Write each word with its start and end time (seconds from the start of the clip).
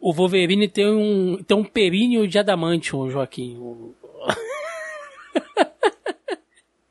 O 0.00 0.12
Wolverine 0.14 0.66
tem 0.68 0.86
um, 0.88 1.42
tem 1.42 1.56
um 1.56 1.62
períneo 1.64 2.26
de 2.26 2.38
adamantium, 2.38 3.10
Joaquim. 3.10 3.94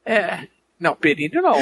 É. 0.06 0.48
Não, 0.80 0.96
períneo 0.96 1.42
não. 1.42 1.56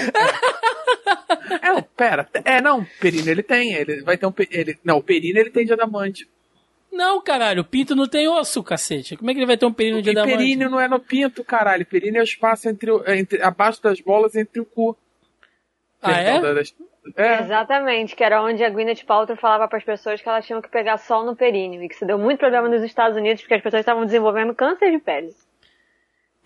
É, 1.62 1.70
não, 1.74 1.82
pera. 1.82 2.30
É, 2.46 2.62
não, 2.62 2.86
períneo 3.00 3.32
ele 3.32 3.44
tem. 3.44 3.74
Ele 3.74 4.02
vai 4.04 4.18
ter 4.18 4.26
um. 4.28 4.34
Ele, 4.52 4.78
não, 4.84 4.98
o 4.98 5.04
períneo 5.04 5.40
ele 5.42 5.50
tem 5.50 5.66
de 5.66 5.74
adamante. 5.74 6.28
Não, 6.92 7.22
caralho, 7.22 7.62
o 7.62 7.66
pinto 7.66 7.96
não 7.96 8.08
tem 8.08 8.28
osso, 8.28 8.64
cacete. 8.64 9.18
Como 9.18 9.30
é 9.30 9.34
que 9.34 9.40
ele 9.40 9.46
vai 9.46 9.58
ter 9.58 9.66
um 9.66 9.74
períneo 9.74 10.02
de 10.02 10.10
adamante? 10.12 10.38
períneo 10.38 10.70
não 10.70 10.80
é 10.80 10.88
no 10.88 11.00
pinto, 11.00 11.44
caralho. 11.44 11.86
Períneo 11.86 12.20
é 12.20 12.22
o 12.22 12.24
espaço 12.24 12.70
entre, 12.70 12.90
o- 12.92 13.04
entre 13.12 13.42
abaixo 13.42 13.82
das 13.82 14.00
bolas 14.00 14.36
entre 14.36 14.60
o 14.62 14.66
cu. 14.66 14.98
Ah, 16.02 16.12
é? 16.20 16.34
Perdão, 16.34 16.56
das- 16.56 16.74
É. 17.16 17.42
Exatamente, 17.42 18.16
que 18.16 18.24
era 18.24 18.42
onde 18.44 18.64
a 18.64 18.70
Gwyneth 18.70 19.06
Paltrow 19.06 19.38
falava 19.38 19.68
para 19.68 19.78
as 19.78 19.84
pessoas 19.84 20.22
que 20.22 20.28
elas 20.28 20.46
tinham 20.46 20.62
que 20.62 20.70
pegar 20.70 20.98
sol 20.98 21.26
no 21.26 21.36
períneo 21.36 21.84
e 21.84 21.88
que 21.88 21.96
isso 21.96 22.06
deu 22.06 22.18
muito 22.18 22.40
problema 22.40 22.68
nos 22.68 22.84
Estados 22.84 23.18
Unidos 23.18 23.42
porque 23.42 23.56
as 23.56 23.62
pessoas 23.62 23.82
estavam 23.82 24.06
desenvolvendo 24.06 24.54
câncer 24.54 24.92
de 24.92 25.00
pele. 25.00 25.34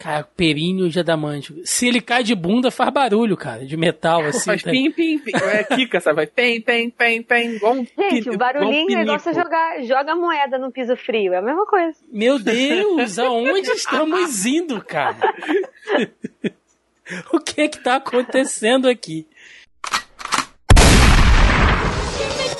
Cara, 0.01 0.23
períneo 0.23 0.89
de 0.89 0.99
adamante. 0.99 1.53
Se 1.63 1.87
ele 1.87 2.01
cai 2.01 2.23
de 2.23 2.33
bunda, 2.33 2.71
faz 2.71 2.89
barulho, 2.91 3.37
cara, 3.37 3.63
de 3.63 3.77
metal, 3.77 4.21
assim. 4.21 4.45
Faz 4.45 4.63
tá? 4.63 4.71
pim, 4.71 4.89
pim, 4.89 5.19
pim. 5.19 5.31
É 5.35 5.63
Kika, 5.63 5.99
sabe? 5.99 6.15
Vai 6.15 6.25
pem, 6.25 6.59
pem, 6.59 6.89
pem. 6.89 7.55
Igual 7.55 7.73
um 7.73 7.85
Gente, 7.85 8.23
pi- 8.23 8.29
o 8.31 8.37
barulhinho 8.37 8.97
é 8.97 9.03
igual 9.03 9.19
você 9.19 9.31
jogar, 9.31 9.79
joga 9.83 10.15
moeda 10.15 10.57
no 10.57 10.71
piso 10.71 10.95
frio, 10.97 11.35
é 11.35 11.37
a 11.37 11.41
mesma 11.41 11.67
coisa. 11.67 11.95
Meu 12.11 12.39
Deus, 12.39 13.19
aonde 13.19 13.69
estamos 13.69 14.43
indo, 14.43 14.83
cara? 14.83 15.17
o 17.31 17.39
que 17.39 17.61
é 17.61 17.67
que 17.67 17.77
tá 17.83 17.97
acontecendo 17.97 18.89
aqui? 18.89 19.27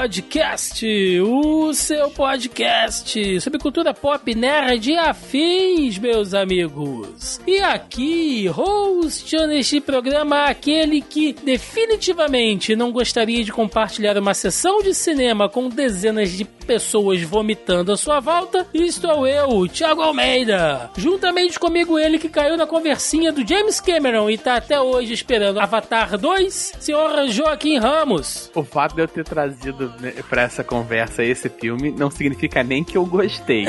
Podcast, 0.00 0.82
o 1.20 1.74
seu 1.74 2.10
podcast 2.10 3.38
sobre 3.42 3.58
cultura 3.58 3.92
pop, 3.92 4.34
nerd 4.34 4.92
e 4.92 4.96
afins, 4.96 5.98
meus 5.98 6.32
amigos. 6.32 7.38
E 7.46 7.58
aqui, 7.58 8.48
hosteando 8.48 9.52
este 9.52 9.78
programa, 9.78 10.46
aquele 10.46 11.02
que 11.02 11.34
definitivamente 11.34 12.74
não 12.74 12.90
gostaria 12.90 13.44
de 13.44 13.52
compartilhar 13.52 14.16
uma 14.16 14.32
sessão 14.32 14.82
de 14.82 14.94
cinema 14.94 15.50
com 15.50 15.68
dezenas 15.68 16.30
de 16.30 16.46
pessoas 16.46 17.20
vomitando 17.22 17.92
à 17.92 17.96
sua 17.96 18.20
volta, 18.20 18.66
estou 18.72 19.26
eu, 19.26 19.66
Thiago 19.68 20.02
Almeida. 20.02 20.88
Juntamente 20.96 21.58
comigo 21.58 21.98
ele 21.98 22.18
que 22.18 22.28
caiu 22.28 22.56
na 22.56 22.66
conversinha 22.66 23.32
do 23.32 23.46
James 23.46 23.80
Cameron 23.80 24.30
e 24.30 24.38
tá 24.38 24.54
até 24.54 24.80
hoje 24.80 25.12
esperando 25.12 25.60
Avatar 25.60 26.16
2, 26.16 26.74
senhor 26.78 27.28
Joaquim 27.28 27.78
Ramos. 27.78 28.50
O 28.54 28.62
fato 28.62 28.94
de 28.94 29.02
eu 29.02 29.08
ter 29.08 29.24
trazido 29.24 29.89
né, 29.98 30.12
pra 30.28 30.42
essa 30.42 30.62
conversa 30.62 31.22
esse 31.22 31.48
filme 31.48 31.90
não 31.90 32.10
significa 32.10 32.62
nem 32.62 32.84
que 32.84 32.96
eu 32.96 33.04
gostei. 33.04 33.66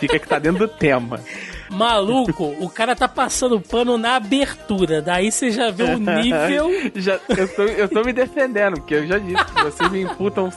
significa 0.00 0.18
que 0.18 0.28
tá 0.28 0.38
dentro 0.38 0.66
do 0.66 0.68
tema. 0.68 1.20
Maluco, 1.70 2.56
o 2.58 2.68
cara 2.68 2.96
tá 2.96 3.06
passando 3.06 3.60
pano 3.60 3.96
na 3.96 4.16
abertura, 4.16 5.00
daí 5.00 5.30
você 5.30 5.52
já 5.52 5.70
vê 5.70 5.84
o 5.84 5.98
nível. 5.98 6.68
já, 6.96 7.20
eu, 7.28 7.48
tô, 7.48 7.62
eu 7.62 7.88
tô 7.88 8.02
me 8.02 8.12
defendendo, 8.12 8.74
porque 8.74 8.94
eu 8.94 9.06
já 9.06 9.18
disse 9.18 9.44
que 9.44 9.62
vocês 9.62 9.90
me 9.90 10.02
imputam 10.02 10.50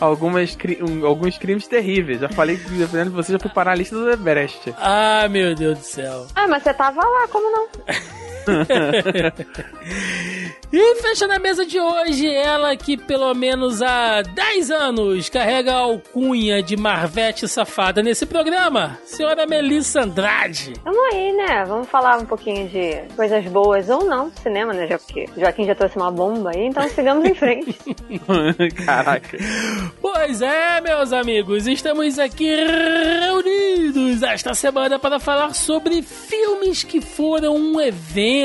algumas, 0.00 0.56
um, 0.80 1.04
alguns 1.04 1.36
crimes 1.36 1.66
terríveis. 1.66 2.20
Já 2.20 2.28
falei 2.30 2.56
que 2.56 2.70
me 2.70 2.78
defendendo 2.78 3.10
que 3.10 3.16
você 3.16 3.32
já 3.32 3.38
foi 3.38 3.50
parar 3.50 3.72
a 3.72 3.74
lista 3.74 3.94
do 3.94 4.10
Everest. 4.10 4.74
Ah, 4.78 5.28
meu 5.28 5.54
Deus 5.54 5.78
do 5.78 5.84
céu. 5.84 6.26
Ah, 6.34 6.48
mas 6.48 6.62
você 6.62 6.72
tava 6.72 7.02
lá, 7.04 7.28
como 7.28 7.50
não? 7.50 7.68
E 10.72 10.96
fecha 10.96 11.28
na 11.28 11.38
mesa 11.38 11.64
de 11.64 11.78
hoje 11.78 12.28
ela 12.28 12.76
que 12.76 12.96
pelo 12.96 13.32
menos 13.34 13.80
há 13.80 14.20
10 14.20 14.70
anos 14.70 15.28
carrega 15.28 15.72
a 15.72 15.78
alcunha 15.78 16.60
de 16.60 16.76
Marvete 16.76 17.46
safada 17.46 18.02
nesse 18.02 18.26
programa, 18.26 18.98
senhora 19.04 19.46
Melissa 19.46 20.02
Andrade. 20.02 20.74
Tamo 20.82 20.98
aí, 21.12 21.32
né? 21.32 21.64
Vamos 21.66 21.88
falar 21.88 22.18
um 22.18 22.26
pouquinho 22.26 22.68
de 22.68 23.00
coisas 23.14 23.44
boas 23.46 23.88
ou 23.88 24.04
não, 24.04 24.30
cinema, 24.42 24.72
né? 24.72 24.88
Já 24.88 24.98
porque 24.98 25.26
Joaquim 25.36 25.64
já 25.64 25.74
trouxe 25.74 25.96
uma 25.96 26.10
bomba 26.10 26.50
aí, 26.52 26.66
então 26.66 26.86
sigamos 26.88 27.24
em 27.24 27.34
frente. 27.34 27.78
Caraca. 28.84 29.38
Pois 30.02 30.42
é, 30.42 30.80
meus 30.80 31.12
amigos, 31.12 31.66
estamos 31.68 32.18
aqui 32.18 32.52
reunidos 32.54 34.22
esta 34.22 34.52
semana 34.52 34.98
para 34.98 35.20
falar 35.20 35.54
sobre 35.54 36.02
filmes 36.02 36.82
que 36.82 37.00
foram 37.00 37.54
um 37.54 37.80
evento, 37.80 38.35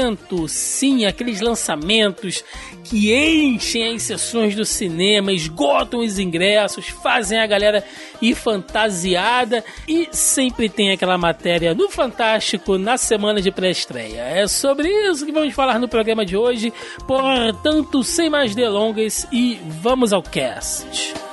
sim, 0.48 1.06
aqueles 1.06 1.42
lançamentos 1.42 2.44
que 2.84 3.14
enchem 3.14 3.96
as 3.96 4.04
sessões 4.04 4.56
do 4.56 4.66
cinema, 4.66 5.32
esgotam 5.32 6.02
os 6.02 6.20
ingressos, 6.20 6.88
fazem 6.88 7.40
a 7.40 7.48
galera 7.48 7.84
ir 8.22 8.36
fantasiada 8.36 9.64
e 9.88 10.08
sempre 10.12 10.70
tem 10.70 10.92
aquela 10.92 11.18
matéria 11.18 11.74
no 11.74 11.90
Fantástico 11.90 12.78
na 12.78 12.98
semana 12.98 13.42
de 13.42 13.52
pré-estreia. 13.52 14.22
É 14.22 14.48
sobre 14.48 14.88
isso 14.90 15.26
que 15.26 15.32
vamos 15.32 15.54
falar 15.54 15.80
no 15.80 15.88
programa 15.88 16.26
de 16.26 16.36
hoje, 16.36 16.74
portanto, 17.08 18.04
sem 18.04 18.30
mais 18.30 18.56
delongas 18.56 19.28
e 19.32 19.60
vamos 19.82 20.14
ao 20.14 20.22
cast. 20.22 21.31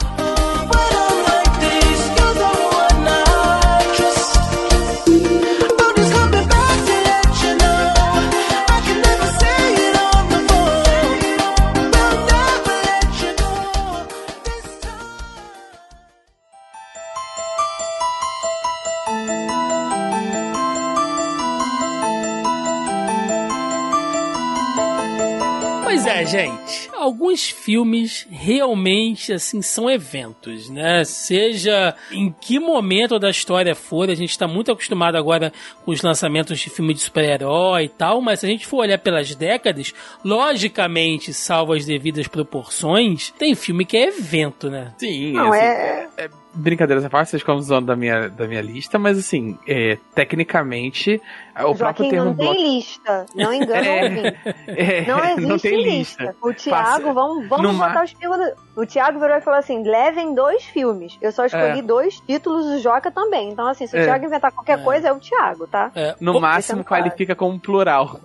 É, 26.22 26.24
gente. 26.26 26.90
Alguns 26.92 27.48
filmes 27.48 28.26
realmente, 28.30 29.32
assim, 29.32 29.62
são 29.62 29.88
eventos, 29.90 30.68
né? 30.68 31.04
Seja 31.04 31.94
em 32.12 32.30
que 32.40 32.58
momento 32.58 33.18
da 33.18 33.30
história 33.30 33.74
for, 33.74 34.10
a 34.10 34.14
gente 34.14 34.30
está 34.30 34.46
muito 34.48 34.70
acostumado 34.72 35.16
agora 35.16 35.52
com 35.84 35.90
os 35.90 36.02
lançamentos 36.02 36.58
de 36.58 36.70
filme 36.70 36.94
de 36.94 37.00
super-herói 37.00 37.84
e 37.84 37.88
tal, 37.88 38.20
mas 38.20 38.40
se 38.40 38.46
a 38.46 38.48
gente 38.48 38.66
for 38.66 38.78
olhar 38.78 38.98
pelas 38.98 39.34
décadas, 39.34 39.92
logicamente, 40.24 41.32
salvo 41.32 41.72
as 41.72 41.84
devidas 41.84 42.26
proporções, 42.28 43.30
tem 43.38 43.54
filme 43.54 43.84
que 43.84 43.96
é 43.96 44.08
evento, 44.08 44.70
né? 44.70 44.92
Sim, 44.98 45.32
Não, 45.32 45.52
assim, 45.52 45.60
é- 45.64 46.08
é, 46.16 46.28
brincadeira 46.58 47.00
essa 47.00 47.08
parte, 47.10 47.30
vocês 47.30 47.42
ficam 47.42 47.60
zoando 47.62 47.86
da 47.86 47.96
minha, 47.96 48.28
da 48.28 48.46
minha 48.46 48.60
lista, 48.60 48.98
mas 48.98 49.18
assim, 49.18 49.58
é, 49.66 49.96
tecnicamente, 50.14 51.20
o 51.56 51.74
próprio 51.74 51.76
Joaquim 51.78 52.10
termo 52.10 52.24
não 52.26 52.34
tem 52.34 52.46
block... 52.46 52.62
lista, 52.62 53.26
não 53.34 53.52
engana 53.52 53.86
É, 54.66 54.98
é, 54.98 55.06
Não 55.06 55.24
existe 55.24 55.68
tem 55.68 55.82
lista. 55.84 56.34
O 56.42 56.52
Thiago, 56.52 56.84
Passa- 56.84 57.12
vamos, 57.12 57.48
vamos 57.48 57.72
no 57.72 57.78
botar 57.78 58.04
os 58.04 58.12
do... 58.12 58.68
O 58.82 58.86
Thiago 58.86 59.18
virou 59.18 59.36
e 59.36 59.40
falou 59.40 59.58
assim: 59.58 59.82
levem 59.82 60.34
dois 60.34 60.62
filmes. 60.64 61.18
Eu 61.20 61.32
só 61.32 61.44
escolhi 61.46 61.80
É. 61.80 61.82
dois 61.82 62.20
títulos, 62.20 62.64
o 62.66 62.78
Joca 62.78 63.10
também. 63.10 63.50
Então, 63.50 63.66
assim, 63.66 63.88
se 63.88 63.96
o 63.96 63.98
É. 63.98 64.04
Thiago 64.04 64.24
inventar 64.26 64.52
qualquer 64.52 64.78
É. 64.78 64.82
coisa, 64.82 65.08
é 65.08 65.12
o 65.12 65.18
Thiago, 65.18 65.66
tá? 65.66 65.90
É, 65.96 66.14
No 66.20 66.34
pô, 66.34 66.40
máximo 66.40 66.84
qualifica 66.84 67.34
como 67.34 67.58
plural. 67.58 68.20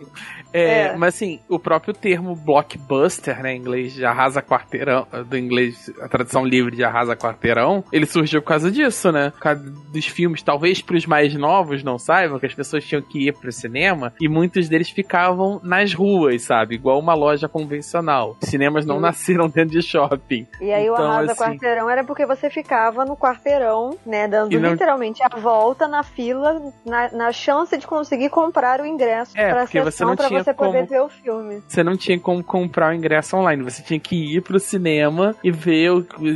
É, 0.53 0.63
É. 0.83 0.95
Mas 0.97 1.15
assim, 1.15 1.39
o 1.49 1.57
próprio 1.59 1.93
termo 1.93 2.35
blockbuster, 2.35 3.41
né, 3.41 3.53
em 3.53 3.57
inglês 3.57 3.93
de 3.93 4.05
arrasa 4.05 4.41
quarteirão, 4.41 5.07
do 5.27 5.37
inglês, 5.37 5.91
a 6.01 6.07
tradução 6.07 6.45
livre 6.45 6.75
de 6.75 6.83
arrasa 6.83 7.15
quarteirão, 7.15 7.83
ele 7.91 8.05
surgiu 8.05 8.41
por 8.41 8.49
causa 8.49 8.71
disso, 8.71 9.11
né? 9.11 9.31
Por 9.31 9.39
causa 9.39 9.61
dos 9.91 10.05
filmes, 10.05 10.41
talvez 10.43 10.81
pros 10.81 11.05
mais 11.05 11.33
novos 11.35 11.83
não 11.83 11.97
saibam, 11.97 12.39
que 12.39 12.45
as 12.45 12.53
pessoas 12.53 12.83
tinham 12.83 13.01
que 13.01 13.27
ir 13.27 13.33
pro 13.33 13.51
cinema, 13.51 14.13
e 14.19 14.27
muitos 14.27 14.67
deles 14.69 14.89
ficavam 14.89 15.59
nas 15.63 15.93
ruas, 15.93 16.41
sabe? 16.43 16.75
Igual 16.75 16.99
uma 16.99 17.13
loja 17.13 17.47
convencional. 17.47 18.37
cinemas 18.41 18.85
não 18.85 18.99
nasceram 18.99 19.47
dentro 19.49 19.71
de 19.71 19.81
shopping. 19.81 20.45
E 20.61 20.71
aí 20.71 20.89
o 20.89 20.93
Então, 20.93 21.11
arrasa 21.11 21.31
assim- 21.31 21.41
quarteirão 21.43 21.89
era 21.89 22.03
porque 22.03 22.25
você 22.25 22.49
ficava 22.49 23.03
no 23.05 23.15
quarteirão, 23.17 23.97
né, 24.05 24.27
dando 24.27 24.59
não- 24.59 24.71
literalmente 24.71 25.21
a 25.23 25.29
volta 25.39 25.87
na 25.87 26.03
fila, 26.03 26.61
na, 26.85 27.11
na 27.11 27.31
chance 27.31 27.75
de 27.77 27.87
conseguir 27.87 28.29
comprar 28.29 28.79
o 28.81 28.85
ingresso 28.85 29.31
É, 29.37 29.49
pra 29.51 29.63
porque 29.63 29.81
você 29.81 30.03
não 30.05 30.15
tinha 30.15 30.42
você 30.43 30.53
poder 30.53 30.73
como- 30.79 30.87
ver 30.89 31.01
o 31.01 31.09
filme. 31.09 31.61
Você 31.67 31.83
não 31.83 31.95
tinha 31.97 32.19
como 32.19 32.43
comprar 32.43 32.91
o 32.91 32.93
ingresso 32.95 33.35
online, 33.37 33.63
você 33.63 33.81
tinha 33.81 33.99
que 33.99 34.35
ir 34.37 34.41
pro 34.41 34.59
cinema 34.59 35.35
e 35.43 35.51
ver 35.51 35.89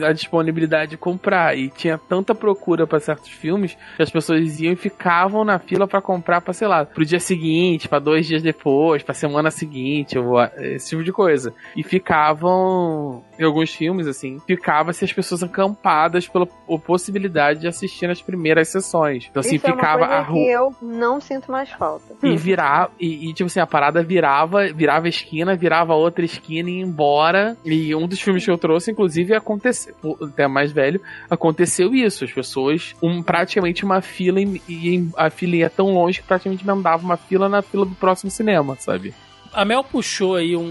a 0.06 0.12
disponibilidade 0.14 0.92
de 0.92 0.98
comprar. 0.98 1.58
E 1.58 1.70
tinha 1.70 1.98
tanta 1.98 2.34
procura 2.36 2.86
pra 2.88 3.00
certos 3.00 3.30
filmes 3.30 3.78
que 3.96 4.02
as 4.04 4.10
pessoas 4.10 4.60
iam 4.60 4.74
e 4.74 4.76
ficavam 4.76 5.44
na 5.44 5.60
fila 5.60 5.88
pra 5.88 6.02
comprar 6.02 6.42
pra, 6.42 6.54
sei 6.54 6.68
lá, 6.68 6.86
pro 6.86 7.06
dia 7.06 7.20
seguinte, 7.20 7.88
pra 7.88 8.00
dois 8.00 8.26
dias 8.26 8.42
depois, 8.44 9.04
pra 9.04 9.14
semana 9.14 9.52
seguinte, 9.52 10.18
ou 10.18 10.38
a- 10.38 10.52
esse 10.58 10.90
tipo 10.90 11.04
de 11.04 11.12
coisa. 11.12 11.54
E 11.76 11.84
ficavam, 11.84 13.24
em 13.40 13.44
alguns 13.44 13.74
filmes, 13.74 14.08
assim, 14.08 14.40
ficava-se 14.46 15.04
as 15.06 15.14
pessoas 15.14 15.44
acampadas 15.44 16.28
pela 16.28 16.46
po- 16.46 16.80
possibilidade 16.80 17.62
de 17.62 17.68
assistir 17.68 18.08
nas 18.08 18.22
primeiras 18.22 18.68
sessões. 18.70 19.28
Então, 19.30 19.40
assim, 19.40 19.56
Isso 19.56 19.66
ficava 19.66 20.04
é 20.06 20.08
uma 20.08 20.16
a 20.20 20.24
coisa 20.26 20.32
rua. 20.32 20.44
que 20.46 20.50
eu 20.52 20.76
não 20.82 21.20
sinto 21.22 21.52
mais 21.52 21.70
falta. 21.72 22.16
E 22.24 22.36
virar, 22.36 22.90
e, 23.00 23.30
e, 23.30 23.34
tipo 23.34 23.48
assim, 23.48 23.60
a 23.60 23.68
parada 23.68 23.97
virava, 24.04 24.68
virava 24.74 25.08
esquina, 25.08 25.56
virava 25.56 25.94
outra 25.94 26.26
esquina 26.26 26.70
e 26.70 26.78
ia 26.78 26.84
embora. 26.84 27.58
E 27.64 27.94
um 27.96 28.08
dos 28.08 28.20
filmes 28.20 28.44
que 28.44 28.52
eu 28.52 28.58
trouxe, 28.58 28.92
inclusive, 28.92 29.34
aconteceu, 29.34 29.96
até 30.22 30.48
mais 30.48 30.72
velho, 30.72 31.02
aconteceu 31.30 31.94
isso. 31.94 32.24
As 32.24 32.32
pessoas, 32.32 32.96
um, 33.02 33.22
praticamente 33.22 33.84
uma 33.84 34.02
fila, 34.02 34.40
e 34.42 35.10
a 35.16 35.30
fila 35.30 35.56
ia 35.56 35.70
tão 35.70 35.94
longe 35.94 36.22
que 36.22 36.28
praticamente 36.28 36.66
mandava 36.66 37.04
uma 37.04 37.18
fila 37.18 37.50
na 37.50 37.62
fila 37.62 37.86
do 37.86 37.96
próximo 37.96 38.30
cinema, 38.32 38.76
sabe? 38.80 39.14
A 39.54 39.66
Mel 39.66 39.84
puxou 39.84 40.36
aí 40.36 40.56
um, 40.56 40.62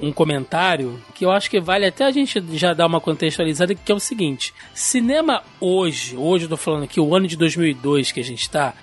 um, 0.00 0.08
um 0.08 0.12
comentário 0.12 0.98
que 1.14 1.24
eu 1.24 1.30
acho 1.30 1.50
que 1.50 1.60
vale 1.60 1.84
até 1.84 2.04
a 2.04 2.10
gente 2.10 2.42
já 2.56 2.72
dar 2.72 2.86
uma 2.86 3.00
contextualizada, 3.00 3.74
que 3.74 3.92
é 3.92 3.94
o 3.94 4.00
seguinte: 4.00 4.54
cinema 4.72 5.42
hoje, 5.60 6.16
hoje 6.16 6.46
eu 6.46 6.48
tô 6.48 6.56
falando 6.56 6.84
aqui, 6.84 7.00
o 7.00 7.14
ano 7.14 7.26
de 7.26 7.36
2002 7.36 8.12
que 8.12 8.20
a 8.20 8.24
gente 8.24 8.48
tá. 8.48 8.74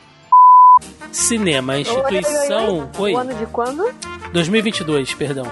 Cinema, 1.12 1.74
a 1.74 1.80
instituição. 1.80 2.90
Oi, 3.00 3.12
Oi, 3.12 3.14
O 3.14 3.18
ano 3.18 3.34
de 3.34 3.46
quando? 3.48 3.84
2022, 4.32 5.12
perdão. 5.16 5.44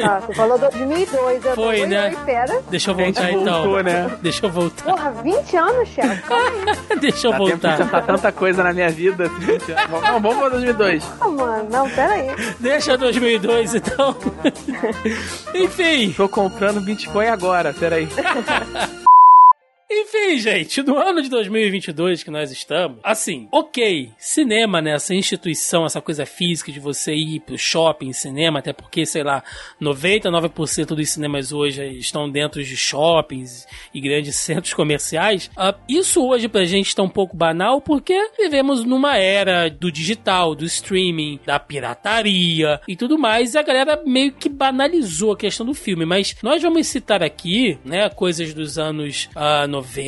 Ah, 0.00 0.20
você 0.20 0.34
falou 0.34 0.56
2002. 0.56 1.44
Eu 1.44 1.54
Foi, 1.56 1.80
tô, 1.80 1.86
né? 1.86 2.08
Oi, 2.10 2.16
pera. 2.24 2.62
Deixa 2.70 2.90
eu 2.92 2.94
voltar 2.94 3.32
então. 3.32 3.62
voltou, 3.62 3.82
né? 3.82 4.18
Deixa 4.22 4.46
eu 4.46 4.50
voltar. 4.50 4.84
Porra, 4.84 5.10
20 5.10 5.56
anos, 5.56 5.88
aí. 5.98 6.98
Deixa 7.00 7.26
eu 7.26 7.32
Dá 7.32 7.38
tempo 7.38 7.44
de 7.56 7.60
voltar. 7.66 7.76
tentar 7.76 8.02
tanta 8.02 8.30
coisa 8.30 8.62
na 8.62 8.72
minha 8.72 8.88
vida. 8.88 9.24
Assim. 9.24 9.72
Não, 10.12 10.20
vamos 10.20 10.38
pra 10.38 10.48
2002. 10.50 11.04
Ah, 11.20 11.28
mano. 11.28 11.68
Não, 11.70 11.90
pera 11.90 12.12
aí. 12.12 12.28
Deixa 12.60 12.96
2002 12.96 13.74
então. 13.74 14.16
Enfim. 15.54 16.12
Tô 16.16 16.28
comprando 16.28 16.80
Bitcoin 16.80 17.26
agora, 17.26 17.74
peraí. 17.74 18.08
Enfim, 20.16 20.38
gente, 20.38 20.80
no 20.80 20.96
ano 20.96 21.20
de 21.20 21.28
2022 21.28 22.22
que 22.22 22.30
nós 22.30 22.52
estamos, 22.52 22.98
assim, 23.02 23.48
ok, 23.50 24.12
cinema, 24.16 24.80
né, 24.80 24.92
essa 24.92 25.12
instituição, 25.12 25.84
essa 25.84 26.00
coisa 26.00 26.24
física 26.24 26.70
de 26.70 26.78
você 26.78 27.12
ir 27.12 27.40
pro 27.40 27.58
shopping, 27.58 28.12
cinema, 28.12 28.60
até 28.60 28.72
porque, 28.72 29.04
sei 29.04 29.24
lá, 29.24 29.42
99% 29.82 30.94
dos 30.94 31.10
cinemas 31.10 31.50
hoje 31.50 31.98
estão 31.98 32.30
dentro 32.30 32.62
de 32.62 32.76
shoppings 32.76 33.66
e 33.92 34.00
grandes 34.00 34.36
centros 34.38 34.72
comerciais. 34.72 35.50
Ah, 35.56 35.74
isso 35.88 36.24
hoje 36.24 36.46
pra 36.46 36.64
gente 36.64 36.86
está 36.86 37.02
um 37.02 37.08
pouco 37.08 37.36
banal 37.36 37.80
porque 37.80 38.16
vivemos 38.38 38.84
numa 38.84 39.16
era 39.16 39.68
do 39.68 39.90
digital, 39.90 40.54
do 40.54 40.64
streaming, 40.64 41.40
da 41.44 41.58
pirataria 41.58 42.80
e 42.86 42.94
tudo 42.94 43.18
mais, 43.18 43.54
e 43.54 43.58
a 43.58 43.62
galera 43.62 44.00
meio 44.06 44.30
que 44.30 44.48
banalizou 44.48 45.32
a 45.32 45.36
questão 45.36 45.66
do 45.66 45.74
filme, 45.74 46.06
mas 46.06 46.36
nós 46.40 46.62
vamos 46.62 46.86
citar 46.86 47.20
aqui, 47.20 47.76
né, 47.84 48.08
coisas 48.10 48.54
dos 48.54 48.78
anos 48.78 49.28
ah, 49.34 49.66
90, 49.66 50.03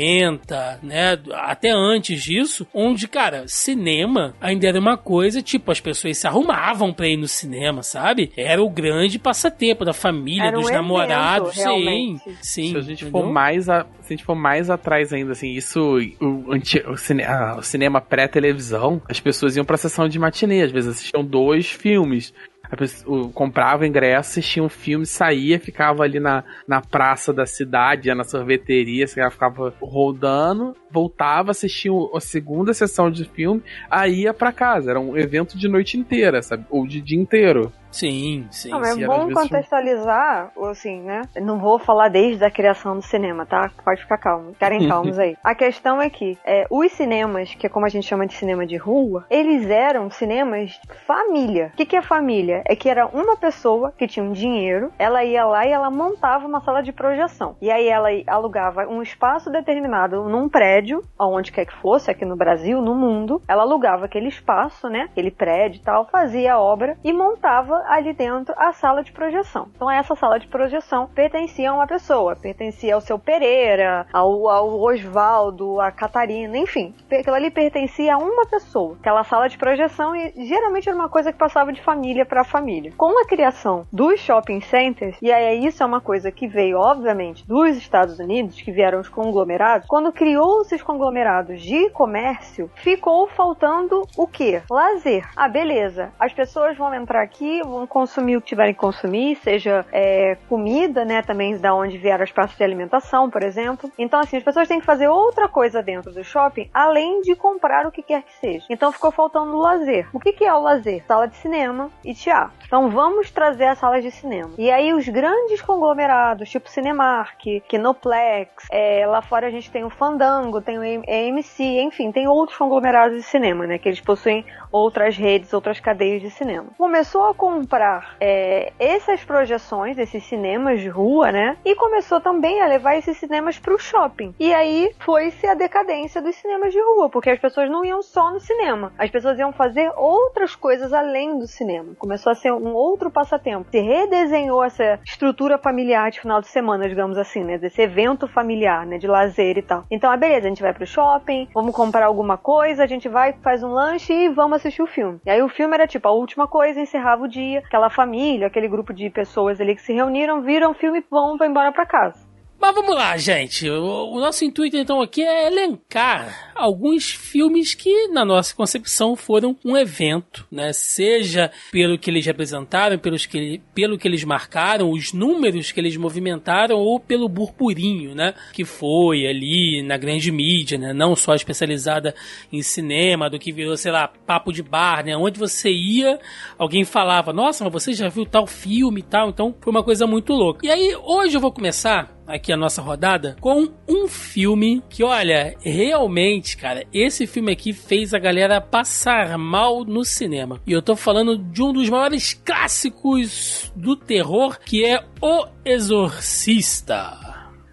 né, 0.82 1.18
até 1.34 1.70
antes 1.70 2.22
disso, 2.22 2.66
onde, 2.74 3.08
cara, 3.08 3.44
cinema 3.46 4.34
ainda 4.40 4.66
era 4.68 4.78
uma 4.78 4.96
coisa, 4.96 5.42
tipo, 5.42 5.70
as 5.70 5.80
pessoas 5.80 6.18
se 6.18 6.26
arrumavam 6.26 6.92
pra 6.92 7.08
ir 7.08 7.16
no 7.16 7.28
cinema, 7.28 7.82
sabe? 7.82 8.32
Era 8.36 8.62
o 8.62 8.68
grande 8.70 9.18
passatempo 9.18 9.84
da 9.84 9.92
família, 9.92 10.44
Era 10.44 10.56
um 10.56 10.60
dos 10.60 10.68
evento, 10.70 10.82
namorados, 10.82 11.54
sim, 11.54 11.60
realmente. 11.62 12.36
sim. 12.42 12.70
Se 12.72 12.76
a 12.76 12.80
gente 12.80 13.04
entendeu? 13.04 13.10
for 13.22 13.32
mais 13.32 13.68
a, 13.68 13.82
se 14.02 14.12
a 14.12 14.16
gente 14.16 14.24
for 14.24 14.34
mais 14.34 14.70
atrás 14.70 15.12
ainda, 15.12 15.32
assim, 15.32 15.50
isso, 15.52 15.98
o, 16.20 16.52
anti- 16.52 16.84
o 16.86 16.96
cine- 16.96 17.24
ah, 17.24 17.56
o 17.58 17.62
cinema 17.62 18.00
pré-televisão, 18.00 19.00
as 19.08 19.20
pessoas 19.20 19.56
iam 19.56 19.64
pra 19.64 19.76
sessão 19.76 20.08
de 20.08 20.18
matinê, 20.18 20.62
às 20.62 20.70
vezes 20.72 20.90
assistiam 20.90 21.24
dois 21.24 21.66
filmes. 21.70 22.32
Pessoa, 22.76 23.30
comprava 23.30 23.86
ingresso, 23.86 24.30
assistia 24.30 24.62
um 24.62 24.68
filme, 24.68 25.06
saía, 25.06 25.58
ficava 25.60 26.02
ali 26.02 26.18
na, 26.18 26.42
na 26.66 26.80
praça 26.80 27.32
da 27.32 27.46
cidade, 27.46 28.12
na 28.14 28.24
sorveteria, 28.24 29.06
lá, 29.16 29.30
ficava 29.30 29.74
rodando, 29.80 30.74
voltava, 30.90 31.50
assistia 31.50 31.92
a 32.14 32.20
segunda 32.20 32.72
sessão 32.72 33.10
de 33.10 33.24
filme, 33.24 33.62
aí 33.90 34.22
ia 34.22 34.34
pra 34.34 34.52
casa. 34.52 34.90
Era 34.90 35.00
um 35.00 35.16
evento 35.16 35.56
de 35.56 35.68
noite 35.68 35.98
inteira, 35.98 36.42
sabe? 36.42 36.64
Ou 36.70 36.86
de 36.86 37.00
dia 37.00 37.18
inteiro. 37.18 37.72
Sim, 37.96 38.46
sim. 38.50 38.68
Não, 38.68 38.80
mas 38.80 38.94
sim, 38.94 39.04
é 39.04 39.06
bom 39.06 39.32
contextualizar, 39.32 40.52
assim, 40.68 41.00
né? 41.00 41.22
Eu 41.34 41.42
Não 41.42 41.58
vou 41.58 41.78
falar 41.78 42.08
desde 42.08 42.44
a 42.44 42.50
criação 42.50 42.94
do 42.94 43.02
cinema, 43.02 43.46
tá? 43.46 43.70
Pode 43.82 44.02
ficar 44.02 44.18
calmo. 44.18 44.52
Ficarem 44.52 44.84
calmos 44.86 45.18
aí. 45.18 45.34
A 45.42 45.54
questão 45.54 46.00
é 46.00 46.10
que 46.10 46.36
é, 46.44 46.66
os 46.70 46.92
cinemas, 46.92 47.54
que 47.54 47.66
é 47.66 47.70
como 47.70 47.86
a 47.86 47.88
gente 47.88 48.06
chama 48.06 48.26
de 48.26 48.34
cinema 48.34 48.66
de 48.66 48.76
rua, 48.76 49.24
eles 49.30 49.70
eram 49.70 50.10
cinemas 50.10 50.78
família. 51.06 51.70
O 51.72 51.76
que, 51.76 51.86
que 51.86 51.96
é 51.96 52.02
família? 52.02 52.62
É 52.66 52.76
que 52.76 52.90
era 52.90 53.06
uma 53.06 53.34
pessoa 53.34 53.90
que 53.96 54.06
tinha 54.06 54.24
um 54.24 54.32
dinheiro, 54.32 54.92
ela 54.98 55.24
ia 55.24 55.46
lá 55.46 55.66
e 55.66 55.70
ela 55.70 55.90
montava 55.90 56.46
uma 56.46 56.60
sala 56.60 56.82
de 56.82 56.92
projeção. 56.92 57.56
E 57.62 57.70
aí 57.70 57.88
ela 57.88 58.08
alugava 58.26 58.86
um 58.86 59.00
espaço 59.00 59.50
determinado 59.50 60.28
num 60.28 60.50
prédio, 60.50 61.02
aonde 61.18 61.50
quer 61.50 61.64
que 61.64 61.74
fosse, 61.76 62.10
aqui 62.10 62.26
no 62.26 62.36
Brasil, 62.36 62.82
no 62.82 62.94
mundo. 62.94 63.40
Ela 63.48 63.62
alugava 63.62 64.04
aquele 64.04 64.28
espaço, 64.28 64.90
né? 64.90 65.08
Aquele 65.10 65.30
prédio 65.30 65.78
e 65.78 65.82
tal, 65.82 66.06
fazia 66.10 66.54
a 66.54 66.60
obra 66.60 66.98
e 67.02 67.10
montava 67.10 67.85
ali 67.86 68.12
dentro 68.12 68.54
a 68.56 68.72
sala 68.72 69.02
de 69.02 69.12
projeção. 69.12 69.68
Então 69.74 69.90
essa 69.90 70.14
sala 70.14 70.38
de 70.38 70.46
projeção 70.46 71.08
pertencia 71.14 71.70
a 71.70 71.74
uma 71.74 71.86
pessoa, 71.86 72.36
pertencia 72.36 72.94
ao 72.94 73.00
seu 73.00 73.18
Pereira, 73.18 74.06
ao, 74.12 74.48
ao 74.48 74.80
Osvaldo, 74.80 75.80
a 75.80 75.90
Catarina, 75.90 76.56
enfim. 76.56 76.94
Aquilo 77.10 77.36
ali 77.36 77.50
pertencia 77.50 78.14
a 78.14 78.18
uma 78.18 78.46
pessoa. 78.46 78.96
Aquela 79.00 79.24
sala 79.24 79.48
de 79.48 79.58
projeção 79.58 80.14
e 80.14 80.46
geralmente 80.46 80.88
era 80.88 80.96
uma 80.96 81.08
coisa 81.08 81.32
que 81.32 81.38
passava 81.38 81.72
de 81.72 81.82
família 81.82 82.24
para 82.24 82.44
família. 82.44 82.92
Com 82.96 83.20
a 83.20 83.26
criação 83.26 83.86
dos 83.92 84.20
shopping 84.20 84.60
centers, 84.60 85.16
e 85.22 85.32
aí 85.32 85.66
isso 85.66 85.82
é 85.82 85.86
uma 85.86 86.00
coisa 86.00 86.30
que 86.30 86.46
veio, 86.46 86.78
obviamente, 86.78 87.46
dos 87.46 87.76
Estados 87.76 88.18
Unidos, 88.18 88.60
que 88.60 88.72
vieram 88.72 89.00
os 89.00 89.08
conglomerados, 89.08 89.86
quando 89.86 90.12
criou 90.12 90.62
esses 90.62 90.82
conglomerados 90.82 91.60
de 91.60 91.90
comércio, 91.90 92.70
ficou 92.74 93.26
faltando 93.28 94.02
o 94.16 94.26
quê? 94.26 94.62
Lazer. 94.70 95.28
Ah, 95.36 95.48
beleza. 95.48 96.12
As 96.18 96.32
pessoas 96.32 96.76
vão 96.76 96.92
entrar 96.94 97.22
aqui, 97.22 97.62
vão 97.76 97.86
consumir 97.86 98.36
o 98.36 98.40
que 98.40 98.48
tiverem 98.48 98.72
que 98.72 98.80
consumir, 98.80 99.36
seja 99.36 99.84
é, 99.92 100.36
comida, 100.48 101.04
né, 101.04 101.20
também 101.22 101.56
da 101.58 101.74
onde 101.74 101.98
vieram 101.98 102.24
as 102.24 102.32
praças 102.32 102.56
de 102.56 102.64
alimentação, 102.64 103.28
por 103.28 103.42
exemplo. 103.42 103.90
Então, 103.98 104.20
assim, 104.20 104.36
as 104.38 104.42
pessoas 104.42 104.66
têm 104.66 104.80
que 104.80 104.86
fazer 104.86 105.08
outra 105.08 105.48
coisa 105.48 105.82
dentro 105.82 106.12
do 106.12 106.24
shopping, 106.24 106.70
além 106.72 107.20
de 107.20 107.34
comprar 107.34 107.86
o 107.86 107.92
que 107.92 108.02
quer 108.02 108.22
que 108.22 108.32
seja. 108.34 108.64
Então, 108.70 108.90
ficou 108.90 109.10
faltando 109.10 109.54
o 109.54 109.60
lazer. 109.60 110.08
O 110.12 110.18
que, 110.18 110.32
que 110.32 110.44
é 110.44 110.52
o 110.52 110.60
lazer? 110.60 111.04
Sala 111.06 111.28
de 111.28 111.36
cinema 111.36 111.90
e 112.04 112.14
teatro. 112.14 112.52
Então, 112.66 112.88
vamos 112.88 113.30
trazer 113.30 113.66
as 113.66 113.78
salas 113.78 114.02
de 114.02 114.10
cinema. 114.10 114.50
E 114.56 114.70
aí, 114.70 114.94
os 114.94 115.06
grandes 115.08 115.60
conglomerados, 115.60 116.48
tipo 116.48 116.70
Cinemark, 116.70 117.40
Kinoplex, 117.68 118.66
é, 118.70 119.06
lá 119.06 119.20
fora 119.20 119.46
a 119.46 119.50
gente 119.50 119.70
tem 119.70 119.84
o 119.84 119.90
Fandango, 119.90 120.60
tem 120.60 120.78
o 120.78 120.82
AMC, 120.82 121.62
enfim, 121.80 122.10
tem 122.10 122.26
outros 122.26 122.56
conglomerados 122.56 123.16
de 123.16 123.22
cinema, 123.22 123.66
né, 123.66 123.78
que 123.78 123.88
eles 123.88 124.00
possuem 124.00 124.44
outras 124.72 125.16
redes, 125.16 125.52
outras 125.52 125.80
cadeias 125.80 126.22
de 126.22 126.30
cinema. 126.30 126.68
Começou 126.76 127.28
a 127.28 127.34
comprar 127.56 128.16
é, 128.20 128.70
essas 128.78 129.24
projeções, 129.24 129.96
esses 129.96 130.22
cinemas 130.24 130.78
de 130.80 130.88
rua, 130.88 131.32
né? 131.32 131.56
E 131.64 131.74
começou 131.74 132.20
também 132.20 132.60
a 132.60 132.66
levar 132.66 132.96
esses 132.96 133.16
cinemas 133.16 133.58
para 133.58 133.74
o 133.74 133.78
shopping. 133.78 134.34
E 134.38 134.52
aí 134.52 134.90
foi-se 134.98 135.46
a 135.46 135.54
decadência 135.54 136.20
dos 136.20 136.36
cinemas 136.36 136.70
de 136.70 136.80
rua, 136.80 137.08
porque 137.08 137.30
as 137.30 137.38
pessoas 137.38 137.70
não 137.70 137.82
iam 137.82 138.02
só 138.02 138.30
no 138.30 138.38
cinema, 138.40 138.92
as 138.98 139.08
pessoas 139.08 139.38
iam 139.38 139.52
fazer 139.52 139.90
outras 139.96 140.54
coisas 140.54 140.92
além 140.92 141.38
do 141.38 141.46
cinema. 141.46 141.94
Começou 141.98 142.30
a 142.30 142.34
ser 142.34 142.52
um 142.52 142.74
outro 142.74 143.10
passatempo. 143.10 143.70
Se 143.70 143.80
redesenhou 143.80 144.62
essa 144.62 145.00
estrutura 145.02 145.56
familiar 145.56 146.10
de 146.10 146.20
final 146.20 146.42
de 146.42 146.48
semana, 146.48 146.88
digamos 146.90 147.16
assim, 147.16 147.42
né? 147.42 147.56
Desse 147.56 147.80
evento 147.80 148.28
familiar, 148.28 148.84
né? 148.84 148.98
De 148.98 149.06
lazer 149.06 149.56
e 149.56 149.62
tal. 149.62 149.84
Então, 149.90 150.10
ah, 150.10 150.16
beleza, 150.16 150.46
a 150.46 150.48
gente 150.50 150.62
vai 150.62 150.74
pro 150.74 150.86
shopping, 150.86 151.48
vamos 151.54 151.74
comprar 151.74 152.04
alguma 152.04 152.36
coisa, 152.36 152.84
a 152.84 152.86
gente 152.86 153.08
vai, 153.08 153.32
faz 153.42 153.62
um 153.62 153.72
lanche 153.72 154.12
e 154.12 154.28
vamos 154.28 154.56
assistir 154.56 154.82
o 154.82 154.86
filme. 154.86 155.18
E 155.24 155.30
aí 155.30 155.40
o 155.40 155.48
filme 155.48 155.72
era 155.72 155.86
tipo 155.86 156.06
a 156.06 156.12
última 156.12 156.46
coisa, 156.46 156.80
encerrava 156.80 157.24
o 157.24 157.28
dia, 157.28 157.45
aquela 157.54 157.90
família, 157.90 158.46
aquele 158.46 158.68
grupo 158.68 158.92
de 158.92 159.10
pessoas 159.10 159.60
ali 159.60 159.74
que 159.76 159.82
se 159.82 159.92
reuniram, 159.92 160.42
viram 160.42 160.70
o 160.70 160.74
filme 160.74 160.98
e 160.98 161.04
vão, 161.10 161.36
vão 161.36 161.46
embora 161.46 161.70
pra 161.70 161.86
casa. 161.86 162.25
Mas 162.58 162.74
vamos 162.74 162.94
lá, 162.94 163.16
gente. 163.16 163.68
O, 163.68 164.18
nosso 164.18 164.44
intuito 164.44 164.76
então 164.76 165.00
aqui 165.00 165.22
é 165.22 165.46
elencar 165.46 166.52
alguns 166.54 167.10
filmes 167.10 167.74
que, 167.74 168.08
na 168.08 168.24
nossa 168.24 168.54
concepção, 168.54 169.14
foram 169.14 169.56
um 169.62 169.76
evento, 169.76 170.46
né? 170.50 170.72
Seja 170.72 171.50
pelo 171.70 171.98
que 171.98 172.10
eles 172.10 172.24
representaram, 172.24 172.98
pelos 172.98 173.26
que, 173.26 173.60
pelo 173.74 173.98
que 173.98 174.08
eles 174.08 174.24
marcaram, 174.24 174.90
os 174.90 175.12
números 175.12 175.70
que 175.70 175.78
eles 175.78 175.96
movimentaram, 175.96 176.78
ou 176.78 176.98
pelo 176.98 177.28
burburinho, 177.28 178.14
né? 178.14 178.34
Que 178.54 178.64
foi 178.64 179.26
ali 179.26 179.82
na 179.82 179.98
grande 179.98 180.32
mídia, 180.32 180.78
né? 180.78 180.92
Não 180.94 181.14
só 181.14 181.34
especializada 181.34 182.14
em 182.50 182.62
cinema, 182.62 183.28
do 183.28 183.38
que 183.38 183.52
virou, 183.52 183.76
sei 183.76 183.92
lá, 183.92 184.08
papo 184.08 184.50
de 184.50 184.62
bar, 184.62 185.04
né? 185.04 185.14
Onde 185.16 185.38
você 185.38 185.70
ia, 185.70 186.18
alguém 186.58 186.84
falava, 186.84 187.34
nossa, 187.34 187.62
mas 187.64 187.72
você 187.72 187.92
já 187.92 188.08
viu 188.08 188.24
tal 188.24 188.46
filme 188.46 189.00
e 189.00 189.04
tal. 189.04 189.28
Então, 189.28 189.54
foi 189.60 189.70
uma 189.70 189.84
coisa 189.84 190.06
muito 190.06 190.32
louca. 190.32 190.66
E 190.66 190.70
aí, 190.70 190.96
hoje 190.96 191.36
eu 191.36 191.40
vou 191.40 191.52
começar 191.52 192.15
aqui 192.26 192.52
a 192.52 192.56
nossa 192.56 192.82
rodada 192.82 193.36
com 193.40 193.68
um 193.88 194.08
filme 194.08 194.82
que, 194.88 195.04
olha, 195.04 195.54
realmente, 195.60 196.56
cara, 196.56 196.84
esse 196.92 197.26
filme 197.26 197.52
aqui 197.52 197.72
fez 197.72 198.12
a 198.12 198.18
galera 198.18 198.60
passar 198.60 199.38
mal 199.38 199.84
no 199.84 200.04
cinema. 200.04 200.60
E 200.66 200.72
eu 200.72 200.82
tô 200.82 200.96
falando 200.96 201.38
de 201.38 201.62
um 201.62 201.72
dos 201.72 201.88
maiores 201.88 202.34
clássicos 202.34 203.72
do 203.76 203.96
terror, 203.96 204.58
que 204.58 204.84
é 204.84 205.02
O 205.20 205.46
Exorcista. 205.64 207.26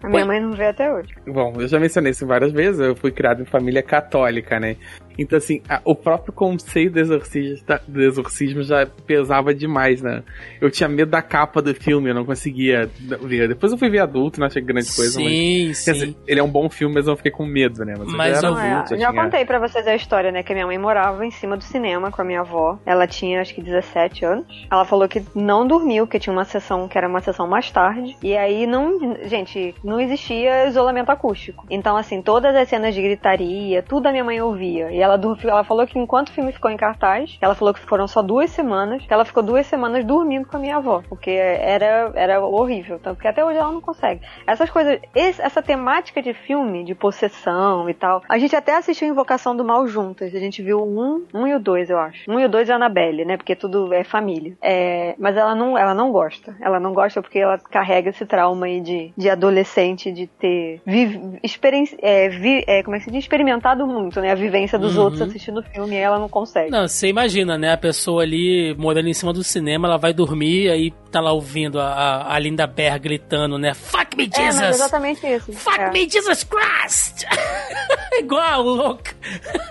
A 0.04 0.08
minha 0.08 0.26
mãe 0.26 0.38
não 0.38 0.52
vê 0.52 0.66
até 0.66 0.92
hoje. 0.92 1.08
Bom, 1.26 1.54
eu 1.58 1.66
já 1.66 1.80
mencionei 1.80 2.12
isso 2.12 2.26
várias 2.26 2.52
vezes, 2.52 2.78
eu 2.78 2.94
fui 2.94 3.10
criado 3.10 3.40
em 3.40 3.46
família 3.46 3.82
católica, 3.82 4.60
né? 4.60 4.76
Então, 5.18 5.36
assim, 5.36 5.62
a, 5.68 5.80
o 5.84 5.94
próprio 5.94 6.32
conceito 6.32 6.94
do 6.94 7.00
exorcismo, 7.00 7.66
do 7.86 8.02
exorcismo 8.02 8.62
já 8.62 8.86
pesava 9.06 9.54
demais, 9.54 10.02
né? 10.02 10.22
Eu 10.60 10.70
tinha 10.70 10.88
medo 10.88 11.10
da 11.10 11.22
capa 11.22 11.62
do 11.62 11.74
filme, 11.74 12.10
eu 12.10 12.14
não 12.14 12.24
conseguia 12.24 12.90
ver. 13.22 13.48
Depois 13.48 13.72
eu 13.72 13.78
fui 13.78 13.88
ver 13.88 14.00
adulto, 14.00 14.40
não 14.40 14.46
achei 14.46 14.62
grande 14.62 14.94
coisa, 14.94 15.12
sim, 15.12 15.68
mas. 15.68 15.78
Sim, 15.78 15.92
dizer, 15.92 16.16
ele 16.26 16.40
é 16.40 16.42
um 16.42 16.50
bom 16.50 16.68
filme, 16.68 16.94
mas 16.94 17.06
eu 17.06 17.16
fiquei 17.16 17.32
com 17.32 17.46
medo, 17.46 17.84
né? 17.84 17.94
Mas, 17.98 18.12
mas 18.12 18.42
eu, 18.42 18.54
adulto, 18.54 18.90
já, 18.90 18.96
já 18.96 19.10
tinha... 19.10 19.22
contei 19.22 19.44
pra 19.44 19.58
vocês 19.58 19.86
a 19.86 19.94
história, 19.94 20.32
né? 20.32 20.42
Que 20.42 20.52
a 20.52 20.54
minha 20.54 20.66
mãe 20.66 20.78
morava 20.78 21.24
em 21.24 21.30
cima 21.30 21.56
do 21.56 21.64
cinema 21.64 22.10
com 22.10 22.20
a 22.20 22.24
minha 22.24 22.40
avó. 22.40 22.78
Ela 22.84 23.06
tinha 23.06 23.40
acho 23.40 23.54
que 23.54 23.62
17 23.62 24.24
anos. 24.24 24.66
Ela 24.70 24.84
falou 24.84 25.08
que 25.08 25.22
não 25.34 25.66
dormiu, 25.66 26.06
que 26.06 26.18
tinha 26.18 26.32
uma 26.32 26.44
sessão 26.44 26.88
que 26.88 26.98
era 26.98 27.08
uma 27.08 27.20
sessão 27.20 27.46
mais 27.46 27.70
tarde. 27.70 28.16
E 28.22 28.36
aí 28.36 28.66
não. 28.66 29.16
Gente, 29.24 29.74
não 29.84 30.00
existia 30.00 30.66
isolamento 30.66 31.10
acústico. 31.10 31.66
Então, 31.70 31.96
assim, 31.96 32.22
todas 32.22 32.54
as 32.54 32.68
cenas 32.68 32.94
de 32.94 33.02
gritaria, 33.02 33.82
tudo 33.82 34.06
a 34.06 34.10
minha 34.10 34.24
mãe 34.24 34.40
ouvia. 34.40 34.90
E 34.90 35.02
ela, 35.04 35.20
ela 35.42 35.64
falou 35.64 35.86
que 35.86 35.98
enquanto 35.98 36.28
o 36.28 36.32
filme 36.32 36.52
ficou 36.52 36.70
em 36.70 36.76
cartaz, 36.76 37.36
ela 37.40 37.54
falou 37.54 37.74
que 37.74 37.80
foram 37.80 38.08
só 38.08 38.22
duas 38.22 38.50
semanas, 38.50 39.04
que 39.04 39.12
ela 39.12 39.24
ficou 39.24 39.42
duas 39.42 39.66
semanas 39.66 40.04
dormindo 40.04 40.46
com 40.46 40.56
a 40.56 40.60
minha 40.60 40.76
avó, 40.76 41.02
porque 41.08 41.30
era, 41.30 42.12
era 42.14 42.40
horrível. 42.44 42.98
Tanto 42.98 43.20
que 43.20 43.28
até 43.28 43.44
hoje 43.44 43.58
ela 43.58 43.70
não 43.70 43.80
consegue. 43.80 44.20
Essas 44.46 44.70
coisas, 44.70 44.98
esse, 45.14 45.40
essa 45.42 45.62
temática 45.62 46.22
de 46.22 46.32
filme, 46.32 46.84
de 46.84 46.94
possessão 46.94 47.88
e 47.88 47.94
tal, 47.94 48.22
a 48.28 48.38
gente 48.38 48.56
até 48.56 48.76
assistiu 48.76 49.08
Invocação 49.08 49.54
do 49.54 49.64
Mal 49.64 49.86
juntas. 49.86 50.34
A 50.34 50.38
gente 50.38 50.62
viu 50.62 50.82
um, 50.82 51.24
um 51.34 51.46
e 51.46 51.54
o 51.54 51.60
dois, 51.60 51.90
eu 51.90 51.98
acho. 51.98 52.30
Um 52.30 52.40
e 52.40 52.44
o 52.44 52.48
dois 52.48 52.68
é 52.68 52.72
Annabelle, 52.72 53.24
né? 53.24 53.36
Porque 53.36 53.54
tudo 53.54 53.92
é 53.92 54.04
família. 54.04 54.56
É, 54.62 55.14
mas 55.18 55.36
ela 55.36 55.54
não, 55.54 55.76
ela 55.76 55.94
não 55.94 56.10
gosta. 56.10 56.56
Ela 56.60 56.80
não 56.80 56.92
gosta 56.92 57.20
porque 57.20 57.38
ela 57.38 57.58
carrega 57.58 58.10
esse 58.10 58.24
trauma 58.24 58.66
aí 58.66 58.80
de, 58.80 59.12
de 59.16 59.28
adolescente, 59.28 60.10
de 60.10 60.26
ter 60.26 60.80
vi, 60.86 61.38
experiência, 61.42 61.96
é, 62.00 62.28
vi, 62.28 62.64
é, 62.66 62.82
como 62.82 62.96
é 62.96 62.98
que 62.98 63.04
se 63.04 63.10
diz? 63.10 63.24
Experimentado 63.24 63.86
muito, 63.86 64.20
né? 64.20 64.30
A 64.30 64.34
vivência 64.34 64.78
dos 64.78 64.93
uhum. 64.96 65.04
outros 65.04 65.22
assistindo 65.22 65.60
o 65.60 65.62
filme 65.62 65.94
e 65.94 65.98
ela 65.98 66.18
não 66.18 66.28
consegue. 66.28 66.70
Não, 66.70 66.86
você 66.86 67.08
imagina, 67.08 67.58
né? 67.58 67.72
A 67.72 67.76
pessoa 67.76 68.22
ali 68.22 68.74
morando 68.76 69.08
em 69.08 69.14
cima 69.14 69.32
do 69.32 69.44
cinema, 69.44 69.88
ela 69.88 69.96
vai 69.96 70.12
dormir, 70.12 70.70
aí 70.70 70.92
tá 71.10 71.20
lá 71.20 71.32
ouvindo 71.32 71.80
a, 71.80 72.34
a 72.34 72.38
Linda 72.38 72.66
Bear 72.66 73.00
gritando, 73.00 73.58
né? 73.58 73.74
Fuck 73.74 74.16
me, 74.16 74.30
Jesus! 74.34 74.62
É, 74.62 74.70
exatamente 74.70 75.26
isso. 75.26 75.52
Fuck 75.52 75.80
é. 75.80 75.90
me, 75.90 76.08
Jesus 76.08 76.44
Christ! 76.44 77.26
Igual 78.18 78.62
louco. 78.62 79.02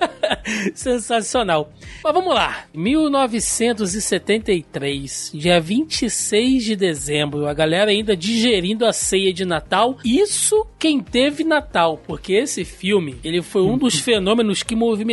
Sensacional. 0.76 1.72
Mas 2.04 2.14
vamos 2.14 2.34
lá. 2.34 2.66
1973, 2.74 5.32
dia 5.34 5.60
26 5.60 6.64
de 6.64 6.76
dezembro, 6.76 7.48
a 7.48 7.54
galera 7.54 7.92
ainda 7.92 8.16
digerindo 8.16 8.86
a 8.86 8.94
ceia 8.94 9.34
de 9.34 9.46
Natal. 9.46 9.98
Isso 10.04 10.66
quem 10.78 11.00
teve 11.00 11.44
Natal, 11.44 12.00
porque 12.06 12.34
esse 12.34 12.64
filme, 12.66 13.16
ele 13.24 13.42
foi 13.42 13.62
um 13.62 13.78
dos 13.78 13.98
fenômenos 14.00 14.64
que 14.64 14.76
movimentou 14.76 15.13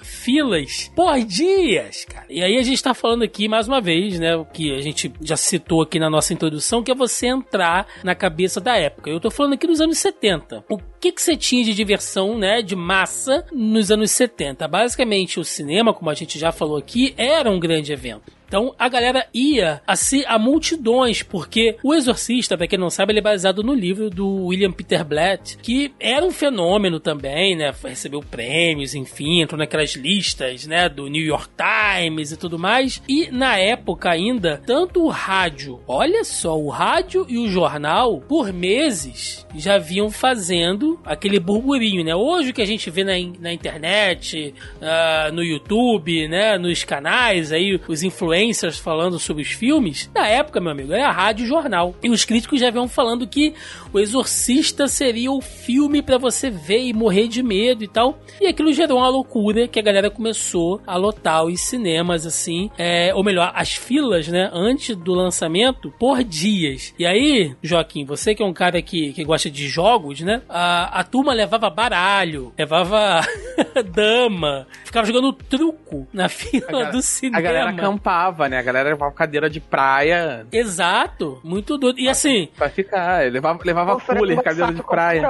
filas 0.00 0.90
por 0.94 1.18
dias, 1.20 2.04
cara. 2.04 2.26
E 2.28 2.42
aí 2.42 2.56
a 2.56 2.62
gente 2.62 2.82
tá 2.82 2.94
falando 2.94 3.22
aqui 3.22 3.48
mais 3.48 3.68
uma 3.68 3.80
vez, 3.80 4.18
né, 4.18 4.36
o 4.36 4.44
que 4.44 4.74
a 4.74 4.80
gente 4.80 5.12
já 5.20 5.36
citou 5.36 5.82
aqui 5.82 5.98
na 5.98 6.10
nossa 6.10 6.32
introdução, 6.32 6.82
que 6.82 6.90
é 6.90 6.94
você 6.94 7.26
entrar 7.26 7.86
na 8.02 8.14
cabeça 8.14 8.60
da 8.60 8.76
época. 8.76 9.10
Eu 9.10 9.20
tô 9.20 9.30
falando 9.30 9.54
aqui 9.54 9.66
dos 9.66 9.80
anos 9.80 9.98
70. 9.98 10.64
O 10.68 10.78
que 11.00 11.12
que 11.12 11.22
você 11.22 11.36
tinha 11.36 11.64
de 11.64 11.74
diversão, 11.74 12.38
né, 12.38 12.62
de 12.62 12.74
massa 12.74 13.44
nos 13.52 13.90
anos 13.90 14.10
70? 14.10 14.66
Basicamente 14.68 15.38
o 15.38 15.44
cinema, 15.44 15.92
como 15.92 16.10
a 16.10 16.14
gente 16.14 16.38
já 16.38 16.52
falou 16.52 16.76
aqui, 16.76 17.14
era 17.16 17.50
um 17.50 17.60
grande 17.60 17.92
evento. 17.92 18.35
Então 18.46 18.74
a 18.78 18.88
galera 18.88 19.26
ia 19.34 19.82
a, 19.86 19.96
se, 19.96 20.24
a 20.26 20.38
multidões, 20.38 21.22
porque 21.22 21.76
o 21.82 21.92
Exorcista, 21.92 22.56
para 22.56 22.66
quem 22.66 22.78
não 22.78 22.90
sabe, 22.90 23.12
ele 23.12 23.18
é 23.18 23.22
baseado 23.22 23.62
no 23.62 23.74
livro 23.74 24.08
do 24.08 24.46
William 24.46 24.70
Peter 24.70 25.04
Blatt, 25.04 25.58
que 25.58 25.92
era 25.98 26.24
um 26.24 26.30
fenômeno 26.30 27.00
também, 27.00 27.56
né? 27.56 27.72
Recebeu 27.84 28.20
prêmios, 28.20 28.94
enfim, 28.94 29.40
entrou 29.40 29.58
naquelas 29.58 29.94
listas, 29.94 30.66
né? 30.66 30.88
Do 30.88 31.08
New 31.08 31.24
York 31.24 31.48
Times 31.56 32.32
e 32.32 32.36
tudo 32.36 32.58
mais. 32.58 33.02
E 33.08 33.30
na 33.30 33.58
época 33.58 34.10
ainda, 34.10 34.62
tanto 34.64 35.04
o 35.04 35.08
rádio, 35.08 35.80
olha 35.86 36.22
só, 36.22 36.56
o 36.56 36.68
rádio 36.68 37.26
e 37.28 37.38
o 37.38 37.48
jornal, 37.48 38.20
por 38.20 38.52
meses, 38.52 39.44
já 39.56 39.78
vinham 39.78 40.10
fazendo 40.10 41.00
aquele 41.04 41.40
burburinho, 41.40 42.04
né? 42.04 42.14
Hoje 42.14 42.50
o 42.50 42.54
que 42.54 42.62
a 42.62 42.66
gente 42.66 42.90
vê 42.90 43.02
na, 43.02 43.14
na 43.40 43.52
internet, 43.52 44.54
uh, 44.76 45.32
no 45.32 45.42
YouTube, 45.42 46.28
né? 46.28 46.56
Nos 46.58 46.84
canais 46.84 47.50
aí, 47.50 47.80
os 47.88 48.02
influencers 48.04 48.35
influencers 48.36 48.78
falando 48.78 49.18
sobre 49.18 49.42
os 49.42 49.50
filmes, 49.50 50.10
na 50.14 50.26
época, 50.26 50.60
meu 50.60 50.72
amigo, 50.72 50.92
era 50.92 51.10
rádio 51.10 51.44
e 51.44 51.48
jornal. 51.48 51.94
E 52.02 52.10
os 52.10 52.24
críticos 52.24 52.60
já 52.60 52.70
vinham 52.70 52.88
falando 52.88 53.26
que 53.26 53.54
O 53.92 53.98
Exorcista 53.98 54.88
seria 54.88 55.30
o 55.30 55.40
filme 55.40 56.02
para 56.02 56.18
você 56.18 56.50
ver 56.50 56.84
e 56.86 56.92
morrer 56.92 57.28
de 57.28 57.42
medo 57.42 57.82
e 57.82 57.88
tal. 57.88 58.18
E 58.40 58.46
aquilo 58.46 58.72
gerou 58.72 58.98
uma 58.98 59.08
loucura 59.08 59.66
que 59.66 59.78
a 59.78 59.82
galera 59.82 60.10
começou 60.10 60.80
a 60.86 60.96
lotar 60.96 61.44
os 61.44 61.60
cinemas, 61.60 62.26
assim, 62.26 62.70
é, 62.76 63.14
ou 63.14 63.24
melhor, 63.24 63.52
as 63.54 63.74
filas, 63.74 64.28
né, 64.28 64.50
antes 64.52 64.94
do 64.96 65.14
lançamento, 65.14 65.92
por 65.98 66.22
dias. 66.22 66.94
E 66.98 67.06
aí, 67.06 67.54
Joaquim, 67.62 68.04
você 68.04 68.34
que 68.34 68.42
é 68.42 68.46
um 68.46 68.52
cara 68.52 68.80
que, 68.82 69.12
que 69.12 69.24
gosta 69.24 69.50
de 69.50 69.68
jogos, 69.68 70.20
né, 70.20 70.42
a, 70.48 71.00
a 71.00 71.04
turma 71.04 71.32
levava 71.32 71.70
baralho, 71.70 72.52
levava 72.58 73.20
dama, 73.92 74.66
ficava 74.84 75.06
jogando 75.06 75.32
truco 75.32 76.06
na 76.12 76.28
fila 76.28 76.66
galera, 76.66 76.92
do 76.92 77.02
cinema. 77.02 77.38
A 77.38 77.40
galera 77.40 77.70
acampava 77.70 78.25
levava, 78.26 78.48
né? 78.48 78.58
A 78.58 78.62
galera 78.62 78.88
levava 78.90 79.12
cadeira 79.12 79.48
de 79.48 79.60
praia. 79.60 80.46
Exato. 80.52 81.40
Muito 81.42 81.78
doido. 81.78 81.98
E 81.98 82.08
assim. 82.08 82.48
Pra 82.56 82.68
ficar. 82.68 83.30
Levava, 83.30 83.58
levava 83.64 84.00
cooler, 84.00 84.42
cadeira 84.42 84.72
de 84.72 84.82
praia. 84.82 85.22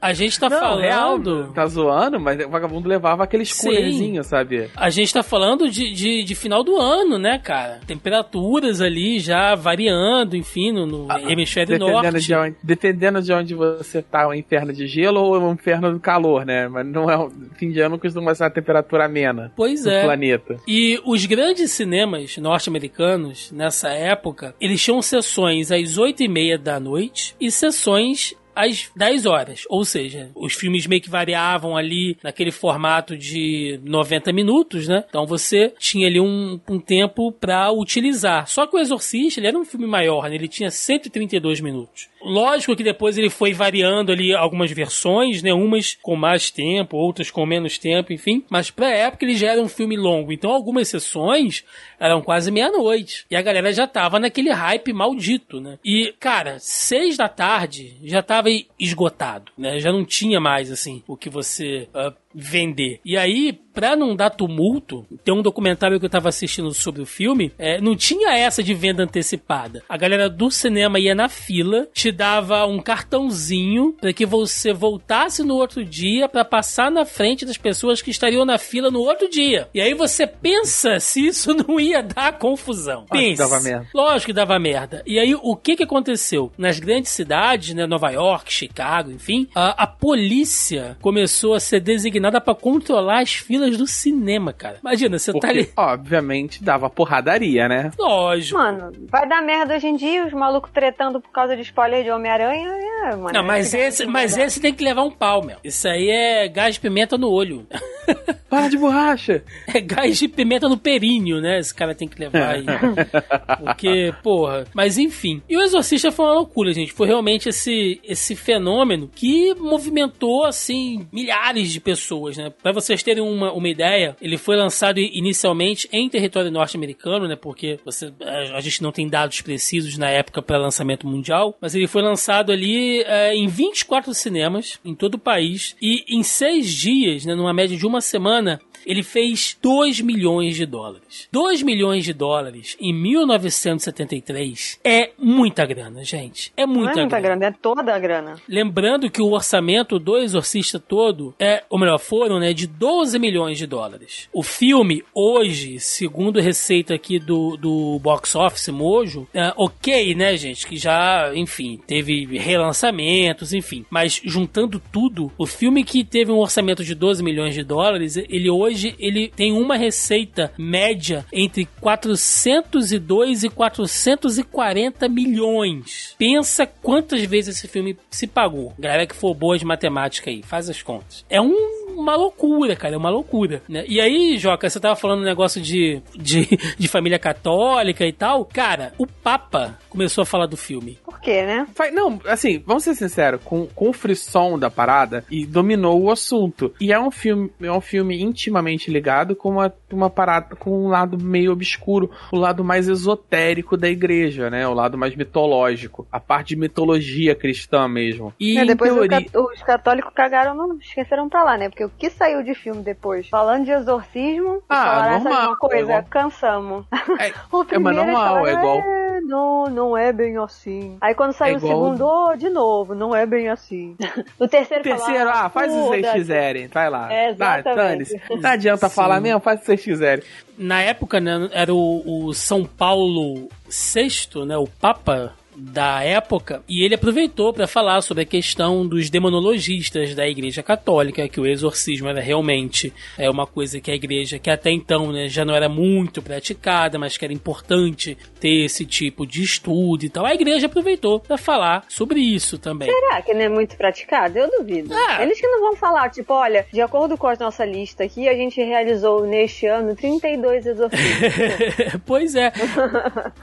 A 0.00 0.12
gente 0.12 0.38
tá 0.38 0.48
Não, 0.48 0.58
falando. 0.58 0.80
Real, 0.80 1.20
tá 1.52 1.66
zoando, 1.66 2.20
mas 2.20 2.44
o 2.44 2.48
vagabundo 2.48 2.88
levava 2.88 3.24
aqueles 3.24 3.52
coolerzinhos, 3.52 4.26
sabe? 4.26 4.70
A 4.76 4.90
gente 4.90 5.12
tá 5.12 5.22
falando 5.22 5.70
de, 5.70 5.92
de, 5.92 6.24
de, 6.24 6.34
final 6.34 6.62
do 6.62 6.76
ano, 6.76 7.18
né, 7.18 7.38
cara? 7.38 7.80
Temperaturas 7.86 8.80
ali 8.80 9.18
já 9.18 9.54
variando, 9.54 10.36
enfim, 10.36 10.72
no, 10.72 10.86
no 10.86 11.06
ah, 11.10 11.20
hemisfério 11.22 11.78
dependendo 11.78 12.02
norte. 12.02 12.26
De 12.26 12.34
onde, 12.34 12.56
dependendo 12.62 13.22
de 13.22 13.32
onde 13.32 13.54
você 13.54 14.02
tá, 14.02 14.28
um 14.28 14.34
inferno 14.34 14.72
de 14.72 14.86
gelo 14.86 15.20
ou 15.20 15.40
um 15.40 15.52
inferno 15.52 15.92
do 15.92 16.00
calor, 16.00 16.44
né? 16.44 16.68
Mas 16.68 16.86
não 16.86 17.10
é. 17.10 17.28
Fim 17.56 17.70
de 17.70 17.80
ano 17.80 17.98
costuma 17.98 18.34
ser 18.34 18.44
uma 18.44 18.50
temperatura 18.50 19.04
amena. 19.04 19.52
Pois 19.56 19.86
é. 19.86 20.02
planeta. 20.04 20.56
E 20.66 21.00
os 21.04 21.24
grandes 21.26 21.70
cinemas 21.70 22.11
cinemas 22.12 22.36
norte-americanos, 22.36 23.50
nessa 23.50 23.90
época, 23.90 24.54
eles 24.60 24.82
tinham 24.82 25.00
sessões 25.00 25.70
às 25.72 25.96
8 25.96 26.22
e 26.22 26.28
meia 26.28 26.58
da 26.58 26.78
noite 26.78 27.34
e 27.40 27.50
sessões 27.50 28.34
às 28.54 28.90
10 28.94 29.26
horas. 29.26 29.62
Ou 29.68 29.84
seja, 29.84 30.30
os 30.34 30.52
filmes 30.52 30.86
meio 30.86 31.00
que 31.00 31.08
variavam 31.08 31.76
ali 31.76 32.16
naquele 32.22 32.50
formato 32.50 33.16
de 33.16 33.80
90 33.84 34.32
minutos, 34.32 34.86
né? 34.86 35.04
Então 35.08 35.26
você 35.26 35.72
tinha 35.78 36.06
ali 36.06 36.20
um, 36.20 36.60
um 36.68 36.78
tempo 36.78 37.32
para 37.32 37.72
utilizar. 37.72 38.46
Só 38.46 38.66
que 38.66 38.76
o 38.76 38.78
Exorcista, 38.78 39.40
ele 39.40 39.48
era 39.48 39.58
um 39.58 39.64
filme 39.64 39.86
maior, 39.86 40.28
né? 40.28 40.34
Ele 40.34 40.48
tinha 40.48 40.70
132 40.70 41.60
minutos. 41.60 42.08
Lógico 42.24 42.76
que 42.76 42.84
depois 42.84 43.18
ele 43.18 43.30
foi 43.30 43.52
variando 43.52 44.12
ali 44.12 44.34
algumas 44.34 44.70
versões, 44.70 45.42
né? 45.42 45.52
Umas 45.52 45.96
com 46.00 46.16
mais 46.16 46.50
tempo, 46.50 46.96
outras 46.96 47.30
com 47.30 47.44
menos 47.44 47.78
tempo, 47.78 48.12
enfim. 48.12 48.44
Mas 48.48 48.70
pra 48.70 48.90
época 48.90 49.24
ele 49.24 49.36
já 49.36 49.52
era 49.52 49.60
um 49.60 49.68
filme 49.68 49.96
longo. 49.96 50.32
Então 50.32 50.50
algumas 50.50 50.88
sessões 50.88 51.64
eram 51.98 52.20
quase 52.20 52.50
meia-noite. 52.50 53.26
E 53.30 53.36
a 53.36 53.42
galera 53.42 53.72
já 53.72 53.86
tava 53.86 54.18
naquele 54.18 54.50
hype 54.50 54.92
maldito, 54.92 55.60
né? 55.60 55.78
E, 55.84 56.14
cara, 56.18 56.58
seis 56.58 57.16
da 57.16 57.28
tarde 57.28 57.96
já 58.02 58.22
tava 58.22 58.48
esgotado, 58.78 59.52
né? 59.56 59.78
Já 59.78 59.92
não 59.92 60.04
tinha 60.04 60.40
mais, 60.40 60.70
assim, 60.70 61.02
o 61.06 61.16
que 61.16 61.30
você 61.30 61.88
uh, 61.94 62.12
vender. 62.34 63.00
E 63.04 63.16
aí, 63.16 63.52
pra 63.52 63.96
não 63.96 64.14
dar 64.14 64.30
tumulto, 64.30 65.06
tem 65.24 65.34
um 65.34 65.42
documentário 65.42 65.98
que 65.98 66.06
eu 66.06 66.10
tava 66.10 66.28
assistindo 66.28 66.72
sobre 66.72 67.02
o 67.02 67.06
filme, 67.06 67.52
é, 67.58 67.80
não 67.80 67.96
tinha 67.96 68.36
essa 68.36 68.62
de 68.62 68.74
venda 68.74 69.02
antecipada. 69.02 69.82
A 69.88 69.96
galera 69.96 70.28
do 70.28 70.50
cinema 70.50 70.98
ia 70.98 71.14
na 71.14 71.28
fila, 71.28 71.88
te 71.92 72.12
dava 72.12 72.66
um 72.66 72.80
cartãozinho 72.80 73.94
para 74.00 74.12
que 74.12 74.26
você 74.26 74.72
voltasse 74.72 75.42
no 75.42 75.56
outro 75.56 75.84
dia 75.84 76.28
para 76.28 76.44
passar 76.44 76.90
na 76.90 77.04
frente 77.04 77.44
das 77.44 77.56
pessoas 77.56 78.00
que 78.00 78.10
estariam 78.10 78.44
na 78.44 78.58
fila 78.58 78.90
no 78.90 79.00
outro 79.00 79.28
dia. 79.28 79.68
E 79.74 79.80
aí 79.80 79.94
você 79.94 80.26
pensa 80.26 81.00
se 81.00 81.26
isso 81.26 81.54
não 81.54 81.80
ia 81.80 82.02
dar 82.02 82.38
confusão. 82.38 83.06
Pensa. 83.10 83.42
dava 83.42 83.60
merda. 83.60 83.88
Lógico 83.94 84.26
que 84.26 84.32
dava 84.32 84.58
merda. 84.58 85.02
E 85.06 85.18
aí 85.18 85.34
o 85.34 85.56
que 85.56 85.76
que 85.76 85.82
aconteceu? 85.82 86.52
Nas 86.56 86.78
grandes 86.78 87.10
cidades, 87.10 87.74
né, 87.74 87.86
Nova 87.86 88.10
York, 88.10 88.52
Chicago, 88.52 89.10
enfim, 89.10 89.48
a, 89.54 89.82
a 89.82 89.86
polícia 89.86 90.96
começou 91.00 91.54
a 91.54 91.60
ser 91.60 91.80
designada 91.80 92.21
para 92.40 92.54
controlar 92.54 93.20
as 93.22 93.32
filas 93.34 93.76
do 93.76 93.86
cinema, 93.86 94.52
cara. 94.52 94.78
Imagina, 94.80 95.18
você 95.18 95.32
tá 95.32 95.38
Porque, 95.38 95.58
ali. 95.58 95.70
obviamente, 95.76 96.62
dava 96.62 96.88
porradaria, 96.90 97.68
né? 97.68 97.90
Lógico. 97.98 98.58
Mano, 98.58 98.92
vai 99.10 99.28
dar 99.28 99.42
merda 99.42 99.76
hoje 99.76 99.86
em 99.88 99.96
dia, 99.96 100.26
os 100.26 100.32
malucos 100.32 100.70
tretando 100.72 101.20
por 101.20 101.30
causa 101.30 101.56
de 101.56 101.62
spoiler 101.62 102.04
de 102.04 102.10
Homem-Aranha. 102.10 102.68
É, 103.04 103.16
mano, 103.16 103.32
Não, 103.32 103.42
mas 103.44 103.72
esse, 103.74 104.06
mas 104.06 104.36
esse 104.36 104.60
tem 104.60 104.72
que 104.74 104.84
levar 104.84 105.02
um 105.02 105.10
pau, 105.10 105.42
meu. 105.44 105.56
Isso 105.64 105.88
aí 105.88 106.08
é 106.08 106.48
gás 106.48 106.74
de 106.74 106.80
pimenta 106.80 107.16
no 107.18 107.30
olho. 107.30 107.66
Para 108.48 108.68
de 108.68 108.76
borracha! 108.76 109.42
É 109.66 109.80
gás 109.80 110.18
de 110.18 110.28
pimenta 110.28 110.68
no 110.68 110.76
períneo, 110.76 111.40
né? 111.40 111.58
Esse 111.58 111.74
cara 111.74 111.94
tem 111.94 112.06
que 112.06 112.20
levar 112.20 112.50
aí. 112.56 112.64
Porque, 113.64 114.12
porra. 114.22 114.64
Mas 114.74 114.98
enfim. 114.98 115.42
E 115.48 115.56
o 115.56 115.62
Exorcista 115.62 116.12
foi 116.12 116.26
uma 116.26 116.34
loucura, 116.34 116.72
gente. 116.72 116.92
Foi 116.92 117.06
realmente 117.06 117.48
esse, 117.48 117.98
esse 118.04 118.36
fenômeno 118.36 119.08
que 119.14 119.54
movimentou, 119.54 120.44
assim, 120.44 121.06
milhares 121.10 121.72
de 121.72 121.80
pessoas, 121.80 122.11
né? 122.36 122.50
Pra 122.62 122.72
vocês 122.72 123.02
terem 123.02 123.22
uma, 123.22 123.52
uma 123.52 123.68
ideia, 123.68 124.16
ele 124.20 124.36
foi 124.36 124.56
lançado 124.56 124.98
inicialmente 124.98 125.88
em 125.92 126.08
território 126.08 126.50
norte-americano, 126.50 127.26
né? 127.26 127.36
Porque 127.36 127.78
você, 127.84 128.12
a, 128.22 128.56
a 128.56 128.60
gente 128.60 128.82
não 128.82 128.92
tem 128.92 129.08
dados 129.08 129.40
precisos 129.40 129.96
na 129.98 130.08
época 130.08 130.42
para 130.42 130.58
lançamento 130.58 131.06
mundial, 131.06 131.56
mas 131.60 131.74
ele 131.74 131.86
foi 131.86 132.02
lançado 132.02 132.52
ali 132.52 133.02
é, 133.02 133.34
em 133.34 133.46
24 133.46 134.12
cinemas 134.14 134.78
em 134.84 134.94
todo 134.94 135.14
o 135.14 135.18
país 135.18 135.76
e 135.80 136.04
em 136.08 136.22
seis 136.22 136.72
dias, 136.72 137.24
né, 137.24 137.34
numa 137.34 137.52
média 137.52 137.76
de 137.76 137.86
uma 137.86 138.00
semana, 138.00 138.60
ele 138.86 139.02
fez 139.02 139.56
2 139.60 140.00
milhões 140.00 140.56
de 140.56 140.66
dólares. 140.66 141.28
2 141.32 141.62
milhões 141.62 142.04
de 142.04 142.12
dólares 142.12 142.76
em 142.80 142.92
1973 142.92 144.80
é 144.84 145.10
muita 145.18 145.64
grana, 145.66 146.04
gente. 146.04 146.52
É 146.56 146.66
Não 146.66 146.74
muita, 146.74 146.92
é 146.92 147.02
muita 147.02 147.20
grana. 147.20 147.40
grana, 147.40 147.46
é 147.46 147.58
toda 147.60 147.94
a 147.94 147.98
grana. 147.98 148.34
Lembrando 148.48 149.10
que 149.10 149.22
o 149.22 149.32
orçamento 149.32 149.98
do 149.98 150.18
Exorcista 150.18 150.78
todo 150.78 151.34
é, 151.38 151.64
ou 151.68 151.78
melhor, 151.78 151.98
foram, 151.98 152.38
né, 152.38 152.52
de 152.52 152.66
12 152.66 153.18
milhões 153.18 153.58
de 153.58 153.66
dólares. 153.66 154.28
O 154.32 154.42
filme, 154.42 155.02
hoje, 155.14 155.78
segundo 155.80 156.40
receita 156.40 156.94
aqui 156.94 157.18
do, 157.18 157.56
do 157.56 157.98
box 157.98 158.34
office 158.34 158.68
Mojo, 158.68 159.26
é, 159.34 159.52
ok, 159.56 160.14
né, 160.14 160.36
gente, 160.36 160.66
que 160.66 160.76
já, 160.76 161.32
enfim, 161.34 161.80
teve 161.86 162.26
relançamentos, 162.38 163.52
enfim. 163.52 163.84
Mas 163.90 164.20
juntando 164.24 164.80
tudo, 164.92 165.32
o 165.36 165.46
filme 165.46 165.84
que 165.84 166.04
teve 166.04 166.30
um 166.30 166.38
orçamento 166.38 166.84
de 166.84 166.94
12 166.94 167.22
milhões 167.22 167.54
de 167.54 167.62
dólares, 167.62 168.16
ele 168.16 168.50
hoje 168.50 168.71
ele 168.98 169.28
tem 169.34 169.52
uma 169.52 169.76
receita 169.76 170.52
média 170.58 171.24
entre 171.32 171.66
402 171.80 173.44
e 173.44 173.48
440 173.48 175.08
milhões. 175.08 176.14
Pensa 176.18 176.66
quantas 176.66 177.22
vezes 177.22 177.56
esse 177.56 177.68
filme 177.68 177.96
se 178.10 178.26
pagou. 178.26 178.72
Galera 178.78 179.06
que 179.06 179.14
for 179.14 179.34
boa 179.34 179.58
de 179.58 179.64
matemática 179.64 180.30
aí, 180.30 180.42
faz 180.42 180.68
as 180.68 180.82
contas. 180.82 181.24
É 181.28 181.40
um- 181.40 181.81
uma 181.94 182.16
loucura, 182.16 182.74
cara, 182.76 182.94
é 182.94 182.98
uma 182.98 183.10
loucura, 183.10 183.62
né? 183.68 183.84
E 183.88 184.00
aí, 184.00 184.36
Joca, 184.38 184.68
você 184.68 184.80
tava 184.80 184.96
falando 184.96 185.20
um 185.20 185.24
negócio 185.24 185.60
de, 185.60 186.00
de, 186.14 186.46
de 186.78 186.88
família 186.88 187.18
católica 187.18 188.04
e 188.06 188.12
tal. 188.12 188.44
Cara, 188.44 188.92
o 188.98 189.06
Papa 189.06 189.78
começou 189.88 190.22
a 190.22 190.26
falar 190.26 190.46
do 190.46 190.56
filme. 190.56 190.98
Por 191.04 191.20
quê, 191.20 191.42
né? 191.44 191.66
Não, 191.92 192.18
assim, 192.26 192.62
vamos 192.66 192.84
ser 192.84 192.94
sinceros, 192.94 193.40
com, 193.44 193.66
com 193.68 193.90
o 193.90 193.92
frisson 193.92 194.58
da 194.58 194.70
parada 194.70 195.24
e 195.30 195.44
dominou 195.46 196.00
o 196.02 196.10
assunto. 196.10 196.72
E 196.80 196.92
é 196.92 196.98
um 196.98 197.10
filme, 197.10 197.50
é 197.60 197.70
um 197.70 197.80
filme 197.80 198.20
intimamente 198.22 198.90
ligado 198.90 199.36
com 199.36 199.50
uma, 199.50 199.72
uma 199.92 200.08
parada, 200.10 200.56
com 200.56 200.84
um 200.86 200.88
lado 200.88 201.18
meio 201.22 201.52
obscuro, 201.52 202.10
o 202.32 202.36
lado 202.38 202.64
mais 202.64 202.88
esotérico 202.88 203.76
da 203.76 203.88
igreja, 203.88 204.48
né? 204.50 204.66
O 204.66 204.74
lado 204.74 204.96
mais 204.96 205.14
mitológico, 205.14 206.06
a 206.10 206.18
parte 206.18 206.48
de 206.48 206.56
mitologia 206.56 207.34
cristã 207.34 207.86
mesmo. 207.88 208.32
E 208.40 208.58
É, 208.58 208.64
depois 208.64 208.92
teoria, 208.92 209.24
ca- 209.24 209.40
os 209.40 209.62
católicos 209.62 210.12
cagaram, 210.14 210.54
não 210.54 210.76
esqueceram 210.78 211.28
pra 211.28 211.44
lá, 211.44 211.56
né? 211.58 211.68
Porque 211.68 211.84
o 211.84 211.88
que 211.98 212.10
saiu 212.10 212.42
de 212.42 212.54
filme 212.54 212.82
depois? 212.82 213.28
Falando 213.28 213.64
de 213.64 213.70
exorcismo, 213.70 214.62
Ah, 214.68 214.84
falaram 214.84 215.14
essa 215.14 215.24
normal, 215.24 215.40
mesma 215.42 215.56
coisa, 215.56 215.92
é 215.92 216.02
cansamos. 216.02 216.84
é, 217.18 217.32
O 217.52 217.62
é, 217.62 217.62
mas 217.62 217.66
primeiro 217.66 217.98
eles 218.00 218.12
normal, 218.12 218.26
falaram, 218.34 218.46
é 218.46 218.52
igual. 218.52 218.78
"É, 218.78 219.20
não, 219.20 219.64
não 219.66 219.96
é 219.96 220.12
bem 220.12 220.36
assim. 220.38 220.96
Aí 221.00 221.14
quando 221.14 221.32
saiu 221.32 221.54
É 221.54 221.58
igual- 221.58 221.72
o 221.72 221.84
segundo, 221.92 222.06
oh, 222.06 222.36
de 222.36 222.48
novo, 222.50 222.94
não 222.94 223.14
é 223.14 223.24
bem 223.26 223.48
assim. 223.48 223.96
No 224.40 224.48
terceiro, 224.48 224.82
Terceiro, 224.82 225.20
falaram, 225.20 225.46
ah, 225.46 225.48
faz 225.50 225.72
o 225.72 225.76
que 225.76 225.82
vocês 225.88 226.12
quiserem, 226.12 226.66
vai 226.68 226.90
lá. 226.90 227.12
É, 227.12 227.30
exatamente. 227.30 228.20
Não 228.30 228.50
adianta 228.50 228.88
Sim. 228.90 228.94
falar 228.94 229.20
mesmo, 229.20 229.40
faz 229.40 229.58
o 229.58 229.60
que 229.60 229.66
vocês 229.66 229.82
quiserem. 229.84 230.24
Na 230.58 230.80
época, 230.82 231.20
né, 231.20 231.48
era 231.52 231.72
o, 231.72 232.26
o 232.26 232.34
São 232.34 232.64
Paulo 232.64 233.48
VI, 233.68 234.44
né, 234.46 234.56
o 234.56 234.66
Papa 234.80 235.32
da 235.54 236.02
época, 236.02 236.62
e 236.68 236.84
ele 236.84 236.94
aproveitou 236.94 237.52
para 237.52 237.66
falar 237.66 238.00
sobre 238.00 238.22
a 238.22 238.26
questão 238.26 238.86
dos 238.86 239.10
demonologistas 239.10 240.14
da 240.14 240.26
Igreja 240.26 240.62
Católica, 240.62 241.28
que 241.28 241.40
o 241.40 241.46
exorcismo 241.46 242.08
era 242.08 242.20
realmente 242.20 242.92
é 243.18 243.28
uma 243.28 243.46
coisa 243.46 243.80
que 243.80 243.90
a 243.90 243.94
igreja, 243.94 244.38
que 244.38 244.50
até 244.50 244.70
então 244.70 245.12
né, 245.12 245.28
já 245.28 245.44
não 245.44 245.54
era 245.54 245.68
muito 245.68 246.22
praticada, 246.22 246.98
mas 246.98 247.16
que 247.16 247.24
era 247.24 247.34
importante 247.34 248.16
ter 248.40 248.64
esse 248.64 248.84
tipo 248.84 249.26
de 249.26 249.42
estudo 249.42 250.04
e 250.04 250.08
tal. 250.08 250.24
A 250.24 250.34
igreja 250.34 250.66
aproveitou 250.66 251.20
para 251.20 251.36
falar 251.36 251.84
sobre 251.88 252.20
isso 252.20 252.58
também. 252.58 252.90
Será 252.90 253.22
que 253.22 253.34
não 253.34 253.42
é 253.42 253.48
muito 253.48 253.76
praticado? 253.76 254.38
Eu 254.38 254.50
duvido. 254.58 254.94
Ah. 254.94 255.22
Eles 255.22 255.40
que 255.40 255.46
não 255.46 255.60
vão 255.60 255.76
falar, 255.76 256.10
tipo, 256.10 256.32
olha, 256.32 256.66
de 256.72 256.80
acordo 256.80 257.16
com 257.16 257.26
a 257.26 257.36
nossa 257.36 257.64
lista 257.64 258.04
aqui, 258.04 258.28
a 258.28 258.34
gente 258.34 258.62
realizou 258.62 259.26
neste 259.26 259.66
ano 259.66 259.94
32 259.94 260.66
exorcismos. 260.66 261.32
pois 262.06 262.34
é. 262.34 262.52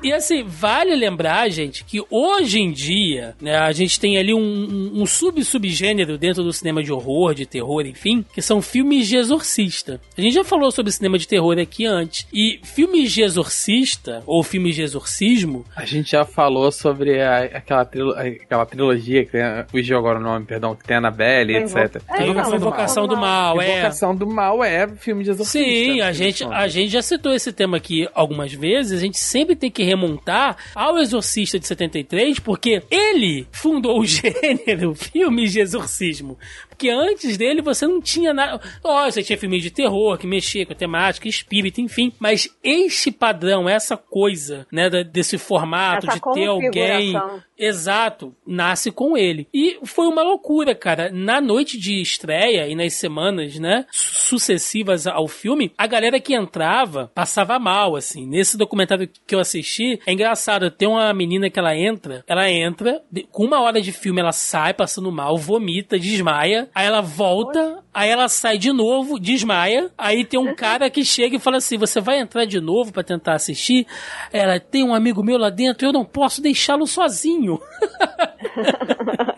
E 0.04 0.12
assim, 0.12 0.44
vale 0.44 0.96
lembrar, 0.96 1.50
gente, 1.50 1.84
que 1.84 2.00
hoje 2.10 2.60
em 2.60 2.72
dia, 2.72 3.36
né, 3.42 3.56
a 3.58 3.72
gente 3.72 4.00
tem 4.00 4.18
ali 4.18 4.34
um, 4.34 4.40
um, 4.40 5.02
um 5.02 5.06
sub-subgênero 5.06 6.18
dentro 6.18 6.44
do 6.44 6.52
cinema 6.54 6.84
de 6.84 6.92
horror, 6.92 7.34
de 7.34 7.46
terror, 7.46 7.86
enfim, 7.86 8.26
que 8.34 8.42
são 8.42 8.62
filmes 8.62 9.08
de 9.08 9.18
exorcista. 9.18 10.00
A 10.18 10.22
gente 10.22 10.34
já 10.34 10.44
falou 10.44 10.72
sobre 10.72 10.92
cinema 10.92 11.18
de 11.18 11.28
terror 11.28 11.58
aqui 11.60 11.86
antes. 11.86 12.28
E 12.34 12.60
filmes 12.64 13.12
de 13.12 13.22
exorcista, 13.22 14.22
ou 14.26 14.44
filmes 14.44 14.76
de 14.76 14.82
exorcismo, 14.82 15.66
A 15.76 15.86
gente 15.86 16.12
já 16.12 16.26
falou 16.26 16.72
sobre 16.72 17.22
a- 17.22 17.44
aquela, 17.44 17.86
trilo- 17.86 18.12
aquela 18.14 18.66
trilogia 18.66 19.26
que 19.26 19.32
tem, 19.32 19.42
fugiu 19.70 19.98
agora 19.98 20.20
o 20.20 20.22
nome, 20.22 20.46
perdão, 20.46 20.76
que 20.76 20.84
tem 20.86 20.96
a 20.96 21.00
Annabelle, 21.00 21.54
Tem 21.54 21.64
etc. 21.64 22.02
É, 22.10 22.18
tem 22.18 22.30
Invocação 22.30 22.44
a 22.48 22.50
do 22.50 22.56
Invocação 22.56 23.08
do 23.08 23.18
Mal, 23.18 23.62
é. 23.62 23.72
Invocação 23.72 24.16
do 24.16 24.28
Mal 24.28 24.64
é 24.64 24.88
filme 24.88 25.24
de 25.24 25.30
exorcista. 25.32 25.60
Sim, 25.60 26.02
a 26.02 26.12
gente, 26.12 26.44
a 26.44 26.68
gente 26.68 26.92
já 26.92 27.02
citou 27.02 27.34
esse 27.34 27.52
tema 27.52 27.78
aqui 27.78 28.08
algumas 28.14 28.54
vezes. 28.54 28.98
A 29.00 29.02
gente 29.02 29.18
sempre 29.18 29.56
tem 29.56 29.70
que 29.72 29.84
remontar 29.84 30.58
ao 30.76 30.98
Exorcista 31.00 31.60
de 31.60 31.66
73, 31.90 32.40
porque 32.40 32.84
ele 32.90 33.48
fundou 33.52 34.00
o 34.00 34.06
gênero 34.08 34.94
filmes 34.96 35.52
de 35.52 35.60
exorcismo. 35.60 36.38
Porque 36.80 36.90
antes 36.90 37.36
dele 37.36 37.62
você 37.62 37.86
não 37.86 38.00
tinha 38.00 38.34
nada. 38.34 38.62
Ó, 38.82 39.04
você 39.12 39.22
tinha 39.22 39.38
filmes 39.38 39.62
de 39.62 39.70
terror 39.70 40.18
que 40.18 40.26
mexia 40.26 40.66
com 40.66 40.72
a 40.72 40.76
temática, 40.76 41.28
espírito, 41.28 41.82
enfim. 41.82 42.14
Mas 42.18 42.48
este 42.64 43.12
padrão, 43.12 43.68
essa 43.68 43.98
coisa, 43.98 44.66
né, 44.72 44.90
desse 45.04 45.38
formato 45.38 46.08
Essa 46.08 46.16
de 46.16 46.34
ter 46.34 46.46
alguém. 46.48 47.12
Exato, 47.58 48.34
nasce 48.48 48.90
com 48.90 49.18
ele. 49.18 49.46
E 49.54 49.78
foi 49.84 50.08
uma 50.08 50.24
loucura, 50.24 50.74
cara. 50.74 51.12
Na 51.12 51.42
noite 51.42 51.78
de 51.78 52.00
estreia 52.02 52.66
e 52.70 52.74
nas 52.76 52.94
semanas, 52.94 53.60
né, 53.60 53.86
su- 53.92 54.30
sucessivas 54.40 55.06
ao 55.06 55.28
filme, 55.28 55.74
a 55.78 55.86
galera 55.86 56.20
que 56.20 56.34
entrava 56.34 57.12
passava 57.14 57.60
mal, 57.60 57.96
assim. 57.98 58.26
Nesse 58.26 58.56
documentário 58.58 59.10
que 59.28 59.36
eu 59.36 59.40
assisti, 59.40 60.00
é 60.06 60.14
engraçado, 60.14 60.72
tem 60.72 60.88
uma 60.88 61.12
menina 61.14 61.50
que 61.50 61.60
ela 61.60 61.76
entra, 61.76 62.24
ela 62.28 62.50
entra, 62.50 63.02
com 63.32 63.44
uma 63.44 63.60
hora 63.60 63.82
de 63.82 63.92
filme 63.92 64.22
ela 64.22 64.32
sai 64.32 64.74
passando 64.74 65.12
mal, 65.12 65.36
vomita, 65.38 66.00
desmaia, 66.00 66.69
aí 66.74 66.86
ela 66.86 67.02
volta, 67.02 67.80
aí 67.94 68.10
ela 68.10 68.28
sai 68.28 68.58
de 68.58 68.72
novo, 68.72 69.20
desmaia, 69.20 69.90
aí 69.98 70.26
tem 70.26 70.40
um 70.40 70.56
cara 70.56 70.90
que 70.90 71.04
chega 71.04 71.36
e 71.36 71.40
fala 71.40 71.58
assim, 71.58 71.78
você 71.78 72.00
vai 72.02 72.20
entrar 72.20 72.46
de 72.46 72.60
novo 72.60 72.92
pra 72.92 73.04
tentar 73.04 73.34
assistir? 73.34 73.86
Ela, 74.32 74.60
tem 74.60 74.84
um 74.84 74.94
amigo 74.94 75.24
meu 75.24 75.38
lá 75.38 75.50
dentro, 75.50 75.88
eu 75.88 75.94
não 75.94 76.06
posso 76.06 76.42
deixá-lo 76.42 76.86
sozinho. 76.88 77.60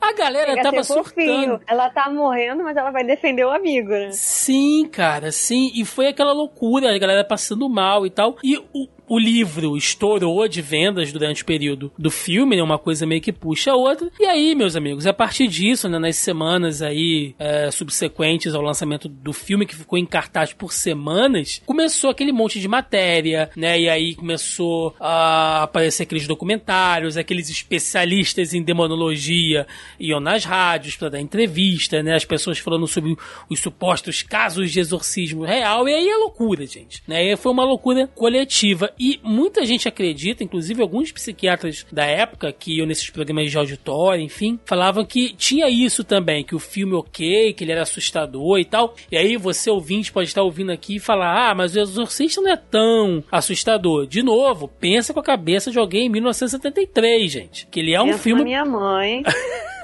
A 0.00 0.12
galera 0.12 0.50
Chega 0.50 0.62
tava 0.62 0.84
surtando. 0.84 1.60
Ela 1.66 1.88
tá 1.88 2.10
morrendo, 2.10 2.62
mas 2.62 2.76
ela 2.76 2.90
vai 2.90 3.04
defender 3.04 3.44
o 3.44 3.50
amigo, 3.50 3.88
né? 3.88 4.10
Sim, 4.12 4.86
cara, 4.86 5.32
sim. 5.32 5.70
E 5.74 5.84
foi 5.84 6.08
aquela 6.08 6.32
loucura, 6.32 6.94
a 6.94 6.98
galera 6.98 7.24
passando 7.24 7.68
mal 7.68 8.04
e 8.06 8.10
tal. 8.10 8.36
E 8.44 8.58
o, 8.74 8.86
o 9.08 9.18
livro 9.18 9.76
estourou 9.76 10.46
de 10.48 10.60
vendas 10.60 11.12
durante 11.12 11.42
o 11.42 11.46
período 11.46 11.92
do 11.98 12.10
filme, 12.10 12.56
né? 12.56 12.62
Uma 12.62 12.78
coisa 12.78 13.06
meio 13.06 13.20
que 13.20 13.32
puxa 13.32 13.72
a 13.72 13.76
outra. 13.76 14.10
E 14.18 14.24
aí, 14.24 14.54
meus 14.54 14.76
amigos, 14.76 15.06
a 15.06 15.12
partir 15.12 15.48
disso, 15.48 15.88
né, 15.88 15.98
nas 15.98 16.16
semanas 16.16 16.82
aí 16.82 17.34
é, 17.38 17.70
subsequentes 17.70 18.54
ao 18.54 18.62
lançamento 18.62 19.08
do 19.08 19.32
filme, 19.32 19.66
que 19.66 19.76
ficou 19.76 19.98
em 19.98 20.06
cartaz 20.06 20.52
por 20.52 20.72
semanas, 20.72 21.62
começou 21.64 22.10
aquele 22.10 22.32
monte 22.32 22.60
de 22.60 22.68
matéria, 22.68 23.50
né? 23.56 23.80
E 23.80 23.88
aí 23.88 24.14
começou 24.14 24.94
a 25.00 25.62
aparecer 25.62 26.02
aqueles 26.04 26.26
documentários, 26.26 27.16
aqueles 27.16 27.48
especialistas 27.48 28.54
em 28.54 28.62
demonologia 28.62 29.66
iam 29.98 30.20
nas 30.20 30.44
rádios 30.44 30.96
para 30.96 31.10
dar 31.10 31.20
entrevista, 31.20 32.02
né? 32.02 32.14
As 32.14 32.24
pessoas 32.24 32.58
falando 32.58 32.86
sobre 32.86 33.16
os 33.48 33.60
supostos 33.60 34.22
casos 34.22 34.70
de 34.70 34.80
exorcismo 34.80 35.44
real, 35.44 35.88
e 35.88 35.94
aí 35.94 36.08
é 36.08 36.16
loucura, 36.16 36.66
gente. 36.66 37.02
Né? 37.06 37.32
E 37.32 37.36
foi 37.36 37.52
uma 37.52 37.64
loucura 37.64 38.06
coletiva. 38.08 38.92
E 38.98 39.20
muita 39.22 39.64
gente 39.64 39.88
acredita, 39.88 40.42
inclusive 40.42 40.80
alguns 40.80 41.12
psiquiatras 41.12 41.86
da 41.92 42.04
época 42.04 42.52
que 42.52 42.78
iam 42.78 42.86
nesses 42.86 43.10
programas 43.10 43.50
de 43.50 43.56
auditório, 43.56 44.22
enfim, 44.22 44.58
falavam 44.64 45.04
que 45.04 45.34
tinha 45.34 45.68
isso 45.68 46.02
também, 46.02 46.44
que 46.44 46.54
o 46.54 46.58
filme 46.58 46.94
ok, 46.94 47.52
que 47.52 47.64
ele 47.64 47.72
era 47.72 47.82
assustador 47.82 48.58
e 48.58 48.64
tal. 48.64 48.94
E 49.10 49.16
aí 49.16 49.36
você 49.36 49.70
ouvinte 49.70 50.12
pode 50.12 50.28
estar 50.28 50.42
ouvindo 50.42 50.72
aqui 50.72 50.96
e 50.96 51.00
falar: 51.00 51.50
"Ah, 51.50 51.54
mas 51.54 51.74
o 51.74 51.80
Exorcista 51.80 52.40
não 52.40 52.50
é 52.50 52.56
tão 52.56 53.22
assustador". 53.30 54.06
De 54.06 54.22
novo, 54.22 54.68
pensa 54.68 55.12
com 55.12 55.20
a 55.20 55.24
cabeça 55.24 55.70
de 55.70 55.78
alguém 55.78 56.06
em 56.06 56.10
1973, 56.10 57.30
gente, 57.30 57.66
que 57.66 57.80
ele 57.80 57.92
é 57.92 58.00
um 58.00 58.06
Pensa 58.06 58.18
filme 58.18 58.40
na 58.40 58.44
minha 58.44 58.64
mãe. 58.64 59.22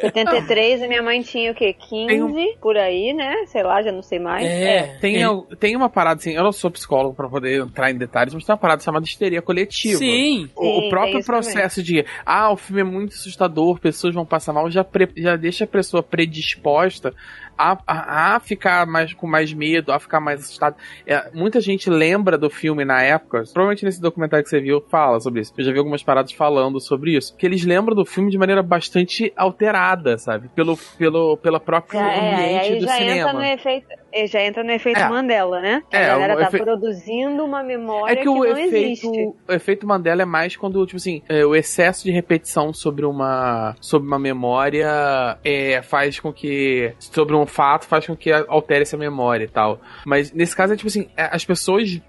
73, 0.00 0.82
a 0.82 0.88
minha 0.88 1.02
mãe 1.02 1.22
tinha 1.22 1.52
o 1.52 1.54
quê? 1.54 1.72
15 1.72 2.06
Tem 2.06 2.22
um- 2.22 2.56
por 2.60 2.76
aí, 2.76 3.12
né? 3.12 3.44
Sei 3.46 3.62
lá, 3.62 3.82
já 3.82 3.92
não 3.92 4.02
sei 4.02 4.18
mais. 4.18 4.46
É, 4.46 4.96
Tem, 5.00 5.22
é. 5.22 5.26
tem 5.58 5.76
uma 5.76 5.88
parada 5.88 6.20
assim, 6.20 6.32
eu 6.32 6.42
não 6.42 6.52
sou 6.52 6.70
psicólogo 6.70 7.14
pra 7.14 7.28
poder 7.28 7.60
entrar 7.60 7.90
em 7.90 7.96
detalhes, 7.96 8.34
mas 8.34 8.44
tem 8.44 8.52
uma 8.52 8.58
parada 8.58 8.82
chamada 8.82 9.04
histeria 9.04 9.42
coletiva. 9.42 9.98
Sim. 9.98 10.48
O, 10.54 10.78
o 10.78 10.82
Sim, 10.82 10.88
próprio 10.88 11.12
tem 11.12 11.20
isso 11.20 11.30
processo 11.30 11.82
de, 11.82 12.04
ah, 12.24 12.50
o 12.52 12.56
filme 12.56 12.80
é 12.80 12.84
muito 12.84 13.14
assustador, 13.14 13.78
pessoas 13.80 14.14
vão 14.14 14.24
passar 14.24 14.52
mal, 14.52 14.70
já, 14.70 14.84
pre- 14.84 15.08
já 15.16 15.36
deixa 15.36 15.64
a 15.64 15.68
pessoa 15.68 16.02
predisposta 16.02 17.14
a, 17.58 17.76
a, 17.86 18.36
a 18.36 18.40
ficar 18.40 18.86
mais 18.86 19.12
com 19.12 19.26
mais 19.26 19.52
medo, 19.52 19.92
a 19.92 19.98
ficar 19.98 20.20
mais 20.20 20.40
assustada. 20.40 20.76
É, 21.06 21.30
muita 21.34 21.60
gente 21.60 21.90
lembra 21.90 22.38
do 22.38 22.48
filme 22.48 22.84
na 22.84 23.02
época, 23.02 23.42
provavelmente 23.52 23.84
nesse 23.84 24.00
documentário 24.00 24.44
que 24.44 24.50
você 24.50 24.60
viu, 24.60 24.80
fala 24.88 25.18
sobre 25.20 25.40
isso. 25.40 25.52
Eu 25.58 25.64
já 25.64 25.72
vi 25.72 25.78
algumas 25.78 26.02
paradas 26.02 26.32
falando 26.32 26.80
sobre 26.80 27.16
isso, 27.16 27.36
que 27.36 27.44
eles 27.44 27.64
lembram 27.64 27.96
do 27.96 28.04
filme 28.04 28.30
de 28.30 28.38
maneira 28.38 28.62
bastante 28.62 29.32
alterada, 29.36 30.16
sabe? 30.18 30.48
Pelo, 30.54 30.76
pelo, 30.96 31.36
pela 31.36 31.58
própria 31.58 32.00
Já, 32.00 32.12
é, 32.12 32.34
ambiente 32.34 32.72
aí 32.72 32.78
do 32.78 32.86
já 32.86 32.92
cinema. 32.92 33.16
entra 33.16 33.32
no 33.32 33.44
efeito. 33.44 33.86
Eh, 34.12 34.26
Já 34.26 34.42
entra 34.42 34.62
no 34.64 34.70
efeito 34.70 35.00
É. 35.00 35.08
Mandela, 35.08 35.60
né? 35.60 35.82
Que 35.90 35.96
É, 35.96 36.04
a 36.04 36.08
galera 36.08 36.34
o 36.34 36.38
tá 36.38 36.46
efe- 36.48 36.58
produzindo 36.58 37.44
uma 37.44 37.62
memória 37.62 38.12
É 38.12 38.16
que, 38.16 38.22
que, 38.22 38.28
o 38.28 38.34
não 38.38 38.44
efeito, 38.46 38.74
existe. 38.76 39.06
o 39.08 39.52
efeito 39.52 39.86
Mandela 39.86 40.22
é 40.22 40.24
mais 40.24 40.56
quando, 40.56 40.84
tipo 40.86 40.96
assim, 40.96 41.22
é, 41.28 41.44
o 41.44 41.54
excesso 41.54 42.04
de 42.04 42.10
repetição 42.10 42.72
sobre 42.72 43.04
uma, 43.06 43.74
sobre 43.80 44.06
uma 44.08 44.18
memória 44.18 45.38
é, 45.44 45.80
faz 45.82 46.18
com 46.20 46.32
que. 46.32 46.92
Sobre 46.98 47.34
um 47.34 47.46
fato 47.46 47.86
faz 47.86 48.06
com 48.06 48.16
que 48.16 48.30
altere 48.32 48.82
essa 48.82 48.96
memória 48.96 49.44
e 49.44 49.48
tal. 49.48 49.80
Mas 50.04 50.32
nesse 50.32 50.54
caso 50.56 50.72
é 50.72 50.76
tipo 50.76 50.88
assim, 50.88 51.08
é, 51.16 51.28
as 51.34 51.44
pessoas 51.44 52.00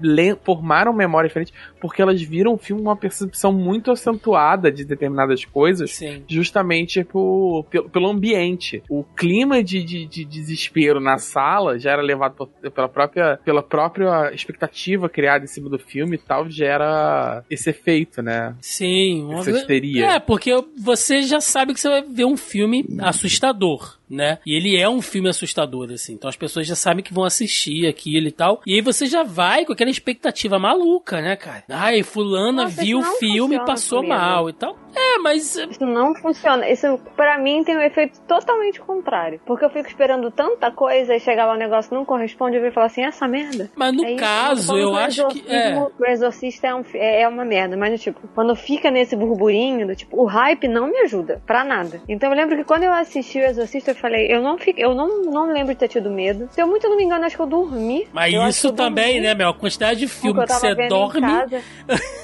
formaram 0.43 0.93
memória 0.93 1.27
diferente 1.27 1.53
porque 1.79 2.01
elas 2.01 2.21
viram 2.21 2.53
o 2.53 2.57
filme 2.57 2.81
com 2.81 2.89
uma 2.89 2.95
percepção 2.95 3.51
muito 3.53 3.91
acentuada 3.91 4.71
de 4.71 4.83
determinadas 4.85 5.45
coisas. 5.45 5.91
Sim. 5.91 6.23
Justamente 6.27 7.03
por, 7.03 7.65
pelo, 7.69 7.89
pelo 7.89 8.07
ambiente. 8.09 8.83
O 8.89 9.03
clima 9.03 9.63
de, 9.63 9.83
de, 9.83 10.05
de 10.05 10.25
desespero 10.25 10.99
na 10.99 11.17
sala 11.17 11.77
já 11.79 11.88
era 11.89 12.01
levado 12.01 12.47
pela 12.73 12.89
própria, 12.89 13.39
pela 13.43 13.63
própria 13.63 14.33
expectativa 14.33 15.09
criada 15.09 15.43
em 15.43 15.47
cima 15.47 15.69
do 15.69 15.79
filme 15.79 16.15
e 16.15 16.19
tal, 16.19 16.49
gera 16.49 17.43
esse 17.49 17.69
efeito, 17.69 18.21
né? 18.21 18.55
Sim. 18.61 19.33
Essa 19.33 19.51
histeria. 19.51 20.11
É, 20.11 20.19
porque 20.19 20.51
você 20.77 21.21
já 21.21 21.41
sabe 21.41 21.73
que 21.73 21.79
você 21.79 21.89
vai 21.89 22.01
ver 22.01 22.25
um 22.25 22.37
filme 22.37 22.85
assustador. 22.99 23.98
Né? 24.09 24.39
E 24.45 24.55
ele 24.55 24.75
é 24.75 24.89
um 24.89 25.01
filme 25.01 25.29
assustador, 25.29 25.91
assim. 25.91 26.13
Então 26.13 26.29
as 26.29 26.35
pessoas 26.35 26.65
já 26.65 26.75
sabem 26.75 27.03
que 27.03 27.13
vão 27.13 27.23
assistir 27.23 27.87
aquilo 27.87 28.27
e 28.27 28.31
tal. 28.31 28.61
E 28.65 28.73
aí 28.73 28.81
você 28.81 29.05
já 29.05 29.23
vai 29.23 29.65
com 29.65 29.73
aquela 29.73 29.91
expectativa 29.91 30.57
maluca, 30.57 31.21
né, 31.21 31.35
cara? 31.35 31.63
Ai, 31.69 32.01
fulana 32.01 32.63
Nossa, 32.63 32.81
viu 32.81 32.99
o 32.99 33.03
filme 33.03 33.55
e 33.55 33.65
passou 33.65 33.99
comigo. 33.99 34.15
mal 34.15 34.49
e 34.49 34.53
tal. 34.53 34.75
É, 34.95 35.19
mas. 35.19 35.55
Isso 35.55 35.85
não 35.85 36.15
funciona. 36.15 36.67
Isso, 36.67 36.99
pra 37.15 37.37
mim, 37.37 37.63
tem 37.63 37.77
um 37.77 37.81
efeito 37.81 38.19
totalmente 38.21 38.79
contrário. 38.79 39.39
Porque 39.45 39.63
eu 39.63 39.69
fico 39.69 39.87
esperando 39.87 40.31
tanta 40.31 40.71
coisa 40.71 41.15
e 41.15 41.19
chegar 41.19 41.45
lá 41.45 41.53
o 41.53 41.57
negócio 41.57 41.93
não 41.93 42.03
corresponde, 42.03 42.55
eu 42.55 42.61
vou 42.61 42.71
falar 42.71 42.87
assim, 42.87 43.03
essa 43.03 43.27
merda. 43.27 43.69
Mas 43.75 43.93
no 43.93 44.05
É 44.05 44.15
caso, 44.15 44.75
eu 44.77 44.95
acho 44.95 45.27
que. 45.27 45.43
É. 45.47 45.77
O 45.77 46.05
Exorcista 46.05 46.67
é, 46.67 46.75
um 46.75 46.83
é 46.93 47.21
é 47.21 47.27
uma 47.27 47.43
merda, 47.45 47.75
mas 47.75 48.01
tipo, 48.01 48.27
quando 48.33 48.55
fica 48.55 48.89
nesse 48.89 49.15
burburinho, 49.15 49.85
do, 49.87 49.95
tipo, 49.95 50.21
o 50.21 50.25
hype 50.25 50.67
não 50.67 50.87
me 50.87 50.97
ajuda 50.99 51.41
pra 51.45 51.63
nada. 51.63 52.01
Então 52.07 52.29
eu 52.29 52.35
lembro 52.35 52.55
que 52.55 52.63
quando 52.63 52.83
eu 52.83 52.93
assisti 52.93 53.39
o 53.39 53.43
Exorcista, 53.45 53.91
eu 53.91 53.95
falei, 53.99 54.27
eu 54.29 54.41
não 54.41 54.57
fiquei, 54.57 54.83
eu 54.83 54.95
não, 54.95 55.23
não 55.23 55.51
lembro 55.51 55.73
de 55.73 55.79
ter 55.79 55.87
tido 55.87 56.09
medo. 56.09 56.47
Se 56.51 56.61
eu 56.61 56.67
muito 56.67 56.87
não 56.87 56.97
me 56.97 57.03
engano, 57.03 57.25
acho 57.25 57.35
que 57.35 57.41
eu 57.41 57.47
dormi. 57.47 58.07
Mas 58.13 58.33
Eu 58.33 58.47
isso 58.47 58.71
também, 58.71 59.13
dormi, 59.13 59.27
né, 59.27 59.33
Mel? 59.35 59.49
A 59.49 59.53
quantidade 59.53 59.99
de 59.99 60.07
filme 60.07 60.45
que 60.45 60.53
você 60.53 60.75
dorme. 60.87 61.19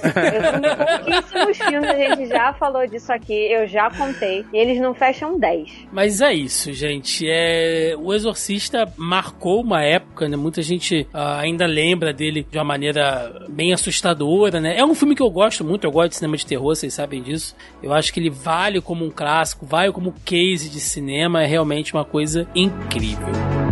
Eu 0.06 0.86
pouquíssimos 0.86 1.58
filmes, 1.58 1.90
a 1.90 1.96
gente 1.96 2.28
já 2.28 2.54
falou 2.54 2.86
disso 2.88 3.12
aqui, 3.12 3.52
eu 3.52 3.68
já 3.68 3.90
contei. 3.90 4.46
E 4.54 4.58
eles 4.58 4.80
não 4.80 4.94
fecham 4.94 5.40
10. 5.40 5.88
Mas 5.92 6.22
é 6.22 6.34
isso, 6.34 6.72
gente. 6.74 7.26
É... 7.28 7.96
O 7.98 8.14
Exorcista 8.14 8.92
marcou 8.98 9.62
uma 9.62 9.84
época, 9.84 10.28
né? 10.28 10.38
Muita 10.38 10.62
gente 10.62 11.08
ah, 11.14 11.40
ainda 11.40 11.66
lembra 11.66 12.14
dele 12.14 12.46
de 12.50 12.58
uma 12.58 12.64
maneira 12.64 13.46
bem 13.50 13.74
assustadora, 13.74 14.60
né? 14.60 14.78
É 14.78 14.86
um 14.86 14.94
filme 14.94 15.16
que 15.16 15.22
eu 15.22 15.30
gosto 15.30 15.64
muito, 15.64 15.86
eu 15.86 15.92
gosto 15.92 16.10
de 16.10 16.16
cinema 16.18 16.38
de 16.38 16.46
terror, 16.46 16.76
vocês 16.76 16.94
sabem 16.94 17.22
disso. 17.22 17.56
Eu 17.82 17.94
acho 17.94 18.14
que 18.14 18.20
ele 18.20 18.30
vale 18.30 18.80
como 18.82 19.04
um 19.04 19.12
clássico, 19.12 19.66
vale 19.66 19.92
como 19.92 20.14
case 20.24 20.70
de 20.70 20.80
cinema, 20.80 21.44
é 21.44 21.46
realmente 21.46 21.65
uma 21.94 22.06
coisa 22.06 22.48
incrível. 22.56 23.65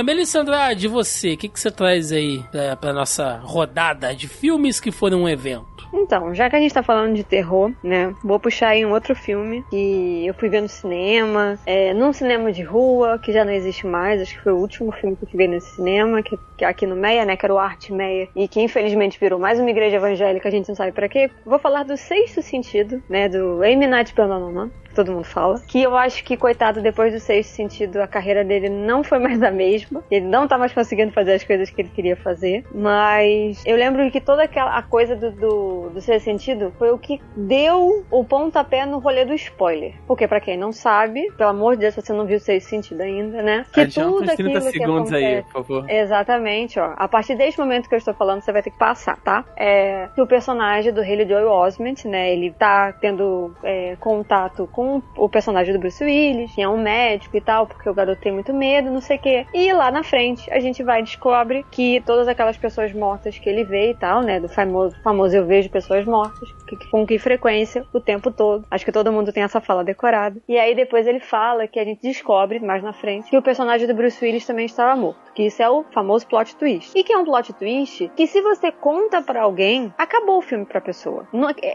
Ah, 0.00 0.02
Melissa 0.02 0.40
Andrade, 0.40 0.88
você, 0.88 1.34
o 1.34 1.36
que, 1.36 1.46
que 1.46 1.60
você 1.60 1.70
traz 1.70 2.10
aí 2.10 2.42
pra, 2.50 2.74
pra 2.74 2.90
nossa 2.90 3.38
rodada 3.42 4.14
de 4.14 4.28
filmes 4.28 4.80
que 4.80 4.90
foram 4.90 5.24
um 5.24 5.28
evento? 5.28 5.86
Então, 5.92 6.34
já 6.34 6.48
que 6.48 6.56
a 6.56 6.58
gente 6.58 6.72
tá 6.72 6.82
falando 6.82 7.14
de 7.14 7.22
terror, 7.22 7.70
né? 7.82 8.14
Vou 8.24 8.38
puxar 8.38 8.68
aí 8.68 8.86
um 8.86 8.92
outro 8.92 9.14
filme 9.14 9.62
que 9.68 10.24
eu 10.26 10.32
fui 10.32 10.48
ver 10.48 10.62
no 10.62 10.68
cinema, 10.68 11.58
é, 11.66 11.92
num 11.92 12.14
cinema 12.14 12.50
de 12.50 12.62
rua, 12.62 13.18
que 13.18 13.30
já 13.30 13.44
não 13.44 13.52
existe 13.52 13.86
mais, 13.86 14.22
acho 14.22 14.34
que 14.34 14.42
foi 14.42 14.52
o 14.52 14.56
último 14.56 14.90
filme 14.92 15.16
que 15.16 15.24
eu 15.24 15.36
ver 15.36 15.48
nesse 15.48 15.74
cinema, 15.74 16.22
que, 16.22 16.38
que 16.56 16.64
é 16.64 16.68
aqui 16.68 16.86
no 16.86 16.96
Meia, 16.96 17.26
né? 17.26 17.36
Que 17.36 17.44
era 17.44 17.54
o 17.54 17.58
Arte 17.58 17.92
Meia, 17.92 18.28
e 18.34 18.48
que 18.48 18.60
infelizmente 18.60 19.18
virou 19.20 19.38
mais 19.38 19.58
uma 19.58 19.68
igreja 19.68 19.96
evangélica, 19.96 20.48
a 20.48 20.52
gente 20.52 20.68
não 20.68 20.76
sabe 20.76 20.92
pra 20.92 21.08
quê. 21.08 21.30
Vou 21.44 21.58
falar 21.58 21.82
do 21.82 21.96
Sexto 21.96 22.40
Sentido, 22.40 23.02
né? 23.08 23.28
Do 23.28 23.62
Amy 23.62 23.86
Night 23.86 24.14
Shyamalan, 24.14 24.70
que 24.84 24.94
todo 24.94 25.12
mundo 25.12 25.24
fala. 25.24 25.60
Que 25.66 25.82
eu 25.82 25.96
acho 25.96 26.22
que, 26.24 26.36
coitado, 26.36 26.80
depois 26.80 27.12
do 27.12 27.18
Sexto 27.18 27.50
Sentido, 27.50 27.98
a 27.98 28.06
carreira 28.06 28.44
dele 28.44 28.68
não 28.68 29.02
foi 29.02 29.18
mais 29.18 29.42
a 29.42 29.50
mesma. 29.50 29.89
Ele 30.10 30.26
não 30.26 30.46
tá 30.46 30.56
mais 30.58 30.72
conseguindo 30.72 31.12
fazer 31.12 31.32
as 31.34 31.44
coisas 31.44 31.70
que 31.70 31.80
ele 31.82 31.88
queria 31.88 32.16
fazer. 32.16 32.64
Mas 32.72 33.62
eu 33.66 33.76
lembro 33.76 34.10
que 34.10 34.20
toda 34.20 34.42
aquela 34.44 34.76
a 34.76 34.82
coisa 34.82 35.16
do, 35.16 35.30
do, 35.32 35.90
do 35.90 36.00
Sentido 36.00 36.72
foi 36.78 36.90
o 36.90 36.98
que 36.98 37.20
deu 37.36 38.04
o 38.10 38.24
pontapé 38.24 38.84
no 38.86 38.98
rolê 38.98 39.24
do 39.24 39.34
spoiler. 39.34 39.94
Porque, 40.06 40.26
pra 40.28 40.40
quem 40.40 40.56
não 40.56 40.72
sabe, 40.72 41.30
pelo 41.36 41.50
amor 41.50 41.74
de 41.74 41.80
Deus, 41.82 41.94
se 41.94 42.02
você 42.02 42.12
não 42.12 42.26
viu 42.26 42.36
o 42.36 42.40
Sexto 42.40 42.68
Sentido 42.68 43.00
ainda, 43.00 43.42
né? 43.42 43.64
Que 43.72 43.80
Adianta 43.80 44.10
tudo 44.10 44.18
30 44.26 44.32
aquilo 44.32 44.60
que 44.60 44.70
segundos 44.78 45.12
aí, 45.12 45.24
acontece- 45.24 45.52
por 45.52 45.64
favor. 45.64 45.90
Exatamente, 45.90 46.78
ó. 46.78 46.92
A 46.96 47.08
partir 47.08 47.34
deste 47.36 47.58
momento 47.60 47.88
que 47.88 47.94
eu 47.94 47.98
estou 47.98 48.14
falando, 48.14 48.42
você 48.42 48.52
vai 48.52 48.62
ter 48.62 48.70
que 48.70 48.78
passar, 48.78 49.16
tá? 49.22 49.44
É 49.56 50.08
que 50.14 50.20
o 50.20 50.26
personagem 50.26 50.92
do 50.92 51.00
Haley 51.00 51.26
Joel 51.28 51.48
Osment, 51.50 52.04
né? 52.04 52.32
Ele 52.32 52.50
tá 52.52 52.92
tendo 52.92 53.54
é, 53.62 53.96
contato 54.00 54.68
com 54.72 55.02
o 55.16 55.28
personagem 55.28 55.72
do 55.72 55.78
Bruce 55.78 56.02
Willis, 56.02 56.52
que 56.54 56.62
é 56.62 56.68
um 56.68 56.78
médico 56.78 57.36
e 57.36 57.40
tal, 57.40 57.66
porque 57.66 57.88
o 57.88 57.94
garoto 57.94 58.20
tem 58.20 58.32
muito 58.32 58.52
medo, 58.52 58.90
não 58.90 59.00
sei 59.00 59.16
o 59.16 59.20
quê. 59.20 59.46
E 59.54 59.72
lá 59.80 59.90
na 59.90 60.02
frente, 60.02 60.50
a 60.52 60.60
gente 60.60 60.82
vai 60.82 61.00
e 61.00 61.04
descobre 61.04 61.64
que 61.70 62.02
todas 62.04 62.28
aquelas 62.28 62.56
pessoas 62.56 62.92
mortas 62.92 63.38
que 63.38 63.48
ele 63.48 63.64
vê 63.64 63.90
e 63.90 63.94
tal, 63.94 64.20
né? 64.20 64.38
Do 64.38 64.48
famoso, 64.48 64.94
famoso 65.02 65.34
eu 65.34 65.46
vejo 65.46 65.70
pessoas 65.70 66.04
mortas, 66.04 66.52
que, 66.66 66.76
com 66.90 67.06
que 67.06 67.18
frequência, 67.18 67.84
o 67.92 68.00
tempo 68.00 68.30
todo. 68.30 68.64
Acho 68.70 68.84
que 68.84 68.92
todo 68.92 69.12
mundo 69.12 69.32
tem 69.32 69.42
essa 69.42 69.60
fala 69.60 69.82
decorada. 69.82 70.40
E 70.46 70.58
aí 70.58 70.74
depois 70.74 71.06
ele 71.06 71.20
fala 71.20 71.66
que 71.66 71.80
a 71.80 71.84
gente 71.84 72.02
descobre, 72.02 72.60
mais 72.60 72.82
na 72.82 72.92
frente, 72.92 73.30
que 73.30 73.36
o 73.36 73.42
personagem 73.42 73.86
do 73.86 73.94
Bruce 73.94 74.22
Willis 74.22 74.46
também 74.46 74.66
estava 74.66 74.94
morto. 75.00 75.32
Que 75.34 75.44
isso 75.44 75.62
é 75.62 75.70
o 75.70 75.84
famoso 75.92 76.26
plot 76.26 76.56
twist. 76.56 76.92
E 76.94 77.02
que 77.02 77.12
é 77.12 77.16
um 77.16 77.24
plot 77.24 77.52
twist 77.54 78.10
que 78.14 78.26
se 78.26 78.42
você 78.42 78.70
conta 78.70 79.22
pra 79.22 79.42
alguém, 79.42 79.92
acabou 79.96 80.38
o 80.38 80.42
filme 80.42 80.66
pra 80.66 80.80
pessoa. 80.80 81.26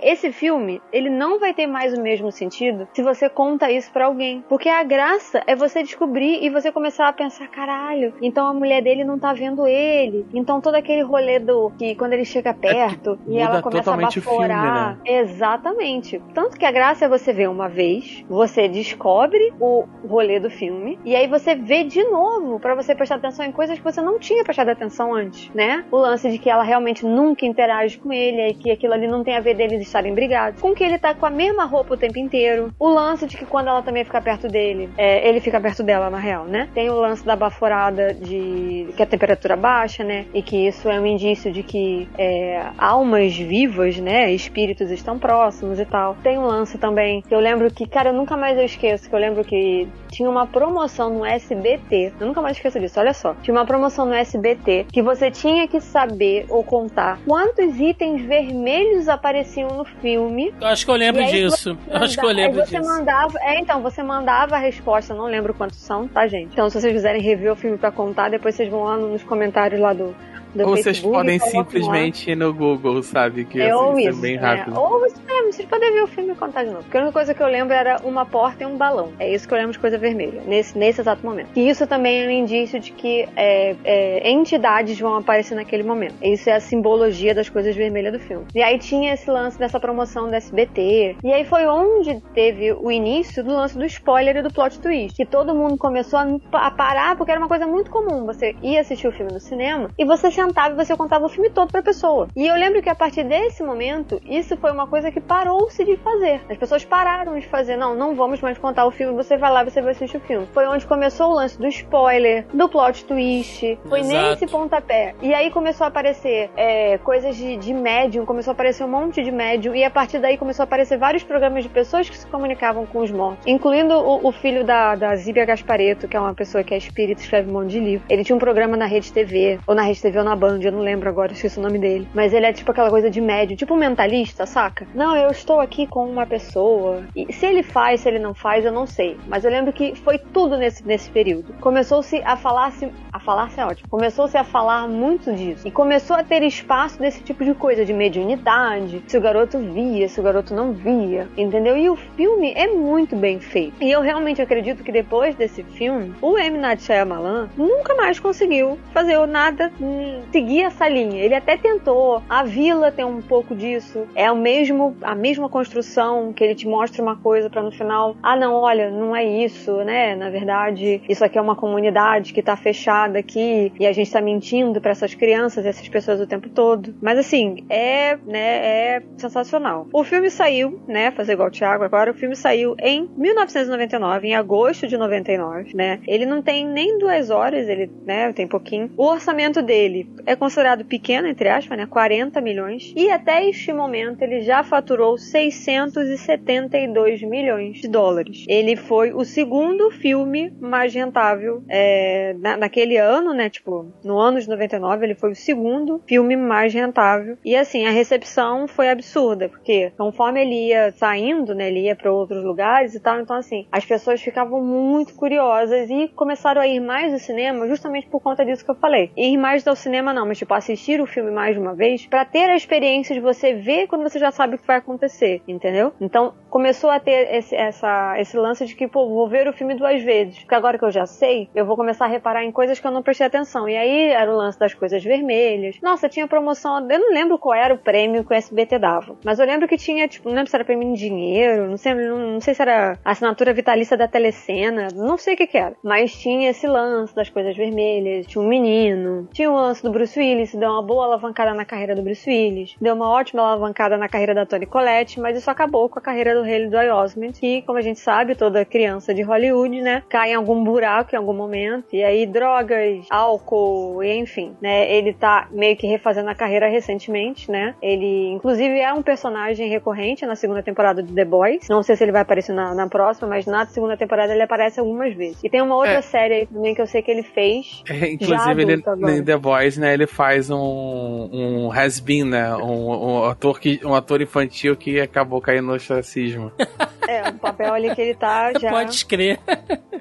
Esse 0.03 0.31
filme, 0.31 0.81
ele 0.91 1.09
não 1.09 1.39
vai 1.39 1.53
ter 1.53 1.65
mais 1.65 1.97
o 1.97 2.01
mesmo 2.01 2.31
sentido 2.31 2.87
se 2.93 3.01
você 3.01 3.27
conta 3.29 3.71
isso 3.71 3.91
para 3.91 4.05
alguém. 4.05 4.43
Porque 4.47 4.69
a 4.69 4.83
graça 4.83 5.41
é 5.47 5.55
você 5.55 5.81
descobrir 5.81 6.43
e 6.43 6.49
você 6.49 6.71
começar 6.71 7.07
a 7.07 7.13
pensar, 7.13 7.47
caralho, 7.47 7.94
então 8.21 8.47
a 8.47 8.53
mulher 8.53 8.81
dele 8.81 9.03
não 9.03 9.17
tá 9.19 9.33
vendo 9.33 9.67
ele. 9.67 10.25
Então 10.33 10.61
todo 10.61 10.75
aquele 10.75 11.01
rolê 11.01 11.39
do 11.39 11.71
que 11.77 11.95
quando 11.95 12.13
ele 12.13 12.25
chega 12.25 12.53
perto 12.53 13.19
é 13.27 13.31
e 13.31 13.37
ela 13.37 13.61
começa 13.61 13.93
a 13.93 13.97
baforar. 13.97 14.21
Filme, 14.21 14.47
né? 14.47 14.97
Exatamente. 15.05 16.21
Tanto 16.33 16.57
que 16.57 16.65
a 16.65 16.71
graça 16.71 17.05
é 17.05 17.07
você 17.07 17.31
ver 17.33 17.49
uma 17.49 17.67
vez, 17.67 18.23
você 18.29 18.67
descobre 18.67 19.53
o 19.59 19.85
rolê 20.07 20.39
do 20.39 20.49
filme 20.49 20.99
e 21.05 21.15
aí 21.15 21.27
você 21.27 21.55
vê 21.55 21.83
de 21.83 22.03
novo 22.03 22.59
para 22.59 22.75
você 22.75 22.95
prestar 22.95 23.15
atenção 23.15 23.45
em 23.45 23.51
coisas 23.51 23.77
que 23.77 23.83
você 23.83 24.01
não 24.01 24.19
tinha 24.19 24.43
prestado 24.43 24.69
atenção 24.69 25.13
antes, 25.13 25.49
né? 25.53 25.85
O 25.91 25.97
lance 25.97 26.29
de 26.29 26.37
que 26.37 26.49
ela 26.49 26.63
realmente 26.63 27.05
nunca 27.05 27.45
interage 27.45 27.97
com 27.97 28.11
ele 28.11 28.49
e 28.49 28.53
que 28.53 28.71
aquilo 28.71 28.93
ali 28.93 29.07
não 29.07 29.23
tem 29.23 29.35
a 29.35 29.39
ver 29.39 29.55
deles 29.55 29.81
estarem 29.81 30.13
brigados. 30.13 30.61
Com 30.61 30.73
que 30.73 30.83
ele 30.83 30.97
tá 30.97 31.13
com 31.13 31.25
a 31.25 31.29
mesma 31.29 31.65
roupa 31.65 31.93
o 31.93 31.97
tempo 31.97 32.17
inteiro. 32.17 32.73
O 32.79 32.87
lance 32.87 33.25
de 33.25 33.37
que 33.37 33.45
quando 33.45 33.67
ela 33.67 33.81
também 33.81 34.03
fica 34.03 34.21
perto 34.21 34.47
dele, 34.47 34.89
é, 34.97 35.27
ele 35.27 35.39
fica 35.39 35.59
perto 35.59 35.83
dela, 35.83 36.09
na 36.09 36.17
real, 36.17 36.45
né? 36.45 36.69
Tem 36.73 36.89
o 36.89 36.95
lance 36.95 37.25
da 37.25 37.35
baforada 37.35 37.74
de 38.21 38.87
que 38.95 39.03
a 39.03 39.05
temperatura 39.05 39.55
baixa, 39.55 40.03
né? 40.03 40.25
E 40.33 40.41
que 40.41 40.67
isso 40.67 40.89
é 40.89 40.99
um 40.99 41.05
indício 41.05 41.51
de 41.51 41.63
que 41.63 42.07
é, 42.17 42.65
almas 42.77 43.35
vivas, 43.35 43.97
né? 43.97 44.31
Espíritos 44.31 44.91
estão 44.91 45.17
próximos 45.19 45.79
e 45.79 45.85
tal. 45.85 46.15
Tem 46.23 46.37
um 46.37 46.45
lance 46.45 46.77
também 46.77 47.21
que 47.21 47.33
eu 47.33 47.39
lembro 47.39 47.71
que, 47.71 47.85
cara, 47.85 48.09
eu 48.09 48.13
nunca 48.13 48.35
mais 48.37 48.57
eu 48.57 48.65
esqueço, 48.65 49.09
que 49.09 49.15
eu 49.15 49.19
lembro 49.19 49.43
que 49.43 49.87
tinha 50.15 50.29
uma 50.29 50.47
promoção 50.47 51.09
no 51.09 51.25
SBT. 51.25 52.13
Eu 52.19 52.27
nunca 52.27 52.41
mais 52.41 52.55
esqueço 52.55 52.79
disso, 52.79 52.97
olha 52.99 53.13
só. 53.13 53.33
Tinha 53.41 53.53
uma 53.53 53.65
promoção 53.65 54.05
no 54.05 54.13
SBT 54.13 54.87
que 54.91 55.01
você 55.01 55.29
tinha 55.29 55.67
que 55.67 55.81
saber 55.81 56.45
ou 56.49 56.63
contar 56.63 57.19
quantos 57.27 57.77
itens 57.79 58.21
vermelhos 58.21 59.09
apareciam 59.09 59.69
no 59.69 59.83
filme. 59.83 60.53
Eu 60.61 60.67
acho 60.67 60.85
que 60.85 60.91
eu 60.91 60.95
lembro 60.95 61.25
disso. 61.25 61.77
eu 61.89 61.97
acho 61.97 62.17
que 62.17 62.25
eu 62.25 62.29
lembro 62.29 62.65
você 62.65 62.77
disso. 62.77 62.89
Mandava, 62.89 63.37
é, 63.41 63.59
então, 63.59 63.81
você 63.81 64.01
mandava 64.01 64.55
a 64.55 64.59
resposta, 64.59 65.13
não 65.13 65.25
lembro 65.25 65.53
quantos 65.53 65.77
são, 65.79 66.07
tá, 66.07 66.25
gente? 66.27 66.53
Então, 66.53 66.69
se 66.69 66.79
vocês 66.79 66.93
quiserem 66.93 67.21
rever 67.21 67.51
o 67.51 67.55
filme 67.55 67.77
para 67.77 67.91
contar, 67.91 68.29
depois 68.29 68.55
vocês 68.55 68.69
vão 68.69 68.83
lá 68.83 68.95
nos 68.95 69.23
comentários 69.23 69.81
lá 69.81 69.91
do, 69.91 70.15
ou 70.63 70.77
vocês 70.77 70.99
podem 70.99 71.39
simplesmente 71.39 72.31
ir 72.31 72.35
no 72.35 72.53
Google, 72.53 73.01
sabe? 73.03 73.45
Que 73.45 73.61
é, 73.61 73.75
ou 73.75 73.99
isso, 73.99 74.09
é 74.09 74.21
bem 74.21 74.37
né? 74.37 74.41
rápido. 74.41 74.79
Ou 74.79 74.99
você, 74.99 75.15
é, 75.27 75.43
vocês 75.43 75.67
podem 75.67 75.93
ver 75.93 76.03
o 76.03 76.07
filme 76.07 76.33
e 76.33 76.35
contar 76.35 76.63
de 76.63 76.69
novo. 76.69 76.83
Porque 76.83 76.97
a 76.97 77.01
única 77.01 77.13
coisa 77.13 77.33
que 77.33 77.41
eu 77.41 77.47
lembro 77.47 77.73
era 77.73 77.97
uma 78.03 78.25
porta 78.25 78.63
e 78.63 78.67
um 78.67 78.77
balão. 78.77 79.11
É 79.19 79.33
isso 79.33 79.47
que 79.47 79.53
eu 79.53 79.57
lembro 79.57 79.73
de 79.73 79.79
coisa 79.79 79.97
vermelha, 79.97 80.41
nesse, 80.45 80.77
nesse 80.77 81.01
exato 81.01 81.25
momento. 81.25 81.49
E 81.55 81.67
isso 81.67 81.85
também 81.87 82.23
é 82.23 82.27
um 82.27 82.31
indício 82.31 82.79
de 82.79 82.91
que 82.91 83.27
é, 83.35 83.75
é, 83.83 84.31
entidades 84.31 84.99
vão 84.99 85.15
aparecer 85.15 85.55
naquele 85.55 85.83
momento. 85.83 86.15
Isso 86.21 86.49
é 86.49 86.53
a 86.53 86.59
simbologia 86.59 87.33
das 87.33 87.49
coisas 87.49 87.75
vermelhas 87.75 88.13
do 88.13 88.19
filme. 88.19 88.45
E 88.53 88.61
aí 88.61 88.77
tinha 88.79 89.13
esse 89.13 89.29
lance 89.29 89.57
dessa 89.57 89.79
promoção 89.79 90.27
do 90.27 90.35
SBT. 90.35 91.17
E 91.23 91.33
aí 91.33 91.45
foi 91.45 91.65
onde 91.65 92.21
teve 92.33 92.73
o 92.73 92.91
início 92.91 93.43
do 93.43 93.53
lance 93.53 93.77
do 93.77 93.85
spoiler 93.85 94.37
e 94.37 94.41
do 94.41 94.53
plot 94.53 94.79
twist. 94.79 95.15
Que 95.15 95.25
todo 95.25 95.55
mundo 95.55 95.77
começou 95.77 96.19
a, 96.19 96.27
a 96.53 96.71
parar, 96.71 97.15
porque 97.15 97.31
era 97.31 97.39
uma 97.39 97.47
coisa 97.47 97.65
muito 97.65 97.91
comum. 97.91 98.25
Você 98.25 98.55
ia 98.61 98.81
assistir 98.81 99.07
o 99.07 99.11
filme 99.11 99.31
no 99.31 99.39
cinema 99.39 99.89
e 99.97 100.05
você 100.05 100.31
sentava 100.45 100.73
e 100.73 100.85
você 100.85 100.95
contava 100.95 101.25
o 101.25 101.29
filme 101.29 101.49
todo 101.49 101.71
pra 101.71 101.81
pessoa. 101.81 102.27
E 102.35 102.45
eu 102.45 102.55
lembro 102.55 102.81
que 102.81 102.89
a 102.89 102.95
partir 102.95 103.23
desse 103.23 103.63
momento, 103.63 104.21
isso 104.25 104.55
foi 104.57 104.71
uma 104.71 104.87
coisa 104.87 105.11
que 105.11 105.19
parou-se 105.19 105.83
de 105.83 105.97
fazer. 105.97 106.41
As 106.49 106.57
pessoas 106.57 106.85
pararam 106.85 107.39
de 107.39 107.47
fazer. 107.47 107.75
Não, 107.75 107.95
não 107.95 108.15
vamos 108.15 108.41
mais 108.41 108.57
contar 108.57 108.85
o 108.85 108.91
filme, 108.91 109.15
você 109.15 109.37
vai 109.37 109.51
lá, 109.51 109.63
você 109.63 109.81
vai 109.81 109.91
assistir 109.91 110.17
o 110.17 110.19
filme. 110.19 110.47
Foi 110.53 110.67
onde 110.67 110.85
começou 110.85 111.31
o 111.31 111.33
lance 111.33 111.57
do 111.57 111.67
spoiler, 111.67 112.45
do 112.53 112.69
plot 112.69 113.05
twist. 113.05 113.77
Foi 113.87 114.01
Exato. 114.01 114.29
nesse 114.29 114.47
pontapé. 114.47 115.15
E 115.21 115.33
aí 115.33 115.49
começou 115.49 115.85
a 115.85 115.87
aparecer 115.87 116.49
é, 116.55 116.97
coisas 116.99 117.35
de, 117.35 117.57
de 117.57 117.73
médium, 117.73 118.25
começou 118.25 118.51
a 118.51 118.53
aparecer 118.53 118.83
um 118.83 118.87
monte 118.87 119.23
de 119.23 119.31
médium. 119.31 119.75
E 119.75 119.83
a 119.83 119.89
partir 119.89 120.19
daí 120.19 120.37
começou 120.37 120.63
a 120.63 120.65
aparecer 120.65 120.97
vários 120.97 121.23
programas 121.23 121.63
de 121.63 121.69
pessoas 121.69 122.09
que 122.09 122.17
se 122.17 122.27
comunicavam 122.27 122.85
com 122.85 122.99
os 122.99 123.11
mortos. 123.11 123.45
Incluindo 123.47 123.93
o, 123.95 124.27
o 124.27 124.31
filho 124.31 124.63
da, 124.63 124.95
da 124.95 125.15
Zíbia 125.15 125.45
Gaspareto, 125.45 126.07
que 126.07 126.15
é 126.15 126.19
uma 126.19 126.33
pessoa 126.33 126.63
que 126.63 126.73
é 126.73 126.77
espírita, 126.77 127.21
escreve 127.21 127.49
um 127.49 127.53
monte 127.53 127.71
de 127.71 127.79
livro. 127.79 128.05
Ele 128.09 128.23
tinha 128.23 128.35
um 128.35 128.39
programa 128.39 128.77
na 128.77 128.85
Rede 128.85 129.11
TV, 129.11 129.59
ou 129.65 129.73
na 129.73 129.81
Rede 129.81 130.01
TV 130.01 130.19
ou 130.19 130.25
na 130.25 130.34
Band, 130.35 130.59
eu 130.61 130.71
não 130.71 130.79
lembro 130.79 131.09
agora, 131.09 131.33
esqueci 131.33 131.59
o 131.59 131.61
nome 131.61 131.79
dele. 131.79 132.07
Mas 132.13 132.33
ele 132.33 132.45
é 132.45 132.53
tipo 132.53 132.71
aquela 132.71 132.89
coisa 132.89 133.09
de 133.09 133.21
médium, 133.21 133.55
tipo 133.55 133.75
mentalista, 133.75 134.45
saca? 134.45 134.87
Não, 134.93 135.15
eu 135.15 135.29
estou 135.29 135.59
aqui 135.59 135.87
com 135.87 136.09
uma 136.09 136.25
pessoa. 136.25 137.03
E 137.15 137.31
se 137.33 137.45
ele 137.45 137.63
faz, 137.63 138.01
se 138.01 138.09
ele 138.09 138.19
não 138.19 138.33
faz, 138.33 138.65
eu 138.65 138.71
não 138.71 138.85
sei. 138.85 139.17
Mas 139.27 139.45
eu 139.45 139.51
lembro 139.51 139.73
que 139.73 139.95
foi 139.95 140.17
tudo 140.17 140.57
nesse, 140.57 140.85
nesse 140.85 141.09
período. 141.09 141.53
Começou-se 141.59 142.21
a 142.23 142.35
falar-se. 142.35 142.91
Falar-se 143.25 143.59
é 143.59 143.65
ótimo. 143.65 143.89
Começou-se 143.89 144.37
a 144.37 144.43
falar 144.43 144.87
muito 144.87 145.33
disso. 145.33 145.67
E 145.67 145.71
começou 145.71 146.15
a 146.15 146.23
ter 146.23 146.43
espaço 146.43 146.99
desse 146.99 147.23
tipo 147.23 147.43
de 147.43 147.55
coisa, 147.55 147.83
de 147.83 147.91
mediunidade. 147.91 149.01
Se 149.07 149.17
o 149.17 149.21
garoto 149.21 149.57
via, 149.57 150.07
se 150.07 150.19
o 150.19 150.23
garoto 150.23 150.53
não 150.53 150.73
via. 150.73 151.27
Entendeu? 151.35 151.75
E 151.75 151.89
o 151.89 151.95
filme 151.95 152.53
é 152.55 152.67
muito 152.67 153.15
bem 153.15 153.39
feito. 153.39 153.73
E 153.81 153.89
eu 153.89 154.01
realmente 154.01 154.43
acredito 154.43 154.83
que 154.83 154.91
depois 154.91 155.35
desse 155.35 155.63
filme, 155.63 156.13
o 156.21 156.37
M. 156.37 156.59
Night 156.59 156.83
Shyamalan 156.83 157.49
nunca 157.57 157.95
mais 157.95 158.19
conseguiu 158.19 158.77
fazer 158.93 159.15
nada, 159.25 159.71
hum, 159.81 160.21
seguir 160.31 160.61
essa 160.61 160.87
linha. 160.87 161.23
Ele 161.23 161.33
até 161.33 161.57
tentou. 161.57 162.21
A 162.29 162.43
Vila 162.43 162.91
tem 162.91 163.05
um 163.05 163.23
pouco 163.23 163.55
disso. 163.55 164.05
É 164.13 164.31
o 164.31 164.35
mesmo, 164.35 164.95
a 165.01 165.15
mesma 165.15 165.49
construção 165.49 166.31
que 166.31 166.43
ele 166.43 166.53
te 166.53 166.67
mostra 166.67 167.01
uma 167.01 167.15
coisa 167.15 167.49
para 167.49 167.63
no 167.63 167.71
final, 167.71 168.15
ah 168.21 168.35
não, 168.35 168.53
olha, 168.53 168.91
não 168.91 169.15
é 169.15 169.23
isso, 169.23 169.77
né? 169.77 170.15
Na 170.15 170.29
verdade, 170.29 171.01
isso 171.09 171.25
aqui 171.25 171.39
é 171.39 171.41
uma 171.41 171.55
comunidade 171.55 172.31
que 172.31 172.43
tá 172.43 172.55
fechada 172.55 173.14
aqui 173.17 173.71
e 173.79 173.85
a 173.85 173.93
gente 173.93 174.11
tá 174.11 174.21
mentindo 174.21 174.81
para 174.81 174.91
essas 174.91 175.13
crianças, 175.13 175.65
essas 175.65 175.87
pessoas 175.87 176.19
o 176.19 176.27
tempo 176.27 176.49
todo. 176.49 176.95
Mas 177.01 177.19
assim, 177.19 177.65
é, 177.69 178.17
né, 178.25 178.97
é 178.97 179.03
sensacional. 179.17 179.87
O 179.91 180.03
filme 180.03 180.29
saiu, 180.29 180.79
né, 180.87 181.11
fazer 181.11 181.33
igual 181.33 181.49
o 181.49 181.51
Thiago 181.51 181.83
agora, 181.83 182.11
o 182.11 182.15
filme 182.15 182.35
saiu 182.35 182.75
em 182.79 183.09
1999, 183.17 184.27
em 184.27 184.35
agosto 184.35 184.87
de 184.87 184.97
99, 184.97 185.75
né? 185.75 185.99
Ele 186.07 186.25
não 186.25 186.41
tem 186.41 186.65
nem 186.65 186.97
duas 186.97 187.29
horas, 187.29 187.67
ele, 187.67 187.89
né, 188.05 188.31
tem 188.33 188.47
pouquinho. 188.47 188.91
O 188.97 189.05
orçamento 189.05 189.61
dele 189.61 190.09
é 190.25 190.35
considerado 190.35 190.85
pequeno, 190.85 191.27
entre 191.27 191.49
aspas, 191.49 191.77
né, 191.77 191.85
40 191.85 192.39
milhões. 192.41 192.93
E 192.95 193.09
até 193.09 193.47
este 193.47 193.73
momento 193.73 194.21
ele 194.21 194.41
já 194.41 194.63
faturou 194.63 195.17
672 195.17 197.21
milhões 197.23 197.77
de 197.77 197.87
dólares. 197.87 198.45
Ele 198.47 198.75
foi 198.75 199.13
o 199.13 199.23
segundo 199.23 199.91
filme 199.91 200.53
mais 200.59 200.93
rentável 200.93 201.63
é, 201.69 202.35
na, 202.39 202.57
naquele 202.57 202.97
ano, 202.97 203.04
né? 203.33 203.49
Tipo, 203.49 203.91
no 204.03 204.17
ano 204.17 204.39
de 204.39 204.49
99, 204.49 205.05
ele 205.05 205.15
foi 205.15 205.31
o 205.31 205.35
segundo 205.35 206.01
filme 206.07 206.35
mais 206.35 206.73
rentável. 206.73 207.37
E 207.43 207.55
assim, 207.55 207.85
a 207.85 207.91
recepção 207.91 208.67
foi 208.67 208.89
absurda, 208.89 209.49
porque 209.49 209.91
conforme 209.97 210.41
ele 210.41 210.67
ia 210.67 210.91
saindo, 210.91 211.53
né? 211.53 211.67
Ele 211.67 211.81
ia 211.81 211.95
para 211.95 212.11
outros 212.11 212.43
lugares 212.43 212.95
e 212.95 212.99
tal. 212.99 213.19
Então, 213.19 213.35
assim, 213.35 213.67
as 213.71 213.85
pessoas 213.85 214.21
ficavam 214.21 214.61
muito 214.61 215.13
curiosas 215.15 215.89
e 215.89 216.07
começaram 216.15 216.61
a 216.61 216.67
ir 216.67 216.79
mais 216.79 217.13
ao 217.13 217.19
cinema 217.19 217.67
justamente 217.67 218.07
por 218.07 218.21
conta 218.21 218.45
disso 218.45 218.63
que 218.63 218.71
eu 218.71 218.75
falei. 218.75 219.11
Ir 219.15 219.37
mais 219.37 219.65
ao 219.67 219.75
cinema, 219.75 220.13
não, 220.13 220.25
mas 220.25 220.37
tipo, 220.37 220.53
assistir 220.53 221.01
o 221.01 221.05
filme 221.05 221.31
mais 221.31 221.55
de 221.55 221.61
uma 221.61 221.73
vez 221.73 222.05
para 222.05 222.25
ter 222.25 222.49
a 222.49 222.55
experiência 222.55 223.13
de 223.13 223.21
você 223.21 223.53
ver 223.53 223.87
quando 223.87 224.03
você 224.03 224.19
já 224.19 224.31
sabe 224.31 224.55
o 224.55 224.57
que 224.57 224.67
vai 224.67 224.77
acontecer, 224.77 225.41
entendeu? 225.47 225.93
Então, 225.99 226.33
começou 226.49 226.89
a 226.89 226.99
ter 226.99 227.33
esse, 227.35 227.55
essa, 227.55 228.19
esse 228.19 228.37
lance 228.37 228.65
de 228.65 228.75
que, 228.75 228.87
pô, 228.87 229.09
vou 229.09 229.27
ver 229.27 229.47
o 229.47 229.53
filme 229.53 229.75
duas 229.75 230.01
vezes. 230.01 230.39
Porque 230.39 230.55
agora 230.55 230.77
que 230.77 230.85
eu 230.85 230.91
já 230.91 231.05
sei, 231.05 231.49
eu 231.53 231.65
vou 231.65 231.75
começar 231.75 232.05
a 232.05 232.09
reparar 232.09 232.43
em 232.43 232.51
coisas 232.51 232.79
que 232.79 232.87
eu 232.87 232.91
não 232.95 233.03
prestei 233.03 233.27
atenção. 233.27 233.69
E 233.69 233.75
aí 233.75 234.09
era 234.09 234.31
o 234.31 234.35
lance 234.35 234.57
das 234.59 234.73
coisas 234.73 235.03
vermelhas. 235.03 235.77
Nossa, 235.81 236.09
tinha 236.09 236.27
promoção. 236.27 236.79
Eu 236.89 236.99
não 236.99 237.13
lembro 237.13 237.37
qual 237.37 237.53
era 237.53 237.73
o 237.73 237.77
prêmio 237.77 238.23
que 238.23 238.33
o 238.33 238.35
SBT 238.35 238.79
dava. 238.79 239.15
Mas 239.23 239.39
eu 239.39 239.45
lembro 239.45 239.67
que 239.67 239.77
tinha, 239.77 240.07
tipo, 240.07 240.27
não 240.27 240.35
lembro 240.35 240.49
se 240.49 240.55
era 240.55 240.65
prêmio 240.65 240.87
em 240.87 240.93
dinheiro, 240.93 241.69
não 241.69 241.77
sei, 241.77 241.93
não, 241.93 242.17
não 242.17 242.41
sei 242.41 242.53
se 242.53 242.61
era 242.61 242.97
assinatura 243.03 243.53
vitalícia 243.53 243.97
da 243.97 244.07
telecena, 244.07 244.87
não 244.95 245.17
sei 245.17 245.35
o 245.35 245.37
que 245.37 245.47
que 245.47 245.57
era. 245.57 245.75
Mas 245.83 246.13
tinha 246.13 246.49
esse 246.49 246.67
lance 246.67 247.13
das 247.15 247.29
coisas 247.29 247.55
vermelhas, 247.55 248.25
tinha 248.25 248.41
um 248.41 248.47
menino, 248.47 249.27
tinha 249.31 249.51
o 249.51 249.55
lance 249.55 249.83
do 249.83 249.91
Bruce 249.91 250.19
Willis, 250.19 250.55
deu 250.55 250.69
uma 250.69 250.81
boa 250.81 251.05
alavancada 251.05 251.53
na 251.53 251.65
carreira 251.65 251.95
do 251.95 252.01
Bruce 252.01 252.29
Willis, 252.29 252.75
deu 252.79 252.95
uma 252.95 253.09
ótima 253.09 253.41
alavancada 253.41 253.97
na 253.97 254.07
carreira 254.07 254.33
da 254.33 254.45
Toni 254.45 254.65
Collette, 254.65 255.19
mas 255.19 255.37
isso 255.37 255.51
acabou 255.51 255.89
com 255.89 255.99
a 255.99 256.01
carreira 256.01 256.33
do 256.33 256.41
Haley 256.41 256.69
Joel 256.69 256.95
Osment, 256.95 257.33
que, 257.33 257.61
como 257.63 257.77
a 257.77 257.81
gente 257.81 257.99
sabe, 257.99 258.35
toda 258.35 258.65
criança 258.65 259.13
de 259.13 259.21
Hollywood, 259.21 259.81
né, 259.81 260.03
cai 260.09 260.31
em 260.31 260.35
algum 260.35 260.63
buraco 260.63 261.13
em 261.13 261.17
algum 261.17 261.33
momento, 261.33 261.87
e 261.93 262.03
aí 262.03 262.25
drogas, 262.25 262.84
álcool, 263.09 264.03
e 264.03 264.13
enfim, 264.17 264.55
né, 264.61 264.91
ele 264.91 265.13
tá 265.13 265.47
meio 265.51 265.75
que 265.75 265.87
refazendo 265.87 266.29
a 266.29 266.35
carreira 266.35 266.67
recentemente, 266.69 267.49
né, 267.51 267.75
ele, 267.81 268.31
inclusive, 268.31 268.79
é 268.79 268.93
um 268.93 269.01
personagem 269.01 269.69
recorrente 269.69 270.25
na 270.25 270.35
segunda 270.35 270.61
temporada 270.63 271.01
de 271.03 271.13
The 271.13 271.25
Boys, 271.25 271.67
não 271.69 271.83
sei 271.83 271.95
se 271.95 272.03
ele 272.03 272.11
vai 272.11 272.21
aparecer 272.21 272.53
na, 272.53 272.73
na 272.73 272.87
próxima, 272.87 273.27
mas 273.27 273.45
na 273.45 273.65
segunda 273.65 273.97
temporada 273.97 274.33
ele 274.33 274.43
aparece 274.43 274.79
algumas 274.79 275.13
vezes. 275.15 275.43
E 275.43 275.49
tem 275.49 275.61
uma 275.61 275.75
outra 275.75 275.95
É. 275.95 276.01
série 276.01 276.33
aí 276.33 276.45
também 276.45 276.73
que 276.75 276.81
eu 276.81 276.87
sei 276.87 277.01
que 277.01 277.11
ele 277.11 277.23
fez, 277.23 277.83
É, 277.89 278.11
inclusive, 278.11 278.61
ele, 278.61 278.83
agora. 278.85 279.11
em 279.11 279.23
The 279.23 279.37
Voice, 279.37 279.79
né, 279.79 279.93
ele 279.93 280.07
faz 280.07 280.49
um, 280.49 281.29
um 281.31 281.71
has-been, 281.71 282.23
né, 282.25 282.55
um, 282.55 283.19
um 283.19 283.25
ator 283.25 283.59
que, 283.59 283.79
um 283.85 283.93
ator 283.93 284.21
infantil 284.21 284.75
que 284.75 284.99
acabou 284.99 285.41
caindo 285.41 285.67
no 285.67 285.73
ostracismo. 285.73 286.51
é, 287.07 287.29
um 287.29 287.37
papel 287.37 287.73
ali 287.73 287.93
que 287.93 288.01
ele 288.01 288.15
tá 288.15 288.51
já... 288.59 288.69
Pode 288.69 289.05
crer. 289.05 289.39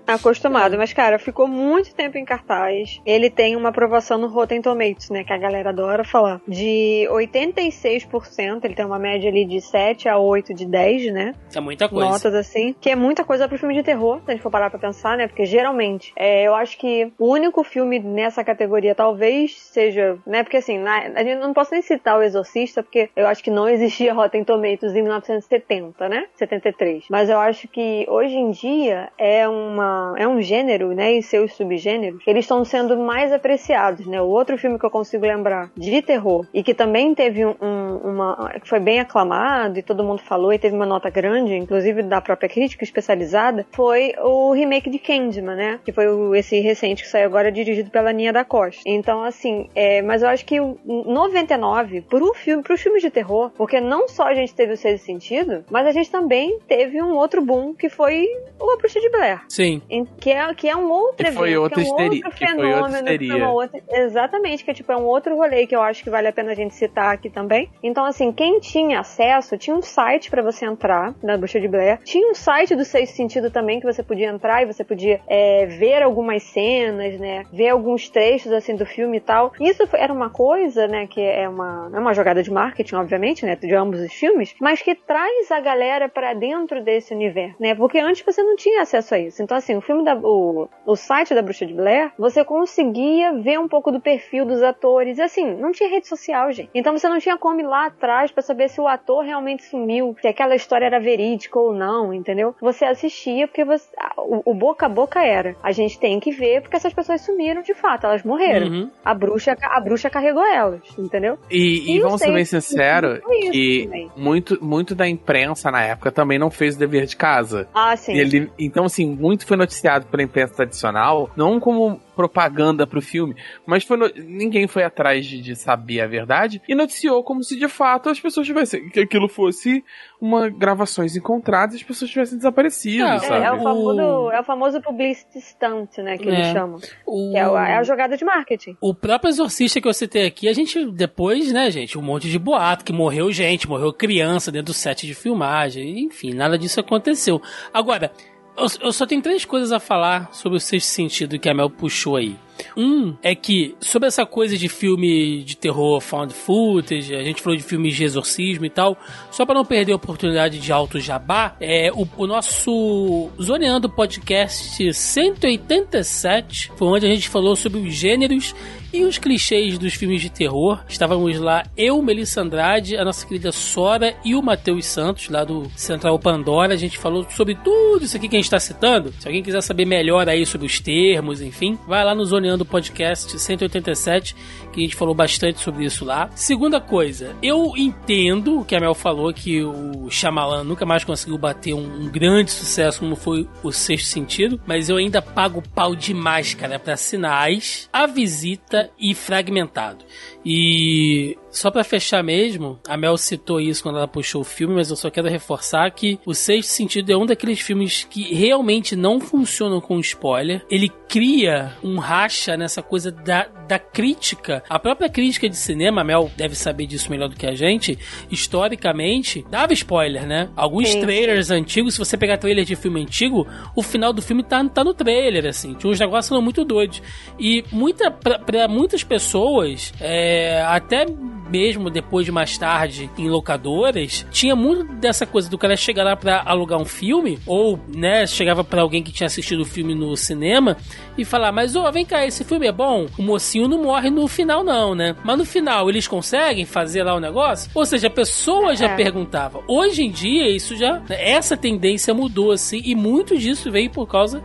Acostumado, 0.07 0.77
mas 0.77 0.93
cara, 0.93 1.19
ficou 1.19 1.47
muito 1.47 1.95
tempo 1.95 2.19
em 2.19 2.25
cartaz. 2.25 3.01
Ele 3.07 3.31
tem 3.31 3.57
uma 3.57 3.71
aprovação 3.71 4.19
no 4.19 4.29
Rotten 4.29 4.61
Tomatoes, 4.61 5.11
né, 5.11 5.25
que 5.25 5.33
a 5.33 5.39
galera 5.39 5.71
adora 5.71 6.05
falar. 6.05 6.41
De 6.47 7.09
86%, 7.11 8.65
ele 8.65 8.75
tem 8.75 8.85
uma 8.85 8.99
média 8.99 9.31
ali 9.31 9.45
de 9.45 9.61
7 9.61 10.09
a 10.09 10.19
8 10.19 10.55
de 10.55 10.67
10, 10.67 11.13
né? 11.13 11.35
É 11.55 11.61
muita 11.61 11.89
coisa. 11.89 12.11
Notas 12.11 12.35
assim, 12.35 12.75
que 12.81 12.91
é 12.91 12.97
muita 12.97 13.25
coisa 13.25 13.49
pro 13.49 13.59
filme 13.59 13.75
de 13.75 13.83
terror, 13.83 14.21
se 14.25 14.31
a 14.31 14.35
gente 14.35 14.43
for 14.43 14.51
parar 14.51 14.71
pra 14.71 14.79
pensar, 14.79 15.17
né? 15.17 15.27
Porque 15.27 15.47
geralmente, 15.47 16.13
é, 16.17 16.47
eu 16.47 16.55
acho 16.55 16.79
que 16.79 17.13
o 17.19 17.27
único 17.27 17.65
filme 17.65 17.99
nessa 17.99 18.45
categoria 18.45 18.95
talvez 18.95 19.59
seja, 19.59 20.19
né? 20.27 20.43
Porque 20.43 20.59
assim, 20.59 20.79
na, 20.79 20.99
a 21.15 21.25
gente 21.25 21.41
não 21.41 21.53
posso 21.53 21.73
nem 21.73 21.83
citar 21.83 22.19
o 22.19 22.23
Exorcista, 22.23 22.83
porque 22.83 23.11
eu 23.17 23.27
acho 23.27 23.43
que 23.43 23.51
não 23.51 23.69
existia 23.69 24.13
Rotten 24.13 24.45
Tomatoes 24.45 24.95
em 24.95 25.03
1970, 25.03 26.09
né? 26.09 26.27
73. 26.35 26.94
Mas 27.09 27.29
eu 27.29 27.39
acho 27.39 27.69
que 27.69 28.07
hoje 28.09 28.35
em 28.35 28.51
dia 28.51 29.11
é 29.19 29.49
uma 29.49 30.15
é 30.17 30.27
um 30.27 30.41
gênero, 30.41 30.93
né? 30.93 31.13
E 31.13 31.23
seus 31.23 31.55
subgêneros, 31.55 32.23
eles 32.27 32.45
estão 32.45 32.65
sendo 32.65 32.97
mais 32.97 33.33
apreciados, 33.33 34.07
né? 34.07 34.21
O 34.21 34.27
outro 34.27 34.59
filme 34.59 34.79
que 34.79 34.87
eu 34.87 34.91
consigo 34.91 35.25
lembrar 35.25 35.71
de 35.77 36.03
terror 36.03 36.47
e 36.53 36.63
que 36.63 36.75
também 36.75 37.15
teve 37.15 37.45
um, 37.45 37.97
uma 38.05 38.53
que 38.61 38.69
foi 38.69 38.81
bem 38.81 39.01
aclamado 39.01 39.79
e 39.79 39.83
todo 39.83 40.05
mundo 40.05 40.23
falou 40.23 40.53
e 40.53 40.59
teve 40.59 40.75
uma 40.75 40.87
nota 40.87 41.11
grande, 41.11 41.55
inclusive 41.55 42.03
da 42.03 42.21
própria 42.21 42.49
crítica 42.49 42.85
especializada, 42.85 43.67
foi 43.73 44.13
o 44.19 44.53
remake 44.53 44.91
de 44.91 44.99
Candyman, 44.99 45.57
né? 45.57 45.81
Que 45.85 45.93
foi 45.93 46.07
esse 46.39 46.61
recente 46.61 47.03
que 47.03 47.09
saiu 47.09 47.27
agora 47.27 47.51
dirigido 47.51 47.91
pela 47.91 48.13
Nia 48.13 48.33
da 48.33 48.45
Costa. 48.45 48.83
Então, 48.87 49.23
assim, 49.23 49.69
é, 49.75 50.03
mas 50.03 50.23
eu 50.23 50.29
acho 50.29 50.45
que 50.45 50.61
o 50.61 50.79
99 50.85 52.03
pro 52.03 52.35
filme, 52.35 52.63
pros 52.63 52.81
filmes 52.81 53.03
de 53.03 53.11
terror, 53.11 53.51
porque 53.57 53.81
não 53.81 54.09
só 54.09 54.25
a 54.25 54.35
gente 54.35 54.55
teve 54.55 54.73
o 54.73 54.77
sexto 54.77 55.05
sentido, 55.05 55.65
mas 55.71 55.87
a 55.87 55.93
gente 55.93 56.11
também 56.11 56.59
teve 56.69 56.84
um 57.03 57.15
outro 57.17 57.43
boom 57.43 57.75
que 57.75 57.89
foi 57.89 58.27
o 58.61 58.71
A 58.73 58.77
Bruxa 58.77 59.01
de 59.01 59.11
Blair. 59.11 59.43
Sim. 59.49 59.83
Em- 59.91 60.05
Que 60.05 60.31
é, 60.31 60.55
que 60.55 60.69
é 60.69 60.77
um 60.77 60.91
outro 60.91 61.27
Que 61.27 61.33
foi 61.33 61.49
evento, 61.51 61.63
outra 61.63 61.75
que 61.75 61.81
é 61.81 61.85
um 61.85 61.87
histeria- 61.87 62.25
outro 62.25 62.31
que 62.31 62.39
foi 62.39 62.47
fenômeno, 62.47 63.19
que 63.19 63.29
foi 63.29 63.43
outra- 63.43 63.81
exatamente, 63.93 64.65
que 64.65 64.71
é 64.71 64.75
tipo 64.75 64.93
é 64.93 64.97
um 64.97 65.05
outro 65.05 65.35
rolê 65.37 65.67
que 65.67 65.75
eu 65.75 65.83
acho 65.83 66.03
que 66.03 66.11
vale 66.11 66.29
a 66.29 66.33
pena 66.33 66.53
a 66.53 66.55
gente 66.55 66.75
citar 66.75 67.13
aqui 67.15 67.29
também. 67.31 67.71
Então, 67.83 68.05
assim, 68.05 68.33
quem 68.33 68.61
tinha 68.61 69.01
acesso, 69.01 69.57
tinha 69.59 69.75
um 69.77 69.83
site 69.83 70.31
pra 70.31 70.43
você 70.43 70.65
entrar 70.67 71.15
na 71.23 71.37
Bruxa 71.37 71.61
de 71.61 71.69
Blair, 71.69 71.99
tinha 72.05 72.31
um 72.31 72.35
site 72.35 72.75
do 72.75 72.85
Sexto 72.85 73.15
Sentido 73.17 73.51
também 73.51 73.81
que 73.81 73.87
você 73.87 74.03
podia 74.03 74.29
entrar 74.29 74.63
e 74.63 74.67
você 74.67 74.85
podia 74.85 75.21
é, 75.27 75.67
ver 75.67 76.03
algumas 76.03 76.43
cenas, 76.43 77.19
né, 77.19 77.45
ver 77.53 77.69
alguns 77.69 78.09
trechos 78.09 78.53
assim 78.53 78.75
do 78.77 78.87
filme 78.87 79.19
e 79.19 79.21
tal. 79.21 79.53
Isso 79.61 79.87
foi- 79.87 80.01
era 80.01 80.13
uma 80.13 80.31
coisa, 80.31 80.87
né, 80.87 81.07
que 81.07 81.21
é 81.21 81.49
uma, 81.49 81.91
é 81.95 81.99
uma 81.99 82.13
jogada 82.15 82.43
de 82.43 82.51
marketing, 82.51 82.95
obviamente, 82.97 83.45
né, 83.45 83.57
de 83.57 83.75
ambos 83.75 84.01
os 84.01 84.13
filmes, 84.13 84.55
mas 84.61 84.81
que 84.83 84.95
traz 84.95 85.51
a 85.51 85.61
galera 85.61 86.09
pra 86.09 86.35
dentro 86.35 86.74
desse 86.81 87.15
universo, 87.15 87.57
né, 87.61 87.75
porque 87.75 87.99
antes 87.99 88.25
você 88.25 88.43
não 88.43 88.57
tinha 88.57 88.83
acesso 88.83 89.15
a 89.15 89.19
isso. 89.19 89.43
Então, 89.43 89.57
assim, 89.57 89.77
o 89.77 89.81
filme 89.81 90.05
da, 90.05 90.17
o, 90.17 90.69
o 90.87 90.97
site 90.97 91.35
da 91.35 91.43
Bruxa 91.43 91.67
de 91.67 91.75
Blair, 91.75 92.13
você 92.19 92.45
conseguia 92.45 93.33
ver 93.33 93.59
um 93.59 93.69
pouco 93.69 93.91
do 93.91 94.01
perfil 94.01 94.45
dos 94.45 94.63
atores, 94.63 95.19
e 95.19 95.23
assim, 95.23 95.55
não 95.55 95.73
tinha 95.73 95.89
rede 95.89 96.07
social, 96.07 96.53
gente. 96.53 96.71
Então 96.75 96.97
você 96.97 97.09
não 97.09 97.19
tinha 97.19 97.37
como 97.37 97.61
ir 97.61 97.67
lá 97.67 97.87
atrás 97.87 98.31
pra 98.31 98.43
saber 98.43 98.69
se 98.69 98.81
o 98.81 98.89
ator 98.89 99.25
realmente 99.25 99.65
sumiu, 99.65 100.17
se 100.21 100.29
aquela 100.29 100.55
história 100.55 100.87
era 100.87 101.01
verídica 101.01 101.59
ou 101.59 101.73
não, 101.75 102.13
entendeu? 102.13 102.55
Você 102.61 102.85
assistia 102.85 103.47
porque 103.47 103.65
você, 103.65 103.89
o, 104.19 104.51
o 104.51 104.55
boca 104.55 104.87
a 104.87 104.89
boca 104.89 105.25
era, 105.25 105.57
a 105.63 105.73
gente 105.73 105.99
tem 105.99 106.21
que 106.21 106.31
ver 106.31 106.63
porque 106.63 106.77
essas 106.77 106.93
pessoas 106.93 107.21
sumiram 107.21 107.63
de 107.63 107.75
fato, 107.75 108.07
elas 108.07 108.23
morreram. 108.23 108.67
Uhum. 108.67 108.91
A 109.05 109.15
bruxa, 109.15 109.57
a 109.61 109.81
bruxa 109.81 110.11
carregou 110.11 110.45
elas, 110.45 110.81
entendeu? 110.99 111.39
E, 111.51 111.93
e 111.93 111.97
E 111.97 112.01
vamos 112.01 112.21
ser 112.21 112.33
bem 112.33 112.45
sinceros 112.45 113.21
que 113.51 114.09
muito, 114.17 114.63
muito 114.65 114.95
da 114.95 115.09
imprensa 115.09 115.71
na 115.71 115.83
época 115.83 116.11
também 116.13 116.39
não 116.39 116.51
fez 116.57 116.77
o 116.77 116.79
dever 116.79 117.07
de 117.07 117.17
casa. 117.17 117.69
Ah, 117.75 117.97
sim. 117.97 118.15
Ele, 118.15 118.51
então, 118.59 118.85
assim, 118.85 119.07
muito 119.07 119.47
foi 119.47 119.57
noticiado 119.57 120.07
pela 120.07 120.23
imprensa 120.23 120.55
tradicional, 120.55 121.31
não 121.37 121.59
como 121.61 122.01
propaganda 122.15 122.87
pro 122.87 123.03
filme, 123.03 123.35
mas 123.67 123.85
foi 123.85 123.97
no- 123.97 124.11
ninguém 124.17 124.67
foi 124.67 124.83
atrás 124.85 125.27
de, 125.27 125.41
de 125.41 125.55
saber 125.57 126.01
a 126.01 126.07
verdade 126.07 126.63
e 126.69 126.75
noticiou 126.75 127.23
como 127.23 127.43
se 127.43 127.57
de 127.59 127.69
fato 127.69 128.09
as 128.09 128.19
pessoas 128.21 128.47
tivessem 128.47 128.89
que 128.89 129.01
aquilo 129.01 129.29
fosse 129.29 129.85
uma 130.21 130.49
gravações 130.49 131.17
encontradas 131.17 131.75
e 131.75 131.79
as 131.79 131.83
pessoas 131.83 132.11
tivessem 132.11 132.39
desaparecido, 132.39 133.05
É, 133.05 133.17
É, 133.17 133.19
sabe? 133.19 133.45
é 133.45 133.53
o 133.53 133.57
O- 133.57 133.63
famoso, 133.63 134.31
é 134.31 134.41
o 134.41 134.45
famoso 134.45 134.81
publicity 134.81 135.41
stunt, 135.41 135.99
né, 135.99 136.17
que 136.17 136.29
É. 136.29 136.33
eles 136.33 136.47
chamam. 136.53 136.79
O... 137.07 137.33
Que 137.33 137.39
é, 137.39 137.49
o- 137.49 137.57
é 137.59 137.75
a 137.77 137.83
jogada 137.83 138.17
de 138.17 138.25
marketing. 138.25 138.77
O 138.81 138.95
próprio 138.95 139.29
exorcista 139.29 139.81
que 139.81 139.89
eu 139.89 139.93
citei 139.95 140.27
aqui, 140.27 140.49
a 140.49 140.53
gente 140.53 140.87
depois, 140.93 141.53
né, 141.53 141.71
gente, 141.71 141.99
um 141.99 142.03
monte 142.03 142.31
de 142.31 142.39
boato 142.39 142.85
que 142.85 142.93
morreu 142.93 143.31
gente, 143.33 143.69
morreu 143.69 143.93
criança 143.93 144.51
dentro 144.53 144.67
do 144.73 144.75
set 144.75 145.07
de 145.07 145.15
filmagem, 145.15 146.01
enfim, 146.05 146.33
nada 146.33 146.57
disso 146.59 146.81
aconteceu. 146.81 147.41
Agora, 147.73 148.11
eu, 148.57 148.93
só 148.93 149.07
tenho 149.07 149.21
três 149.21 149.45
coisas 149.45 149.73
a 149.73 149.81
falar 149.81 150.33
sobre 150.33 150.59
o 150.59 150.61
sexto 150.61 150.89
sentido 150.89 151.39
que 151.39 151.49
a 151.49 151.55
Mel 151.55 151.69
puxou 151.69 152.17
aí. 152.17 152.37
Um 152.77 153.17
é 153.23 153.35
que, 153.35 153.75
sobre 153.81 154.07
essa 154.07 154.25
coisa 154.25 154.57
de 154.57 154.69
filme 154.69 155.43
de 155.43 155.57
terror 155.57 156.01
found 156.01 156.33
footage, 156.33 157.15
a 157.15 157.23
gente 157.23 157.43
falou 157.43 157.57
de 157.57 157.65
filmes 157.65 157.97
de 157.97 158.05
exorcismo 158.05 158.65
e 158.65 158.71
tal, 158.71 158.97
só 159.31 159.45
para 159.45 159.57
não 159.57 159.65
perder 159.65 159.93
a 159.93 159.97
oportunidade 159.97 160.61
de 160.61 160.73
alto 160.73 161.01
jabá, 161.01 161.57
é, 161.61 161.91
o, 161.93 162.07
o 162.17 162.27
nosso 162.27 163.29
Zoneando 163.43 163.89
Podcast 163.89 164.93
187 164.93 166.71
foi 166.77 166.89
onde 166.89 167.07
a 167.07 167.09
gente 167.09 167.29
falou 167.29 167.57
sobre 167.57 167.81
os 167.81 167.93
gêneros 167.93 168.55
e 168.95 169.05
os 169.05 169.19
clichês 169.19 169.77
dos 169.77 169.95
filmes 169.95 170.23
de 170.23 170.31
terror. 170.31 170.85
Estávamos 170.89 171.37
lá, 171.41 171.65
eu, 171.77 172.01
Melissa 172.01 172.43
Andrade, 172.43 172.97
a 172.97 173.05
nossa 173.05 173.27
querida 173.27 173.51
Sora 173.51 174.15
e 174.25 174.37
o 174.37 174.43
Matheus 174.43 174.87
Santos, 174.87 175.29
lá 175.29 175.43
do 175.43 175.69
Central 175.75 176.17
Pandora. 176.17 176.75
A 176.75 176.77
gente 176.77 176.97
falou 176.97 177.27
sobre 177.29 177.57
tudo 177.57 178.05
isso 178.05 178.17
aqui 178.17 178.29
que 178.29 178.37
a 178.37 178.39
gente 178.39 178.45
está 178.45 178.61
citando. 178.61 179.13
Se 179.19 179.27
alguém 179.27 179.43
quiser 179.43 179.61
saber 179.63 179.85
melhor 179.85 180.29
aí 180.29 180.47
sobre 180.47 180.69
os 180.69 180.79
termos, 180.79 181.41
enfim, 181.41 181.77
vai 181.89 182.05
lá 182.05 182.15
no 182.15 182.25
Zoneando 182.25 182.65
Podcast 182.65 183.37
187, 183.37 184.37
que 184.73 184.79
a 184.79 184.83
gente 184.85 184.95
falou 184.95 185.15
bastante 185.15 185.59
sobre 185.59 185.85
isso 185.85 186.05
lá. 186.05 186.31
Segunda 186.37 186.81
coisa, 186.81 187.35
eu 187.43 187.73
entendo 187.77 188.61
o 188.61 188.65
que 188.65 188.77
a 188.77 188.81
Mel 188.81 188.95
falou, 188.95 189.35
que 189.35 189.61
o 189.65 190.09
Shyamalan 190.09 190.63
nunca 190.63 190.87
mais 190.87 191.03
conseguiu 191.03 191.37
bater 191.37 191.75
um, 191.75 192.05
um 192.05 192.09
grande 192.09 192.53
sucesso 192.53 193.01
como 193.01 193.17
foi 193.17 193.49
o 193.61 193.73
Sexto 193.73 194.07
Sentido, 194.07 194.61
mas 194.65 194.89
eu 194.89 194.99
ainda 194.99 195.21
pago 195.21 195.61
pau 195.75 195.97
demais, 195.97 196.55
cara, 196.55 196.79
pra 196.79 196.97
sinais, 196.97 197.89
a 197.93 198.07
visita 198.07 198.84
e 198.99 199.15
fragmentado. 199.15 200.05
E 200.45 201.37
só 201.55 201.71
pra 201.71 201.85
fechar 201.85 202.23
mesmo, 202.23 202.81
a 202.87 202.97
Mel 202.97 203.17
citou 203.17 203.61
isso 203.61 203.83
quando 203.83 203.97
ela 203.97 204.09
puxou 204.09 204.41
o 204.41 204.45
filme, 204.45 204.75
mas 204.75 204.91
eu 204.91 204.97
só 204.97 205.09
quero 205.09 205.29
reforçar 205.29 205.89
que 205.93 206.19
o 206.27 206.35
Sexto 206.35 206.71
Sentido 206.71 207.13
é 207.13 207.17
um 207.17 207.25
daqueles 207.25 207.61
filmes 207.61 208.05
que 208.11 208.35
realmente 208.35 208.97
não 208.97 209.21
funcionam 209.21 209.81
com 209.81 210.01
spoiler. 210.01 210.65
Ele 210.69 210.91
cria 211.09 211.73
um 211.83 211.99
racha 211.99 212.57
nessa 212.57 212.83
coisa 212.83 213.13
da, 213.13 213.47
da 213.69 213.79
crítica. 213.79 214.65
A 214.69 214.81
própria 214.81 215.09
crítica 215.09 215.49
de 215.49 215.57
cinema, 215.57 216.01
a 216.01 216.05
Mel 216.05 216.29
deve 216.37 216.57
saber 216.57 216.87
disso 216.87 217.09
melhor 217.09 217.29
do 217.29 217.37
que 217.37 217.47
a 217.47 217.55
gente, 217.55 217.97
historicamente, 218.29 219.47
dava 219.49 219.73
spoiler, 219.73 220.27
né? 220.27 220.51
Alguns 220.57 220.89
Sim. 220.89 221.03
trailers 221.03 221.53
antigos, 221.53 221.95
se 221.95 222.01
você 222.01 222.17
pegar 222.17 222.37
trailer 222.37 222.65
de 222.65 222.75
filme 222.75 223.01
antigo, 223.01 223.47
o 223.77 223.83
final 223.83 224.13
do 224.13 224.21
filme 224.21 224.43
tá, 224.43 224.65
tá 224.65 224.83
no 224.83 224.93
trailer, 224.93 225.47
assim. 225.47 225.75
Tinha 225.75 225.93
uns 225.93 226.01
negócios 226.01 226.43
muito 226.43 226.65
doidos. 226.65 227.01
E 227.39 227.65
muita, 227.71 228.11
pra, 228.11 228.41
pra 228.41 228.67
muitas 228.67 229.05
pessoas, 229.05 229.93
é, 230.01 230.61
até 230.67 231.07
mesmo 231.51 231.91
depois 231.91 232.25
de 232.27 232.33
mais 232.33 232.57
tarde 232.59 233.11
em 233.19 233.29
locadoras, 233.29 234.27
tinha 234.31 234.55
muito 234.57 234.85
dessa 234.95 235.27
coisa 235.27 235.49
do 235.49 235.59
cara 235.59 235.77
chegar 235.77 236.05
lá 236.05 236.17
pra 236.17 236.43
alugar 236.45 236.79
um 236.81 236.85
filme, 236.85 237.39
ou, 237.47 237.79
né, 237.95 238.27
chegava 238.27 238.63
pra 238.65 238.83
alguém 238.83 239.03
que 239.03 239.13
tinha 239.13 239.27
assistido 239.27 239.61
o 239.61 239.65
filme 239.65 239.95
no 239.95 240.17
cinema 240.17 240.77
e 241.17 241.25
falar: 241.25 241.53
Mas, 241.53 241.77
ô, 241.77 241.91
vem 241.93 242.05
cá, 242.05 242.27
esse 242.27 242.45
filme 242.45 242.67
é 242.67 242.73
bom? 242.73 243.07
O 243.19 243.23
mocinho 243.23 243.69
não 243.69 243.83
morre 243.83 244.11
no 244.11 244.27
final, 244.29 244.65
não, 244.65 244.95
né? 244.95 245.15
Mas 245.25 245.39
no 245.39 245.45
final 245.45 245.89
eles 245.89 246.07
conseguem 246.09 246.65
fazer 246.65 247.03
lá 247.03 247.15
o 247.15 247.21
negócio? 247.21 247.71
Ou 247.75 247.85
seja, 247.85 248.09
a 248.09 248.11
pessoa 248.11 248.75
já 248.75 248.87
É. 248.91 248.97
perguntava. 248.97 249.63
Hoje 249.69 250.03
em 250.03 250.11
dia, 250.11 250.49
isso 250.49 250.77
já. 250.77 251.03
Essa 251.09 251.57
tendência 251.57 252.13
mudou, 252.15 252.53
assim, 252.53 252.81
e 252.85 252.95
muito 252.95 253.37
disso 253.39 253.71
veio 253.71 253.91
por 253.91 254.07
causa 254.07 254.43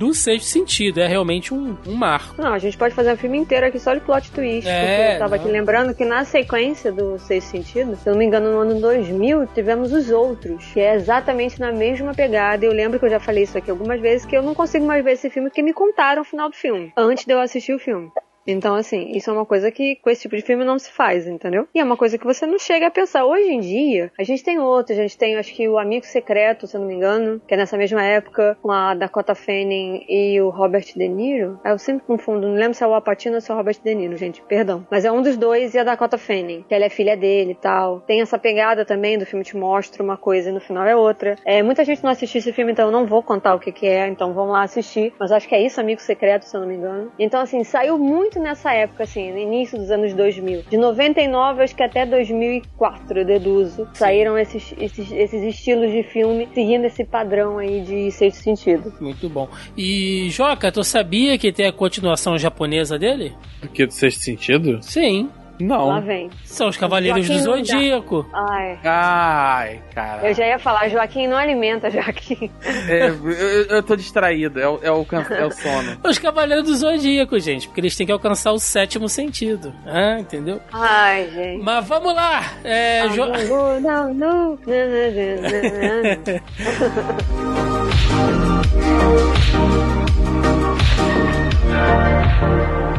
do 0.00 0.14
sexto 0.14 0.46
sentido. 0.46 0.98
É 0.98 1.06
realmente 1.06 1.52
um, 1.52 1.76
um 1.86 1.94
marco. 1.94 2.40
Não, 2.40 2.54
a 2.54 2.58
gente 2.58 2.78
pode 2.78 2.94
fazer 2.94 3.12
um 3.12 3.16
filme 3.18 3.36
inteiro 3.36 3.66
aqui 3.66 3.78
só 3.78 3.92
de 3.92 4.00
plot 4.00 4.32
twist. 4.32 4.66
É, 4.66 4.80
porque 4.80 5.14
eu 5.14 5.18
tava 5.18 5.36
não. 5.36 5.42
aqui 5.42 5.52
lembrando 5.52 5.94
que 5.94 6.06
na 6.06 6.24
sequência 6.24 6.90
do 6.90 7.18
Sexto 7.18 7.50
Sentido, 7.50 7.94
se 7.96 8.08
eu 8.08 8.12
não 8.12 8.18
me 8.18 8.24
engano, 8.24 8.50
no 8.50 8.60
ano 8.60 8.80
2000, 8.80 9.48
tivemos 9.48 9.92
os 9.92 10.10
outros, 10.10 10.64
que 10.72 10.80
é 10.80 10.94
exatamente 10.94 11.60
na 11.60 11.70
mesma 11.70 12.14
pegada. 12.14 12.64
Eu 12.64 12.72
lembro 12.72 12.98
que 12.98 13.04
eu 13.04 13.10
já 13.10 13.20
falei 13.20 13.44
isso 13.44 13.58
aqui 13.58 13.70
algumas 13.70 14.00
vezes, 14.00 14.24
que 14.24 14.34
eu 14.34 14.42
não 14.42 14.54
consigo 14.54 14.86
mais 14.86 15.04
ver 15.04 15.12
esse 15.12 15.28
filme 15.28 15.50
porque 15.50 15.62
me 15.62 15.74
contaram 15.74 16.22
o 16.22 16.24
final 16.24 16.48
do 16.48 16.56
filme, 16.56 16.90
antes 16.96 17.26
de 17.26 17.34
eu 17.34 17.38
assistir 17.38 17.74
o 17.74 17.78
filme. 17.78 18.10
Então, 18.50 18.74
assim, 18.74 19.12
isso 19.12 19.30
é 19.30 19.32
uma 19.32 19.46
coisa 19.46 19.70
que 19.70 19.96
com 19.96 20.10
esse 20.10 20.22
tipo 20.22 20.36
de 20.36 20.42
filme 20.42 20.64
não 20.64 20.78
se 20.78 20.90
faz, 20.90 21.26
entendeu? 21.26 21.68
E 21.74 21.80
é 21.80 21.84
uma 21.84 21.96
coisa 21.96 22.18
que 22.18 22.24
você 22.24 22.46
não 22.46 22.58
chega 22.58 22.86
a 22.86 22.90
pensar. 22.90 23.24
Hoje 23.24 23.48
em 23.48 23.60
dia, 23.60 24.12
a 24.18 24.22
gente 24.22 24.42
tem 24.42 24.58
outros, 24.58 24.98
a 24.98 25.02
gente 25.02 25.16
tem, 25.16 25.36
acho 25.36 25.54
que 25.54 25.68
o 25.68 25.78
Amigo 25.78 26.06
Secreto, 26.06 26.66
se 26.66 26.76
eu 26.76 26.80
não 26.80 26.88
me 26.88 26.94
engano, 26.94 27.40
que 27.46 27.54
é 27.54 27.56
nessa 27.56 27.76
mesma 27.76 28.02
época, 28.02 28.56
com 28.62 28.70
a 28.70 28.94
Dakota 28.94 29.34
Fanning 29.34 30.04
e 30.08 30.40
o 30.40 30.50
Robert 30.50 30.84
De 30.94 31.08
Niro. 31.08 31.60
Eu 31.64 31.78
sempre 31.78 32.06
confundo, 32.06 32.46
não 32.48 32.54
lembro 32.54 32.74
se 32.74 32.82
é 32.82 32.86
o 32.86 32.94
Apatino 32.94 33.36
ou 33.36 33.40
se 33.40 33.50
é 33.50 33.54
o 33.54 33.56
Robert 33.56 33.76
De 33.82 33.94
Niro, 33.94 34.16
gente, 34.16 34.42
perdão. 34.42 34.86
Mas 34.90 35.04
é 35.04 35.12
um 35.12 35.22
dos 35.22 35.36
dois 35.36 35.74
e 35.74 35.78
a 35.78 35.84
Dakota 35.84 36.18
Fanning, 36.18 36.64
que 36.68 36.74
ela 36.74 36.84
é 36.84 36.88
filha 36.88 37.16
dele 37.16 37.52
e 37.52 37.54
tal. 37.54 38.00
Tem 38.00 38.20
essa 38.20 38.38
pegada 38.38 38.84
também 38.84 39.18
do 39.18 39.26
filme 39.26 39.44
te 39.44 39.56
mostra 39.56 40.02
uma 40.02 40.16
coisa 40.16 40.50
e 40.50 40.52
no 40.52 40.60
final 40.60 40.84
é 40.84 40.96
outra. 40.96 41.36
É, 41.44 41.62
muita 41.62 41.84
gente 41.84 42.02
não 42.02 42.10
assistiu 42.10 42.38
esse 42.38 42.52
filme, 42.52 42.72
então 42.72 42.86
eu 42.86 42.92
não 42.92 43.06
vou 43.06 43.22
contar 43.22 43.54
o 43.54 43.60
que, 43.60 43.72
que 43.72 43.86
é, 43.86 44.08
então 44.08 44.32
vamos 44.32 44.52
lá 44.52 44.62
assistir. 44.62 45.12
Mas 45.18 45.32
acho 45.32 45.48
que 45.48 45.54
é 45.54 45.62
isso, 45.62 45.80
Amigo 45.80 46.00
Secreto, 46.00 46.44
se 46.44 46.56
eu 46.56 46.60
não 46.60 46.68
me 46.68 46.74
engano. 46.74 47.12
Então, 47.18 47.40
assim, 47.40 47.62
saiu 47.64 47.98
muito 47.98 48.39
nessa 48.40 48.72
época, 48.72 49.04
assim, 49.04 49.32
no 49.32 49.38
início 49.38 49.78
dos 49.78 49.90
anos 49.90 50.14
2000. 50.14 50.64
De 50.70 50.76
99, 50.76 51.62
acho 51.62 51.74
que 51.74 51.82
até 51.82 52.04
2004, 52.06 53.20
eu 53.20 53.24
deduzo, 53.24 53.88
saíram 53.94 54.38
esses, 54.38 54.74
esses, 54.78 55.10
esses 55.12 55.42
estilos 55.42 55.90
de 55.90 56.02
filme 56.02 56.48
seguindo 56.54 56.84
esse 56.84 57.04
padrão 57.04 57.58
aí 57.58 57.80
de 57.80 58.10
sexto 58.10 58.42
sentido. 58.42 58.92
Muito 59.00 59.28
bom. 59.28 59.48
E, 59.76 60.28
Joca, 60.30 60.72
tu 60.72 60.82
sabia 60.82 61.38
que 61.38 61.52
tem 61.52 61.66
a 61.66 61.72
continuação 61.72 62.36
japonesa 62.38 62.98
dele? 62.98 63.32
Do 63.60 63.68
que 63.68 63.86
do 63.86 63.92
sexto 63.92 64.22
sentido? 64.22 64.78
Sim. 64.82 65.28
Não. 65.60 65.88
Lá 65.88 66.00
vem. 66.00 66.30
São 66.44 66.68
os 66.68 66.76
Cavaleiros 66.76 67.26
Joaquim 67.26 67.42
do. 67.44 67.56
Zodíaco. 67.56 68.26
Ai. 68.32 68.78
Ai, 68.84 69.82
cara. 69.94 70.28
Eu 70.28 70.34
já 70.34 70.46
ia 70.46 70.58
falar, 70.58 70.88
Joaquim 70.88 71.26
não 71.26 71.36
alimenta, 71.36 71.90
Joaquim. 71.90 72.50
É, 72.88 73.08
eu, 73.08 73.30
eu 73.76 73.82
tô 73.82 73.96
distraído, 73.96 74.60
é, 74.60 74.68
o- 74.68 74.80
é, 74.82 74.90
o, 74.90 75.06
é 75.30 75.46
o 75.46 75.50
sono. 75.50 75.98
Os 76.04 76.18
Cavaleiros 76.18 76.64
do 76.66 76.76
Zodíaco, 76.76 77.38
gente, 77.38 77.66
porque 77.68 77.80
eles 77.80 77.96
têm 77.96 78.06
que 78.06 78.12
alcançar 78.12 78.52
o 78.52 78.58
sétimo 78.58 79.08
sentido. 79.08 79.72
Ah, 79.86 80.18
entendeu? 80.20 80.60
Ai, 80.72 81.28
gente. 81.32 81.62
Mas 81.62 81.86
vamos 81.86 82.14
lá. 82.14 82.42
É, 82.64 83.08
Jo- 83.08 83.26
Não, 83.80 83.80
não, 83.80 84.14
não. 84.14 84.58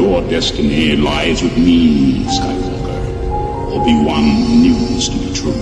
Your 0.00 0.22
destiny 0.30 0.96
lies 0.96 1.42
with 1.42 1.58
me, 1.58 2.24
Skywalker. 2.24 3.00
Obi-Wan 3.74 4.24
knew 4.62 4.78
this 4.94 5.08
to 5.10 5.18
be 5.18 5.30
true. 5.34 5.52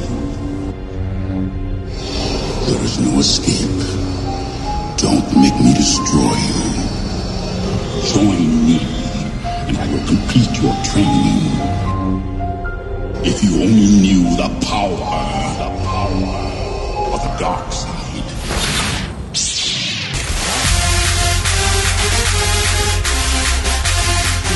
There 2.67 2.85
is 2.85 3.01
no 3.01 3.19
escape. 3.19 3.83
Don't 4.97 5.29
make 5.43 5.59
me 5.59 5.75
destroy 5.75 6.37
you. 6.47 6.63
Join 8.15 8.49
me, 8.65 8.79
and 9.67 9.77
I 9.77 9.87
will 9.91 10.07
complete 10.07 10.55
your 10.63 10.77
training. 10.85 11.43
If 13.27 13.43
you 13.43 13.61
only 13.61 13.91
knew 14.03 14.23
the 14.37 14.49
power, 14.69 15.19
the 15.59 15.71
power 15.85 16.39
of 17.13 17.21
the 17.25 17.33
dark 17.41 17.73
side. 17.73 17.98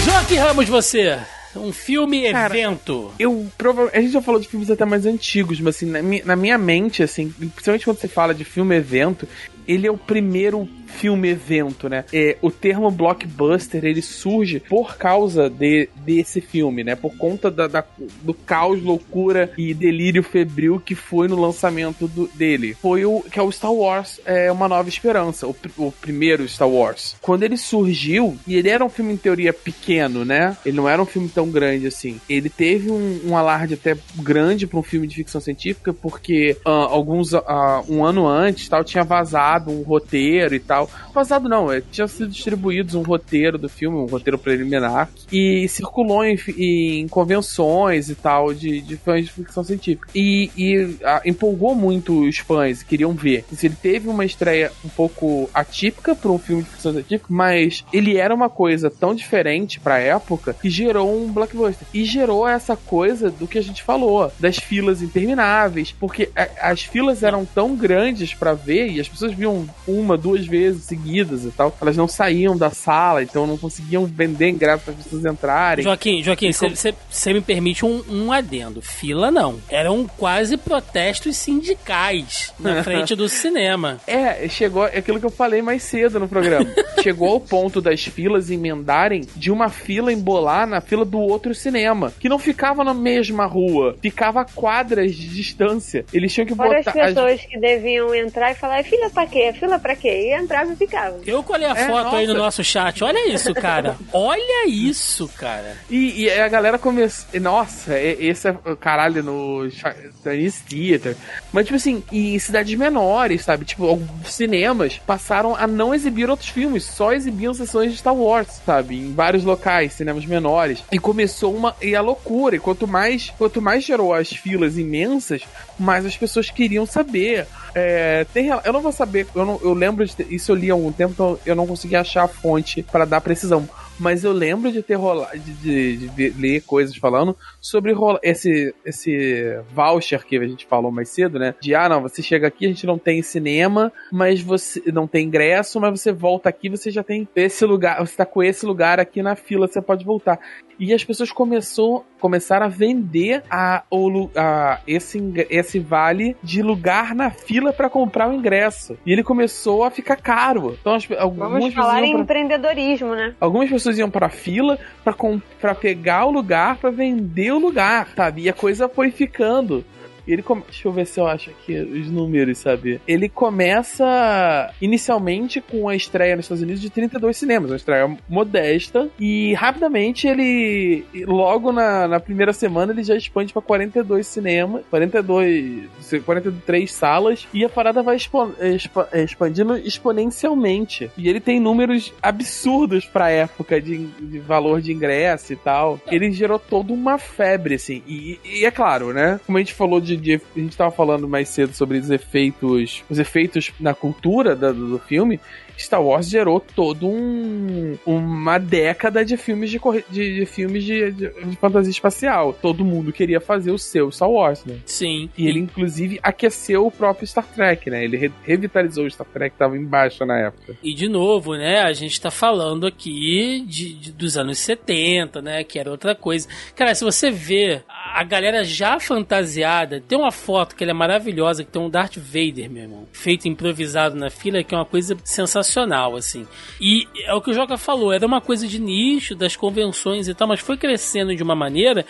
Joaquim 0.04 0.36
Ramos, 0.36 0.68
você. 0.68 1.18
Um 1.54 1.70
filme 1.72 2.30
Cara, 2.32 2.56
evento. 2.58 3.12
Eu 3.18 3.46
provavelmente. 3.58 3.96
A 3.98 4.00
gente 4.00 4.12
já 4.12 4.22
falou 4.22 4.40
de 4.40 4.48
filmes 4.48 4.70
até 4.70 4.84
mais 4.86 5.04
antigos, 5.04 5.60
mas 5.60 5.76
assim, 5.76 5.86
na, 5.86 6.02
mi- 6.02 6.22
na 6.24 6.34
minha 6.34 6.56
mente, 6.56 7.02
assim, 7.02 7.28
principalmente 7.30 7.84
quando 7.84 7.98
você 7.98 8.08
fala 8.08 8.34
de 8.34 8.42
filme 8.44 8.74
evento, 8.74 9.28
ele 9.66 9.86
é 9.86 9.90
o 9.90 9.96
primeiro 9.96 10.68
filme 10.86 11.30
evento, 11.30 11.88
né? 11.88 12.04
É, 12.12 12.36
o 12.42 12.50
termo 12.50 12.90
blockbuster 12.90 13.82
ele 13.84 14.02
surge 14.02 14.60
por 14.60 14.96
causa 14.96 15.48
de, 15.48 15.88
desse 15.96 16.40
filme, 16.40 16.84
né? 16.84 16.94
Por 16.94 17.16
conta 17.16 17.50
da, 17.50 17.66
da- 17.66 17.84
do 18.22 18.34
caos, 18.34 18.82
loucura 18.82 19.50
e 19.56 19.72
delírio 19.72 20.22
febril 20.22 20.78
que 20.84 20.94
foi 20.94 21.28
no 21.28 21.40
lançamento 21.40 22.06
do- 22.06 22.28
dele. 22.34 22.76
Foi 22.80 23.04
o 23.06 23.22
que 23.22 23.38
é 23.38 23.42
o 23.42 23.50
Star 23.50 23.72
Wars, 23.72 24.20
é 24.26 24.52
uma 24.52 24.68
nova 24.68 24.88
esperança, 24.88 25.46
o, 25.46 25.56
o 25.78 25.90
primeiro 25.92 26.46
Star 26.46 26.68
Wars. 26.68 27.16
Quando 27.22 27.42
ele 27.42 27.56
surgiu 27.56 28.36
e 28.46 28.54
ele 28.56 28.68
era 28.68 28.84
um 28.84 28.88
filme 28.90 29.14
em 29.14 29.16
teoria 29.16 29.52
pequeno, 29.52 30.24
né? 30.26 30.56
Ele 30.64 30.76
não 30.76 30.88
era 30.88 31.00
um 31.00 31.06
filme 31.06 31.28
tão 31.28 31.50
grande 31.50 31.86
assim. 31.86 32.20
Ele 32.28 32.50
teve 32.50 32.90
um, 32.90 33.20
um 33.28 33.36
alarde 33.36 33.74
até 33.74 33.96
grande 34.16 34.66
para 34.66 34.78
um 34.78 34.82
filme 34.82 35.06
de 35.06 35.14
ficção 35.16 35.40
científica 35.40 35.92
porque 35.92 36.56
ah, 36.66 36.70
alguns 36.70 37.32
ah, 37.32 37.82
um 37.88 38.04
ano 38.04 38.26
antes 38.26 38.68
tal 38.68 38.84
tinha 38.84 39.02
vazado 39.04 39.61
um 39.70 39.82
roteiro 39.82 40.54
e 40.54 40.60
tal. 40.60 40.88
Vazado 41.14 41.48
não, 41.48 41.70
é, 41.72 41.80
tinha 41.80 42.08
sido 42.08 42.30
distribuídos 42.30 42.94
um 42.94 43.02
roteiro 43.02 43.58
do 43.58 43.68
filme, 43.68 43.96
um 43.98 44.06
roteiro 44.06 44.38
preliminar 44.38 45.08
e 45.30 45.66
circulou 45.68 46.24
em, 46.24 46.38
em 46.58 47.08
convenções 47.08 48.08
e 48.08 48.14
tal 48.14 48.52
de, 48.54 48.80
de 48.80 48.96
fãs 48.96 49.24
de 49.26 49.32
ficção 49.32 49.62
científica 49.64 50.08
e, 50.14 50.50
e, 50.56 50.96
ah, 51.04 51.22
empolgou 51.24 51.74
muito 51.74 52.26
os 52.28 52.38
fãs, 52.38 52.82
queriam 52.82 53.12
ver. 53.12 53.44
Assim, 53.52 53.66
ele 53.66 53.76
teve 53.80 54.08
uma 54.08 54.24
estreia 54.24 54.70
um 54.84 54.88
pouco 54.88 55.48
atípica 55.52 56.14
para 56.14 56.30
um 56.30 56.38
filme 56.38 56.62
de 56.62 56.70
ficção 56.70 56.92
científica, 56.92 57.26
mas 57.28 57.84
ele 57.92 58.16
era 58.16 58.34
uma 58.34 58.48
coisa 58.48 58.90
tão 58.90 59.14
diferente 59.14 59.78
para 59.80 59.98
época 59.98 60.54
que 60.60 60.70
gerou 60.70 61.24
um 61.24 61.32
blockbuster 61.32 61.86
e 61.92 62.04
gerou 62.04 62.46
essa 62.46 62.76
coisa 62.76 63.30
do 63.30 63.46
que 63.46 63.58
a 63.58 63.62
gente 63.62 63.82
falou, 63.82 64.30
das 64.38 64.56
filas 64.56 65.02
intermináveis, 65.02 65.92
porque 65.98 66.30
a- 66.36 66.70
as 66.70 66.82
filas 66.82 67.22
eram 67.22 67.44
tão 67.44 67.74
grandes 67.76 68.34
para 68.34 68.54
ver 68.54 68.88
e 68.90 69.00
as 69.00 69.08
pessoas 69.08 69.32
viam 69.42 69.66
uma, 69.86 70.16
duas 70.16 70.46
vezes 70.46 70.84
seguidas 70.84 71.44
e 71.44 71.50
tal, 71.50 71.76
elas 71.80 71.96
não 71.96 72.06
saíam 72.06 72.56
da 72.56 72.70
sala, 72.70 73.22
então 73.22 73.46
não 73.46 73.58
conseguiam 73.58 74.04
vender 74.06 74.48
ingresso 74.48 74.84
para 74.84 74.94
as 74.94 75.02
pessoas 75.02 75.24
entrarem. 75.24 75.82
Joaquim, 75.84 76.22
Joaquim, 76.22 76.50
E 76.50 76.54
como- 76.54 76.74
você 77.10 77.32
me 77.32 77.40
permite 77.40 77.84
um, 77.84 78.02
um 78.08 78.30
adendo. 78.32 78.80
Fila 78.80 79.30
não. 79.30 79.58
Eram 79.68 80.06
quase 80.16 80.56
protestos 80.56 81.36
sindicais 81.36 82.52
na 82.58 82.82
frente 82.84 83.14
do 83.14 83.28
cinema. 83.28 84.00
É, 84.06 84.48
chegou 84.48 84.86
é 84.86 84.98
aquilo 84.98 85.18
que 85.18 85.26
eu 85.26 85.30
falei 85.30 85.60
mais 85.62 85.82
cedo 85.82 86.20
no 86.20 86.28
programa. 86.28 86.68
chegou 87.02 87.28
ao 87.28 87.40
ponto 87.40 87.80
das 87.80 88.04
filas 88.04 88.50
emendarem 88.50 89.26
de 89.34 89.50
uma 89.50 89.68
fila 89.68 90.12
embolar 90.12 90.66
na 90.66 90.80
fila 90.80 91.04
do 91.04 91.18
outro 91.18 91.54
cinema, 91.54 92.12
que 92.20 92.28
não 92.28 92.38
ficava 92.38 92.84
na 92.84 92.94
mesma 92.94 93.44
rua, 93.46 93.96
ficava 94.00 94.42
a 94.42 94.44
quadras 94.44 95.14
de 95.14 95.28
distância. 95.28 96.04
Eles 96.12 96.32
tinham 96.32 96.46
que 96.46 96.54
Fora 96.54 96.78
as 96.78 96.84
botar 96.84 97.00
as- 97.04 97.14
pessoas 97.14 97.40
que 97.40 97.58
deviam 97.58 98.14
entrar 98.14 98.52
e 98.52 98.54
falar, 98.54 98.78
"É 98.78 98.82
fila 98.82 99.10
pra 99.10 99.26
quê? 99.32 99.52
Fila 99.58 99.78
pra 99.78 99.96
quê? 99.96 100.28
E 100.28 100.34
entrava 100.34 100.72
e 100.72 100.76
ficava. 100.76 101.18
Eu 101.26 101.42
colhei 101.42 101.66
a 101.66 101.72
É, 101.72 101.86
foto 101.86 102.14
aí 102.14 102.26
no 102.26 102.34
nossa. 102.34 102.44
nosso 102.44 102.64
chat. 102.64 103.02
Olha 103.02 103.28
isso, 103.32 103.52
cara. 103.54 103.96
Olha 104.12 104.68
isso, 104.68 105.28
cara. 105.36 105.76
E, 105.90 106.22
e 106.24 106.30
a 106.30 106.46
galera 106.48 106.78
começou. 106.78 107.40
Nossa, 107.40 107.98
esse 107.98 108.46
é 108.48 108.50
o 108.64 108.76
caralho 108.76 109.22
no 109.22 109.68
Chinese 109.70 110.62
Theater. 110.68 111.16
Mas, 111.52 111.64
tipo 111.66 111.76
assim, 111.76 112.02
em 112.12 112.38
cidades 112.38 112.78
menores, 112.78 113.42
sabe? 113.44 113.64
Tipo, 113.64 113.86
alguns 113.86 114.32
cinemas 114.32 114.98
passaram 115.06 115.56
a 115.56 115.66
não 115.66 115.94
exibir 115.94 116.28
outros 116.30 116.48
filmes, 116.50 116.84
só 116.84 117.12
exibiam 117.12 117.54
sessões 117.54 117.90
de 117.92 117.98
Star 117.98 118.14
Wars, 118.14 118.60
sabe? 118.64 118.96
Em 118.98 119.12
vários 119.14 119.42
locais, 119.44 119.94
cinemas 119.94 120.24
menores. 120.26 120.84
E 120.92 120.98
começou 120.98 121.54
uma. 121.54 121.74
E 121.80 121.96
a 121.96 122.00
loucura. 122.00 122.56
E 122.56 122.60
quanto 122.60 122.86
mais, 122.86 123.30
quanto 123.38 123.60
mais 123.62 123.82
gerou 123.84 124.12
as 124.12 124.28
filas 124.30 124.76
imensas, 124.78 125.42
mais 125.78 126.04
as 126.04 126.16
pessoas 126.16 126.50
queriam 126.50 126.84
saber. 126.86 127.46
É, 127.74 128.24
tem, 128.34 128.48
eu 128.48 128.72
não 128.72 128.82
vou 128.82 128.92
saber, 128.92 129.26
eu, 129.34 129.46
não- 129.46 129.58
eu 129.62 129.72
lembro 129.72 130.04
de 130.04 130.14
isso 130.28 130.52
eu 130.52 130.56
li 130.56 130.70
há 130.70 130.74
algum 130.74 130.92
tempo, 130.92 131.12
então 131.12 131.38
eu 131.46 131.54
não 131.54 131.66
consegui 131.66 131.96
achar 131.96 132.24
a 132.24 132.28
fonte 132.28 132.82
para 132.82 133.04
dar 133.06 133.20
precisão. 133.20 133.66
Mas 133.98 134.24
eu 134.24 134.32
lembro 134.32 134.72
de 134.72 134.82
ter 134.82 134.94
rolado, 134.94 135.38
de, 135.38 135.96
de- 135.96 136.08
de 136.08 136.30
ler 136.40 136.62
coisas 136.62 136.96
falando 136.96 137.36
sobre 137.60 137.92
rola- 137.92 138.18
esse, 138.22 138.74
esse 138.84 139.56
voucher 139.72 140.24
que 140.26 140.36
a 140.36 140.46
gente 140.46 140.66
falou 140.66 140.90
mais 140.90 141.08
cedo, 141.08 141.38
né? 141.38 141.54
De 141.60 141.74
ah, 141.74 141.88
não, 141.88 142.02
você 142.02 142.22
chega 142.22 142.46
aqui, 142.46 142.64
a 142.66 142.68
gente 142.68 142.86
não 142.86 142.98
tem 142.98 143.22
cinema, 143.22 143.92
mas 144.10 144.40
você 144.40 144.82
não 144.92 145.06
tem 145.06 145.26
ingresso, 145.26 145.80
mas 145.80 146.00
você 146.00 146.12
volta 146.12 146.48
aqui, 146.48 146.68
você 146.68 146.90
já 146.90 147.02
tem 147.02 147.28
esse 147.36 147.64
lugar, 147.64 147.98
você 148.04 148.16
tá 148.16 148.26
com 148.26 148.42
esse 148.42 148.64
lugar 148.66 148.98
aqui 148.98 149.22
na 149.22 149.36
fila, 149.36 149.66
você 149.68 149.80
pode 149.80 150.04
voltar. 150.04 150.38
E 150.78 150.92
as 150.92 151.04
pessoas 151.04 151.30
começou, 151.30 152.04
começaram 152.18 152.66
a 152.66 152.68
vender 152.68 153.42
a, 153.48 153.84
o, 153.90 154.28
a- 154.34 154.80
esse, 154.86 155.20
esse 155.48 155.78
vale 155.78 156.36
de 156.42 156.60
lugar 156.62 157.14
na 157.14 157.30
fila 157.30 157.72
para 157.72 157.88
comprar 157.88 158.28
o 158.28 158.32
ingresso. 158.32 158.96
E 159.06 159.12
ele 159.12 159.22
começou 159.22 159.84
a 159.84 159.90
ficar 159.90 160.16
caro. 160.16 160.76
Então, 160.80 160.94
as, 160.94 161.06
algumas 161.18 161.50
Vamos 161.50 161.74
falar 161.74 162.02
em 162.02 162.12
pra- 162.12 162.20
empreendedorismo, 162.22 163.14
né? 163.14 163.34
Algumas 163.38 163.68
pessoas 163.70 163.81
iam 163.98 164.10
pra 164.10 164.28
fila 164.28 164.78
pra, 165.04 165.12
com- 165.12 165.40
pra 165.60 165.74
pegar 165.74 166.26
o 166.26 166.30
lugar, 166.30 166.76
pra 166.76 166.90
vender 166.90 167.52
o 167.52 167.58
lugar, 167.58 168.08
sabe? 168.16 168.42
E 168.42 168.48
a 168.48 168.52
coisa 168.52 168.88
foi 168.88 169.10
ficando. 169.10 169.84
Ele 170.26 170.42
come... 170.42 170.62
Deixa 170.62 170.88
eu 170.88 170.92
ver 170.92 171.06
se 171.06 171.20
eu 171.20 171.26
acho 171.26 171.50
aqui 171.50 171.74
os 171.76 172.10
números, 172.10 172.58
sabe? 172.58 173.00
Ele 173.06 173.28
começa 173.28 174.72
inicialmente 174.80 175.60
com 175.60 175.88
a 175.88 175.94
estreia 175.96 176.36
nos 176.36 176.44
Estados 176.44 176.62
Unidos 176.62 176.80
de 176.80 176.90
32 176.90 177.36
cinemas, 177.36 177.70
uma 177.70 177.76
estreia 177.76 178.16
modesta. 178.28 179.08
E 179.18 179.54
rapidamente 179.54 180.26
ele, 180.26 181.04
logo 181.26 181.72
na, 181.72 182.06
na 182.08 182.20
primeira 182.20 182.52
semana, 182.52 182.92
ele 182.92 183.02
já 183.02 183.16
expande 183.16 183.52
para 183.52 183.62
42 183.62 184.26
cinemas, 184.26 184.82
42, 184.90 185.88
43 186.24 186.92
salas. 186.92 187.46
E 187.52 187.64
a 187.64 187.68
parada 187.68 188.02
vai 188.02 188.16
expo... 188.16 188.52
expa- 188.60 189.08
expandindo 189.14 189.76
exponencialmente. 189.76 191.10
E 191.16 191.28
ele 191.28 191.40
tem 191.40 191.60
números 191.60 192.12
absurdos 192.22 193.04
pra 193.04 193.30
época 193.30 193.80
de, 193.80 194.06
de 194.06 194.38
valor 194.38 194.80
de 194.80 194.92
ingresso 194.92 195.52
e 195.52 195.56
tal. 195.56 196.00
Ele 196.10 196.30
gerou 196.32 196.58
toda 196.58 196.92
uma 196.92 197.18
febre, 197.18 197.74
assim. 197.74 198.02
E, 198.06 198.38
e 198.44 198.64
é 198.64 198.70
claro, 198.70 199.12
né? 199.12 199.40
Como 199.46 199.58
a 199.58 199.60
gente 199.60 199.74
falou 199.74 200.00
de, 200.00 200.11
de- 200.16 200.40
A 200.56 200.58
gente 200.58 200.76
tava 200.76 200.90
falando 200.90 201.28
mais 201.28 201.48
cedo 201.48 201.72
sobre 201.74 201.98
os 201.98 202.10
efeitos. 202.10 203.02
Os 203.08 203.18
efeitos 203.18 203.72
na 203.80 203.94
cultura 203.94 204.54
da- 204.56 204.72
do, 204.72 204.98
filme. 204.98 205.40
Star 205.78 206.02
Wars 206.02 206.28
gerou 206.28 206.60
todo 206.60 207.08
um 207.08 207.96
uma 208.06 208.58
década 208.58 209.24
de 209.24 209.36
filmes 209.36 209.70
de, 209.70 209.80
de, 210.10 210.34
de 210.40 210.46
filmes 210.46 210.84
de, 210.84 211.10
de- 211.10 211.30
de 211.44 211.56
fantasia 211.56 211.90
espacial. 211.90 212.52
Todo 212.52 212.84
mundo 212.84 213.12
queria 213.12 213.40
fazer 213.40 213.70
o 213.72 213.78
seu 213.78 214.10
Star 214.12 214.30
Wars, 214.30 214.64
né? 214.64 214.76
Sim. 214.84 215.28
E 215.36 215.48
ele, 215.48 215.58
inclusive, 215.58 216.20
aqueceu 216.22 216.86
o 216.86 216.90
próprio 216.90 217.26
Star 217.26 217.46
Trek, 217.46 217.88
né? 217.90 218.04
Ele 218.04 218.16
re- 218.16 218.32
revitalizou 218.44 219.06
o 219.06 219.10
Star 219.10 219.26
Trek 219.32 219.52
que 219.54 219.58
tava 219.58 219.76
embaixo 219.76 220.24
na 220.26 220.38
época. 220.38 220.76
E 220.82 220.94
de 220.94 221.08
novo, 221.08 221.54
né, 221.56 221.80
a 221.80 221.92
gente 221.92 222.20
tá 222.20 222.30
falando 222.30 222.86
aqui 222.86 223.64
de, 223.66 223.94
de- 223.94 224.12
dos 224.12 224.36
anos 224.36 224.58
70, 224.58 225.40
né, 225.42 225.64
que 225.64 225.78
era 225.78 225.90
outra 225.90 226.14
coisa. 226.14 226.46
Cara, 226.76 226.94
se 226.94 227.02
você 227.02 227.30
vê 227.30 227.82
a 228.14 228.24
galera 228.24 228.62
já 228.62 229.00
fantasiada, 229.00 230.00
tem 230.00 230.18
uma 230.18 230.30
foto 230.30 230.76
que 230.76 230.84
é 230.84 230.92
maravilhosa, 230.92 231.64
que 231.64 231.70
tem 231.70 231.80
um 231.80 231.88
Darth 231.88 232.16
Vader, 232.16 232.70
meu 232.70 232.82
irmão, 232.82 233.08
feito 233.12 233.48
improvisado 233.48 234.14
na 234.14 234.28
fila, 234.28 234.62
que 234.62 234.74
é 234.74 234.78
uma 234.78 234.84
coisa 234.84 235.16
sensacional, 235.24 236.14
assim. 236.14 236.46
E 236.80 237.06
é 237.24 237.32
o 237.32 237.40
que 237.40 237.50
o 237.50 237.54
Joca 237.54 237.78
falou, 237.78 238.12
era 238.12 238.26
uma 238.26 238.40
coisa 238.40 238.68
de 238.68 238.78
nicho, 238.78 239.34
das 239.34 239.56
convenções 239.56 240.28
e 240.28 240.34
tal, 240.34 240.46
mas 240.46 240.60
foi 240.60 240.76
crescendo 240.76 241.34
de 241.34 241.42
uma 241.42 241.54
maneira. 241.54 242.04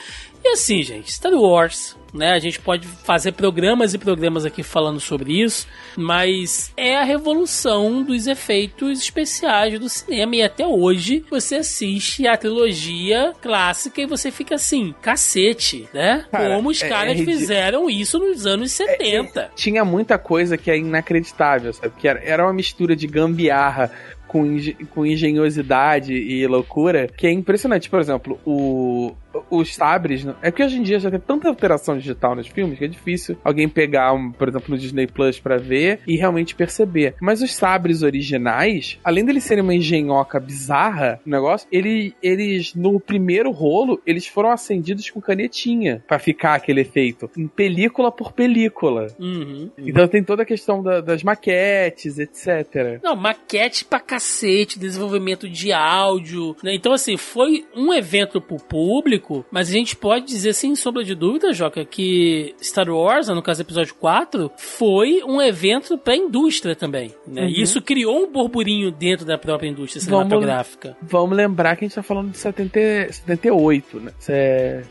E 0.45 0.49
assim, 0.49 0.83
gente, 0.83 1.13
Star 1.13 1.33
Wars, 1.33 1.97
né? 2.13 2.33
A 2.33 2.39
gente 2.39 2.61
pode 2.61 2.87
fazer 2.87 3.33
programas 3.33 3.95
e 3.95 3.99
programas 3.99 4.45
aqui 4.45 4.63
falando 4.63 5.01
sobre 5.01 5.43
isso, 5.43 5.67
mas 5.97 6.73
é 6.77 6.97
a 6.97 7.05
revolução 7.05 8.03
dos 8.03 8.27
efeitos 8.27 9.01
especiais 9.01 9.79
do 9.79 9.89
cinema 9.89 10.37
e 10.37 10.43
até 10.43 10.67
hoje 10.67 11.25
você 11.31 11.57
assiste 11.57 12.27
a 12.27 12.37
trilogia 12.37 13.33
clássica 13.41 14.01
e 14.03 14.07
você 14.07 14.31
fica 14.31 14.57
assim, 14.57 14.95
cacete, 15.01 15.89
né? 15.93 16.27
Cara, 16.31 16.57
Como 16.57 16.71
os 16.71 16.83
é- 16.83 16.89
caras 16.89 17.21
é 17.21 17.25
fizeram 17.25 17.89
isso 17.89 18.19
nos 18.19 18.47
anos 18.47 18.73
70. 18.73 19.51
Tinha 19.55 19.85
muita 19.85 20.19
coisa 20.19 20.57
que 20.57 20.71
é 20.71 20.77
inacreditável, 20.77 21.73
sabe? 21.73 21.93
Que 21.99 22.09
era, 22.09 22.43
uma 22.45 22.53
mistura 22.53 22.95
de 22.95 23.07
gambiarra 23.07 23.91
com, 24.27 24.57
com 24.91 25.07
engenhosidade 25.07 26.15
e 26.15 26.47
loucura 26.47 27.07
que 27.09 27.27
é 27.27 27.31
impressionante. 27.31 27.89
Por 27.91 28.01
exemplo, 28.01 28.41
o, 28.45 29.15
os 29.51 29.75
sabres. 29.75 30.27
É 30.43 30.51
porque 30.51 30.63
hoje 30.65 30.79
em 30.79 30.83
dia 30.83 30.99
já 30.99 31.11
tem 31.11 31.21
tanta 31.21 31.49
alteração 31.49 31.97
digital 31.99 32.35
nos 32.35 32.47
filmes 32.49 32.79
que 32.79 32.85
é 32.85 32.89
difícil 32.89 33.37
alguém 33.45 33.69
pegar, 33.69 34.13
um, 34.13 34.31
por 34.33 34.49
exemplo, 34.49 34.71
no 34.71 34.79
Disney 34.79 35.07
Plus 35.07 35.39
pra 35.41 35.57
ver 35.59 36.01
e 36.07 36.17
realmente 36.17 36.55
perceber. 36.55 37.15
Mas 37.21 37.43
os 37.43 37.55
sabres 37.55 38.03
originais, 38.03 38.99
além 39.05 39.25
deles 39.25 39.45
serem 39.45 39.63
uma 39.63 39.75
engenhoca 39.75 40.39
bizarra, 40.41 41.21
o 41.27 41.31
negócio, 41.31 41.67
ele, 41.71 42.15
eles, 42.23 42.75
no 42.75 42.99
primeiro 43.01 43.51
rolo, 43.51 44.01
eles 44.07 44.27
foram 44.27 44.51
acendidos 44.51 45.09
com 45.11 45.21
canetinha 45.21 46.03
pra 46.07 46.19
ficar 46.19 46.55
aquele 46.55 46.81
efeito. 46.81 47.31
Em 47.37 47.47
película 47.47 48.11
por 48.11 48.33
película. 48.33 49.07
Uhum. 49.19 49.71
Então 49.79 50.07
tem 50.09 50.23
toda 50.23 50.43
a 50.43 50.47
questão 50.47 50.83
da- 50.83 51.01
das 51.01 51.23
maquetes, 51.23 52.19
etc. 52.19 53.01
Não, 53.03 53.15
maquete 53.17 53.85
pra 53.85 54.01
cacete, 54.01 54.79
desenvolvimento 54.79 55.49
de 55.49 55.73
áudio, 55.73 56.57
né? 56.63 56.75
Então, 56.75 56.93
assim, 56.93 57.17
foi 57.17 57.65
um 57.75 57.93
evento 57.93 58.41
pro 58.41 58.57
público, 58.57 59.22
mas 59.51 59.69
a 59.69 59.73
gente 59.73 59.95
pode 59.97 60.27
dizer, 60.27 60.53
sem 60.53 60.75
sombra 60.75 61.05
de 61.05 61.15
dúvida, 61.15 61.53
Joca, 61.53 61.85
que 61.85 62.55
Star 62.63 62.89
Wars, 62.89 63.29
no 63.29 63.43
caso 63.43 63.63
episódio 63.63 63.95
4, 63.95 64.51
foi 64.57 65.23
um 65.25 65.41
evento 65.41 65.97
pra 65.97 66.17
indústria 66.17 66.75
também, 66.75 67.15
né? 67.27 67.43
Uhum. 67.43 67.49
E 67.49 67.63
isso 67.63 67.81
criou 67.81 68.25
um 68.25 68.31
burburinho 68.33 68.91
dentro 68.91 69.25
da 69.25 69.39
própria 69.39 69.69
indústria 69.69 70.03
Vamos- 70.05 70.25
cinematográfica. 70.25 70.97
Vamos 71.03 71.37
lembrar 71.37 71.77
que 71.77 71.85
a 71.85 71.89
gente 71.89 71.95
tá 71.95 72.03
falando 72.03 72.31
de 72.31 72.39
70, 72.39 72.81
78, 73.13 74.01
né? 74.01 74.13
É... 74.29 74.83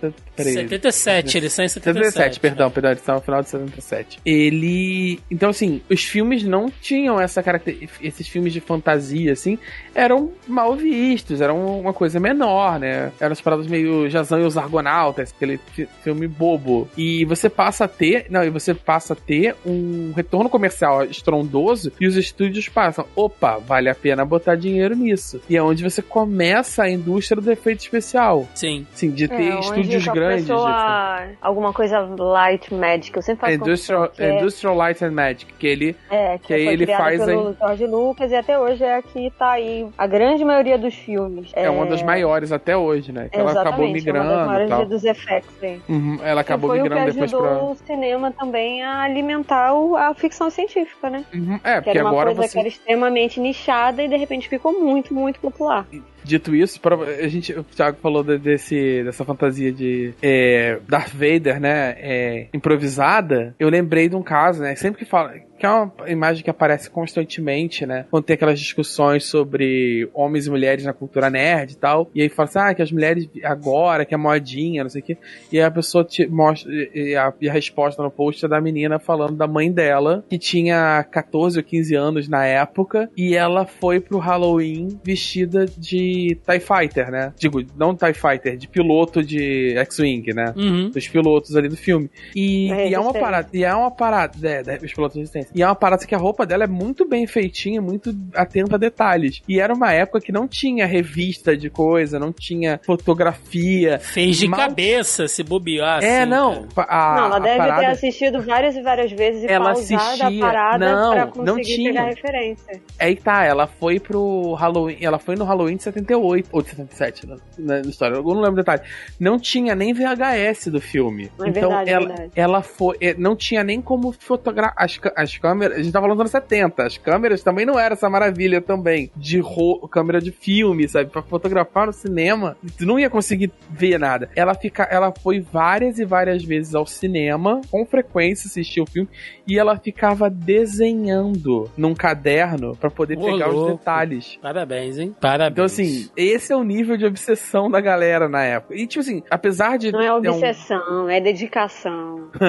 Peraí. 0.44 0.54
77, 0.54 1.38
eles 1.38 1.54
são 1.54 1.66
em 1.66 1.68
77. 1.68 2.12
77, 2.14 2.40
perdão, 2.40 2.68
né? 2.68 2.74
perdão, 2.74 2.92
eles 2.92 3.02
estavam 3.02 3.20
no 3.20 3.26
final 3.26 3.42
de 3.42 3.50
77. 3.50 4.20
Ele. 4.26 5.20
Então, 5.30 5.50
assim, 5.50 5.82
os 5.90 6.04
filmes 6.04 6.44
não 6.44 6.70
tinham 6.82 7.20
essa 7.20 7.42
característica. 7.44 8.06
Esses 8.06 8.28
filmes 8.28 8.54
de 8.54 8.60
fantasia, 8.60 9.32
assim, 9.34 9.58
eram 9.94 10.32
mal 10.48 10.76
vistos, 10.76 11.42
eram 11.42 11.80
uma 11.80 11.94
coisa 11.94 12.20
menor, 12.20 12.80
né? 12.80 13.12
Eram 13.20 13.32
as 13.34 13.42
paradas 13.42 13.68
meio 13.68 14.10
Jazão 14.10 14.40
e 14.42 14.44
os 14.46 14.58
Argonautas, 14.58 15.34
aquele 15.36 15.58
fi- 15.74 15.88
filme 16.04 16.28
bobo. 16.28 16.90
E 16.98 17.24
você 17.26 17.50
passa 17.50 17.86
a 17.86 17.88
ter. 17.88 18.26
Não, 18.30 18.44
e 18.44 18.50
você 18.50 18.74
passa 18.74 19.14
a 19.14 19.16
ter 19.16 19.56
um 19.66 20.12
retorno 20.16 20.50
comercial 20.50 21.04
estrondoso 21.06 21.92
e 22.00 22.08
os 22.08 22.16
estúdios 22.16 22.68
passam. 22.70 23.06
Opa, 23.16 23.58
vale 23.58 23.90
a 23.90 23.96
pena 23.96 24.26
botar 24.26 24.56
dinheiro 24.56 24.96
nisso. 24.96 25.42
E 25.50 25.56
é 25.58 25.62
onde 25.64 25.84
você 25.84 26.02
começa 26.02 26.84
a 26.84 26.90
indústria 26.90 27.42
do 27.42 27.52
efeito 27.52 27.82
especial. 27.82 28.48
Sim. 28.56 28.86
Assim, 28.94 29.12
de 29.12 29.28
ter 29.28 29.52
É, 29.52 29.60
estúdios 29.60 30.06
grandes. 30.08 30.31
Começou 30.34 30.66
a- 30.68 31.28
alguma 31.42 31.74
coisa 31.74 32.00
light 32.18 32.74
magic. 32.74 33.16
Eu 33.16 33.22
sempre 33.22 33.42
faço 33.42 33.54
Industrial, 33.54 34.10
que 34.10 34.24
é- 34.24 34.40
Industrial 34.40 34.76
Light 34.76 35.04
and 35.04 35.12
Magic, 35.12 35.54
que 35.54 35.68
ele 35.68 35.96
É, 36.10 36.38
que, 36.38 36.48
Que 36.48 36.54
ele 36.54 36.86
faz 36.88 37.24
pelo 37.24 37.54
George 37.54 37.86
Lucas 37.88 38.32
e 38.32 38.36
até 38.36 38.58
hoje 38.60 38.84
é 38.84 38.96
a 38.96 39.02
que 39.02 39.32
tá 39.38 39.52
aí 39.52 39.88
a 39.98 40.08
grande 40.08 40.44
maioria 40.44 40.78
dos 40.78 40.94
filmes. 40.96 41.52
é, 41.56 41.70
uma 41.70 41.86
das 41.86 42.02
maiores 42.04 42.52
até 42.52 42.76
hoje, 42.76 43.12
né? 43.12 43.30
Que 43.32 43.38
ela 43.40 43.52
acabou 43.52 43.86
é 43.86 43.88
uma 43.88 43.94
das 43.94 44.04
migrando 44.04 44.46
maiores 44.48 44.88
dos 44.90 45.04
effects 45.06 45.56
aí. 45.64 45.82
Uhum, 45.88 46.20
ela 46.24 46.42
acabou 46.42 46.70
foi 46.70 46.82
migrando 46.82 47.02
o 47.02 47.06
que 47.08 47.12
depois 47.14 47.34
ajudou 47.34 47.58
pra. 47.58 47.64
o 47.66 47.76
cinema 47.76 48.32
também 48.32 48.84
a 48.84 49.02
alimentar 49.02 49.74
o- 49.74 49.96
a 49.96 50.14
ficção 50.14 50.50
científica, 50.50 51.10
né? 51.10 51.24
Uhum, 51.34 51.60
É, 51.64 51.76
Que 51.76 51.82
porque 51.82 51.90
era 51.98 52.02
uma 52.04 52.10
agora 52.12 52.26
coisa 52.34 52.42
você. 52.44 52.54
que 52.54 52.60
era 52.60 52.68
extremamente 52.68 53.40
nichada 53.40 54.04
e 54.04 54.08
de 54.08 54.18
repente 54.18 54.48
ficou 54.50 54.74
muito, 54.80 55.14
muito 55.14 55.40
popular. 55.40 55.86
Dito 56.24 56.56
isso, 56.56 56.80
pra- 56.80 56.96
a 56.96 57.28
gente, 57.28 57.52
o 57.54 57.64
Thiago 57.64 57.98
falou 58.02 58.24
de- 58.24 58.38
desse, 58.38 59.04
dessa 59.04 59.26
fantasia 59.26 59.72
de 59.72 60.14
é, 60.22 60.80
Darth 60.88 61.14
Vader, 61.14 61.60
né? 61.60 61.96
é, 61.98 62.48
improvisada. 62.54 63.56
Eu 63.60 63.70
lembrei 63.70 64.08
de 64.10 64.16
um 64.16 64.24
caso, 64.24 64.62
né? 64.62 64.76
Sempre 64.76 65.04
que 65.04 65.10
fala. 65.10 65.34
Que 65.62 65.66
é 65.68 65.70
uma 65.70 65.92
imagem 66.08 66.44
que 66.44 66.50
aparece 66.50 66.90
constantemente, 66.90 67.86
né? 67.86 68.06
Quando 68.10 68.24
tem 68.24 68.34
aquelas 68.34 68.60
discussões 68.60 69.26
sobre 69.26 70.10
homens 70.12 70.48
e 70.48 70.50
mulheres 70.50 70.84
na 70.86 70.92
cultura 70.92 71.30
nerd 71.30 71.74
e 71.74 71.76
tal. 71.78 72.10
E 72.16 72.22
aí 72.24 72.30
fala 72.30 72.50
assim, 72.50 72.60
ah, 72.60 72.74
que 72.74 72.82
as 72.82 72.92
mulheres 72.92 73.30
agora, 73.44 74.04
que 74.04 74.14
é 74.16 74.18
modinha, 74.18 74.82
não 74.84 74.90
sei 74.90 75.02
o 75.02 75.06
quê. 75.06 75.18
E 75.52 75.60
aí 75.60 75.64
a 75.64 75.70
pessoa 75.70 76.04
te 76.04 76.26
mostra. 76.26 76.72
E 76.74 77.16
a, 77.16 77.32
e 77.40 77.48
a 77.48 77.54
resposta 77.54 78.02
no 78.02 78.10
post 78.10 78.44
é 78.44 78.48
da 78.48 78.60
menina 78.60 78.98
falando 78.98 79.36
da 79.36 79.46
mãe 79.48 79.72
dela, 79.72 80.26
que 80.28 80.40
tinha 80.40 81.04
14 81.12 81.60
ou 81.60 81.64
15 81.64 81.94
anos 81.96 82.28
na 82.28 82.44
época. 82.44 83.08
E 83.16 83.36
ela 83.36 83.66
foi 83.68 84.00
pro 84.00 84.18
Halloween 84.18 85.00
vestida 85.04 85.68
de 85.68 86.38
TIE 86.44 86.60
Fighter, 86.60 87.12
né? 87.12 87.34
Digo, 87.38 87.62
não 87.78 87.96
TIE 87.96 88.14
Fighter, 88.16 88.58
de 88.58 88.68
piloto 88.68 89.22
de 89.24 89.76
X-Wing, 89.78 90.34
né? 90.34 90.54
Uhum. 90.58 90.90
Dos 90.90 91.08
pilotos 91.08 91.56
ali 91.56 91.70
do 91.70 91.78
filme. 91.78 92.10
E, 92.36 92.70
Da 92.70 92.76
e 92.78 92.94
é 92.96 93.00
uma 93.00 93.12
Resistência. 93.12 93.22
parada. 93.22 93.50
E 93.54 93.64
é 93.64 93.76
uma 93.76 93.92
parada. 93.92 94.32
É, 94.50 94.64
da- 94.64 94.80
os 94.84 94.92
pilotos 94.92 95.14
de 95.14 95.20
resistência. 95.20 95.51
E 95.54 95.62
é 95.62 95.66
uma 95.66 95.76
parada 95.76 96.06
que 96.06 96.16
a 96.16 96.18
roupa 96.18 96.46
dela 96.46 96.64
é 96.64 96.68
muito 96.68 97.08
bem 97.08 97.28
feitinha, 97.28 97.82
muito 97.82 98.16
atenta 98.36 98.76
a 98.76 98.80
detalhes. 98.80 99.42
E 99.48 99.60
era 99.60 99.74
uma 99.74 99.92
época 99.92 100.22
que 100.22 100.32
não 100.32 100.48
tinha 100.48 100.86
revista 100.86 101.56
de 101.58 101.70
coisa, 101.70 102.20
não 102.20 102.32
tinha 102.32 102.80
fotografia. 102.86 104.00
Fez 104.00 104.38
de 104.38 104.48
Mal- 104.48 104.60
cabeça 104.60 105.28
se 105.28 105.44
bobear. 105.44 106.04
É, 106.04 106.22
assim, 106.22 106.30
não. 106.30 106.68
A, 106.76 107.16
não, 107.16 107.26
ela 107.26 107.36
a 107.38 107.40
deve 107.40 107.52
ter 107.62 107.68
parada- 107.68 107.88
assistido 107.92 108.42
várias 108.42 108.76
e 108.76 108.82
várias 108.82 109.12
vezes 109.12 109.44
e 109.44 109.48
Ela 109.48 109.72
assistia. 109.72 110.28
a 110.28 110.40
parada 110.40 110.94
Não, 110.96 111.12
pra 111.12 111.26
não 111.44 111.56
conseguir 111.56 111.76
tinha. 111.76 111.92
pegar 111.92 112.06
referência. 112.06 112.82
Aí 113.00 113.16
tá, 113.16 113.44
ela 113.44 113.68
foi 113.68 114.00
pro 114.00 114.54
Halloween. 114.54 114.98
Ela 115.02 115.20
foi 115.20 115.36
no 115.36 115.44
Halloween 115.44 115.76
de 115.78 115.84
78, 115.84 116.50
ou 116.52 116.62
de 116.62 116.70
77, 116.70 117.28
na, 117.28 117.38
na 117.58 117.82
história. 117.82 118.16
Eu 118.16 118.24
não 118.24 118.36
lembro 118.36 118.54
o 118.54 118.56
detalhe. 118.56 118.82
Não 119.20 119.40
tinha 119.40 119.76
nem 119.76 119.94
VHS 119.94 120.68
do 120.68 120.82
filme. 120.82 121.26
É 121.42 121.50
então 121.50 121.70
verdade, 121.70 121.90
é 121.90 121.94
ela, 121.94 122.08
verdade. 122.08 122.32
ela 122.36 122.62
foi. 122.62 122.98
é, 123.02 123.14
Não 123.16 123.36
tinha 123.36 123.64
nem 123.64 123.82
como 123.82 124.12
fotografar. 124.12 124.74
As, 124.78 125.00
as 125.16 125.38
câmeras. 125.42 125.78
A 125.78 125.84
gente 125.84 125.92
tá 125.92 126.00
falando 126.00 126.18
dos 126.18 126.22
anos 126.22 126.32
70. 126.32 126.84
As 126.84 126.98
câmeras 126.98 127.42
também 127.44 127.66
não 127.66 127.80
era 127.80 127.94
essa 127.96 128.10
maravilha 128.10 128.62
também. 128.62 129.12
De 129.16 129.40
ro- 129.40 129.88
câmera 129.88 130.22
de 130.22 130.32
filme, 130.32 130.88
sabe? 130.88 131.10
Pra 131.10 131.22
fotografar 131.22 131.88
no 131.88 131.94
cinema. 131.94 132.56
Tu 132.78 132.86
não 132.86 133.00
ia 133.00 133.10
conseguir 133.10 133.52
ver 133.70 133.98
nada. 134.00 134.30
Ela, 134.36 134.54
fica, 134.54 134.84
ela 134.84 135.12
foi 135.24 135.40
várias 135.40 135.98
e 136.00 136.06
várias 136.06 136.44
vezes 136.44 136.76
ao 136.76 136.86
cinema, 136.86 137.62
com 137.72 137.86
frequência, 137.86 138.48
assistir 138.48 138.82
o 138.82 138.86
filme. 138.86 139.10
E 139.48 139.58
ela 139.58 139.78
ficava 139.78 140.30
desenhando 140.30 141.70
num 141.78 141.94
caderno 141.94 142.76
pra 142.76 142.90
poder 142.90 143.18
Ô, 143.18 143.26
pegar 143.26 143.50
os 143.50 143.56
louco. 143.56 143.78
detalhes. 143.78 144.38
Parabéns, 144.42 144.98
hein? 144.98 145.16
Parabéns. 145.20 145.52
Então, 145.54 145.66
assim, 145.66 146.10
esse 146.16 146.52
é 146.54 146.56
o 146.56 146.64
nível 146.64 146.96
de 146.98 147.06
obsessão 147.06 147.70
da 147.70 147.82
galera 147.82 148.30
na 148.30 148.44
época. 148.44 148.76
E, 148.76 148.86
tipo 148.88 149.00
assim, 149.02 149.24
apesar 149.30 149.78
de. 149.78 149.92
Não 149.92 150.02
é 150.02 150.14
um- 150.14 150.18
obsessão, 150.18 151.10
é 151.10 151.20
dedicação. 151.20 152.30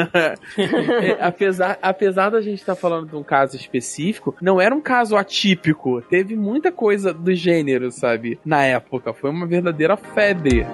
É, 0.56 1.16
apesar, 1.20 1.78
apesar 1.82 2.30
da 2.30 2.40
gente 2.40 2.58
estar 2.60 2.76
falando 2.82 3.10
de 3.10 3.16
um 3.16 3.22
caso 3.22 3.54
específico, 3.54 4.34
não 4.42 4.60
era 4.60 4.74
um 4.74 4.80
caso 4.80 5.16
atípico. 5.16 6.02
Teve 6.02 6.34
muita 6.34 6.72
coisa 6.72 7.14
do 7.14 7.32
gênero, 7.32 7.92
sabe? 7.92 8.40
Na 8.44 8.64
época. 8.64 9.12
Foi 9.14 9.30
uma 9.30 9.46
verdadeira 9.46 9.96
febre. 9.96 10.66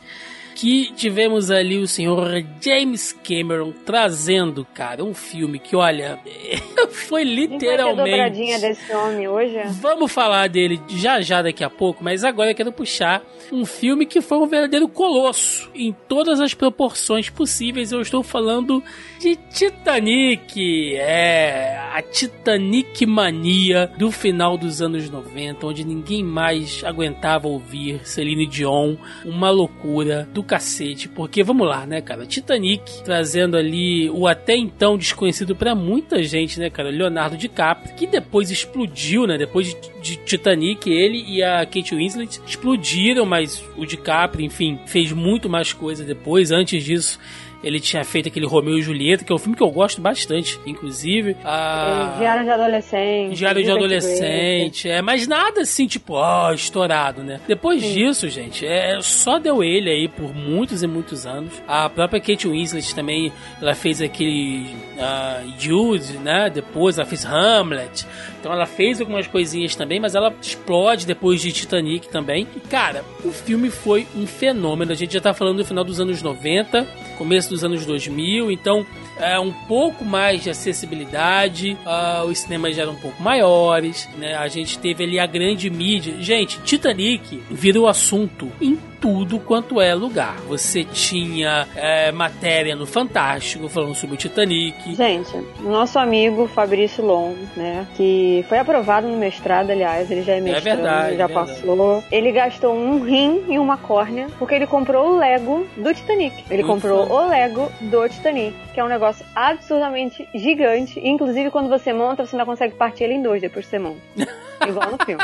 Que 0.54 0.92
tivemos 0.94 1.50
ali 1.50 1.78
o 1.78 1.88
senhor 1.88 2.44
James 2.60 3.18
Cameron 3.26 3.72
trazendo, 3.72 4.62
cara, 4.74 5.02
um 5.02 5.14
filme 5.14 5.58
que, 5.58 5.74
olha, 5.74 6.20
foi 6.90 7.24
vai 7.24 7.58
ter 7.58 7.76
dobradinha 7.76 8.56
literalmente. 8.56 8.60
desse 8.60 8.94
homem 8.94 9.28
hoje? 9.28 9.60
Vamos 9.80 10.12
falar 10.12 10.48
dele 10.48 10.80
já 10.88 11.20
já 11.20 11.42
daqui 11.42 11.64
a 11.64 11.70
pouco, 11.70 12.02
mas 12.02 12.24
agora 12.24 12.50
eu 12.50 12.54
quero 12.54 12.72
puxar 12.72 13.22
um 13.52 13.64
filme 13.64 14.06
que 14.06 14.20
foi 14.20 14.38
um 14.38 14.46
verdadeiro 14.46 14.88
colosso 14.88 15.70
em 15.74 15.94
todas 16.08 16.40
as 16.40 16.54
proporções 16.54 17.30
possíveis. 17.30 17.92
Eu 17.92 18.00
estou 18.00 18.22
falando 18.22 18.82
de 19.20 19.36
Titanic, 19.36 20.94
é 20.96 21.78
a 21.92 22.02
Titanic 22.02 23.06
mania 23.06 23.90
do 23.98 24.10
final 24.10 24.58
dos 24.58 24.82
anos 24.82 25.08
90, 25.08 25.66
onde 25.66 25.84
ninguém 25.84 26.22
mais 26.22 26.82
aguentava 26.84 27.48
ouvir 27.48 28.00
Celine 28.04 28.46
Dion, 28.46 28.96
uma 29.24 29.50
loucura 29.50 30.28
do 30.32 30.42
cacete, 30.42 31.08
porque 31.08 31.42
vamos 31.42 31.66
lá, 31.66 31.86
né, 31.86 32.00
cara? 32.00 32.26
Titanic 32.26 33.02
trazendo 33.04 33.56
ali 33.56 34.10
o 34.10 34.26
até 34.26 34.56
então 34.56 34.98
desconhecido 34.98 35.54
pra 35.56 35.74
muita 35.74 36.22
gente, 36.22 36.58
né, 36.60 36.65
cara? 36.70 36.90
Leonardo 36.90 37.36
DiCaprio, 37.36 37.94
que 37.94 38.06
depois 38.06 38.50
explodiu, 38.50 39.26
né? 39.26 39.38
Depois 39.38 39.68
de, 39.68 39.76
de 40.00 40.16
Titanic, 40.16 40.90
ele 40.90 41.24
e 41.26 41.42
a 41.42 41.64
Kate 41.64 41.94
Winslet 41.94 42.40
explodiram, 42.46 43.24
mas 43.26 43.64
o 43.76 43.84
DiCaprio, 43.84 44.44
enfim, 44.44 44.78
fez 44.86 45.12
muito 45.12 45.48
mais 45.48 45.72
coisa 45.72 46.04
depois. 46.04 46.50
Antes 46.50 46.84
disso, 46.84 47.18
ele 47.62 47.80
tinha 47.80 48.04
feito 48.04 48.28
aquele 48.28 48.46
Romeu 48.46 48.78
e 48.78 48.82
Julieta, 48.82 49.24
que 49.24 49.32
é 49.32 49.34
um 49.34 49.38
filme 49.38 49.56
que 49.56 49.62
eu 49.62 49.70
gosto 49.70 50.00
bastante, 50.00 50.58
inclusive. 50.66 51.36
Ah, 51.44 52.16
Diário 52.18 52.44
de 52.44 52.50
adolescente. 52.50 53.36
Diário 53.36 53.64
de 53.64 53.70
adolescente, 53.70 54.88
é, 54.88 55.02
mas 55.02 55.26
nada 55.26 55.62
assim, 55.62 55.86
tipo, 55.86 56.14
ó, 56.14 56.52
estourado, 56.52 57.22
né? 57.22 57.40
Depois 57.46 57.82
disso, 57.82 58.28
gente, 58.28 58.66
é, 58.66 58.98
só 59.00 59.38
deu 59.38 59.62
ele 59.62 59.90
aí 59.90 60.08
por 60.08 60.34
muitos 60.34 60.82
e 60.82 60.86
muitos 60.86 61.26
anos. 61.26 61.62
A 61.66 61.88
própria 61.88 62.20
Kate 62.20 62.48
Winslet 62.48 62.94
também, 62.94 63.32
ela 63.60 63.74
fez 63.74 64.00
aquele 64.00 64.74
ah, 64.98 65.42
Jude, 65.58 66.18
né? 66.18 66.50
Depois 66.50 66.98
ela 66.98 67.06
fez 67.06 67.24
Hamlet. 67.24 68.06
Então 68.38 68.52
ela 68.52 68.66
fez 68.66 69.00
algumas 69.00 69.26
coisinhas 69.26 69.74
também, 69.74 69.98
mas 69.98 70.14
ela 70.14 70.32
explode 70.40 71.06
depois 71.06 71.40
de 71.40 71.52
Titanic 71.52 72.08
também. 72.08 72.46
E, 72.54 72.60
cara, 72.60 73.04
o 73.24 73.32
filme 73.32 73.70
foi 73.70 74.06
um 74.14 74.26
fenômeno. 74.26 74.92
A 74.92 74.94
gente 74.94 75.14
já 75.14 75.20
tá 75.20 75.34
falando 75.34 75.58
do 75.58 75.64
final 75.64 75.82
dos 75.82 76.00
anos 76.00 76.22
90, 76.22 76.86
começo 77.16 77.50
dos 77.50 77.64
anos 77.64 77.84
2000, 77.84 78.50
então 78.50 78.86
é 79.18 79.38
um 79.38 79.52
pouco 79.52 80.04
mais 80.04 80.42
de 80.42 80.50
acessibilidade, 80.50 81.76
ah, 81.84 82.24
os 82.26 82.38
cinemas 82.38 82.76
já 82.76 82.82
eram 82.82 82.92
um 82.92 83.00
pouco 83.00 83.22
maiores, 83.22 84.08
né? 84.16 84.34
A 84.34 84.48
gente 84.48 84.78
teve 84.78 85.04
ali 85.04 85.18
a 85.18 85.26
grande 85.26 85.68
mídia. 85.70 86.14
Gente, 86.20 86.60
Titanic 86.60 87.42
virou 87.50 87.88
assunto 87.88 88.50
em 88.60 88.76
tudo 89.00 89.38
quanto 89.38 89.80
é 89.80 89.94
lugar. 89.94 90.36
Você 90.48 90.84
tinha 90.84 91.66
é, 91.74 92.12
matéria 92.12 92.74
no 92.74 92.86
Fantástico 92.86 93.68
falando 93.68 93.94
sobre 93.94 94.14
o 94.14 94.18
Titanic. 94.18 94.94
Gente, 94.94 95.32
nosso 95.60 95.98
amigo 95.98 96.46
Fabrício 96.48 97.04
Longo, 97.04 97.36
né, 97.56 97.86
que 97.96 98.44
foi 98.48 98.58
aprovado 98.58 99.06
no 99.06 99.16
mestrado, 99.16 99.70
aliás, 99.70 100.10
ele 100.10 100.22
já 100.22 100.34
é 100.34 100.40
verdade, 100.40 100.64
já 100.64 100.70
é 100.70 101.16
verdade. 101.16 101.32
passou. 101.32 102.04
Ele 102.10 102.32
gastou 102.32 102.74
um 102.74 103.02
rim 103.02 103.44
e 103.48 103.58
uma 103.58 103.76
córnea 103.76 104.28
porque 104.38 104.54
ele 104.54 104.66
comprou 104.66 105.14
o 105.14 105.18
Lego 105.18 105.66
do 105.76 105.92
Titanic. 105.92 106.44
Ele 106.50 106.62
Muito 106.62 106.74
comprou 106.74 107.06
foda. 107.06 107.26
o 107.26 107.28
Lego 107.28 107.72
do 107.80 108.08
Titanic, 108.08 108.54
que 108.72 108.80
é 108.80 108.84
um 108.84 108.88
negócio 108.88 109.24
absurdamente 109.34 110.28
gigante. 110.34 111.00
Inclusive, 111.02 111.50
quando 111.50 111.68
você 111.68 111.92
monta, 111.92 112.24
você 112.24 112.36
ainda 112.36 112.46
consegue 112.46 112.74
partir 112.74 113.04
ele 113.04 113.14
em 113.14 113.22
dois 113.22 113.40
depois 113.40 113.64
que 113.64 113.70
você 113.70 113.78
monta. 113.78 114.00
Igual 114.66 114.90
no 114.90 115.04
filme. 115.04 115.22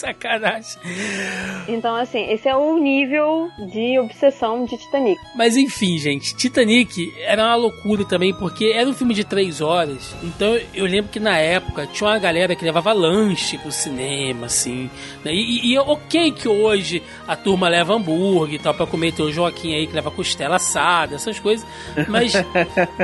Sacanagem. 0.00 0.80
Então, 1.68 1.94
assim, 1.94 2.30
esse 2.30 2.48
é 2.48 2.56
o 2.56 2.78
nível 2.78 3.50
de 3.58 3.98
obsessão 3.98 4.64
de 4.64 4.76
Titanic. 4.76 5.20
Mas 5.34 5.56
enfim, 5.56 5.98
gente, 5.98 6.34
Titanic 6.34 7.12
era 7.18 7.44
uma 7.44 7.54
loucura 7.54 8.04
também, 8.04 8.32
porque 8.34 8.72
era 8.74 8.88
um 8.88 8.94
filme 8.94 9.14
de 9.14 9.24
três 9.24 9.60
horas. 9.60 10.14
Então 10.22 10.58
eu 10.74 10.86
lembro 10.86 11.10
que 11.10 11.20
na 11.20 11.36
época 11.36 11.86
tinha 11.86 12.08
uma 12.08 12.18
galera 12.18 12.56
que 12.56 12.64
levava 12.64 12.92
lanche 12.92 13.58
pro 13.58 13.70
cinema, 13.70 14.46
assim. 14.46 14.90
né? 15.24 15.32
E, 15.32 15.68
e, 15.68 15.72
e 15.74 15.78
ok 15.78 16.32
que 16.32 16.48
hoje 16.48 17.02
a 17.28 17.36
turma 17.36 17.68
leva 17.68 17.94
hambúrguer 17.94 18.54
e 18.54 18.58
tal 18.58 18.74
pra 18.74 18.86
comer. 18.86 19.12
Tem 19.12 19.24
o 19.24 19.32
Joaquim 19.32 19.74
aí 19.74 19.86
que 19.86 19.92
leva 19.94 20.10
costela 20.10 20.56
assada, 20.56 21.16
essas 21.16 21.38
coisas. 21.38 21.66
Mas 22.08 22.32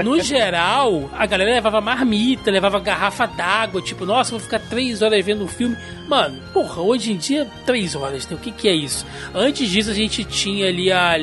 no 0.03 0.19
geral, 0.23 1.11
a 1.13 1.27
galera 1.27 1.51
levava 1.51 1.81
marmita, 1.81 2.51
levava 2.51 2.79
garrafa 2.81 3.27
d'água. 3.27 3.83
Tipo, 3.83 4.07
nossa, 4.07 4.31
vou 4.31 4.41
ficar 4.41 4.61
três 4.61 5.03
horas 5.03 5.25
vendo 5.25 5.45
um 5.45 5.49
filme. 5.49 5.77
Mano, 6.07 6.41
porra, 6.53 6.83
hoje 6.83 7.13
em 7.13 7.17
dia, 7.17 7.47
três 7.65 7.95
horas, 7.95 8.29
né? 8.29 8.37
O 8.37 8.39
que, 8.39 8.53
que 8.53 8.69
é 8.69 8.75
isso? 8.75 9.05
Antes 9.35 9.69
disso, 9.69 9.91
a 9.91 9.95
gente 9.95 10.25
tinha 10.25 10.69
ali 10.69 10.93
a, 10.93 11.15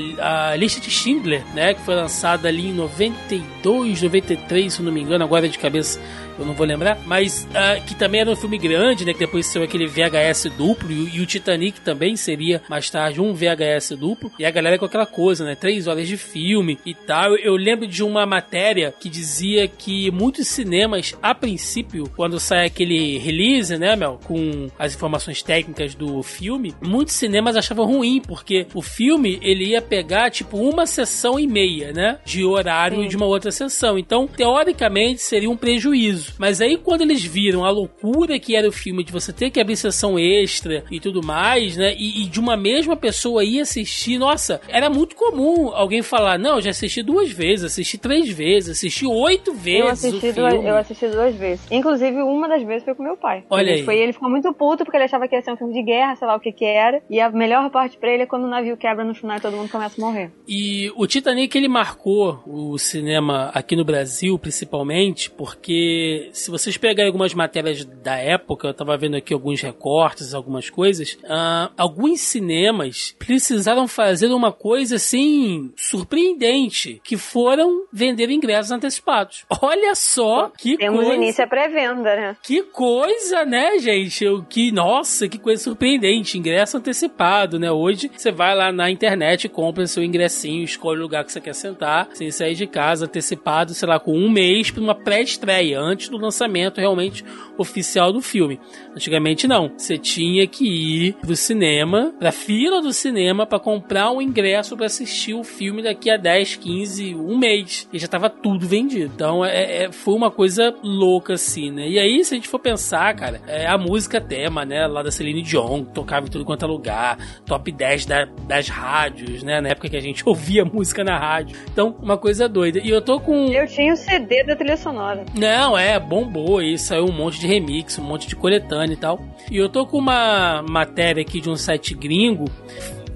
a 0.51 0.55
lista 0.55 0.81
de 0.81 0.89
Schindler, 0.89 1.43
né? 1.53 1.73
Que 1.73 1.81
foi 1.81 1.95
lançada 1.95 2.49
ali 2.49 2.67
em 2.67 2.73
92, 2.73 4.01
93, 4.01 4.73
se 4.73 4.81
não 4.81 4.91
me 4.91 5.01
engano, 5.01 5.23
agora 5.23 5.47
de 5.47 5.57
cabeça 5.57 5.99
eu 6.37 6.45
não 6.45 6.53
vou 6.53 6.65
lembrar, 6.65 6.97
mas 7.05 7.47
ah, 7.53 7.79
que 7.79 7.95
também 7.95 8.21
era 8.21 8.29
um 8.29 8.35
filme 8.35 8.57
grande, 8.57 9.05
né? 9.05 9.13
Que 9.13 9.19
depois 9.19 9.45
saiu 9.45 9.63
aquele 9.63 9.87
VHS 9.87 10.49
duplo, 10.57 10.91
e, 10.91 11.17
e 11.17 11.21
o 11.21 11.25
Titanic 11.25 11.81
também 11.81 12.15
seria 12.15 12.61
mais 12.69 12.89
tarde 12.89 13.21
um 13.21 13.33
VHS 13.33 13.91
duplo, 13.97 14.31
e 14.39 14.45
a 14.45 14.51
galera 14.51 14.77
com 14.77 14.85
aquela 14.85 15.05
coisa, 15.05 15.45
né? 15.45 15.55
Três 15.55 15.87
horas 15.87 16.07
de 16.07 16.17
filme 16.17 16.79
e 16.85 16.93
tal. 16.93 17.31
Eu, 17.31 17.37
eu 17.37 17.55
lembro 17.55 17.87
de 17.87 18.03
uma 18.03 18.25
matéria 18.25 18.93
que 18.99 19.09
dizia 19.09 19.67
que 19.67 20.09
muitos 20.11 20.47
cinemas, 20.47 21.15
a 21.21 21.35
princípio, 21.35 22.09
quando 22.15 22.39
sai 22.39 22.65
aquele 22.65 23.17
release, 23.17 23.77
né, 23.77 23.95
Mel, 23.95 24.19
com 24.23 24.69
as 24.77 24.95
informações 24.95 25.41
técnicas 25.41 25.95
do 25.95 26.21
filme, 26.23 26.73
muitos 26.81 27.13
cinemas 27.15 27.55
achavam 27.55 27.85
ruim, 27.85 28.21
porque 28.21 28.67
o 28.73 28.81
filme 28.81 29.39
ele 29.41 29.65
ia 29.65 29.81
pegar 29.81 30.29
tipo 30.29 30.57
uma 30.57 30.85
sessão 30.85 31.39
e 31.39 31.47
meia, 31.47 31.91
né? 31.91 32.19
De 32.25 32.43
horário 32.43 33.07
de 33.07 33.15
uma 33.15 33.25
outra 33.25 33.51
sessão. 33.51 33.97
Então, 33.97 34.27
teoricamente, 34.27 35.21
seria 35.21 35.49
um 35.49 35.57
prejuízo. 35.57 36.33
Mas 36.37 36.61
aí, 36.61 36.77
quando 36.77 37.01
eles 37.01 37.23
viram 37.23 37.65
a 37.65 37.69
loucura 37.69 38.39
que 38.39 38.55
era 38.55 38.67
o 38.67 38.71
filme 38.71 39.03
de 39.03 39.11
você 39.11 39.31
ter 39.31 39.49
que 39.49 39.59
abrir 39.59 39.75
sessão 39.75 40.17
extra 40.17 40.83
e 40.91 40.99
tudo 40.99 41.23
mais, 41.23 41.77
né? 41.77 41.93
E, 41.97 42.23
e 42.23 42.25
de 42.25 42.39
uma 42.39 42.57
mesma 42.57 42.95
pessoa 42.95 43.43
ir 43.43 43.61
assistir, 43.61 44.17
nossa, 44.17 44.61
era 44.67 44.89
muito 44.89 45.15
comum 45.15 45.69
alguém 45.73 46.01
falar: 46.01 46.37
Não, 46.37 46.61
já 46.61 46.71
assisti 46.71 47.01
duas 47.01 47.31
vezes, 47.31 47.65
assisti 47.65 47.97
três 47.97 48.29
vezes, 48.29 48.71
assisti 48.71 49.05
oito 49.05 49.53
vezes. 49.53 49.79
Eu 49.81 49.87
assisti, 49.87 50.31
duas, 50.31 50.53
eu 50.53 50.77
assisti 50.77 51.07
duas 51.07 51.35
vezes. 51.35 51.65
Inclusive, 51.71 52.21
uma 52.21 52.47
das 52.47 52.63
vezes 52.63 52.83
foi 52.83 52.95
com 52.95 53.03
meu 53.03 53.17
pai. 53.17 53.43
Olha 53.49 53.61
ele 53.63 53.71
aí. 53.79 53.83
Foi, 53.83 53.97
ele 53.97 54.13
ficou 54.13 54.29
muito 54.29 54.47
puto 54.63 54.85
porque 54.85 54.95
ele 54.95 55.03
achava 55.03 55.27
que 55.27 55.35
ia 55.35 55.41
ser 55.41 55.51
um 55.51 55.57
filme 55.57 55.73
de 55.73 55.83
guerra, 55.83 56.15
sei 56.15 56.25
lá 56.25 56.35
o 56.37 56.39
que 56.39 56.53
que 56.53 56.63
era. 56.63 57.01
E 57.09 57.19
a 57.19 57.29
melhor 57.29 57.69
parte 57.69 57.97
pra 57.97 58.09
ele 58.09 58.23
é 58.23 58.25
quando 58.25 58.45
o 58.45 58.47
navio 58.47 58.77
quebra 58.77 59.03
no 59.03 59.13
final 59.13 59.35
e 59.35 59.41
todo 59.41 59.57
mundo 59.57 59.69
começa 59.69 60.01
a 60.01 60.05
morrer. 60.05 60.31
E 60.47 60.89
o 60.95 61.05
Titanic 61.05 61.57
ele 61.57 61.67
marcou 61.67 62.41
o 62.47 62.77
cinema 62.77 63.51
aqui 63.53 63.75
no 63.75 63.83
Brasil, 63.83 64.39
principalmente, 64.39 65.29
porque 65.29 66.29
se 66.31 66.49
vocês 66.49 66.77
pegarem 66.77 67.07
algumas 67.07 67.33
matérias 67.33 67.83
da 67.83 68.15
época, 68.15 68.69
eu 68.69 68.73
tava 68.73 68.95
vendo 68.95 69.17
aqui 69.17 69.33
alguns 69.33 69.61
recortes, 69.61 70.33
algumas 70.33 70.69
coisas, 70.69 71.17
ah, 71.27 71.69
alguns 71.77 72.21
cinemas 72.21 73.13
precisaram 73.19 73.85
fazer 73.85 74.27
uma 74.27 74.53
coisa 74.53 74.95
assim 74.95 75.73
surpreendente, 75.75 77.01
que 77.03 77.17
foram 77.17 77.85
vender 77.91 78.29
ingressos 78.29 78.71
antecipados. 78.71 79.45
Olha 79.61 79.93
só 79.93 80.49
que 80.57 80.77
Temos 80.77 81.01
coisa. 81.01 81.15
início 81.15 81.43
à 81.43 81.47
pré-venda, 81.47 82.15
né? 82.15 82.37
Que 82.41 82.63
coisa, 82.63 83.43
né, 83.43 83.77
gente? 83.77 84.23
Eu, 84.23 84.43
que, 84.53 84.71
nossa, 84.71 85.27
que 85.27 85.39
coisa 85.39 85.63
surpreendente, 85.63 86.37
ingresso 86.37 86.77
antecipado, 86.77 87.57
né? 87.57 87.71
Hoje 87.71 88.07
você 88.15 88.31
vai 88.31 88.55
lá 88.55 88.71
na 88.71 88.87
internet, 88.91 89.49
compra 89.49 89.87
seu 89.87 90.03
ingressinho, 90.03 90.63
escolhe 90.63 90.99
o 90.99 91.01
lugar 91.01 91.25
que 91.25 91.31
você 91.31 91.41
quer 91.41 91.55
sentar, 91.55 92.09
sem 92.13 92.29
sair 92.29 92.53
de 92.53 92.67
casa, 92.67 93.05
antecipado, 93.05 93.73
sei 93.73 93.89
lá, 93.89 93.99
com 93.99 94.15
um 94.15 94.29
mês 94.29 94.69
para 94.69 94.83
uma 94.83 94.93
pré-estreia, 94.93 95.79
antes 95.79 96.07
do 96.07 96.19
lançamento 96.19 96.79
realmente 96.79 97.25
oficial 97.57 98.13
do 98.13 98.21
filme. 98.21 98.59
Antigamente 98.95 99.47
não, 99.47 99.71
você 99.75 99.97
tinha 99.97 100.45
que 100.45 100.65
ir 100.65 101.13
pro 101.13 101.35
cinema, 101.35 102.13
pra 102.19 102.31
fila 102.31 102.79
do 102.79 102.93
cinema, 102.93 103.47
para 103.47 103.59
comprar 103.59 104.11
um 104.11 104.21
ingresso 104.21 104.77
para 104.77 104.85
assistir 104.85 105.33
o 105.33 105.43
filme 105.43 105.81
daqui 105.81 106.11
a 106.11 106.17
10, 106.17 106.57
15, 106.57 107.15
um 107.15 107.39
mês. 107.39 107.89
E 107.91 107.97
já 107.97 108.07
tava 108.07 108.29
tudo 108.29 108.67
vendido. 108.67 109.11
Então 109.15 109.43
é, 109.43 109.85
é, 109.85 109.91
foi 109.91 110.13
uma 110.13 110.29
coisa 110.29 110.75
louca 110.83 111.33
assim, 111.33 111.71
né? 111.71 111.89
E 111.89 111.97
aí, 111.97 112.23
se 112.23 112.35
a 112.35 112.37
gente 112.37 112.47
for 112.47 112.59
pensar, 112.59 113.15
cara, 113.15 113.41
é 113.47 113.65
a 113.65 113.79
música 113.79 114.21
tema, 114.43 114.65
né? 114.65 114.85
Lá 114.87 115.01
da 115.01 115.11
Celine 115.11 115.41
Dion, 115.41 115.85
tocava 115.85 116.25
em 116.25 116.29
tudo 116.29 116.43
quanto 116.43 116.65
é 116.65 116.67
lugar, 116.67 117.17
top 117.45 117.71
10 117.71 118.05
da, 118.05 118.25
das 118.45 118.67
rádios, 118.67 119.41
né? 119.41 119.61
Na 119.61 119.69
época 119.69 119.89
que 119.89 119.95
a 119.95 120.01
gente 120.01 120.21
ouvia 120.27 120.65
música 120.65 121.03
na 121.03 121.17
rádio. 121.17 121.57
Então, 121.71 121.95
uma 122.01 122.17
coisa 122.17 122.49
doida. 122.49 122.79
E 122.79 122.89
eu 122.89 123.01
tô 123.01 123.19
com. 123.19 123.47
Eu 123.47 123.65
tinha 123.67 123.93
o 123.93 123.97
CD 123.97 124.43
da 124.43 124.55
trilha 124.55 124.75
sonora. 124.75 125.25
Não, 125.33 125.77
é, 125.77 125.97
bombou 125.97 126.57
aí, 126.57 126.77
saiu 126.77 127.05
um 127.05 127.11
monte 127.11 127.39
de 127.39 127.47
remix, 127.47 127.97
um 127.97 128.03
monte 128.03 128.27
de 128.27 128.35
coletânea 128.35 128.93
e 128.93 128.97
tal. 128.97 129.19
E 129.49 129.57
eu 129.57 129.69
tô 129.69 129.85
com 129.85 129.97
uma 129.97 130.61
matéria 130.69 131.21
aqui 131.21 131.39
de 131.39 131.49
um 131.49 131.55
site 131.55 131.93
gringo 131.93 132.45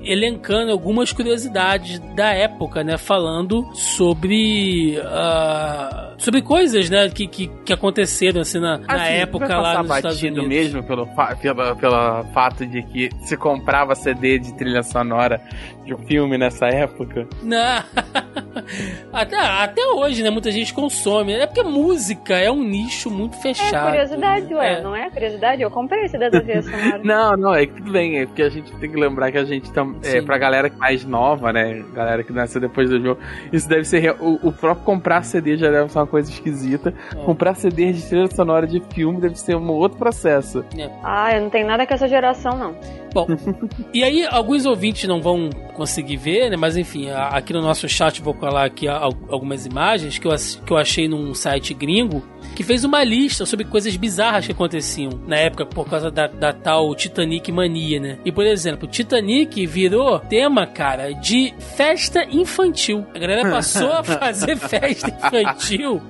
elencando 0.08 0.72
algumas 0.72 1.12
curiosidades 1.12 2.00
da 2.16 2.32
época, 2.34 2.84
né? 2.84 2.98
Falando 2.98 3.68
sobre. 3.74 4.98
Uh, 5.00 6.08
sobre 6.18 6.42
coisas, 6.42 6.90
né? 6.90 7.10
Que, 7.10 7.28
que, 7.28 7.48
que 7.64 7.74
aconteceram 7.74 8.42
assim 8.42 8.60
na, 8.60 8.76
assim, 8.76 8.86
na 8.88 9.08
época 9.08 9.58
lá 9.58 9.84
nos 9.84 9.96
Estados 9.96 10.22
Unidos. 10.22 10.48
mesmo 10.48 10.84
pelo, 10.84 11.08
pelo, 11.42 11.76
pelo 11.76 12.24
fato 12.34 12.66
de 12.66 12.82
que 12.84 13.10
se 13.26 13.38
comprava 13.38 13.96
CD 13.96 14.40
de 14.40 14.54
trilha 14.56 14.84
sonora 14.84 15.42
de 15.86 15.94
um 15.94 15.98
filme 16.00 16.38
nessa 16.38 16.68
época? 16.68 17.28
Não. 17.42 17.84
até, 19.14 19.38
até 19.38 19.88
hoje, 19.88 20.24
né? 20.24 20.30
Muita 20.30 20.52
gente 20.52 20.74
consome. 20.74 21.34
É 21.34 21.46
porque 21.46 21.64
música 21.64 22.38
é 22.38 22.52
um 22.52 22.64
nicho 22.64 23.10
muito 23.10 23.38
fechado. 23.38 23.88
É 23.88 23.92
curiosidade, 23.92 24.54
ué. 24.54 24.74
É. 24.74 24.82
Não 24.82 24.96
é 24.96 25.10
curiosidade? 25.10 25.62
Eu 25.62 25.72
comprei 25.72 26.06
esse 26.06 26.18
da 26.18 26.30
trilha 26.30 26.62
sonora. 26.62 27.02
não, 27.04 27.38
não. 27.38 27.54
É 27.54 27.66
que 27.66 27.74
tudo 27.74 27.92
bem. 27.92 28.20
É 28.20 28.26
porque 28.26 28.42
a 28.42 28.50
gente 28.50 28.72
tem 28.78 28.90
que 28.90 28.98
lembrar 28.98 29.32
que 29.32 29.38
a 29.38 29.46
gente 29.46 29.72
também 29.72 29.97
é, 30.04 30.22
pra 30.22 30.38
galera 30.38 30.72
mais 30.78 31.04
nova, 31.04 31.52
né? 31.52 31.84
Galera 31.94 32.24
que 32.24 32.34
nasceu 32.34 32.62
depois 32.62 32.90
do 32.90 33.00
meu. 33.00 33.18
Isso 33.52 33.68
deve 33.68 33.86
ser. 33.86 34.16
O, 34.20 34.48
o, 34.48 34.52
próprio 34.52 34.86
comprar 34.86 35.24
CD 35.24 35.58
já 35.58 35.70
deve 35.70 35.92
ser 35.92 36.00
uma 36.00 36.08
coisa 36.08 36.32
esquisita. 36.32 36.94
É. 37.12 37.16
Comprar 37.24 37.56
CD 37.56 37.92
de 37.92 38.02
trilha 38.02 38.28
sonora 38.28 38.68
de 38.68 38.82
filme 38.94 39.20
deve 39.20 39.36
ser 39.36 39.56
um 39.56 39.70
outro 39.72 39.98
processo. 39.98 40.64
É. 40.78 40.90
Ah, 41.04 41.36
eu 41.36 41.42
não 41.42 41.50
tenho 41.50 41.68
nada 41.68 41.86
com 41.86 41.94
essa 41.94 42.08
geração, 42.08 42.58
não. 42.58 42.76
Bom, 43.14 43.28
e 43.94 44.04
aí 44.04 44.26
alguns 44.26 44.66
ouvintes 44.66 45.08
não 45.08 45.22
vão 45.22 45.50
conseguir 45.74 46.18
ver, 46.18 46.50
né? 46.50 46.58
Mas 46.58 46.78
enfim, 46.78 47.10
aqui 47.10 47.54
no 47.54 47.62
nosso 47.62 47.88
chat 47.88 48.22
vou 48.22 48.34
colar 48.34 48.66
aqui 48.66 48.88
algumas 48.88 49.66
imagens 49.66 50.20
que 50.20 50.28
eu, 50.28 50.32
que 50.66 50.72
eu 50.72 50.78
achei 50.78 51.08
num 51.08 51.34
site 51.34 51.74
gringo 51.74 52.24
que 52.56 52.64
fez 52.64 52.84
uma 52.84 53.04
lista 53.04 53.46
sobre 53.46 53.66
coisas 53.66 53.96
bizarras 53.96 54.46
que 54.46 54.52
aconteciam 54.52 55.12
na 55.28 55.38
época 55.38 55.66
por 55.66 55.88
causa 55.88 56.10
da, 56.10 56.28
da 56.28 56.52
tal 56.52 56.94
Titanic 56.96 57.52
mania, 57.52 58.00
né? 58.00 58.18
E 58.26 58.32
por 58.32 58.46
exemplo, 58.46 58.88
Titanic 58.88 59.66
virou 59.88 60.20
tema, 60.20 60.68
cara, 60.68 61.14
de 61.14 61.54
festa 61.76 62.26
infantil. 62.30 63.06
A 63.16 63.20
galera 63.20 63.42
passou 63.50 63.92
a 63.92 64.04
fazer 64.04 64.58
festa 64.58 65.10
infantil 65.10 66.02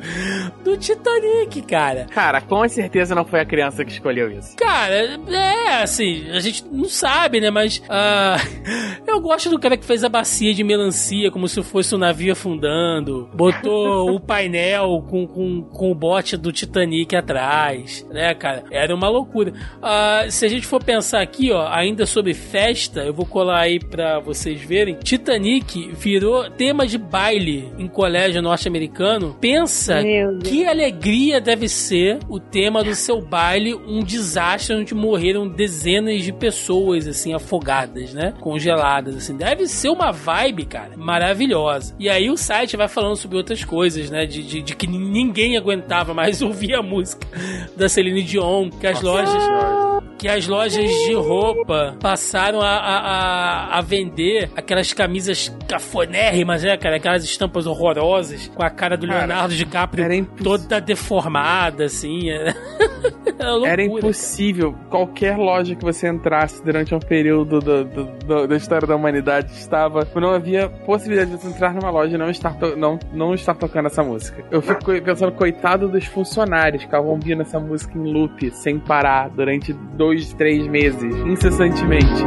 do 0.64 0.76
Titanic, 0.76 1.62
cara. 1.62 2.08
Cara, 2.10 2.42
com 2.42 2.68
certeza 2.68 3.14
não 3.14 3.24
foi 3.24 3.40
a 3.40 3.46
criança 3.46 3.86
que 3.86 3.92
escolheu 3.92 4.32
isso. 4.32 4.56
Cara, 4.56 5.20
é 5.30 5.84
assim, 5.84 6.30
a 6.32 6.40
gente 6.40 6.66
não 6.72 6.86
sabe, 6.86 7.40
né? 7.40 7.52
Mas 7.52 7.78
uh, 7.78 9.04
eu 9.06 9.22
gosto 9.22 9.50
do 9.50 9.60
cara 9.60 9.78
que 9.78 9.86
fez 9.86 10.04
a 10.04 10.10
bacia 10.10 10.54
de 10.54 10.64
melancia 10.64 11.30
como 11.30 11.48
se 11.48 11.62
fosse 11.62 11.94
um 11.94 12.00
navio 12.00 12.34
afundando, 12.34 13.30
botou 13.34 14.16
o 14.16 14.20
painel 14.20 15.06
com, 15.08 15.28
com, 15.28 15.62
com 15.62 15.92
o 15.92 15.96
bote 15.96 16.36
do 16.36 16.52
Titanic 16.52 17.16
atrás, 17.16 18.06
né, 18.10 18.34
cara? 18.34 18.64
Era 18.72 18.96
uma 18.96 19.08
loucura. 19.08 19.52
Uh, 19.52 20.32
se 20.32 20.46
a 20.46 20.50
gente 20.50 20.66
for 20.66 20.84
pensar 20.84 21.22
aqui, 21.22 21.52
ó, 21.52 21.68
ainda 21.68 22.06
sobre 22.06 22.34
festa, 22.34 23.02
eu 23.02 23.14
vou 23.14 23.26
colar 23.26 23.67
aí 23.68 23.80
pra 23.80 24.20
vocês 24.20 24.62
verem. 24.62 24.96
Titanic 24.96 25.92
virou 25.94 26.50
tema 26.50 26.88
de 26.88 26.98
baile 26.98 27.72
em 27.78 27.88
colégio 27.88 28.42
norte-americano. 28.42 29.36
Pensa 29.40 30.02
que 30.44 30.66
alegria 30.66 31.40
deve 31.40 31.70
ser 31.70 32.20
o 32.30 32.40
tema 32.40 32.84
do 32.84 32.96
seu 32.96 33.22
baile, 33.22 33.74
um 33.74 34.04
desastre 34.04 34.76
onde 34.76 34.96
morreram 34.96 35.48
dezenas 35.48 36.24
de 36.24 36.34
pessoas, 36.34 37.08
assim, 37.08 37.34
afogadas, 37.34 38.14
né? 38.14 38.34
Congeladas, 38.40 39.16
assim. 39.18 39.36
Deve 39.36 39.68
ser 39.68 39.90
uma 39.90 40.12
vibe, 40.12 40.66
cara, 40.66 40.98
maravilhosa. 40.98 41.96
E 42.00 42.10
aí 42.10 42.30
o 42.30 42.38
site 42.38 42.78
vai 42.78 42.88
falando 42.88 43.16
sobre 43.16 43.38
outras 43.38 43.64
coisas, 43.64 44.10
né? 44.10 44.26
De, 44.26 44.44
de, 44.44 44.62
de 44.62 44.76
que 44.76 44.88
ninguém 44.88 45.58
aguentava 45.58 46.14
mais 46.14 46.42
ouvir 46.44 46.76
a 46.76 46.82
música 46.82 47.28
da 47.76 47.90
Celine 47.90 48.24
Dion, 48.24 48.70
que 48.70 48.88
as 48.88 49.02
Nossa, 49.02 49.08
lojas 49.08 49.98
que 50.18 50.28
as 50.28 50.48
lojas 50.48 50.90
de 50.90 51.14
roupa 51.14 51.96
passaram 52.00 52.60
a, 52.60 52.70
a, 52.70 52.98
a, 52.98 53.47
vender 53.82 54.50
aquelas 54.56 54.94
camisas 54.94 55.56
cafonérrimas, 55.68 56.64
né, 56.64 56.78
cara? 56.78 56.98
Aquelas 56.98 57.24
estampas 57.24 57.66
horrorosas 57.66 58.48
com 58.48 58.64
a 58.64 58.70
cara 58.70 58.98
do 58.98 59.08
cara, 59.08 59.20
Leonardo 59.20 59.56
DiCaprio 59.56 60.26
toda 60.44 60.80
deformada, 60.80 61.86
assim. 61.86 62.30
Era, 63.40 63.68
era 63.68 63.84
impossível. 63.84 64.74
Cara. 64.74 64.86
Qualquer 64.90 65.38
loja 65.38 65.76
que 65.76 65.84
você 65.84 66.08
entrasse 66.08 66.64
durante 66.64 66.96
um 66.96 67.00
período 67.00 67.60
do, 67.60 67.84
do, 67.84 68.06
do, 68.06 68.48
da 68.48 68.56
história 68.56 68.88
da 68.88 68.96
humanidade 68.96 69.52
estava. 69.52 70.08
Não 70.16 70.32
havia 70.32 70.70
possibilidade 70.70 71.32
de 71.32 71.38
você 71.38 71.48
entrar 71.48 71.74
numa 71.74 71.92
loja 71.92 72.16
e 72.16 72.18
não 72.18 72.30
estar, 72.30 72.58
não, 72.76 72.98
não 73.14 73.34
estar 73.34 73.54
tocando 73.54 73.88
essa 73.88 74.04
música. 74.04 74.44
Eu 74.50 74.62
fico 74.62 74.86
pensando, 75.02 75.32
coitado 75.32 75.88
dos 75.88 76.06
funcionários 76.06 76.82
que 76.82 76.88
estavam 76.88 77.12
ouvindo 77.12 77.42
essa 77.42 77.60
música 77.60 77.98
em 77.98 78.12
loop, 78.12 78.50
sem 78.52 78.80
parar, 78.80 79.30
durante 79.30 79.72
dois, 79.72 80.34
três 80.34 80.66
meses, 80.68 81.16
incessantemente. 81.26 82.24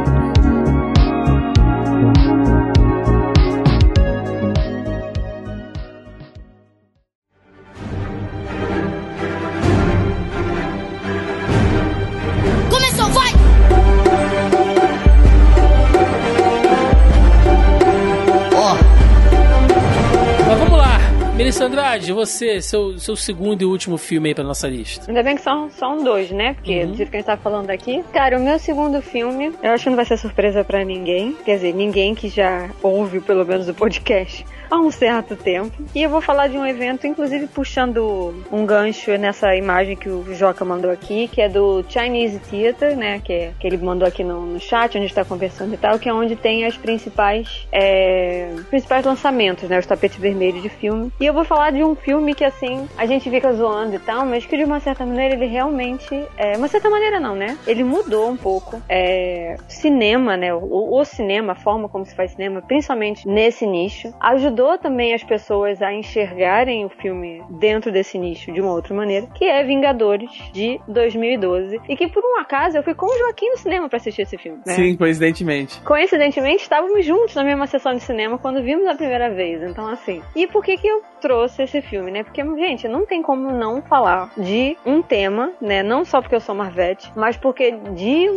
Melissa 21.51 21.65
Andrade, 21.65 22.13
você, 22.13 22.61
seu, 22.61 22.97
seu 22.97 23.13
segundo 23.13 23.61
e 23.61 23.65
último 23.65 23.97
filme 23.97 24.29
aí 24.29 24.35
pra 24.35 24.41
nossa 24.41 24.69
lista. 24.69 25.03
Ainda 25.09 25.21
bem 25.21 25.35
que 25.35 25.41
são, 25.41 25.69
são 25.69 26.01
dois, 26.01 26.31
né? 26.31 26.53
Porque 26.53 26.79
uhum. 26.79 26.91
do 26.91 26.95
jeito 26.95 27.09
que 27.09 27.17
a 27.17 27.19
gente 27.19 27.27
tá 27.27 27.35
falando 27.35 27.69
aqui. 27.69 28.01
Cara, 28.13 28.37
o 28.37 28.41
meu 28.41 28.57
segundo 28.57 29.01
filme, 29.01 29.51
eu 29.61 29.71
acho 29.71 29.83
que 29.83 29.89
não 29.89 29.97
vai 29.97 30.05
ser 30.05 30.15
surpresa 30.15 30.63
para 30.63 30.85
ninguém. 30.85 31.35
Quer 31.43 31.55
dizer, 31.55 31.73
ninguém 31.73 32.15
que 32.15 32.29
já 32.29 32.69
ouve 32.81 33.19
pelo 33.19 33.45
menos 33.45 33.67
o 33.67 33.73
podcast 33.73 34.45
há 34.71 34.79
um 34.79 34.89
certo 34.89 35.35
tempo. 35.35 35.83
E 35.93 36.01
eu 36.01 36.09
vou 36.09 36.21
falar 36.21 36.47
de 36.47 36.57
um 36.57 36.65
evento, 36.65 37.05
inclusive 37.05 37.47
puxando 37.47 38.33
um 38.49 38.65
gancho 38.65 39.11
nessa 39.17 39.53
imagem 39.53 39.97
que 39.97 40.07
o 40.09 40.33
Joca 40.33 40.63
mandou 40.63 40.89
aqui, 40.89 41.27
que 41.27 41.41
é 41.41 41.49
do 41.49 41.83
Chinese 41.89 42.39
Theater, 42.39 42.95
né? 42.95 43.19
Que, 43.19 43.33
é, 43.33 43.51
que 43.59 43.67
ele 43.67 43.77
mandou 43.77 44.07
aqui 44.07 44.23
no, 44.23 44.45
no 44.45 44.59
chat, 44.59 44.91
onde 44.91 44.99
a 44.99 45.01
gente 45.01 45.13
tá 45.13 45.25
conversando 45.25 45.73
e 45.73 45.77
tal, 45.77 45.99
que 45.99 46.07
é 46.07 46.13
onde 46.13 46.37
tem 46.37 46.65
as 46.65 46.77
principais, 46.77 47.67
é, 47.71 48.55
principais 48.69 49.05
lançamentos, 49.05 49.67
né? 49.67 49.77
Os 49.77 49.85
tapetes 49.85 50.17
vermelhos 50.17 50.61
de 50.61 50.69
filme. 50.69 51.11
E 51.19 51.25
eu 51.25 51.33
vou 51.33 51.43
falar 51.43 51.71
de 51.71 51.83
um 51.83 51.93
filme 51.93 52.33
que, 52.33 52.45
assim, 52.45 52.87
a 52.97 53.05
gente 53.05 53.29
fica 53.29 53.51
zoando 53.53 53.95
e 53.95 53.99
tal, 53.99 54.25
mas 54.25 54.45
que 54.45 54.55
de 54.55 54.63
uma 54.63 54.79
certa 54.79 55.05
maneira 55.05 55.35
ele 55.35 55.47
realmente. 55.47 56.23
É, 56.37 56.55
uma 56.55 56.69
certa 56.69 56.89
maneira 56.89 57.19
não, 57.19 57.35
né? 57.35 57.57
Ele 57.67 57.83
mudou 57.83 58.29
um 58.29 58.37
pouco. 58.37 58.81
É, 58.87 59.57
cinema, 59.67 60.37
né? 60.37 60.53
O, 60.53 60.97
o 60.97 61.03
cinema, 61.03 61.51
a 61.51 61.55
forma 61.55 61.89
como 61.89 62.05
se 62.05 62.15
faz 62.15 62.31
cinema, 62.31 62.61
principalmente 62.61 63.27
nesse 63.27 63.67
nicho, 63.67 64.13
ajudou 64.19 64.60
ajudou 64.61 64.77
também 64.77 65.13
as 65.13 65.23
pessoas 65.23 65.81
a 65.81 65.91
enxergarem 65.91 66.85
o 66.85 66.89
filme 66.89 67.43
dentro 67.49 67.91
desse 67.91 68.17
nicho 68.17 68.51
de 68.51 68.61
uma 68.61 68.71
outra 68.71 68.93
maneira, 68.93 69.27
que 69.33 69.45
é 69.45 69.63
Vingadores 69.63 70.29
de 70.53 70.79
2012. 70.87 71.81
E 71.89 71.95
que 71.95 72.07
por 72.07 72.23
um 72.23 72.39
acaso 72.39 72.77
eu 72.77 72.83
fui 72.83 72.93
com 72.93 73.07
o 73.07 73.17
Joaquim 73.17 73.49
no 73.49 73.57
cinema 73.57 73.89
para 73.89 73.97
assistir 73.97 74.21
esse 74.21 74.37
filme. 74.37 74.59
Né? 74.65 74.73
Sim, 74.73 74.95
coincidentemente. 74.95 75.81
Coincidentemente, 75.81 76.63
estávamos 76.63 77.03
juntos 77.03 77.35
na 77.35 77.43
mesma 77.43 77.65
sessão 77.65 77.93
de 77.93 78.01
cinema 78.01 78.37
quando 78.37 78.61
vimos 78.61 78.85
a 78.87 78.95
primeira 78.95 79.29
vez. 79.29 79.63
Então, 79.63 79.87
assim. 79.87 80.21
E 80.35 80.45
por 80.45 80.63
que 80.63 80.77
que 80.77 80.87
eu 80.87 81.01
trouxe 81.19 81.63
esse 81.63 81.81
filme, 81.81 82.11
né? 82.11 82.23
Porque, 82.23 82.43
gente, 82.43 82.87
não 82.87 83.05
tem 83.05 83.21
como 83.21 83.51
não 83.51 83.81
falar 83.81 84.31
de 84.37 84.77
um 84.85 85.01
tema, 85.01 85.53
né? 85.61 85.81
Não 85.81 86.05
só 86.05 86.21
porque 86.21 86.35
eu 86.35 86.41
sou 86.41 86.53
Marvete, 86.53 87.11
mas 87.15 87.37
porque 87.37 87.71
de 87.71 88.27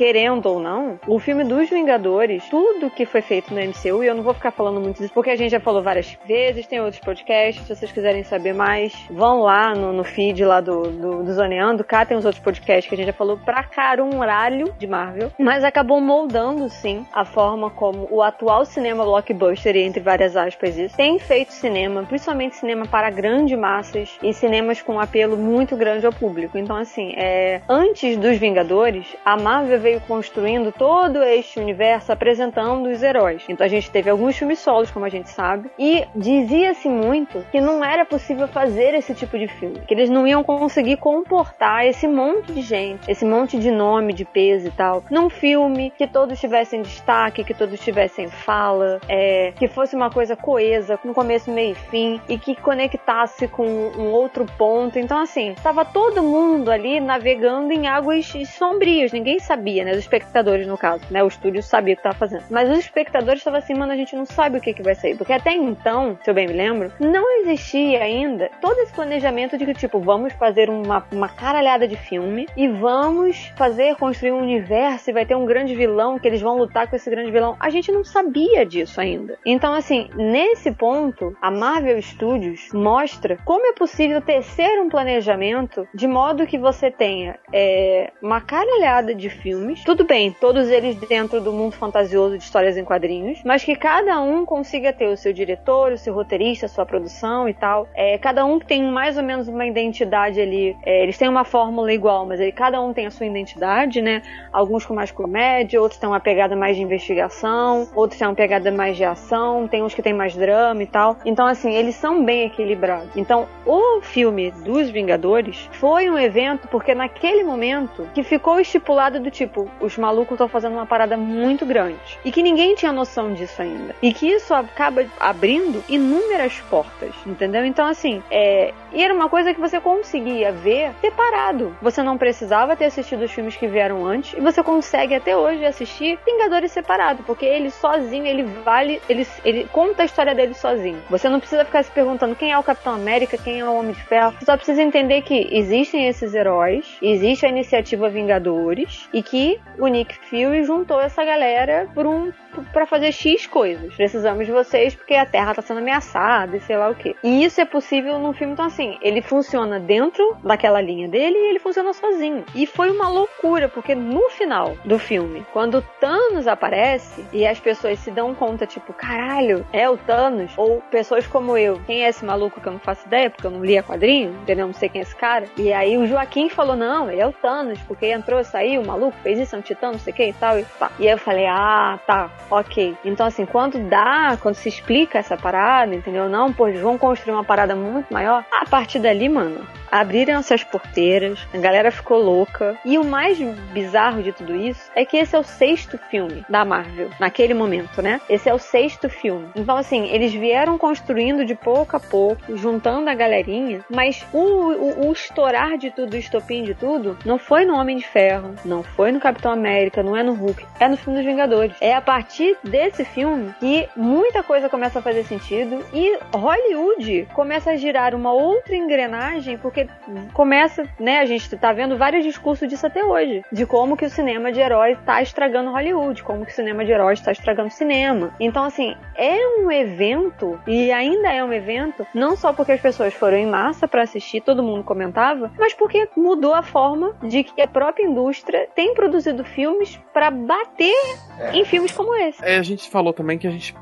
querendo 0.00 0.46
ou 0.46 0.58
não, 0.58 0.98
o 1.06 1.18
filme 1.18 1.44
dos 1.44 1.68
Vingadores, 1.68 2.42
tudo 2.48 2.88
que 2.88 3.04
foi 3.04 3.20
feito 3.20 3.52
no 3.52 3.60
MCU, 3.60 4.02
e 4.02 4.06
eu 4.06 4.14
não 4.14 4.22
vou 4.22 4.32
ficar 4.32 4.50
falando 4.50 4.80
muito 4.80 4.96
disso, 4.96 5.12
porque 5.12 5.28
a 5.28 5.36
gente 5.36 5.49
já 5.50 5.60
falou 5.60 5.82
várias 5.82 6.16
vezes, 6.26 6.66
tem 6.66 6.80
outros 6.80 7.00
podcasts, 7.00 7.66
se 7.66 7.74
vocês 7.74 7.92
quiserem 7.92 8.22
saber 8.24 8.54
mais, 8.54 8.94
vão 9.10 9.42
lá 9.42 9.74
no, 9.74 9.92
no 9.92 10.04
feed 10.04 10.44
lá 10.44 10.60
do, 10.60 10.82
do, 10.82 11.22
do 11.22 11.32
Zoneando, 11.32 11.84
cá 11.84 12.04
tem 12.04 12.16
os 12.16 12.24
outros 12.24 12.42
podcasts 12.42 12.88
que 12.88 12.94
a 12.94 12.96
gente 12.96 13.06
já 13.06 13.12
falou 13.12 13.36
pra 13.36 13.62
caralho 13.62 14.72
de 14.78 14.86
Marvel, 14.86 15.30
mas 15.38 15.64
acabou 15.64 16.00
moldando, 16.00 16.68
sim, 16.68 17.06
a 17.12 17.24
forma 17.24 17.70
como 17.70 18.08
o 18.10 18.22
atual 18.22 18.64
cinema 18.64 19.04
blockbuster, 19.04 19.76
e 19.76 19.82
entre 19.82 20.00
várias 20.00 20.36
aspas 20.36 20.76
isso, 20.78 20.96
tem 20.96 21.18
feito 21.18 21.52
cinema, 21.52 22.02
principalmente 22.04 22.56
cinema 22.56 22.86
para 22.86 23.10
grandes 23.10 23.58
massas 23.58 24.18
e 24.22 24.32
cinemas 24.32 24.80
com 24.82 25.00
apelo 25.00 25.36
muito 25.36 25.76
grande 25.76 26.06
ao 26.06 26.12
público. 26.12 26.58
Então, 26.58 26.76
assim, 26.76 27.12
é, 27.16 27.60
antes 27.68 28.16
dos 28.16 28.38
Vingadores, 28.38 29.06
a 29.24 29.36
Marvel 29.36 29.80
veio 29.80 30.00
construindo 30.02 30.72
todo 30.72 31.22
este 31.22 31.58
universo 31.58 32.12
apresentando 32.12 32.88
os 32.88 33.02
heróis. 33.02 33.42
Então 33.48 33.64
a 33.64 33.68
gente 33.68 33.90
teve 33.90 34.10
alguns 34.10 34.36
filmes 34.36 34.58
solos, 34.58 34.90
como 34.90 35.04
a 35.04 35.08
gente 35.08 35.28
sabe, 35.30 35.39
e 35.78 36.04
dizia-se 36.14 36.88
muito 36.88 37.44
que 37.50 37.60
não 37.60 37.84
era 37.84 38.04
possível 38.04 38.48
fazer 38.48 38.94
esse 38.94 39.14
tipo 39.14 39.38
de 39.38 39.48
filme, 39.48 39.80
que 39.86 39.94
eles 39.94 40.10
não 40.10 40.26
iam 40.26 40.42
conseguir 40.42 40.96
comportar 40.96 41.86
esse 41.86 42.06
monte 42.06 42.52
de 42.52 42.62
gente, 42.62 43.10
esse 43.10 43.24
monte 43.24 43.58
de 43.58 43.70
nome, 43.70 44.12
de 44.12 44.24
peso 44.24 44.68
e 44.68 44.70
tal, 44.70 45.04
num 45.10 45.30
filme 45.30 45.92
que 45.96 46.06
todos 46.06 46.38
tivessem 46.38 46.82
destaque, 46.82 47.44
que 47.44 47.54
todos 47.54 47.80
tivessem 47.80 48.28
fala, 48.28 49.00
é, 49.08 49.52
que 49.56 49.68
fosse 49.68 49.94
uma 49.94 50.10
coisa 50.10 50.36
coesa, 50.36 50.96
com 50.96 51.14
começo, 51.14 51.50
meio 51.50 51.72
e 51.72 51.74
fim, 51.74 52.20
e 52.28 52.38
que 52.38 52.54
conectasse 52.56 53.46
com 53.48 53.66
um 53.66 54.10
outro 54.10 54.44
ponto. 54.58 54.98
Então, 54.98 55.18
assim, 55.18 55.54
tava 55.62 55.84
todo 55.84 56.22
mundo 56.22 56.70
ali 56.70 57.00
navegando 57.00 57.72
em 57.72 57.86
águas 57.86 58.32
sombrias, 58.46 59.12
ninguém 59.12 59.38
sabia 59.38 59.60
sabia, 59.60 59.84
né? 59.84 59.92
Os 59.92 59.98
espectadores, 59.98 60.66
no 60.66 60.76
caso, 60.76 61.04
né? 61.10 61.22
O 61.22 61.28
estúdio 61.28 61.62
sabia 61.62 61.94
o 61.94 61.96
que 61.96 62.00
estava 62.00 62.16
fazendo. 62.16 62.44
Mas 62.50 62.68
os 62.70 62.78
espectadores 62.78 63.40
estavam 63.40 63.58
assim, 63.58 63.74
mano, 63.74 63.92
a 63.92 63.96
gente 63.96 64.16
não 64.16 64.24
sabe 64.24 64.58
o 64.58 64.60
que, 64.60 64.72
que 64.72 64.82
vai 64.82 64.94
sair. 64.94 65.16
Porque 65.20 65.34
até 65.34 65.52
então, 65.52 66.18
se 66.24 66.30
eu 66.30 66.32
bem 66.32 66.46
me 66.46 66.54
lembro, 66.54 66.90
não 66.98 67.42
existia 67.42 68.02
ainda 68.02 68.50
todo 68.58 68.78
esse 68.78 68.90
planejamento 68.90 69.58
de 69.58 69.66
que, 69.66 69.74
tipo, 69.74 70.00
vamos 70.00 70.32
fazer 70.32 70.70
uma, 70.70 71.06
uma 71.12 71.28
caralhada 71.28 71.86
de 71.86 71.94
filme 71.94 72.48
e 72.56 72.66
vamos 72.66 73.52
fazer, 73.54 73.96
construir 73.96 74.32
um 74.32 74.40
universo 74.40 75.10
e 75.10 75.12
vai 75.12 75.26
ter 75.26 75.34
um 75.34 75.44
grande 75.44 75.74
vilão 75.74 76.18
que 76.18 76.26
eles 76.26 76.40
vão 76.40 76.56
lutar 76.56 76.88
com 76.88 76.96
esse 76.96 77.10
grande 77.10 77.30
vilão. 77.30 77.54
A 77.60 77.68
gente 77.68 77.92
não 77.92 78.02
sabia 78.02 78.64
disso 78.64 78.98
ainda. 78.98 79.38
Então, 79.44 79.74
assim, 79.74 80.08
nesse 80.14 80.72
ponto, 80.72 81.36
a 81.42 81.50
Marvel 81.50 82.00
Studios 82.00 82.70
mostra 82.72 83.36
como 83.44 83.66
é 83.66 83.74
possível 83.74 84.22
tecer 84.22 84.80
um 84.80 84.88
planejamento 84.88 85.86
de 85.94 86.08
modo 86.08 86.46
que 86.46 86.56
você 86.56 86.90
tenha 86.90 87.38
é, 87.52 88.10
uma 88.22 88.40
caralhada 88.40 89.14
de 89.14 89.28
filmes. 89.28 89.84
Tudo 89.84 90.02
bem, 90.02 90.34
todos 90.40 90.70
eles 90.70 90.96
dentro 90.96 91.42
do 91.42 91.52
mundo 91.52 91.72
fantasioso 91.72 92.38
de 92.38 92.44
histórias 92.44 92.78
em 92.78 92.84
quadrinhos, 92.86 93.42
mas 93.44 93.62
que 93.62 93.76
cada 93.76 94.18
um 94.22 94.46
consiga 94.46 94.94
ter 94.94 95.09
o 95.12 95.16
seu 95.16 95.32
diretor, 95.32 95.92
o 95.92 95.98
seu 95.98 96.14
roteirista, 96.14 96.66
a 96.66 96.68
sua 96.68 96.86
produção 96.86 97.48
e 97.48 97.54
tal. 97.54 97.88
É, 97.94 98.18
cada 98.18 98.44
um 98.44 98.58
tem 98.58 98.82
mais 98.82 99.16
ou 99.16 99.22
menos 99.22 99.48
uma 99.48 99.66
identidade 99.66 100.40
ali. 100.40 100.76
É, 100.84 101.02
eles 101.02 101.18
têm 101.18 101.28
uma 101.28 101.44
fórmula 101.44 101.92
igual, 101.92 102.26
mas 102.26 102.40
aí 102.40 102.52
cada 102.52 102.80
um 102.80 102.92
tem 102.92 103.06
a 103.06 103.10
sua 103.10 103.26
identidade, 103.26 104.00
né? 104.00 104.22
Alguns 104.52 104.84
com 104.84 104.94
mais 104.94 105.10
comédia, 105.10 105.80
outros 105.80 106.00
têm 106.00 106.08
uma 106.08 106.20
pegada 106.20 106.56
mais 106.56 106.76
de 106.76 106.82
investigação, 106.82 107.88
outros 107.94 108.18
têm 108.18 108.28
uma 108.28 108.34
pegada 108.34 108.70
mais 108.70 108.96
de 108.96 109.04
ação, 109.04 109.66
tem 109.68 109.82
uns 109.82 109.94
que 109.94 110.02
tem 110.02 110.12
mais 110.12 110.34
drama 110.36 110.82
e 110.82 110.86
tal. 110.86 111.16
Então, 111.24 111.46
assim, 111.46 111.74
eles 111.74 111.94
são 111.94 112.24
bem 112.24 112.46
equilibrados. 112.46 113.10
Então, 113.16 113.46
o 113.66 114.00
filme 114.00 114.50
dos 114.50 114.90
Vingadores 114.90 115.68
foi 115.72 116.10
um 116.10 116.18
evento 116.18 116.68
porque 116.68 116.94
naquele 116.94 117.42
momento 117.42 118.08
que 118.14 118.22
ficou 118.22 118.60
estipulado 118.60 119.20
do 119.20 119.30
tipo, 119.30 119.70
os 119.80 119.96
malucos 119.96 120.32
estão 120.32 120.48
fazendo 120.48 120.72
uma 120.72 120.86
parada 120.86 121.16
muito 121.16 121.64
grande. 121.66 122.18
E 122.24 122.30
que 122.30 122.42
ninguém 122.42 122.74
tinha 122.74 122.92
noção 122.92 123.32
disso 123.32 123.60
ainda. 123.60 123.94
E 124.02 124.12
que 124.12 124.26
isso 124.26 124.52
acaba 124.54 124.99
abrindo 125.18 125.82
inúmeras 125.88 126.60
portas, 126.68 127.14
entendeu? 127.26 127.64
Então, 127.64 127.86
assim, 127.86 128.22
é. 128.30 128.72
E 128.92 129.02
era 129.02 129.14
uma 129.14 129.28
coisa 129.28 129.54
que 129.54 129.60
você 129.60 129.80
conseguia 129.80 130.50
ver 130.50 130.92
separado. 131.00 131.76
Você 131.80 132.02
não 132.02 132.18
precisava 132.18 132.74
ter 132.74 132.86
assistido 132.86 133.22
os 133.22 133.30
filmes 133.30 133.56
que 133.56 133.68
vieram 133.68 134.04
antes. 134.04 134.34
E 134.36 134.40
você 134.40 134.62
consegue 134.62 135.14
até 135.14 135.36
hoje 135.36 135.64
assistir 135.64 136.18
Vingadores 136.26 136.72
separado. 136.72 137.22
Porque 137.22 137.44
ele 137.44 137.70
sozinho, 137.70 138.26
ele 138.26 138.42
vale. 138.64 139.00
Ele, 139.08 139.26
ele 139.44 139.68
conta 139.72 140.02
a 140.02 140.04
história 140.04 140.34
dele 140.34 140.54
sozinho. 140.54 141.00
Você 141.08 141.28
não 141.28 141.38
precisa 141.38 141.64
ficar 141.64 141.84
se 141.84 141.90
perguntando 141.90 142.34
quem 142.34 142.52
é 142.52 142.58
o 142.58 142.62
Capitão 142.62 142.94
América, 142.94 143.38
quem 143.38 143.60
é 143.60 143.64
o 143.64 143.74
Homem 143.74 143.92
de 143.92 144.02
Ferro. 144.02 144.34
Você 144.38 144.44
só 144.44 144.56
precisa 144.56 144.82
entender 144.82 145.22
que 145.22 145.48
existem 145.52 146.08
esses 146.08 146.34
heróis, 146.34 146.98
existe 147.00 147.46
a 147.46 147.48
iniciativa 147.48 148.08
Vingadores 148.08 149.08
e 149.12 149.22
que 149.22 149.60
o 149.78 149.86
Nick 149.86 150.14
Fury 150.28 150.64
juntou 150.64 151.00
essa 151.00 151.24
galera 151.24 151.88
por 151.94 152.06
um 152.06 152.32
para 152.72 152.86
fazer 152.86 153.12
X 153.12 153.46
coisas. 153.46 153.94
Precisamos 153.94 154.46
de 154.46 154.52
vocês 154.52 154.94
porque 154.94 155.14
a 155.14 155.26
Terra 155.26 155.54
tá 155.54 155.62
sendo 155.62 155.78
ameaçada 155.78 156.56
e 156.56 156.60
sei 156.60 156.76
lá 156.76 156.88
o 156.88 156.94
que. 156.94 157.16
E 157.22 157.44
isso 157.44 157.60
é 157.60 157.64
possível 157.64 158.18
num 158.18 158.32
filme 158.32 158.52
então 158.52 158.64
assim, 158.64 158.98
ele 159.00 159.22
funciona 159.22 159.78
dentro 159.78 160.36
daquela 160.42 160.80
linha 160.80 161.08
dele 161.08 161.36
e 161.36 161.48
ele 161.50 161.58
funciona 161.58 161.92
sozinho. 161.92 162.44
E 162.54 162.66
foi 162.66 162.90
uma 162.90 163.08
loucura, 163.08 163.68
porque 163.68 163.94
no 163.94 164.28
final 164.30 164.76
do 164.84 164.98
filme, 164.98 165.46
quando 165.52 165.82
Thanos 166.00 166.46
aparece 166.46 167.24
e 167.32 167.46
as 167.46 167.58
pessoas 167.58 167.98
se 167.98 168.10
dão 168.10 168.34
conta 168.34 168.66
tipo, 168.66 168.92
caralho, 168.92 169.66
é 169.72 169.88
o 169.88 169.96
Thanos 169.96 170.52
ou 170.56 170.80
pessoas 170.90 171.26
como 171.26 171.56
eu, 171.56 171.80
quem 171.86 172.04
é 172.04 172.08
esse 172.08 172.24
maluco 172.24 172.60
que 172.60 172.66
eu 172.66 172.72
não 172.72 172.80
faço 172.80 173.06
ideia, 173.06 173.30
porque 173.30 173.46
eu 173.46 173.50
não 173.50 173.64
li 173.64 173.78
a 173.78 173.82
quadrinho, 173.82 174.32
entendeu? 174.42 174.66
Não 174.66 174.74
sei 174.74 174.88
quem 174.88 175.00
é 175.00 175.02
esse 175.02 175.16
cara. 175.16 175.46
E 175.56 175.72
aí 175.72 175.96
o 175.96 176.06
Joaquim 176.06 176.48
falou: 176.48 176.76
"Não, 176.76 177.10
ele 177.10 177.20
é 177.20 177.26
o 177.26 177.32
Thanos, 177.32 177.78
porque 177.86 178.06
entrou, 178.06 178.42
saiu, 178.44 178.82
o 178.82 178.86
maluco 178.86 179.16
fez 179.22 179.38
isso, 179.38 179.54
é 179.54 179.58
um 179.58 179.62
titã, 179.62 179.92
não 179.92 179.98
sei 179.98 180.12
o 180.12 180.16
que 180.16 180.26
e 180.26 180.32
tal. 180.32 180.58
E, 180.58 180.64
pá. 180.78 180.90
e 180.98 181.06
aí 181.06 181.14
eu 181.14 181.18
falei, 181.18 181.46
ah, 181.46 181.98
tá, 182.06 182.30
ok. 182.50 182.96
Então, 183.04 183.26
assim, 183.26 183.46
quando 183.46 183.78
dá, 183.88 184.36
quando 184.40 184.54
se 184.54 184.68
explica 184.68 185.18
essa 185.18 185.36
parada, 185.36 185.94
entendeu? 185.94 186.28
Não, 186.28 186.52
pô, 186.52 186.68
eles 186.68 186.80
vão 186.80 186.96
construir 186.98 187.34
uma 187.34 187.44
parada 187.44 187.74
muito 187.74 188.12
maior. 188.12 188.44
A 188.52 188.64
partir 188.64 188.98
dali, 188.98 189.28
mano, 189.28 189.66
abriram 189.90 190.38
essas 190.38 190.62
porteiras, 190.62 191.46
a 191.52 191.58
galera 191.58 191.90
ficou 191.90 192.18
louca. 192.18 192.76
E 192.84 192.98
o 192.98 193.04
mais 193.04 193.38
bizarro 193.72 194.22
de 194.22 194.32
tudo 194.32 194.54
isso 194.54 194.90
é 194.94 195.04
que 195.04 195.16
esse 195.16 195.34
é 195.34 195.38
o 195.38 195.42
sexto 195.42 195.98
filme 196.10 196.44
da 196.48 196.64
Marvel, 196.64 197.10
naquele 197.18 197.54
momento, 197.54 198.00
né? 198.00 198.20
Esse 198.28 198.48
é 198.48 198.54
o 198.54 198.58
sexto 198.58 199.08
filme. 199.08 199.48
Então, 199.56 199.76
assim, 199.76 200.08
eles 200.08 200.32
vieram 200.32 200.78
construindo 200.78 201.44
de 201.44 201.54
pouco 201.54 201.96
a 201.96 202.00
pouco, 202.00 202.56
juntando 202.56 203.10
a 203.10 203.14
galerinha, 203.14 203.84
mas 203.90 204.24
o, 204.32 204.38
o, 204.38 205.08
o 205.08 205.12
estourar 205.12 205.76
de 205.76 205.90
tudo, 205.90 206.14
o 206.14 206.18
estopim 206.18 206.62
de 206.62 206.74
tudo, 206.74 207.18
não 207.24 207.38
foi 207.38 207.64
no 207.64 207.74
Homem 207.74 207.96
de 207.96 208.06
Ferro, 208.06 208.54
não 208.64 208.82
foi 208.82 209.12
no 209.12 209.20
Capitão 209.20 209.52
América, 209.52 210.02
não 210.02 210.16
é 210.16 210.22
no 210.22 210.34
Hulk, 210.34 210.64
é 210.78 210.88
no 210.88 210.96
filme 210.96 211.18
dos 211.18 211.26
Vingadores. 211.26 211.74
É 211.80 211.94
a 211.94 212.00
partir 212.00 212.29
desse 212.62 213.04
filme 213.04 213.54
que 213.58 213.88
muita 213.96 214.42
coisa 214.42 214.68
começa 214.68 214.98
a 214.98 215.02
fazer 215.02 215.24
sentido 215.24 215.84
e 215.92 216.18
Hollywood 216.32 217.28
começa 217.34 217.72
a 217.72 217.76
girar 217.76 218.14
uma 218.14 218.32
outra 218.32 218.76
engrenagem, 218.76 219.58
porque 219.58 219.88
começa, 220.32 220.84
né, 220.98 221.18
a 221.18 221.26
gente 221.26 221.56
tá 221.56 221.72
vendo 221.72 221.96
vários 221.96 222.24
discursos 222.24 222.68
disso 222.68 222.86
até 222.86 223.04
hoje, 223.04 223.44
de 223.52 223.66
como 223.66 223.96
que 223.96 224.04
o 224.04 224.10
cinema 224.10 224.52
de 224.52 224.60
heróis 224.60 224.98
tá 225.04 225.20
estragando 225.20 225.70
Hollywood, 225.70 226.22
como 226.22 226.46
que 226.46 226.52
o 226.52 226.54
cinema 226.54 226.84
de 226.84 226.92
heróis 226.92 227.20
tá 227.20 227.32
estragando 227.32 227.70
cinema. 227.70 228.34
Então, 228.38 228.64
assim, 228.64 228.96
é 229.16 229.36
um 229.58 229.70
evento, 229.70 230.60
e 230.66 230.92
ainda 230.92 231.32
é 231.32 231.42
um 231.42 231.52
evento, 231.52 232.06
não 232.14 232.36
só 232.36 232.52
porque 232.52 232.72
as 232.72 232.80
pessoas 232.80 233.12
foram 233.14 233.36
em 233.36 233.46
massa 233.46 233.88
para 233.88 234.02
assistir, 234.02 234.40
todo 234.40 234.62
mundo 234.62 234.84
comentava, 234.84 235.50
mas 235.58 235.74
porque 235.74 236.08
mudou 236.16 236.54
a 236.54 236.62
forma 236.62 237.16
de 237.22 237.44
que 237.44 237.60
a 237.60 237.68
própria 237.68 238.04
indústria 238.04 238.68
tem 238.74 238.94
produzido 238.94 239.44
filmes 239.44 239.98
para 240.12 240.30
bater 240.30 240.94
é. 241.38 241.56
em 241.56 241.64
filmes 241.64 241.92
como 241.92 242.14
esse. 242.20 242.44
É, 242.44 242.58
a 242.58 242.62
gente 242.62 242.88
falou 242.90 243.12
também 243.12 243.38
que 243.38 243.46
a 243.46 243.50
gente 243.50 243.74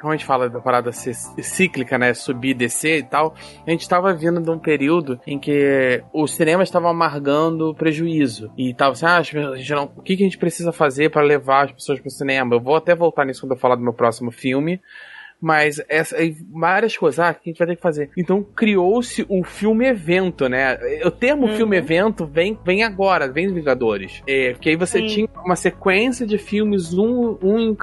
como 0.00 0.12
a 0.12 0.16
gente 0.16 0.24
fala 0.24 0.48
da 0.48 0.60
parada 0.60 0.92
cíclica, 0.92 1.98
né, 1.98 2.14
subir, 2.14 2.54
descer 2.54 2.98
e 2.98 3.02
tal, 3.02 3.34
a 3.66 3.70
gente 3.70 3.88
tava 3.88 4.14
vindo 4.14 4.40
de 4.40 4.50
um 4.50 4.58
período 4.58 5.20
em 5.26 5.38
que 5.38 6.02
os 6.12 6.32
cinemas 6.32 6.68
estavam 6.68 6.88
amargando 6.88 7.74
prejuízo 7.74 8.52
e 8.56 8.72
tava 8.74 8.92
assim, 8.92 9.06
ah, 9.06 9.18
a 9.18 9.22
gente 9.22 9.72
não, 9.72 9.90
o 9.96 10.02
que, 10.02 10.16
que 10.16 10.22
a 10.22 10.26
gente 10.26 10.38
precisa 10.38 10.72
fazer 10.72 11.10
para 11.10 11.22
levar 11.22 11.66
as 11.66 11.72
pessoas 11.72 12.00
pro 12.00 12.10
cinema? 12.10 12.54
Eu 12.54 12.60
vou 12.60 12.76
até 12.76 12.94
voltar 12.94 13.24
nisso 13.24 13.40
quando 13.40 13.52
eu 13.52 13.58
falar 13.58 13.74
do 13.74 13.82
meu 13.82 13.92
próximo 13.92 14.30
filme, 14.30 14.80
mas 15.40 15.80
essa, 15.88 16.16
várias 16.52 16.96
coisas 16.96 17.20
ah, 17.20 17.32
que 17.32 17.48
a 17.48 17.50
gente 17.50 17.58
vai 17.58 17.68
ter 17.68 17.76
que 17.76 17.82
fazer. 17.82 18.10
Então 18.16 18.42
criou-se 18.42 19.24
um 19.30 19.44
filme-evento, 19.44 20.48
né? 20.48 20.78
O 21.04 21.10
termo 21.10 21.46
uhum. 21.46 21.56
filme-evento 21.56 22.26
vem, 22.26 22.58
vem 22.64 22.82
agora, 22.82 23.28
vem 23.28 23.48
Vingadores. 23.52 24.22
É, 24.26 24.54
que 24.54 24.68
aí 24.68 24.76
você 24.76 24.98
Sim. 25.00 25.06
tinha 25.06 25.28
uma 25.44 25.56
sequência 25.56 26.26
de 26.26 26.38
filmes, 26.38 26.92
um, 26.92 27.36
um 27.42 27.76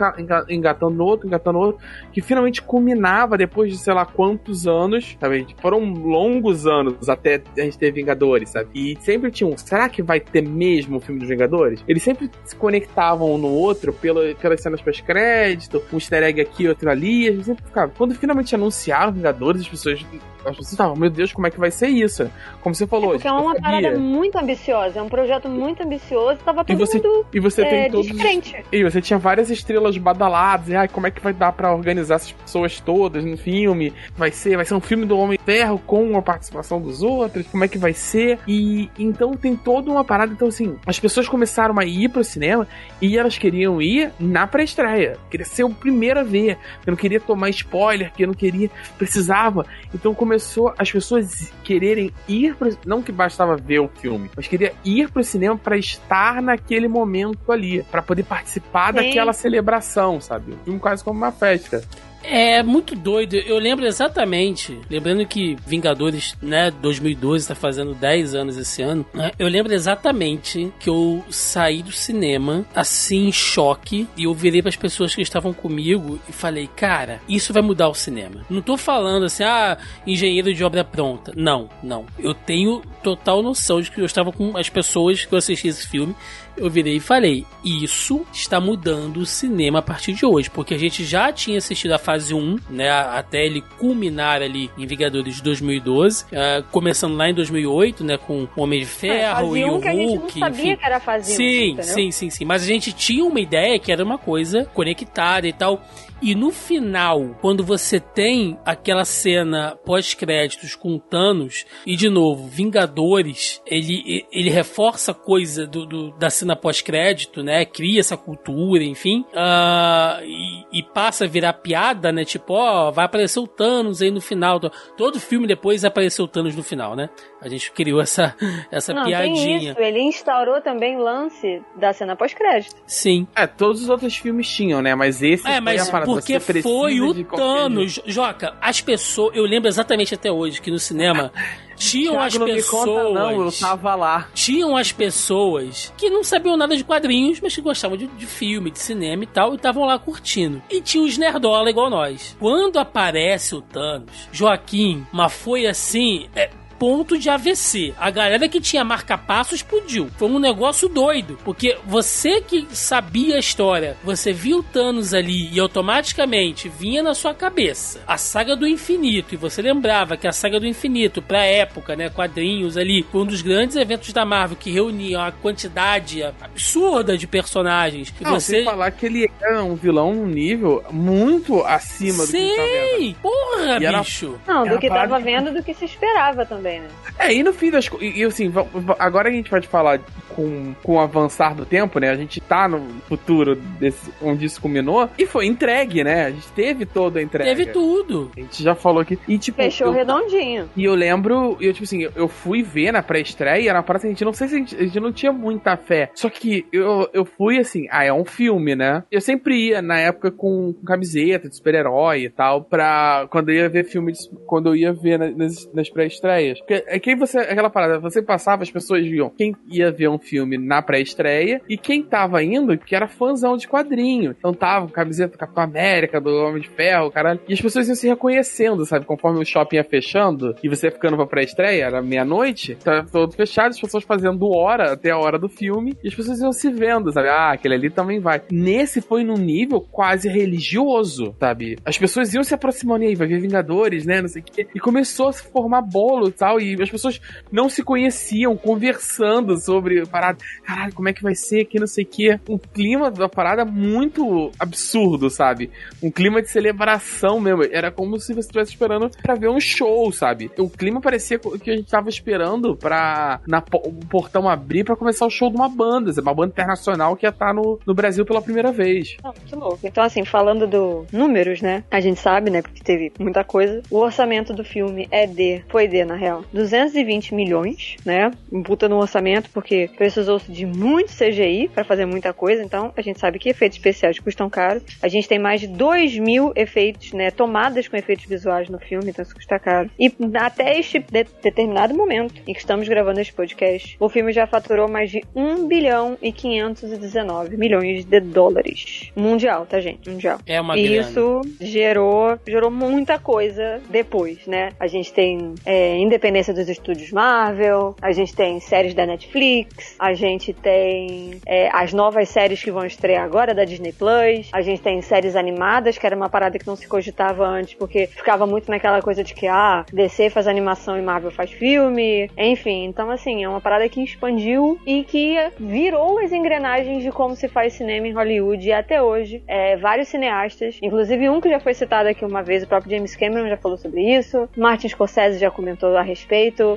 engatando 0.49 0.95
no 0.95 1.06
outro, 1.06 1.28
engatando 1.28 1.60
no 1.60 1.66
outro, 1.66 1.86
que 2.12 2.22
finalmente 2.22 2.62
culminava 2.62 3.38
depois 3.38 3.72
de 3.72 3.78
sei 3.78 3.93
lá 3.93 4.06
quantos 4.06 4.68
anos, 4.68 5.18
sabe? 5.20 5.47
Foram 5.62 5.80
longos 5.93 6.68
anos 6.68 7.10
até 7.10 7.41
a 7.58 7.62
gente 7.62 7.78
ter 7.78 7.91
Vingadores, 7.91 8.49
sabe? 8.49 8.70
E 8.74 8.97
sempre 9.01 9.32
tinha 9.32 9.47
um, 9.47 9.58
será 9.58 9.88
que 9.88 10.01
vai 10.01 10.20
ter 10.20 10.41
mesmo 10.41 10.97
o 10.97 10.99
filme 10.99 11.20
dos 11.20 11.30
Vingadores? 11.30 11.84
Eles 11.88 12.03
sempre 12.03 12.30
se 12.43 12.56
conectavam 12.56 13.34
um 13.34 13.38
no 13.38 13.49
outro 13.49 13.93
pela, 13.93 14.34
pelas 14.36 14.62
cenas 14.62 14.82
pós-crédito, 14.82 15.82
um 15.91 15.97
easter 15.97 16.24
egg 16.24 16.41
aqui, 16.41 16.68
outro 16.68 16.89
ali, 16.89 17.26
sempre 17.46 17.64
ficava. 17.66 17.91
Quando 17.96 18.16
finalmente 18.16 18.54
anunciaram 18.56 19.14
Vingadores, 19.14 19.62
as 19.62 19.68
pessoas. 19.68 20.06
As 20.46 20.52
pessoas 20.56 20.72
estavam, 20.72 20.96
meu 20.96 21.10
Deus, 21.10 21.34
como 21.34 21.48
é 21.48 21.52
que 21.52 21.60
vai 21.60 21.72
ser 21.72 21.88
isso? 21.88 22.30
Como 22.62 22.74
você 22.76 22.86
falou. 22.88 23.12
Porque 23.12 23.28
é 23.28 23.32
uma 23.32 23.56
sabia. 23.56 23.62
parada 23.62 24.00
muito 24.00 24.38
ambiciosa, 24.38 25.00
é 25.00 25.02
um 25.02 25.10
projeto 25.10 25.50
muito 25.50 25.84
ambicioso, 25.84 26.39
tava 26.43 26.62
E 26.62 26.66
todo 26.66 26.78
você, 26.78 26.98
mundo 26.98 27.26
e 27.34 27.39
você 27.39 27.62
é, 27.64 27.70
tem 27.70 27.91
todos. 27.91 28.08
diferente. 28.08 28.64
E 28.72 28.84
você 28.84 29.02
tinha 29.02 29.18
várias 29.20 29.50
estrelas 29.50 29.98
badaladas, 29.98 30.70
e 30.70 30.76
ai, 30.76 30.88
como 30.88 31.08
é 31.08 31.12
que 31.12 31.22
vai 31.22 31.34
dar 31.34 31.52
pra 31.52 31.74
organizar 31.74 32.16
essas 32.16 32.32
pessoas 32.32 32.80
todas 32.80 33.24
no 33.26 33.38
filme? 33.38 33.93
Vai 34.16 34.32
ser, 34.32 34.56
vai 34.56 34.66
ser 34.66 34.74
um 34.76 34.82
filme 34.82 35.06
do 35.06 35.18
Homem 35.18 35.39
Ferro 35.43 35.80
com 35.86 36.18
a 36.18 36.22
participação 36.22 36.80
dos 36.82 37.02
outros? 37.02 37.48
Como 37.48 37.64
é 37.64 37.68
que 37.68 37.78
vai 37.78 37.93
ser? 37.93 38.39
E 38.48 38.89
então 39.00 39.34
tem 39.34 39.56
toda 39.56 39.89
uma 39.89 40.04
parada, 40.04 40.32
então 40.32 40.48
assim, 40.48 40.78
as 40.86 41.00
pessoas 41.00 41.28
começaram 41.28 41.78
a 41.80 41.86
ir 41.86 42.10
pro 42.10 42.24
cinema 42.24 42.68
e 43.02 43.18
elas 43.18 43.38
queriam 43.38 43.82
ir 43.82 44.12
na 44.20 44.46
pré-estreia. 44.48 45.18
Queria 45.30 45.46
ser 45.46 45.64
o 45.64 45.70
primeiro 45.70 46.20
a 46.20 46.24
ver. 46.24 46.58
Eu 46.86 46.91
não 46.91 46.96
queria 46.98 47.20
tomar 47.20 47.50
spoiler, 47.50 48.12
que 48.14 48.24
eu 48.24 48.28
não 48.28 48.34
queria, 48.34 48.70
precisava. 48.98 49.66
Então 49.93 50.14
começou 50.14 50.35
as 50.78 50.92
pessoas 50.92 51.52
quererem 51.64 52.12
ir 52.28 52.56
pro, 52.56 52.78
não 52.86 53.02
que 53.02 53.12
bastava 53.12 53.56
ver 53.56 53.80
o 53.80 53.88
filme, 53.88 54.30
mas 54.36 54.48
queria 54.48 54.74
ir 54.84 55.10
pro 55.10 55.24
cinema 55.24 55.58
pra 55.58 55.78
estar 55.78 56.42
naquele 56.42 56.88
momento 56.88 57.52
ali, 57.52 57.84
pra 57.84 58.02
poder 58.02 58.24
participar 58.24 58.94
Sim. 58.94 59.02
daquela 59.02 59.34
celebração, 59.34 60.20
sabe? 60.22 60.54
Um 60.54 60.64
filme 60.64 60.80
quase 60.80 61.04
como 61.04 61.18
uma 61.18 61.32
festa. 61.32 61.84
É 62.28 62.63
muito 62.63 62.95
doido. 62.95 63.36
Eu 63.36 63.57
lembro 63.57 63.86
exatamente, 63.86 64.80
lembrando 64.89 65.26
que 65.26 65.55
Vingadores, 65.65 66.36
né, 66.41 66.71
2012 66.71 67.47
tá 67.47 67.55
fazendo 67.55 67.93
10 67.93 68.36
anos 68.36 68.57
esse 68.57 68.82
ano. 68.82 69.05
né, 69.13 69.32
eu 69.38 69.47
lembro 69.47 69.73
exatamente 69.73 70.71
que 70.80 70.89
eu 70.89 71.23
saí 71.30 71.82
do 71.82 71.91
cinema 71.91 72.65
assim 72.73 73.28
em 73.28 73.32
choque 73.32 74.07
e 74.17 74.23
eu 74.23 74.34
virei 74.34 74.61
para 74.61 74.69
as 74.69 74.76
pessoas 74.76 75.13
que 75.13 75.21
estavam 75.21 75.53
comigo 75.53 76.19
e 76.28 76.32
falei: 76.32 76.69
"Cara, 76.76 77.21
isso 77.28 77.53
vai 77.53 77.61
mudar 77.61 77.89
o 77.89 77.93
cinema". 77.93 78.45
Não 78.49 78.61
tô 78.61 78.78
falando 78.78 79.26
assim: 79.26 79.43
"Ah, 79.43 79.78
engenheiro 80.05 80.53
de 80.53 80.63
obra 80.63 80.84
pronta". 80.84 81.34
Não, 81.36 81.69
não. 81.82 82.05
Eu 82.19 82.34
tenho 82.34 82.82
total 83.03 83.41
noção 83.41 83.82
de 83.82 83.91
que 83.91 84.01
eu 84.01 84.05
estava 84.05 84.32
com 84.32 84.57
as 84.57 84.69
pessoas 84.69 85.26
que 85.26 85.34
eu 85.34 85.38
assisti 85.38 85.67
esse 85.67 85.88
filme 85.88 86.15
eu 86.57 86.69
virei 86.69 86.97
e 86.97 86.99
falei: 86.99 87.45
Isso 87.63 88.26
está 88.34 88.59
mudando 88.59 89.17
o 89.17 89.26
cinema 89.26 89.80
a 89.80 89.82
partir 89.82 90.13
de 90.13 90.26
hoje, 90.26 90.49
porque 90.49 90.73
a 90.73 90.78
gente 90.78 91.03
já 91.03 91.32
tinha 91.32 91.57
assistido 91.57 91.91
a 91.91 91.99
1, 92.32 92.57
né, 92.70 92.89
até 92.89 93.45
ele 93.45 93.61
culminar 93.80 94.41
ali 94.41 94.70
em 94.78 94.86
Vingadores 94.86 95.36
de 95.36 95.43
2012, 95.43 96.26
ah, 96.34 96.63
começando 96.72 97.16
lá 97.16 97.30
em 97.30 97.34
2008, 97.34 98.03
né, 98.03 98.18
com 98.18 98.43
o 98.43 98.49
Homem 98.61 98.80
de 98.80 98.86
É, 98.86 98.89
Ferro 98.89 99.36
fase 99.47 99.59
e 99.59 99.63
o 99.66 99.76
1 99.76 99.82
que 99.82 99.88
a 99.88 99.91
gente 99.93 100.05
não 100.05 100.16
Hulk, 100.18 100.39
sabia 100.39 100.66
enfim. 100.66 100.76
que 100.78 100.86
era 100.86 100.99
fase 100.99 101.34
1. 101.34 101.36
Sim, 101.36 101.78
sim, 101.82 102.11
sim, 102.11 102.30
sim. 102.30 102.45
Mas 102.45 102.63
a 102.63 102.66
gente 102.66 102.91
tinha 102.93 103.24
uma 103.26 103.39
ideia 103.39 103.78
que 103.80 103.91
era 103.91 104.03
uma 104.03 104.18
coisa 104.18 104.66
conectada 104.74 105.47
e 105.47 105.53
tal. 105.53 105.82
E 106.22 106.34
no 106.34 106.49
final, 106.49 107.36
quando 107.41 107.63
você 107.63 107.99
tem 107.99 108.57
aquela 108.66 109.03
cena 109.03 109.76
pós-créditos 109.86 110.74
com 110.74 110.97
Thanos, 110.97 111.66
e 111.86 111.95
de 111.97 112.09
novo, 112.09 112.47
Vingadores, 112.47 113.61
ele, 113.68 114.26
ele 114.32 114.49
reforça 114.49 115.11
a 115.11 115.13
coisa 115.13 115.68
do, 115.68 115.86
do- 115.86 116.11
da 116.18 116.30
cena 116.30 116.55
pós-crédito, 116.55 117.43
né? 117.43 117.66
Cria 117.66 117.99
essa 117.99 118.16
cultura, 118.16 118.84
enfim. 118.84 119.26
ah, 119.36 120.20
e, 120.24 120.80
e 120.80 120.84
passa 120.84 121.26
a 121.26 121.28
virar 121.28 121.53
piada, 121.53 122.05
né? 122.12 122.26
Tipo, 122.26 122.53
ó, 122.53 122.91
vai 122.91 123.06
aparecer 123.06 123.39
o 123.39 123.47
Thanos 123.47 124.01
aí 124.01 124.12
no 124.12 124.22
final. 124.22 124.60
Todo 124.97 125.20
filme 125.20 125.47
depois 125.47 125.84
apareceu 125.86 126.26
o 126.26 126.28
Thanos 126.28 126.56
no 126.56 126.64
final, 126.64 126.95
né? 126.95 127.10
A 127.41 127.47
gente 127.49 127.72
criou 127.72 128.01
essa, 128.01 128.36
essa 128.72 128.93
Não, 128.93 129.03
tem 129.03 129.12
piadinha. 129.12 129.72
isso. 129.72 129.80
Ele 129.80 130.01
instaurou 130.01 130.62
também 130.62 130.95
o 130.97 130.99
lance 130.99 131.62
da 131.76 131.93
cena 131.93 132.16
pós-crédito. 132.16 132.76
Sim. 132.86 133.28
É, 133.36 133.45
todos 133.47 133.82
os 133.84 133.89
outros 133.89 134.16
filmes 134.18 134.49
tinham, 134.49 134.82
né? 134.82 134.95
Mas 134.95 135.22
esse 135.22 135.47
É, 135.47 135.51
foi 135.53 135.60
mas 135.62 135.88
a 135.88 135.91
parada. 135.91 136.12
porque 136.12 136.39
foi 136.39 136.99
o 137.01 137.24
Thanos. 137.26 137.99
Joca, 138.06 138.56
as 138.62 138.82
pessoas. 138.82 139.36
Eu 139.36 139.43
lembro 139.43 139.68
exatamente 139.68 140.14
até 140.14 140.32
hoje 140.32 140.62
que 140.62 140.72
no 140.72 140.80
cinema 140.80 141.32
tinham 141.76 142.13
Thiago, 142.13 142.26
as 142.28 142.34
não 142.36 142.45
me 142.45 142.53
pessoas. 142.55 142.86
conta, 142.86 143.09
não, 143.13 143.45
eu 143.45 143.51
tava 143.51 143.95
lá. 143.95 144.28
Tinham 144.34 144.76
as 144.78 144.91
pessoas 144.91 145.93
que 145.97 146.09
não 146.09 146.23
sabiam 146.23 146.57
nada 146.57 146.76
de 146.76 146.84
quadrinhos, 146.84 147.39
mas 147.41 147.53
que 147.55 147.61
gostavam 147.61 147.97
de, 147.97 148.07
de 148.07 148.26
filme, 148.26 148.71
de 148.71 148.80
cinema 148.80 149.23
e 149.23 149.28
tal, 149.28 149.53
e 149.53 149.55
estavam 149.55 149.86
lá 149.86 149.97
curtindo. 149.99 150.61
E 150.69 150.82
tinha 150.82 151.03
os 151.03 151.17
nerdola 151.17 151.69
igual 151.69 151.89
nós. 151.89 152.36
Quando 152.39 152.78
aparece 152.78 153.55
o 153.55 153.61
Thanos, 153.61 154.30
Joaquim, 154.32 155.05
mas 155.11 155.34
foi 155.34 155.65
assim. 155.67 156.28
é, 156.36 156.49
ponto 156.80 157.17
de 157.17 157.30
AVC. 157.30 157.93
A 157.97 158.09
galera 158.09 158.47
que 158.49 158.59
tinha 158.61 158.84
marca-passo 158.84 159.55
explodiu. 159.55 160.09
Foi 160.17 160.28
um 160.30 160.39
negócio 160.39 160.88
doido. 160.89 161.38
Porque 161.43 161.78
você 161.86 162.41
que 162.41 162.67
sabia 162.71 163.36
a 163.36 163.39
história, 163.39 163.97
você 164.03 164.32
viu 164.34 164.59
o 164.59 164.63
Thanos 164.63 165.13
ali 165.13 165.49
e 165.53 165.59
automaticamente 165.59 166.69
vinha 166.69 167.01
na 167.01 167.13
sua 167.13 167.34
cabeça 167.34 168.01
a 168.07 168.17
saga 168.17 168.55
do 168.55 168.67
infinito. 168.67 169.34
E 169.34 169.38
você 169.38 169.61
lembrava 169.61 170.17
que 170.17 170.28
a 170.28 170.32
saga 170.32 170.59
do 170.59 170.67
infinito, 170.67 171.21
pra 171.21 171.43
época, 171.45 171.95
né? 171.95 172.09
Quadrinhos 172.09 172.78
ali, 172.78 173.05
foi 173.11 173.21
um 173.21 173.26
dos 173.26 173.41
grandes 173.41 173.76
eventos 173.76 174.11
da 174.13 174.26
Marvel 174.26 174.57
que 174.57 174.71
reuniam 174.71 175.21
a 175.21 175.32
quantidade 175.32 176.21
absurda 176.23 177.17
de 177.17 177.28
personagens. 177.28 178.13
E 178.19 178.23
Não, 178.23 178.32
você. 178.32 178.57
sem 178.57 178.65
falar 178.65 178.91
que 178.91 179.05
ele 179.05 179.30
era 179.41 179.63
um 179.63 179.76
vilão 179.76 180.13
num 180.13 180.26
nível 180.28 180.84
muito 180.91 181.63
acima 181.63 182.26
do 182.26 182.32
que 182.32 182.55
tá 182.55 182.61
vendo. 182.63 182.99
Sim! 182.99 183.15
Porra, 183.21 183.78
E 183.82 183.86
era- 183.86 183.99
bicho! 183.99 184.39
Não, 184.47 184.63
do 184.63 184.71
uma 184.73 184.80
que 184.80 184.88
tava 184.89 185.19
vendo 185.19 185.53
do 185.53 185.63
que 185.63 185.73
se 185.73 185.86
esperava 185.86 186.45
também, 186.45 186.64
né? 186.80 186.88
É, 187.20 187.34
e 187.34 187.43
no 187.43 187.53
fim 187.53 187.72
das 187.72 187.88
coisas. 187.88 188.16
E, 188.16 188.20
e, 188.20 188.24
assim, 188.24 188.51
agora 188.99 189.30
a 189.30 189.32
gente 189.32 189.49
pode 189.49 189.68
falar 189.68 189.99
com, 190.30 190.74
com 190.84 190.95
o 190.95 190.99
avançar 190.99 191.55
do 191.55 191.66
tempo, 191.66 191.99
né? 191.99 192.09
A 192.09 192.16
gente 192.16 192.41
tá 192.41 192.68
no 192.68 192.80
futuro 193.07 193.55
desse, 193.55 194.11
onde 194.22 194.45
isso 194.45 194.59
culminou. 194.61 195.09
E 195.18 195.26
foi 195.26 195.45
entregue, 195.45 196.03
né? 196.03 196.26
A 196.26 196.32
gente 196.32 196.47
teve 196.49 196.86
toda 196.86 197.20
a 197.20 197.24
entrega. 197.24 197.49
Teve 197.49 197.68
tudo. 197.72 198.32
A 198.36 198.39
gente 198.41 198.61
já 198.61 198.76
falou 198.76 199.01
aqui. 199.01 199.18
E 199.28 199.38
tipo. 199.38 199.55
Fechou 199.61 199.88
eu- 199.88 199.93
redondinho. 199.93 200.70
E 200.76 200.84
eu 200.84 200.93
lembro, 200.95 201.57
eu, 201.61 201.72
tipo 201.74 201.84
assim, 201.86 202.07
eu- 202.16 202.28
fui 202.28 202.61
ver 202.61 202.91
na 202.91 203.01
pré-estreia, 203.01 203.70
era 203.70 203.80
uma 203.80 203.84
parada 203.84 204.01
que 204.01 204.07
a 204.07 204.09
gente 204.11 204.26
não 204.26 204.34
sei 204.34 204.47
se 204.47 204.55
a 204.55 204.57
gente, 204.57 204.76
a 204.76 204.84
gente 204.84 204.99
não 204.99 205.11
tinha 205.11 205.32
muita 205.32 205.78
fé. 205.78 206.09
Só 206.13 206.30
que 206.30 206.66
eu, 206.74 207.09
eu 207.13 207.24
fui 207.24 207.57
assim, 207.57 207.88
ah, 207.89 208.03
é 208.03 208.11
um 208.11 208.26
filme, 208.26 208.76
né? 208.76 209.03
Eu 209.11 209.22
sempre 209.22 209.68
ia 209.70 209.82
na 209.82 209.97
época 209.99 210.32
com, 210.32 210.74
com 210.74 210.86
camiseta 210.86 211.47
de 211.47 211.55
super-herói 211.55 212.24
e 212.26 212.30
tal, 212.30 212.63
pra 212.63 213.28
quando 213.30 213.49
eu 213.49 213.55
ia 213.55 213.70
ver 213.70 213.86
filme, 213.86 214.11
de- 214.11 214.30
quando 214.45 214.70
eu 214.70 214.76
ia 214.76 214.91
ver 214.93 215.18
na- 215.20 215.32
nas, 215.32 215.72
nas 215.74 215.89
pré-estreias. 215.89 216.55
Porque 216.60 216.84
é 216.88 216.99
que 216.99 217.16
você, 217.16 217.39
aquela 217.39 217.70
parada, 217.70 217.99
você 217.99 218.22
passava, 218.22 218.64
as 218.64 218.72
pessoas 218.72 219.06
viam 219.06 219.30
quem 219.30 219.56
ia 219.70 219.91
ver 219.91 220.10
um 220.10 220.18
filme 220.18 220.58
na 220.58 220.82
pré-estreia 220.82 221.62
e 221.68 221.78
quem 221.78 222.03
tava 222.03 222.43
indo, 222.43 222.78
que 222.78 222.95
era 222.95 223.08
fãzão 223.08 223.58
de 223.58 223.68
quadrinho. 223.68 224.36
Então 224.38 224.53
tava 224.53 224.88
com 224.88 224.93
camiseta 224.93 225.34
do 225.34 225.38
Capitão 225.38 225.64
América, 225.64 226.20
do 226.20 226.30
Homem 226.30 226.62
de 226.62 226.70
Ferro, 226.70 227.12
caralho. 227.12 227.39
E 227.47 227.53
as 227.53 227.62
pessoas 227.62 227.88
iam 227.88 227.95
se 227.95 228.08
reconhecendo, 228.08 228.86
sabe? 228.86 229.06
Conforme 229.06 229.41
o 229.41 229.45
shopping 229.45 229.78
ia 229.78 229.84
fechando 229.84 230.56
e 230.64 230.70
você 230.70 230.88
ia 230.88 230.91
ficando 230.91 231.16
pra 231.16 231.26
pré-estreia, 231.26 231.86
era 231.86 232.01
meia-noite, 232.01 232.76
tava 232.76 233.08
todo 233.10 233.36
fechado, 233.36 233.70
as 233.70 233.80
pessoas 233.80 234.03
fazendo 234.03 234.49
hora 234.49 234.93
até 234.93 235.12
a 235.12 235.18
hora 235.18 235.38
do 235.38 235.49
filme 235.49 235.95
e 236.03 236.08
as 236.08 236.16
pessoas 236.16 236.39
iam 236.39 236.51
se 236.51 236.70
vendo, 236.72 237.12
sabe? 237.12 237.30
Ah, 237.30 237.51
aquele 237.51 237.76
ali 237.76 237.89
também 237.89 238.20
vai. 238.20 238.41
Nesse 238.51 239.01
foi 239.01 239.24
num 239.24 239.38
nível 239.38 239.82
quase 239.82 240.28
religioso, 240.30 241.36
sabe? 241.39 241.78
As 241.86 241.97
pessoas 241.97 242.34
iam 242.34 242.43
se 242.43 242.53
aproximando 242.53 243.03
e 243.03 243.08
aí, 243.08 243.16
vai 243.16 243.28
ver 243.28 243.39
Vingadores, 243.39 244.06
né? 244.06 244.22
Não 244.22 244.28
sei 244.28 244.41
o 244.41 244.45
quê. 244.45 244.68
E 244.74 244.80
começou 244.80 245.30
a 245.30 245.34
se 245.34 245.43
formar 245.43 245.82
bolo 245.82 246.30
e 246.30 246.32
tal. 246.46 246.62
E 246.62 246.80
as 246.82 246.89
pessoas 246.89 247.20
não 247.52 247.68
se 247.68 247.82
conheciam, 247.84 248.56
conversando 248.56 249.58
sobre 249.58 250.06
parada. 250.06 250.38
Caralho, 250.64 250.93
como 250.93 251.10
é 251.10 251.14
que 251.14 251.24
vai 251.24 251.34
ser 251.34 251.62
aqui, 251.62 251.80
não 251.80 251.88
sei 251.88 252.04
o 252.04 252.08
quê. 252.08 252.39
Um 252.48 252.58
clima 252.58 253.10
da 253.10 253.28
parada 253.28 253.66
muito 253.66 254.52
absurdo, 254.60 255.30
sabe? 255.30 255.72
Um 256.04 256.12
clima 256.12 256.41
de 256.41 256.50
celebração 256.50 257.39
mesmo. 257.39 257.64
Era 257.64 257.91
como 257.91 258.20
se 258.20 258.34
você 258.34 258.41
estivesse 258.41 258.72
esperando 258.72 259.10
pra 259.22 259.36
ver 259.36 259.50
um 259.50 259.60
show, 259.60 260.12
sabe? 260.12 260.52
O 260.58 260.70
clima 260.70 261.02
parecia 261.02 261.39
que 261.39 261.72
a 261.72 261.76
gente 261.76 261.89
tava 261.89 262.10
esperando 262.10 262.76
pra 262.76 263.39
na, 263.48 263.64
o 263.74 263.93
portão 264.06 264.48
abrir 264.48 264.84
pra 264.84 264.96
começar 264.96 265.26
o 265.26 265.30
show 265.30 265.50
de 265.50 265.56
uma 265.56 265.70
banda, 265.70 266.12
uma 266.22 266.34
banda 266.34 266.52
internacional 266.52 267.16
que 267.16 267.26
ia 267.26 267.30
estar 267.30 267.54
no, 267.54 267.80
no 267.86 267.93
Brasil 267.93 268.26
pela 268.26 268.41
primeira 268.41 268.72
vez. 268.72 269.18
Não, 269.24 269.34
muito 269.34 269.60
louco. 269.60 269.80
Então, 269.84 270.04
assim, 270.04 270.24
falando 270.24 270.68
do 270.68 271.06
números, 271.12 271.62
né? 271.62 271.84
A 271.89 272.00
gente 272.00 272.20
sabe, 272.20 272.50
né? 272.50 272.62
Porque 272.62 272.84
teve 272.84 273.12
muita 273.20 273.43
coisa. 273.43 273.82
O 273.89 273.98
orçamento 273.98 274.54
do 274.54 274.64
filme 274.64 275.08
é 275.12 275.26
de, 275.26 275.64
foi 275.70 275.88
de, 275.88 276.04
na 276.04 276.16
real, 276.16 276.35
220 276.54 277.34
milhões, 277.36 277.96
né? 278.06 278.32
Puta 278.64 278.88
no 278.90 278.98
orçamento, 278.98 279.50
porque 279.52 279.90
precisou-se 279.98 280.52
de 280.52 280.66
muito 280.66 281.12
CGI 281.14 281.70
pra 281.74 281.84
fazer 281.84 282.06
muita 282.06 282.34
coisa. 282.34 282.64
Então, 282.64 282.92
a 282.96 283.02
gente 283.02 283.20
sabe 283.20 283.40
que 283.40 283.50
efeitos 283.50 283.78
especiais 283.78 284.20
custam 284.20 284.50
caro. 284.50 284.82
A 285.02 285.08
gente 285.08 285.28
tem 285.28 285.40
mais 285.40 285.62
de 285.62 285.68
2 285.68 286.18
mil 286.18 286.52
efeitos, 286.56 287.14
né? 287.14 287.32
Tomadas 287.32 287.88
com 287.88 287.96
efeitos 287.98 288.26
visuais 288.26 288.70
no 288.70 288.80
filme, 288.80 289.10
então 289.10 289.24
isso 289.24 289.34
custa 289.36 289.60
caro. 289.60 289.90
E 290.00 290.12
até 290.36 290.78
este 290.80 291.00
de- 291.00 291.26
determinado 291.42 291.94
momento 291.96 292.34
em 292.48 292.54
que 292.54 292.60
estamos 292.60 292.88
gravando 292.88 293.20
esse 293.20 293.34
podcast, 293.34 293.96
o 294.00 294.10
filme 294.10 294.32
já 294.32 294.48
faturou 294.48 294.88
mais 294.88 295.10
de 295.12 295.22
1 295.36 295.68
bilhão 295.68 296.18
e 296.22 296.32
519 296.32 297.58
milhões 297.58 298.06
de 298.06 298.20
dólares. 298.20 299.12
Mundial, 299.16 299.66
tá, 299.66 299.80
gente? 299.80 300.10
Mundial. 300.10 300.40
É 300.46 300.60
uma 300.60 300.78
E 300.78 300.88
grana. 300.88 301.02
isso 301.10 301.42
gerou, 301.60 302.38
gerou 302.48 302.72
muita 302.72 303.18
coisa 303.20 303.82
depois, 303.90 304.46
né? 304.48 304.70
A 304.80 304.88
gente 304.88 305.12
tem 305.14 305.54
é, 305.66 305.98
independência 305.98 306.24
dos 306.26 306.67
estúdios 306.67 307.11
Marvel, 307.11 307.95
a 308.01 308.11
gente 308.11 308.36
tem 308.36 308.59
séries 308.59 308.93
da 308.93 309.05
Netflix, 309.05 309.95
a 309.99 310.13
gente 310.13 310.53
tem 310.53 311.39
é, 311.45 311.69
as 311.71 311.93
novas 311.93 312.30
séries 312.30 312.63
que 312.63 312.71
vão 312.71 312.86
estrear 312.86 313.23
agora 313.23 313.53
da 313.53 313.63
Disney 313.63 313.93
Plus, 313.93 314.49
a 314.51 314.61
gente 314.61 314.82
tem 314.82 315.01
séries 315.01 315.36
animadas, 315.36 315.97
que 315.97 316.05
era 316.05 316.15
uma 316.15 316.30
parada 316.30 316.57
que 316.57 316.65
não 316.65 316.76
se 316.76 316.88
cogitava 316.88 317.45
antes, 317.45 317.76
porque 317.76 318.07
ficava 318.07 318.47
muito 318.47 318.71
naquela 318.71 319.01
coisa 319.01 319.23
de 319.23 319.34
que, 319.34 319.47
ah, 319.47 319.86
DC 319.93 320.32
faz 320.32 320.47
animação 320.47 320.97
e 320.97 321.01
Marvel 321.01 321.32
faz 321.32 321.51
filme, 321.51 322.30
enfim. 322.38 322.86
Então, 322.86 323.11
assim, 323.11 323.43
é 323.43 323.49
uma 323.49 323.61
parada 323.61 323.88
que 323.88 324.03
expandiu 324.03 324.80
e 324.86 325.03
que 325.03 325.36
virou 325.59 326.19
as 326.19 326.32
engrenagens 326.32 327.03
de 327.03 327.11
como 327.11 327.36
se 327.36 327.47
faz 327.47 327.73
cinema 327.73 328.07
em 328.07 328.13
Hollywood 328.13 328.67
e 328.67 328.73
até 328.73 329.01
hoje. 329.01 329.43
É, 329.47 329.78
vários 329.78 330.07
cineastas, 330.07 330.80
inclusive 330.82 331.30
um 331.30 331.39
que 331.39 331.49
já 331.49 331.59
foi 331.59 331.73
citado 331.73 332.09
aqui 332.09 332.26
uma 332.26 332.41
vez, 332.41 332.63
o 332.63 332.67
próprio 332.67 332.91
James 332.91 333.15
Cameron 333.15 333.47
já 333.47 333.57
falou 333.57 333.78
sobre 333.78 334.01
isso, 334.01 334.49
Martin 334.57 334.89
Scorsese 334.89 335.39
já 335.39 335.51
comentou 335.51 335.95
a 335.95 336.01
respeito, 336.01 336.14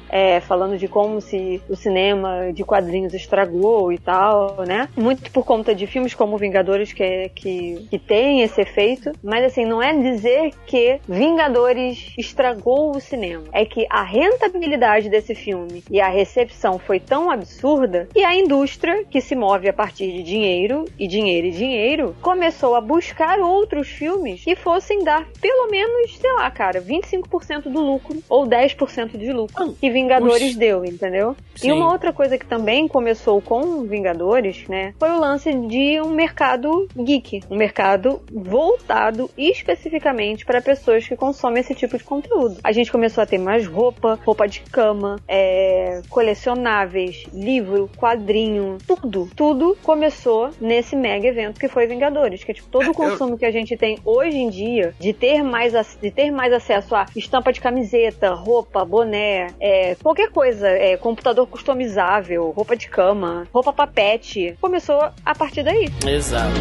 é, 0.08 0.40
falando 0.40 0.76
de 0.78 0.88
como 0.88 1.20
se 1.20 1.62
o 1.68 1.76
cinema 1.76 2.52
de 2.52 2.64
quadrinhos 2.64 3.14
estragou 3.14 3.92
e 3.92 3.98
tal, 3.98 4.64
né? 4.66 4.88
Muito 4.96 5.30
por 5.30 5.44
conta 5.44 5.74
de 5.74 5.86
filmes 5.86 6.14
como 6.14 6.36
Vingadores 6.36 6.92
que, 6.92 7.30
que, 7.34 7.86
que 7.90 7.98
tem 7.98 8.42
esse 8.42 8.60
efeito, 8.60 9.12
mas 9.22 9.44
assim, 9.44 9.64
não 9.64 9.82
é 9.82 9.92
dizer 9.92 10.52
que 10.66 11.00
Vingadores 11.08 12.12
estragou 12.16 12.96
o 12.96 13.00
cinema, 13.00 13.44
é 13.52 13.64
que 13.64 13.86
a 13.90 14.02
rentabilidade 14.02 15.08
desse 15.08 15.34
filme 15.34 15.82
e 15.90 16.00
a 16.00 16.08
recepção 16.08 16.78
foi 16.78 17.00
tão 17.00 17.30
absurda 17.30 18.08
que 18.12 18.24
a 18.24 18.34
indústria, 18.34 19.04
que 19.04 19.20
se 19.20 19.34
move 19.34 19.68
a 19.68 19.72
partir 19.72 20.12
de 20.12 20.22
dinheiro 20.22 20.84
e 20.98 21.06
dinheiro 21.06 21.46
e 21.46 21.50
dinheiro, 21.50 22.16
começou 22.20 22.74
a 22.74 22.80
buscar 22.80 23.38
outros 23.38 23.88
filmes 23.88 24.44
que 24.44 24.56
fossem 24.56 25.04
dar 25.04 25.26
pelo 25.40 25.70
menos, 25.70 26.16
sei 26.18 26.32
lá, 26.32 26.50
cara, 26.50 26.80
25% 26.80 27.64
do 27.64 27.80
lucro 27.80 28.22
ou 28.28 28.46
10% 28.46 29.16
de 29.16 29.27
lucro 29.32 29.74
que 29.74 29.90
Vingadores 29.90 30.56
deu, 30.56 30.84
entendeu? 30.84 31.36
Sim. 31.54 31.68
E 31.68 31.72
uma 31.72 31.92
outra 31.92 32.12
coisa 32.12 32.38
que 32.38 32.46
também 32.46 32.86
começou 32.86 33.40
com 33.40 33.82
Vingadores, 33.84 34.66
né, 34.68 34.94
foi 34.98 35.10
o 35.10 35.18
lance 35.18 35.52
de 35.52 36.00
um 36.00 36.10
mercado 36.10 36.88
geek, 36.96 37.42
um 37.50 37.56
mercado 37.56 38.20
voltado 38.32 39.30
especificamente 39.36 40.44
para 40.44 40.60
pessoas 40.60 41.06
que 41.06 41.16
consomem 41.16 41.60
esse 41.60 41.74
tipo 41.74 41.96
de 41.96 42.04
conteúdo. 42.04 42.58
A 42.62 42.72
gente 42.72 42.92
começou 42.92 43.22
a 43.22 43.26
ter 43.26 43.38
mais 43.38 43.66
roupa, 43.66 44.18
roupa 44.24 44.46
de 44.46 44.60
cama, 44.60 45.20
é, 45.26 46.00
colecionáveis, 46.08 47.24
livro, 47.32 47.90
quadrinho, 47.96 48.78
tudo, 48.86 49.28
tudo 49.34 49.76
começou 49.82 50.50
nesse 50.60 50.94
mega 50.94 51.26
evento 51.26 51.58
que 51.58 51.68
foi 51.68 51.86
Vingadores, 51.86 52.44
que 52.44 52.52
é 52.52 52.54
tipo 52.54 52.68
todo 52.68 52.90
o 52.90 52.94
consumo 52.94 53.38
que 53.38 53.44
a 53.44 53.50
gente 53.50 53.76
tem 53.76 53.98
hoje 54.04 54.36
em 54.36 54.48
dia 54.48 54.94
de 54.98 55.12
ter 55.12 55.42
mais 55.42 55.74
de 56.00 56.10
ter 56.10 56.30
mais 56.30 56.52
acesso 56.52 56.94
a 56.94 57.06
estampa 57.14 57.52
de 57.52 57.60
camiseta, 57.60 58.32
roupa, 58.32 58.84
boné, 58.84 59.17
é, 59.60 59.96
qualquer 60.02 60.30
coisa, 60.30 60.68
é, 60.68 60.96
computador 60.96 61.46
customizável, 61.46 62.50
roupa 62.50 62.76
de 62.76 62.88
cama, 62.88 63.46
roupa 63.52 63.72
papete, 63.72 64.56
começou 64.60 65.00
a 65.24 65.34
partir 65.34 65.62
daí. 65.62 65.88
Exato. 66.06 66.52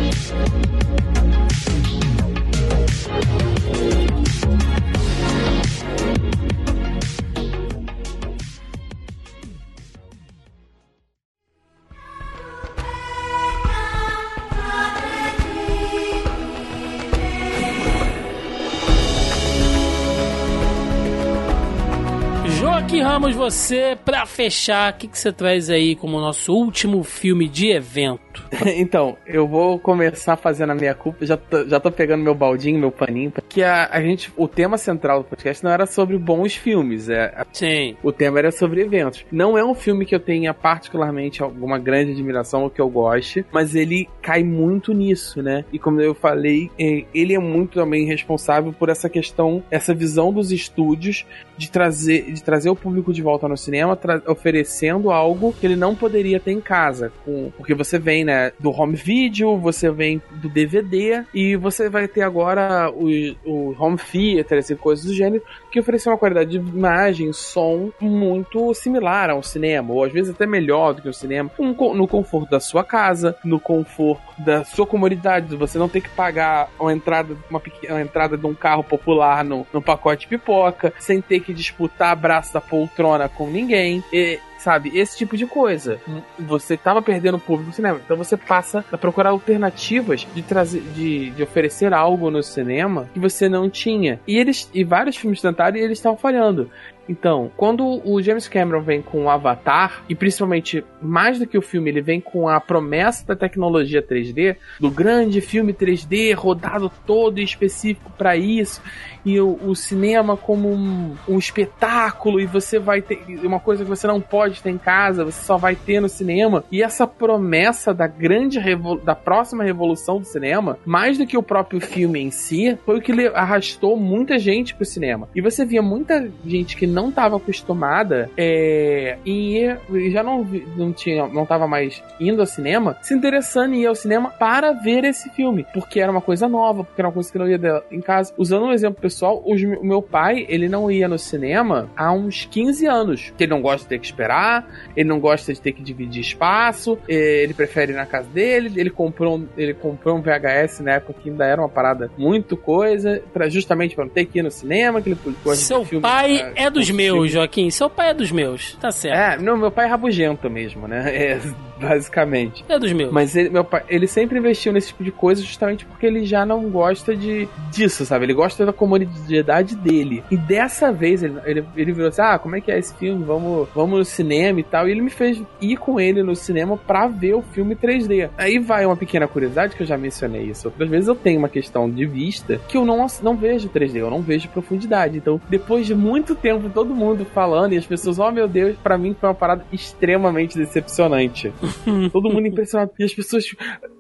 Joaquim 22.88 23.02
Ramos, 23.02 23.36
você, 23.36 23.98
pra 24.06 24.26
fechar, 24.26 24.94
o 24.94 24.96
que, 24.96 25.10
que 25.10 25.20
você 25.20 25.30
traz 25.30 25.70
aí 25.70 25.94
como 25.94 26.22
nosso 26.22 26.54
último 26.54 27.04
filme 27.04 27.50
de 27.50 27.70
evento? 27.70 28.42
então, 28.78 29.18
eu 29.26 29.46
vou 29.46 29.78
começar 29.78 30.38
fazendo 30.38 30.72
a 30.72 30.76
minha 30.76 30.94
culpa. 30.96 31.26
Já 31.26 31.36
tô, 31.36 31.68
já 31.68 31.82
tô 31.82 31.92
pegando 31.92 32.24
meu 32.24 32.34
baldinho, 32.34 32.80
meu 32.80 32.90
paninho. 32.90 33.34
Que 33.50 33.62
a, 33.62 33.90
a 33.92 34.02
gente. 34.02 34.32
O 34.38 34.48
tema 34.48 34.78
central 34.78 35.20
do 35.24 35.26
podcast 35.26 35.62
não 35.66 35.72
era 35.72 35.86
sobre 35.86 36.18
bons 36.18 36.56
filmes. 36.56 37.10
É, 37.10 37.26
a- 37.36 37.46
Sim. 37.52 37.98
o 38.02 38.10
tema 38.14 38.40
era 38.40 38.52
sobre 38.54 38.82
eventos. 38.84 39.26
Não 39.30 39.58
é 39.58 39.66
um 39.66 39.76
filme 39.76 40.06
que 40.06 40.16
eu 40.16 40.20
tenha 40.20 40.54
particularmente 40.54 41.44
alguma 41.44 41.78
grande 41.78 42.14
admiração 42.14 42.64
ou 42.64 42.70
que 42.70 42.80
eu 42.80 42.90
goste, 42.90 43.46
mas 43.52 43.76
ele 43.76 44.08
cai 44.22 44.44
muito 44.46 44.94
nisso, 44.94 45.42
né? 45.42 45.66
E 45.74 45.78
como 45.80 46.00
eu 46.00 46.16
falei, 46.16 46.72
eh, 46.80 47.04
ele 47.14 47.34
é 47.34 47.40
muito 47.40 47.74
também 47.74 48.06
responsável 48.06 48.72
por 48.72 48.88
essa 48.88 49.10
questão, 49.10 49.62
essa 49.70 49.94
visão 49.94 50.32
dos 50.32 50.54
estúdios 50.54 51.26
de 51.58 51.70
trazer, 51.70 52.32
de 52.32 52.42
trazer 52.42 52.70
o 52.70 52.77
público 52.78 53.14
de 53.14 53.22
volta 53.22 53.48
no 53.48 53.58
cinema, 53.58 53.98
oferecendo 54.28 55.12
algo 55.12 55.54
que 55.54 55.66
ele 55.66 55.76
não 55.76 55.96
poderia 55.96 56.40
ter 56.40 56.52
em 56.52 56.62
casa. 56.62 57.12
Com, 57.26 57.52
porque 57.58 57.74
você 57.74 58.00
vem, 58.00 58.24
né, 58.24 58.52
do 58.60 58.72
home 58.72 58.96
video, 58.96 59.58
você 59.58 59.92
vem 59.92 60.22
do 60.32 60.50
DVD 60.50 61.24
e 61.34 61.56
você 61.56 61.90
vai 61.90 62.08
ter 62.08 62.22
agora 62.22 62.90
o, 62.92 63.08
o 63.46 63.76
home 63.78 63.98
theater, 63.98 64.60
assim, 64.60 64.76
coisas 64.76 65.06
do 65.06 65.14
gênero, 65.14 65.44
que 65.78 65.82
oferecem 65.82 66.12
uma 66.12 66.18
qualidade 66.18 66.50
de 66.50 66.58
imagem, 66.58 67.32
som 67.32 67.92
muito 68.02 68.74
similar 68.74 69.30
ao 69.30 69.44
cinema, 69.44 69.94
ou 69.94 70.04
às 70.04 70.12
vezes 70.12 70.34
até 70.34 70.48
melhor 70.48 70.94
do 70.94 71.02
que 71.04 71.10
o 71.10 71.14
cinema, 71.14 71.52
um 71.60 71.74
no 71.94 72.08
conforto 72.08 72.50
da 72.50 72.60
sua 72.60 72.84
casa, 72.84 73.36
no 73.46 73.60
conforto 73.60 74.24
da 74.40 74.64
sua 74.64 74.88
comunidade, 74.88 75.56
você 75.56 75.78
não 75.78 75.88
ter 75.88 76.02
que 76.02 76.10
pagar 76.10 76.70
uma 76.80 76.92
entrada, 76.92 77.38
uma, 77.50 77.62
uma 77.90 78.02
entrada 78.02 78.38
de 78.38 78.46
um 78.46 78.56
carro 78.56 78.84
popular 78.84 79.44
no, 79.44 79.68
no 79.72 79.82
pacote 79.82 80.28
pipoca, 80.28 80.94
sem 80.98 81.22
ter 81.22 81.42
que 81.42 81.54
disputar 81.54 82.12
abraço 82.12 82.54
da 82.54 82.62
poltrona 82.62 83.30
com 83.30 83.48
ninguém. 83.48 84.04
E, 84.12 84.40
sabe, 84.58 84.98
esse 84.98 85.18
tipo 85.18 85.38
de 85.38 85.46
coisa. 85.46 86.00
Você 86.40 86.76
tava 86.76 87.02
perdendo 87.02 87.38
o 87.38 87.40
público 87.40 87.70
no 87.70 87.74
cinema, 87.74 88.00
então 88.04 88.18
você 88.18 88.36
passa 88.36 88.84
a 88.92 88.98
procurar 88.98 89.30
alternativas 89.30 90.28
de 90.34 90.42
trazer, 90.42 90.82
de, 90.94 91.32
de 91.32 91.44
oferecer 91.44 91.94
algo 91.94 92.30
no 92.30 92.44
cinema 92.44 93.08
que 93.14 93.20
você 93.20 93.48
não 93.48 93.70
tinha. 93.70 94.20
E 94.28 94.38
eles 94.38 94.70
e 94.74 94.84
vários 94.84 95.18
filmes 95.18 95.42
tentaram 95.42 95.78
e 95.78 95.82
eles 95.82 95.98
estavam 95.98 96.18
falhando. 96.18 96.70
Então, 97.08 97.52
quando 97.56 98.02
o 98.04 98.22
James 98.22 98.48
Cameron 98.48 98.82
vem 98.82 99.02
com 99.02 99.26
o 99.26 99.30
Avatar, 99.30 100.04
e 100.10 100.16
principalmente 100.16 100.84
mais 101.02 101.40
do 101.40 101.48
que 101.48 101.58
o 101.58 101.62
filme, 101.62 101.90
ele 101.90 102.02
vem 102.02 102.20
com 102.20 102.48
a 102.50 102.60
promessa 102.60 103.26
da 103.26 103.36
tecnologia 103.36 104.02
3D, 104.02 104.58
do 104.80 104.90
grande 104.90 105.42
filme 105.42 105.74
3D 105.74 106.36
rodado 106.36 106.92
todo 107.06 107.40
específico 107.40 108.12
para 108.18 108.36
isso, 108.36 108.82
e 109.26 109.40
o, 109.40 109.60
o 109.66 109.76
cinema 109.76 110.38
como 110.38 110.70
um, 110.70 111.16
um 111.28 111.38
espetáculo, 111.38 112.40
e 112.40 112.46
você 112.46 112.80
vai 112.80 113.02
ter 113.02 113.24
uma 113.44 113.60
coisa 113.60 113.84
que 113.84 113.90
você 113.90 114.08
não 114.08 114.22
pode 114.22 114.62
ter 114.62 114.70
em 114.70 114.78
casa, 114.78 115.26
você 115.26 115.44
só 115.44 115.58
vai 115.58 115.76
ter 115.76 116.00
no 116.00 116.10
cinema, 116.10 116.64
e 116.72 116.82
essa 116.82 117.06
promessa 117.06 117.94
da 117.94 118.08
grande 118.08 118.60
da 119.04 119.16
próxima 119.16 119.64
revolução 119.64 120.20
do 120.20 120.26
cinema, 120.26 120.78
mais 120.86 121.18
do 121.18 121.26
que 121.26 121.38
o 121.38 121.44
próprio 121.44 121.80
filme 121.80 122.20
em 122.20 122.32
si, 122.32 122.78
foi 122.86 122.98
o 122.98 123.02
que 123.02 123.28
arrastou 123.28 123.98
muita 123.98 124.38
gente 124.38 124.76
pro 124.76 124.86
cinema. 124.86 125.28
E 125.36 125.42
você 125.42 125.66
via 125.66 125.82
muita 125.82 126.30
gente 126.46 126.76
que 126.76 126.88
não 126.98 127.10
estava 127.10 127.38
acostumada 127.38 128.30
é, 128.36 129.18
e, 129.26 129.68
já 130.12 130.24
não, 130.24 130.44
não 130.76 130.92
tinha, 130.92 131.28
não 131.28 131.46
tava 131.46 131.68
mais 131.68 132.02
indo 132.20 132.42
ao 132.42 132.48
cinema, 132.48 132.98
se 133.02 133.14
interessando 133.14 133.74
em 133.76 133.82
ir 133.84 133.86
ao 133.88 133.94
cinema 133.96 134.30
para 134.32 134.72
ver 134.72 135.04
esse 135.04 135.30
filme, 135.30 135.66
porque 135.74 136.00
era 136.00 136.12
uma 136.12 136.22
coisa 136.22 136.48
nova, 136.48 136.84
porque 136.84 137.00
era 137.00 137.08
uma 137.08 137.14
coisa 137.14 137.32
que 137.32 137.38
não 137.38 137.48
ia 137.48 137.58
dar 137.58 137.84
em 137.92 138.02
casa. 138.02 138.34
Usando 138.38 138.66
um 138.66 138.72
exemplo 138.74 139.00
pessoal, 139.00 139.44
os- 139.46 139.62
o 139.62 139.84
meu 139.86 140.02
pai, 140.02 140.46
ele 140.50 140.68
não 140.68 140.90
ia 140.90 141.08
no 141.08 141.20
cinema 141.20 141.90
há 141.96 142.12
uns 142.12 142.46
15 142.50 142.88
anos, 142.88 143.32
que 143.38 143.44
ele 143.44 143.52
não 143.52 143.62
gosta 143.62 143.84
de 143.84 143.90
ter 143.90 144.00
que 144.00 144.06
esperar, 144.06 144.68
ele 144.96 145.08
não 145.08 145.20
gosta 145.20 145.54
de 145.54 145.62
ter 145.62 145.72
que 145.74 145.84
dividir 145.84 146.22
espaço, 146.22 146.98
eh, 147.08 147.44
ele 147.44 147.54
prefere 147.54 147.92
ir 147.92 147.96
na 147.96 148.06
casa 148.06 148.28
dele, 148.30 148.72
ele 148.80 148.90
comprou, 148.90 149.38
um- 149.38 149.48
ele 149.58 149.74
comprou 149.74 150.18
um 150.18 150.22
VHS 150.22 150.82
na 150.82 150.94
época 150.94 151.14
que 151.22 151.30
ainda 151.30 151.46
era 151.46 151.62
uma 151.62 151.70
parada 151.70 152.10
muito 152.18 152.58
coisa, 152.58 153.22
pra, 153.34 153.48
justamente 153.50 153.96
para 153.96 154.06
não 154.06 154.12
ter 154.12 154.26
que 154.26 154.40
ir 154.40 154.42
no 154.44 154.50
cinema, 154.52 155.02
que 155.02 155.10
ele 155.10 155.18
gosta 155.44 155.64
Seu 155.64 155.86
pai 156.02 156.52
é 156.56 156.70
dos 156.70 156.87
com 156.92 156.98
meus, 156.98 157.14
filme. 157.14 157.30
Joaquim. 157.30 157.70
Seu 157.70 157.90
pai 157.90 158.10
é 158.10 158.14
dos 158.14 158.32
meus. 158.32 158.74
Tá 158.76 158.92
certo. 158.92 159.18
É, 159.18 159.44
não, 159.44 159.58
meu 159.58 159.72
pai 159.72 159.86
é 159.86 159.90
rabugento 159.90 160.50
mesmo, 160.50 160.88
né? 160.88 161.06
É, 161.28 161.40
basicamente. 161.80 162.64
É, 162.70 162.78
dos 162.78 162.92
meus. 162.94 163.12
Mas 163.12 163.36
ele, 163.36 163.50
meu 163.50 163.64
pai, 163.64 163.84
ele 163.90 164.08
sempre 164.08 164.38
investiu 164.38 164.72
nesse 164.72 164.88
tipo 164.88 165.04
de 165.04 165.12
coisa 165.12 165.42
justamente 165.42 165.86
porque 165.86 166.06
ele 166.06 166.26
já 166.26 166.46
não 166.46 166.70
gosta 166.70 167.16
de 167.16 167.48
disso, 167.72 168.06
sabe? 168.06 168.26
Ele 168.26 168.34
gosta 168.34 168.66
da 168.66 168.74
comunidade 168.74 169.76
dele. 169.76 170.24
E 170.30 170.38
dessa 170.38 170.92
vez 170.92 171.24
ele, 171.24 171.40
ele, 171.46 171.66
ele 171.76 171.92
virou 171.92 172.10
assim: 172.10 172.22
ah, 172.22 172.38
como 172.40 172.56
é 172.56 172.62
que 172.62 172.72
é 172.72 172.78
esse 172.78 172.94
filme? 172.96 173.24
Vamos, 173.24 173.68
vamos 173.74 174.00
no 174.00 174.06
cinema 174.06 174.60
e 174.60 174.64
tal. 174.64 174.88
E 174.88 174.92
ele 174.92 175.02
me 175.02 175.10
fez 175.10 175.42
ir 175.62 175.78
com 175.78 176.00
ele 176.00 176.24
no 176.24 176.36
cinema 176.36 176.78
pra 176.78 177.08
ver 177.08 177.34
o 177.34 177.42
filme 177.42 177.76
3D. 177.76 178.30
Aí 178.38 178.60
vai 178.60 178.86
uma 178.86 178.96
pequena 178.98 179.28
curiosidade 179.28 179.76
que 179.76 179.84
eu 179.84 179.88
já 179.88 179.98
mencionei 179.98 180.44
isso 180.44 180.68
outras 180.68 180.90
vezes. 180.90 181.08
Eu 181.08 181.16
tenho 181.16 181.40
uma 181.40 181.50
questão 181.50 181.90
de 181.90 182.06
vista 182.06 182.60
que 182.68 182.78
eu 182.78 182.86
não, 182.86 183.06
não 183.22 183.36
vejo 183.36 183.70
3D, 183.70 183.96
eu 183.98 184.10
não 184.10 184.22
vejo 184.22 184.50
profundidade. 184.50 185.18
Então, 185.18 185.42
depois 185.50 185.86
de 185.86 185.96
muito 185.96 186.36
tempo, 186.36 186.70
todo 186.78 186.94
mundo 186.94 187.26
falando 187.26 187.74
e 187.74 187.78
as 187.78 187.88
pessoas, 187.88 188.20
oh 188.20 188.32
meu 188.32 188.48
Deus, 188.48 188.78
pra 188.78 189.00
mim 189.00 189.16
foi 189.20 189.28
uma 189.28 189.34
parada 189.34 189.66
extremamente 189.74 190.56
decepcionante. 190.56 191.52
Todo 192.14 192.30
mundo 192.30 192.46
impressionado. 192.46 192.92
E 193.00 193.04
as 193.04 193.12
pessoas, 193.12 193.46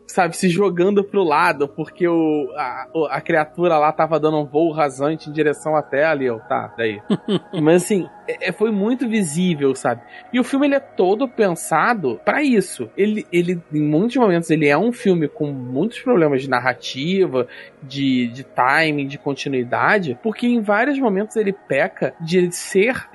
sabe, 0.07 0.35
se 0.37 0.49
jogando 0.49 1.03
pro 1.03 1.23
lado, 1.23 1.67
porque 1.67 2.07
o, 2.07 2.49
a, 2.55 2.87
a 3.11 3.21
criatura 3.21 3.77
lá 3.77 3.91
tava 3.91 4.19
dando 4.19 4.37
um 4.37 4.45
voo 4.45 4.71
rasante 4.71 5.29
em 5.29 5.33
direção 5.33 5.75
à 5.75 5.83
tela 5.83 6.23
e 6.23 6.27
eu, 6.27 6.39
tá, 6.39 6.73
daí. 6.77 7.01
Mas 7.61 7.83
assim, 7.83 8.07
é, 8.27 8.49
é, 8.49 8.51
foi 8.51 8.71
muito 8.71 9.07
visível, 9.07 9.75
sabe? 9.75 10.01
E 10.31 10.39
o 10.39 10.43
filme 10.43 10.67
ele 10.67 10.75
é 10.75 10.79
todo 10.79 11.27
pensado 11.27 12.19
para 12.23 12.41
isso. 12.41 12.89
Ele, 12.95 13.25
ele, 13.31 13.61
em 13.73 13.81
muitos 13.81 14.15
momentos, 14.17 14.49
ele 14.49 14.67
é 14.67 14.77
um 14.77 14.91
filme 14.91 15.27
com 15.27 15.51
muitos 15.51 15.99
problemas 15.99 16.41
de 16.41 16.49
narrativa, 16.49 17.47
de, 17.83 18.27
de 18.27 18.43
timing, 18.43 19.07
de 19.07 19.17
continuidade, 19.17 20.17
porque 20.23 20.47
em 20.47 20.61
vários 20.61 20.97
momentos 20.99 21.35
ele 21.35 21.53
peca 21.53 22.13
de 22.19 22.51
ser, 22.51 23.07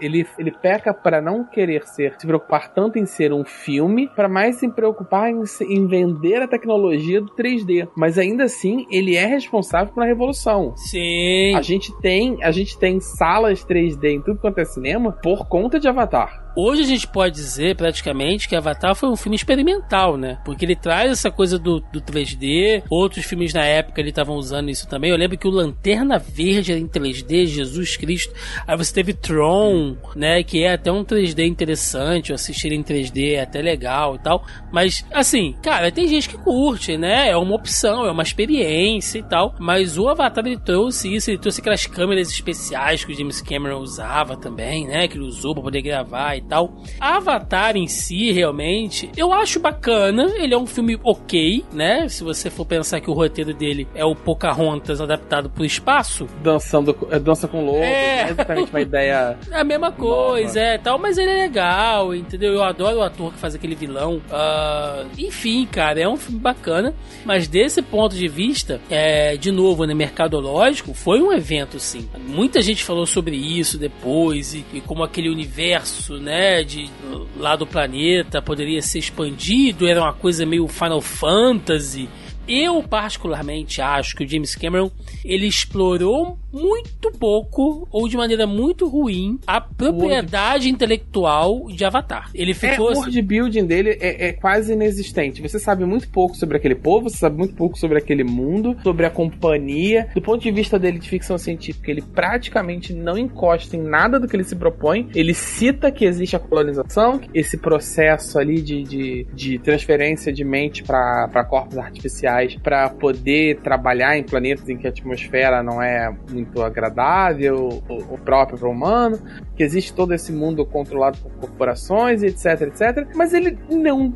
ele, 0.00 0.26
ele 0.38 0.50
peca 0.50 0.92
para 0.92 1.20
não 1.20 1.44
querer 1.44 1.86
ser, 1.86 2.14
se 2.18 2.26
preocupar 2.26 2.72
tanto 2.72 2.98
em 2.98 3.06
ser 3.06 3.32
um 3.32 3.44
filme, 3.44 4.08
para 4.08 4.28
mais 4.28 4.56
se 4.56 4.68
preocupar 4.68 5.30
em, 5.30 5.42
em 5.62 5.86
vender 5.86 6.15
a 6.42 6.48
tecnologia 6.48 7.20
do 7.20 7.28
3D. 7.28 7.88
Mas 7.96 8.18
ainda 8.18 8.44
assim, 8.44 8.86
ele 8.90 9.16
é 9.16 9.26
responsável 9.26 9.92
pela 9.92 10.06
revolução. 10.06 10.74
Sim. 10.76 11.54
A 11.54 11.62
gente 11.62 11.96
tem, 12.00 12.42
a 12.42 12.50
gente 12.50 12.78
tem 12.78 13.00
salas 13.00 13.64
3D 13.64 14.04
em 14.04 14.20
tudo 14.20 14.40
quanto 14.40 14.58
é 14.58 14.64
cinema 14.64 15.12
por 15.12 15.48
conta 15.48 15.78
de 15.78 15.88
Avatar. 15.88 16.45
Hoje 16.58 16.80
a 16.80 16.86
gente 16.86 17.06
pode 17.06 17.34
dizer 17.34 17.76
praticamente 17.76 18.48
que 18.48 18.56
Avatar 18.56 18.94
foi 18.94 19.10
um 19.10 19.14
filme 19.14 19.36
experimental, 19.36 20.16
né? 20.16 20.38
Porque 20.42 20.64
ele 20.64 20.74
traz 20.74 21.10
essa 21.10 21.30
coisa 21.30 21.58
do, 21.58 21.80
do 21.92 22.00
3D. 22.00 22.82
Outros 22.88 23.26
filmes 23.26 23.52
na 23.52 23.62
época 23.62 24.00
ele 24.00 24.08
estavam 24.08 24.36
usando 24.36 24.70
isso 24.70 24.88
também. 24.88 25.10
Eu 25.10 25.18
lembro 25.18 25.36
que 25.36 25.46
o 25.46 25.50
Lanterna 25.50 26.18
Verde 26.18 26.72
era 26.72 26.80
em 26.80 26.88
3D, 26.88 27.44
Jesus 27.44 27.98
Cristo. 27.98 28.32
Aí 28.66 28.74
você 28.74 28.94
teve 28.94 29.12
Tron, 29.12 29.98
né? 30.14 30.42
Que 30.42 30.62
é 30.62 30.72
até 30.72 30.90
um 30.90 31.04
3D 31.04 31.46
interessante. 31.46 32.32
Assistir 32.32 32.72
em 32.72 32.82
3D 32.82 33.34
é 33.34 33.42
até 33.42 33.60
legal 33.60 34.14
e 34.14 34.18
tal. 34.20 34.42
Mas, 34.72 35.04
assim, 35.12 35.54
cara, 35.62 35.92
tem 35.92 36.08
gente 36.08 36.26
que 36.26 36.38
curte, 36.38 36.96
né? 36.96 37.28
É 37.28 37.36
uma 37.36 37.54
opção, 37.54 38.06
é 38.06 38.10
uma 38.10 38.22
experiência 38.22 39.18
e 39.18 39.22
tal. 39.22 39.54
Mas 39.58 39.98
o 39.98 40.08
Avatar 40.08 40.46
ele 40.46 40.56
trouxe 40.56 41.14
isso, 41.14 41.30
ele 41.30 41.38
trouxe 41.38 41.60
aquelas 41.60 41.86
câmeras 41.86 42.30
especiais 42.30 43.04
que 43.04 43.12
o 43.12 43.14
James 43.14 43.42
Cameron 43.42 43.80
usava 43.80 44.38
também, 44.38 44.86
né? 44.86 45.06
Que 45.06 45.18
ele 45.18 45.26
usou 45.26 45.52
pra 45.52 45.62
poder 45.62 45.82
gravar 45.82 46.34
e 46.34 46.45
tal. 46.48 46.72
Avatar 47.00 47.76
em 47.76 47.86
si, 47.86 48.32
realmente, 48.32 49.10
eu 49.16 49.32
acho 49.32 49.60
bacana. 49.60 50.32
Ele 50.36 50.54
é 50.54 50.58
um 50.58 50.66
filme 50.66 50.98
ok, 51.02 51.64
né? 51.72 52.08
Se 52.08 52.24
você 52.24 52.50
for 52.50 52.64
pensar 52.64 53.00
que 53.00 53.10
o 53.10 53.14
roteiro 53.14 53.52
dele 53.52 53.86
é 53.94 54.04
o 54.04 54.14
Pocahontas 54.14 55.00
adaptado 55.00 55.50
pro 55.50 55.64
espaço. 55.64 56.26
Dançando, 56.42 56.96
é, 57.10 57.18
dança 57.18 57.46
com 57.46 57.64
lobo, 57.64 57.78
é. 57.78 58.22
é 58.22 58.30
exatamente 58.30 58.70
uma 58.70 58.80
ideia. 58.80 59.36
É 59.56 59.60
a 59.60 59.64
mesma 59.64 59.90
coisa, 59.90 60.60
nova. 60.60 60.74
é 60.74 60.78
tal, 60.78 60.98
mas 60.98 61.16
ele 61.16 61.30
é 61.30 61.42
legal, 61.42 62.14
entendeu? 62.14 62.52
Eu 62.52 62.62
adoro 62.62 62.98
o 62.98 63.02
ator 63.02 63.32
que 63.32 63.38
faz 63.38 63.54
aquele 63.54 63.74
vilão. 63.74 64.16
Uh, 64.16 65.06
enfim, 65.16 65.66
cara, 65.66 66.00
é 66.00 66.08
um 66.08 66.16
filme 66.16 66.40
bacana. 66.40 66.94
Mas 67.24 67.48
desse 67.48 67.80
ponto 67.80 68.14
de 68.14 68.28
vista, 68.28 68.80
é, 68.90 69.36
de 69.36 69.50
novo, 69.50 69.84
né, 69.84 69.94
mercadológico, 69.94 70.92
foi 70.92 71.20
um 71.22 71.32
evento, 71.32 71.78
sim. 71.78 72.08
Muita 72.18 72.60
gente 72.60 72.84
falou 72.84 73.06
sobre 73.06 73.36
isso 73.36 73.78
depois 73.78 74.54
e, 74.54 74.64
e 74.74 74.80
como 74.80 75.02
aquele 75.02 75.30
universo, 75.30 76.18
né? 76.18 76.35
Né, 76.36 76.62
de 76.62 76.90
lá 77.38 77.56
do 77.56 77.66
planeta 77.66 78.42
poderia 78.42 78.82
ser 78.82 78.98
expandido, 78.98 79.86
era 79.86 80.02
uma 80.02 80.12
coisa 80.12 80.44
meio 80.44 80.68
Final 80.68 81.00
Fantasy. 81.00 82.08
Eu 82.46 82.82
particularmente 82.82 83.80
acho 83.80 84.14
que 84.14 84.24
o 84.24 84.28
James 84.28 84.54
Cameron 84.54 84.90
ele 85.24 85.46
explorou 85.46 86.38
muito 86.56 87.12
pouco 87.12 87.86
ou 87.90 88.08
de 88.08 88.16
maneira 88.16 88.46
muito 88.46 88.88
ruim 88.88 89.38
a 89.46 89.60
propriedade 89.60 90.70
intelectual 90.70 91.66
de 91.68 91.84
Avatar. 91.84 92.30
Ele 92.34 92.54
ficou 92.54 92.90
é, 92.90 92.94
o 92.94 92.96
world 92.96 93.22
building 93.22 93.66
dele 93.66 93.90
é, 94.00 94.28
é, 94.28 94.32
quase 94.32 94.72
inexistente. 94.72 95.42
Você 95.42 95.58
sabe 95.58 95.84
muito 95.84 96.08
pouco 96.08 96.34
sobre 96.36 96.56
aquele 96.56 96.74
povo, 96.74 97.10
você 97.10 97.18
sabe 97.18 97.36
muito 97.36 97.54
pouco 97.54 97.78
sobre 97.78 97.98
aquele 97.98 98.24
mundo, 98.24 98.76
sobre 98.82 99.04
a 99.04 99.10
companhia. 99.10 100.08
Do 100.14 100.22
ponto 100.22 100.42
de 100.42 100.50
vista 100.50 100.78
dele 100.78 100.98
de 100.98 101.08
ficção 101.08 101.36
científica, 101.36 101.90
ele 101.90 102.02
praticamente 102.02 102.94
não 102.94 103.18
encosta 103.18 103.76
em 103.76 103.82
nada 103.82 104.18
do 104.18 104.26
que 104.26 104.34
ele 104.34 104.44
se 104.44 104.56
propõe. 104.56 105.08
Ele 105.14 105.34
cita 105.34 105.90
que 105.90 106.04
existe 106.04 106.36
a 106.36 106.38
colonização, 106.38 107.20
esse 107.34 107.58
processo 107.58 108.38
ali 108.38 108.62
de, 108.62 108.82
de, 108.82 109.26
de 109.34 109.58
transferência 109.58 110.32
de 110.32 110.44
mente 110.44 110.82
para 110.82 111.44
corpos 111.44 111.76
artificiais 111.76 112.56
para 112.62 112.88
poder 112.88 113.60
trabalhar 113.60 114.16
em 114.16 114.22
planetas 114.22 114.68
em 114.68 114.76
que 114.76 114.86
a 114.86 114.90
atmosfera 114.90 115.62
não 115.62 115.82
é 115.82 116.14
muito 116.30 116.45
agradável, 116.62 117.82
o, 117.88 118.18
próprio 118.18 118.58
para 118.58 118.68
o 118.68 118.72
humano, 118.72 119.18
que 119.56 119.62
existe 119.62 119.92
todo 119.92 120.12
esse 120.12 120.32
mundo 120.32 120.64
controlado 120.64 121.18
por 121.18 121.30
corporações, 121.32 122.22
etc, 122.22 122.62
etc. 122.62 123.08
Mas 123.14 123.32
ele 123.32 123.58
não 123.70 124.12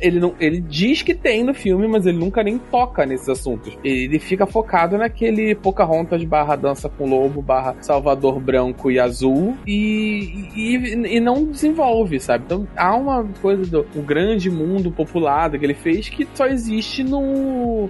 ele 0.00 0.20
não 0.20 0.34
ele 0.38 0.60
diz 0.60 1.02
que 1.02 1.14
tem 1.14 1.44
no 1.44 1.54
filme, 1.54 1.86
mas 1.88 2.06
ele 2.06 2.18
nunca 2.18 2.42
nem 2.42 2.58
toca 2.58 3.06
nesses 3.06 3.28
assuntos. 3.28 3.76
Ele 3.84 4.18
fica 4.18 4.46
focado 4.46 4.98
naquele 4.98 5.54
Pocahontas 5.54 6.24
barra 6.24 6.56
dança 6.56 6.88
com 6.88 7.08
lobo 7.08 7.40
barra 7.40 7.76
Salvador 7.80 8.40
branco 8.40 8.90
e 8.90 8.98
azul 8.98 9.56
e, 9.66 10.48
e, 10.54 11.16
e 11.16 11.20
não 11.20 11.44
desenvolve, 11.44 12.18
sabe? 12.20 12.44
Então 12.46 12.66
há 12.76 12.94
uma 12.94 13.24
coisa 13.40 13.64
do 13.64 14.02
grande 14.02 14.50
mundo 14.50 14.90
populado 14.90 15.58
que 15.58 15.64
ele 15.64 15.74
fez 15.74 16.08
que 16.08 16.26
só 16.34 16.46
existe 16.46 17.02
no, 17.02 17.88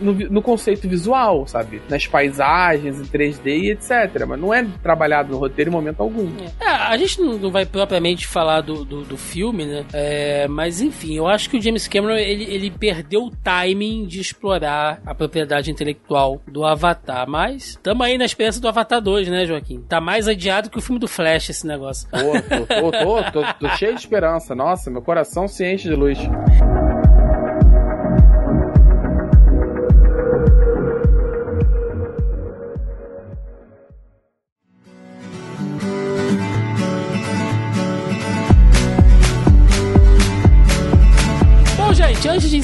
no, 0.00 0.12
no 0.12 0.42
conceito 0.42 0.88
visual, 0.88 1.46
sabe? 1.46 1.80
Nas 1.88 2.06
paisagens, 2.06 3.00
em 3.02 3.06
3D 3.06 3.46
e 3.46 3.70
etc. 3.70 4.26
Mas 4.26 4.40
não 4.40 4.52
é 4.52 4.64
trabalhado 4.82 5.32
no 5.32 5.38
roteiro 5.38 5.70
em 5.70 5.72
momento 5.72 6.00
algum. 6.00 6.28
É, 6.60 6.66
a 6.66 6.96
gente 6.96 7.20
não 7.20 7.50
vai 7.50 7.66
propriamente 7.66 8.26
falar 8.26 8.60
do, 8.60 8.84
do, 8.84 9.02
do 9.02 9.16
filme, 9.16 9.64
né? 9.64 9.84
É, 9.92 10.48
mas 10.48 10.80
enfim, 10.80 11.16
eu 11.16 11.26
acho 11.26 11.48
que 11.50 11.56
o 11.56 11.62
James 11.62 11.88
Cameron 11.88 12.16
ele, 12.16 12.44
ele 12.44 12.70
perdeu 12.70 13.24
o 13.24 13.30
timing 13.30 14.06
de 14.06 14.20
explorar 14.20 15.00
a 15.04 15.14
propriedade 15.14 15.70
intelectual 15.70 16.40
do 16.46 16.64
Avatar. 16.64 17.28
Mas 17.28 17.70
estamos 17.70 18.06
aí 18.06 18.16
na 18.16 18.24
esperança 18.24 18.60
do 18.60 18.68
Avatar 18.68 19.00
2, 19.00 19.28
né, 19.28 19.46
Joaquim? 19.46 19.82
Tá 19.88 20.00
mais 20.00 20.28
adiado 20.28 20.70
que 20.70 20.78
o 20.78 20.82
filme 20.82 20.98
do 20.98 21.08
Flash 21.08 21.50
esse 21.50 21.66
negócio. 21.66 22.08
Pô, 22.10 22.18
tô, 22.18 22.66
tô, 22.66 22.92
tô, 22.92 23.42
tô, 23.42 23.54
tô 23.54 23.68
cheio 23.76 23.94
de 23.94 24.00
esperança. 24.00 24.54
Nossa, 24.54 24.90
meu 24.90 25.02
coração 25.02 25.46
se 25.48 25.64
enche 25.64 25.88
de 25.88 25.94
luz. 25.94 26.18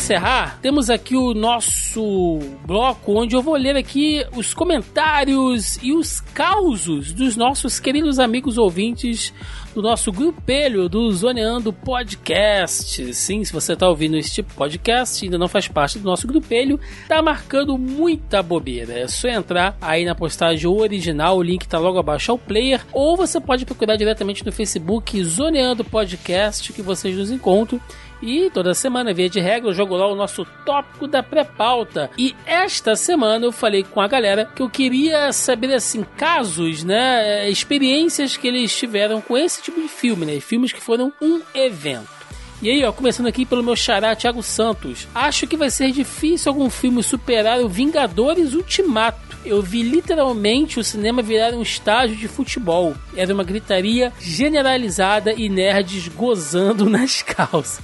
Encerrar, 0.09 0.59
temos 0.63 0.89
aqui 0.89 1.15
o 1.15 1.35
nosso 1.35 2.39
bloco 2.65 3.13
onde 3.13 3.37
eu 3.37 3.43
vou 3.43 3.55
ler 3.57 3.77
aqui 3.77 4.25
os 4.35 4.55
comentários 4.55 5.79
e 5.83 5.93
os 5.93 6.19
causos 6.19 7.13
dos 7.13 7.37
nossos 7.37 7.79
queridos 7.79 8.19
amigos 8.19 8.57
ouvintes 8.57 9.35
do 9.75 9.83
nosso 9.83 10.11
grupelho 10.11 10.89
do 10.89 11.13
Zoneando 11.13 11.75
Podcast. 11.75 13.13
Sim, 13.13 13.45
se 13.45 13.53
você 13.53 13.75
está 13.75 13.87
ouvindo 13.87 14.17
esse 14.17 14.37
tipo 14.37 14.55
podcast 14.55 15.23
ainda 15.23 15.37
não 15.37 15.47
faz 15.47 15.69
parte 15.69 15.99
do 15.99 16.07
nosso 16.07 16.27
grupelho, 16.27 16.81
tá 17.07 17.21
marcando 17.21 17.77
muita 17.77 18.43
bobeira. 18.43 19.01
É 19.01 19.07
só 19.07 19.29
entrar 19.29 19.77
aí 19.79 20.07
na 20.07 20.15
postagem 20.15 20.67
original, 20.67 21.37
o 21.37 21.43
link 21.43 21.69
tá 21.69 21.79
logo 21.79 21.99
abaixo 21.99 22.33
ao 22.33 22.39
player, 22.39 22.81
ou 22.93 23.15
você 23.15 23.39
pode 23.39 23.67
procurar 23.67 23.97
diretamente 23.97 24.45
no 24.45 24.53
Facebook 24.53 25.23
Zoneando 25.23 25.85
Podcast 25.85 26.73
que 26.73 26.81
vocês 26.81 27.15
nos 27.15 27.31
encontram 27.31 27.79
e 28.21 28.51
toda 28.51 28.75
semana, 28.75 29.13
via 29.13 29.29
de 29.29 29.41
regra, 29.41 29.71
eu 29.71 29.75
jogo 29.75 29.97
lá 29.97 30.07
o 30.07 30.15
nosso 30.15 30.45
tópico 30.65 31.07
da 31.07 31.23
pré-pauta. 31.23 32.11
E 32.19 32.35
esta 32.45 32.97
semana 32.97 33.45
eu 33.47 33.53
falei 33.53 33.85
com 33.85 34.01
a 34.01 34.09
galera 34.09 34.45
que 34.45 34.63
eu 34.63 34.69
queria 34.69 35.33
saber, 35.33 35.73
assim, 35.75 36.05
casos, 36.17 36.83
né? 36.83 37.49
Experiências 37.49 38.37
que 38.37 38.49
eles 38.49 38.77
tiveram 38.77 39.21
com 39.21 39.37
esse 39.37 39.63
tipo 39.63 39.81
de 39.81 39.89
filme, 39.89 40.27
né? 40.27 40.41
Filmes 40.41 40.73
que 40.73 40.81
foram 40.81 41.13
um 41.21 41.41
evento. 41.55 42.19
E 42.61 42.69
aí, 42.69 42.85
ó, 42.85 42.91
começando 42.91 43.29
aqui 43.29 43.47
pelo 43.47 43.63
meu 43.63 43.77
xará 43.77 44.17
Thiago 44.17 44.43
Santos. 44.43 45.07
Acho 45.15 45.47
que 45.47 45.57
vai 45.57 45.71
ser 45.71 45.93
difícil 45.93 46.51
algum 46.51 46.69
filme 46.69 47.05
superar 47.05 47.61
o 47.61 47.69
Vingadores 47.69 48.53
Ultimato 48.53 49.28
eu 49.49 49.63
vi 49.63 49.83
literalmente 49.83 50.79
o 50.79 50.85
cinema 50.85 51.23
virar 51.23 51.55
um 51.55 51.63
estádio 51.63 52.17
de 52.17 52.29
futebol. 52.29 52.95
Era 53.17 53.33
uma 53.33 53.45
gritaria 53.45 54.13
generalizada 54.21 55.33
e 55.33 55.49
nerds 55.49 56.09
gozando 56.09 56.89
nas 56.91 57.23
calças. 57.23 57.83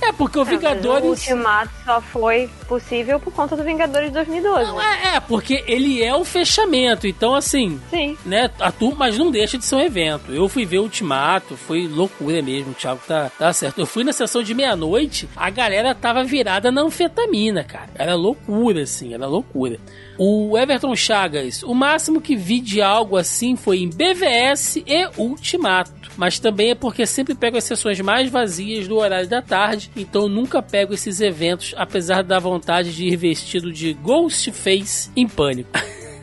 É, 0.00 0.12
porque 0.12 0.38
o 0.38 0.44
Vingadores. 0.44 1.04
o 1.04 1.10
Ultimato 1.10 1.72
só 1.84 2.00
foi 2.00 2.48
possível 2.68 3.18
por 3.20 3.32
conta 3.32 3.56
do 3.56 3.62
Vingadores 3.62 4.08
de 4.08 4.14
2012. 4.14 4.64
Não, 4.64 4.80
é, 4.80 5.16
é, 5.16 5.20
porque 5.20 5.64
ele 5.66 6.02
é 6.02 6.14
o 6.14 6.24
fechamento. 6.24 7.06
Então, 7.06 7.34
assim. 7.34 7.80
Sim. 7.90 8.16
Né, 8.24 8.50
a 8.58 8.70
turma, 8.70 9.02
mas 9.02 9.18
não 9.18 9.30
deixa 9.30 9.58
de 9.58 9.64
ser 9.64 9.76
um 9.76 9.80
evento. 9.80 10.32
Eu 10.32 10.48
fui 10.48 10.64
ver 10.64 10.78
o 10.78 10.82
Ultimato, 10.82 11.56
foi 11.56 11.86
loucura 11.86 12.42
mesmo. 12.42 12.72
O 12.72 12.74
Thiago 12.74 13.00
tá, 13.06 13.30
tá 13.38 13.52
certo. 13.52 13.80
Eu 13.80 13.86
fui 13.86 14.04
na 14.04 14.12
sessão 14.12 14.42
de 14.42 14.54
meia-noite, 14.54 15.28
a 15.36 15.50
galera 15.50 15.94
tava 15.94 16.24
virada 16.24 16.70
na 16.70 16.82
anfetamina, 16.82 17.64
cara. 17.64 17.90
Era 17.94 18.14
loucura, 18.14 18.82
assim, 18.82 19.14
era 19.14 19.26
loucura. 19.26 19.78
O 20.18 20.56
Everton 20.58 20.94
Chagas, 20.94 21.62
o 21.62 21.74
máximo 21.74 22.20
que 22.20 22.36
vi 22.36 22.60
de 22.60 22.82
algo 22.82 23.16
assim 23.16 23.56
foi 23.56 23.78
em 23.78 23.88
BVS 23.88 24.76
e 24.76 25.08
Ultimato. 25.16 25.92
Mas 26.16 26.38
também 26.38 26.70
é 26.70 26.74
porque 26.74 27.06
sempre 27.06 27.34
pego 27.34 27.56
as 27.56 27.64
sessões 27.64 28.00
mais 28.00 28.30
vazias 28.30 28.86
do 28.86 28.98
horário 28.98 29.28
da 29.28 29.40
tarde 29.40 29.90
então 29.96 30.28
nunca 30.28 30.62
pego 30.62 30.92
esses 30.92 31.20
eventos, 31.20 31.74
apesar 31.76 32.22
da 32.22 32.38
vontade 32.38 32.94
de 32.94 33.06
ir 33.06 33.16
vestido 33.16 33.72
de 33.72 33.94
Ghostface 33.94 35.10
em 35.16 35.26
pânico. 35.26 35.70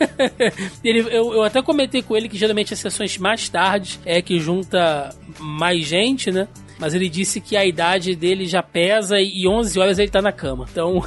ele, 0.83 0.99
eu, 0.99 1.33
eu 1.33 1.43
até 1.43 1.61
comentei 1.61 2.01
com 2.01 2.15
ele 2.15 2.29
que 2.29 2.37
geralmente 2.37 2.73
as 2.73 2.79
sessões 2.79 3.17
mais 3.17 3.49
tarde 3.49 3.99
é 4.05 4.21
que 4.21 4.39
junta 4.39 5.09
mais 5.39 5.85
gente, 5.85 6.31
né? 6.31 6.47
Mas 6.79 6.93
ele 6.93 7.09
disse 7.09 7.41
que 7.41 7.57
a 7.57 7.65
idade 7.65 8.15
dele 8.15 8.45
já 8.45 8.63
pesa 8.63 9.19
e 9.19 9.47
11 9.47 9.79
horas 9.79 9.99
ele 9.99 10.09
tá 10.09 10.21
na 10.21 10.31
cama. 10.31 10.65
Então. 10.71 11.03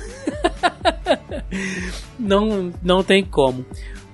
não, 2.19 2.73
não 2.82 3.03
tem 3.03 3.24
como. 3.24 3.65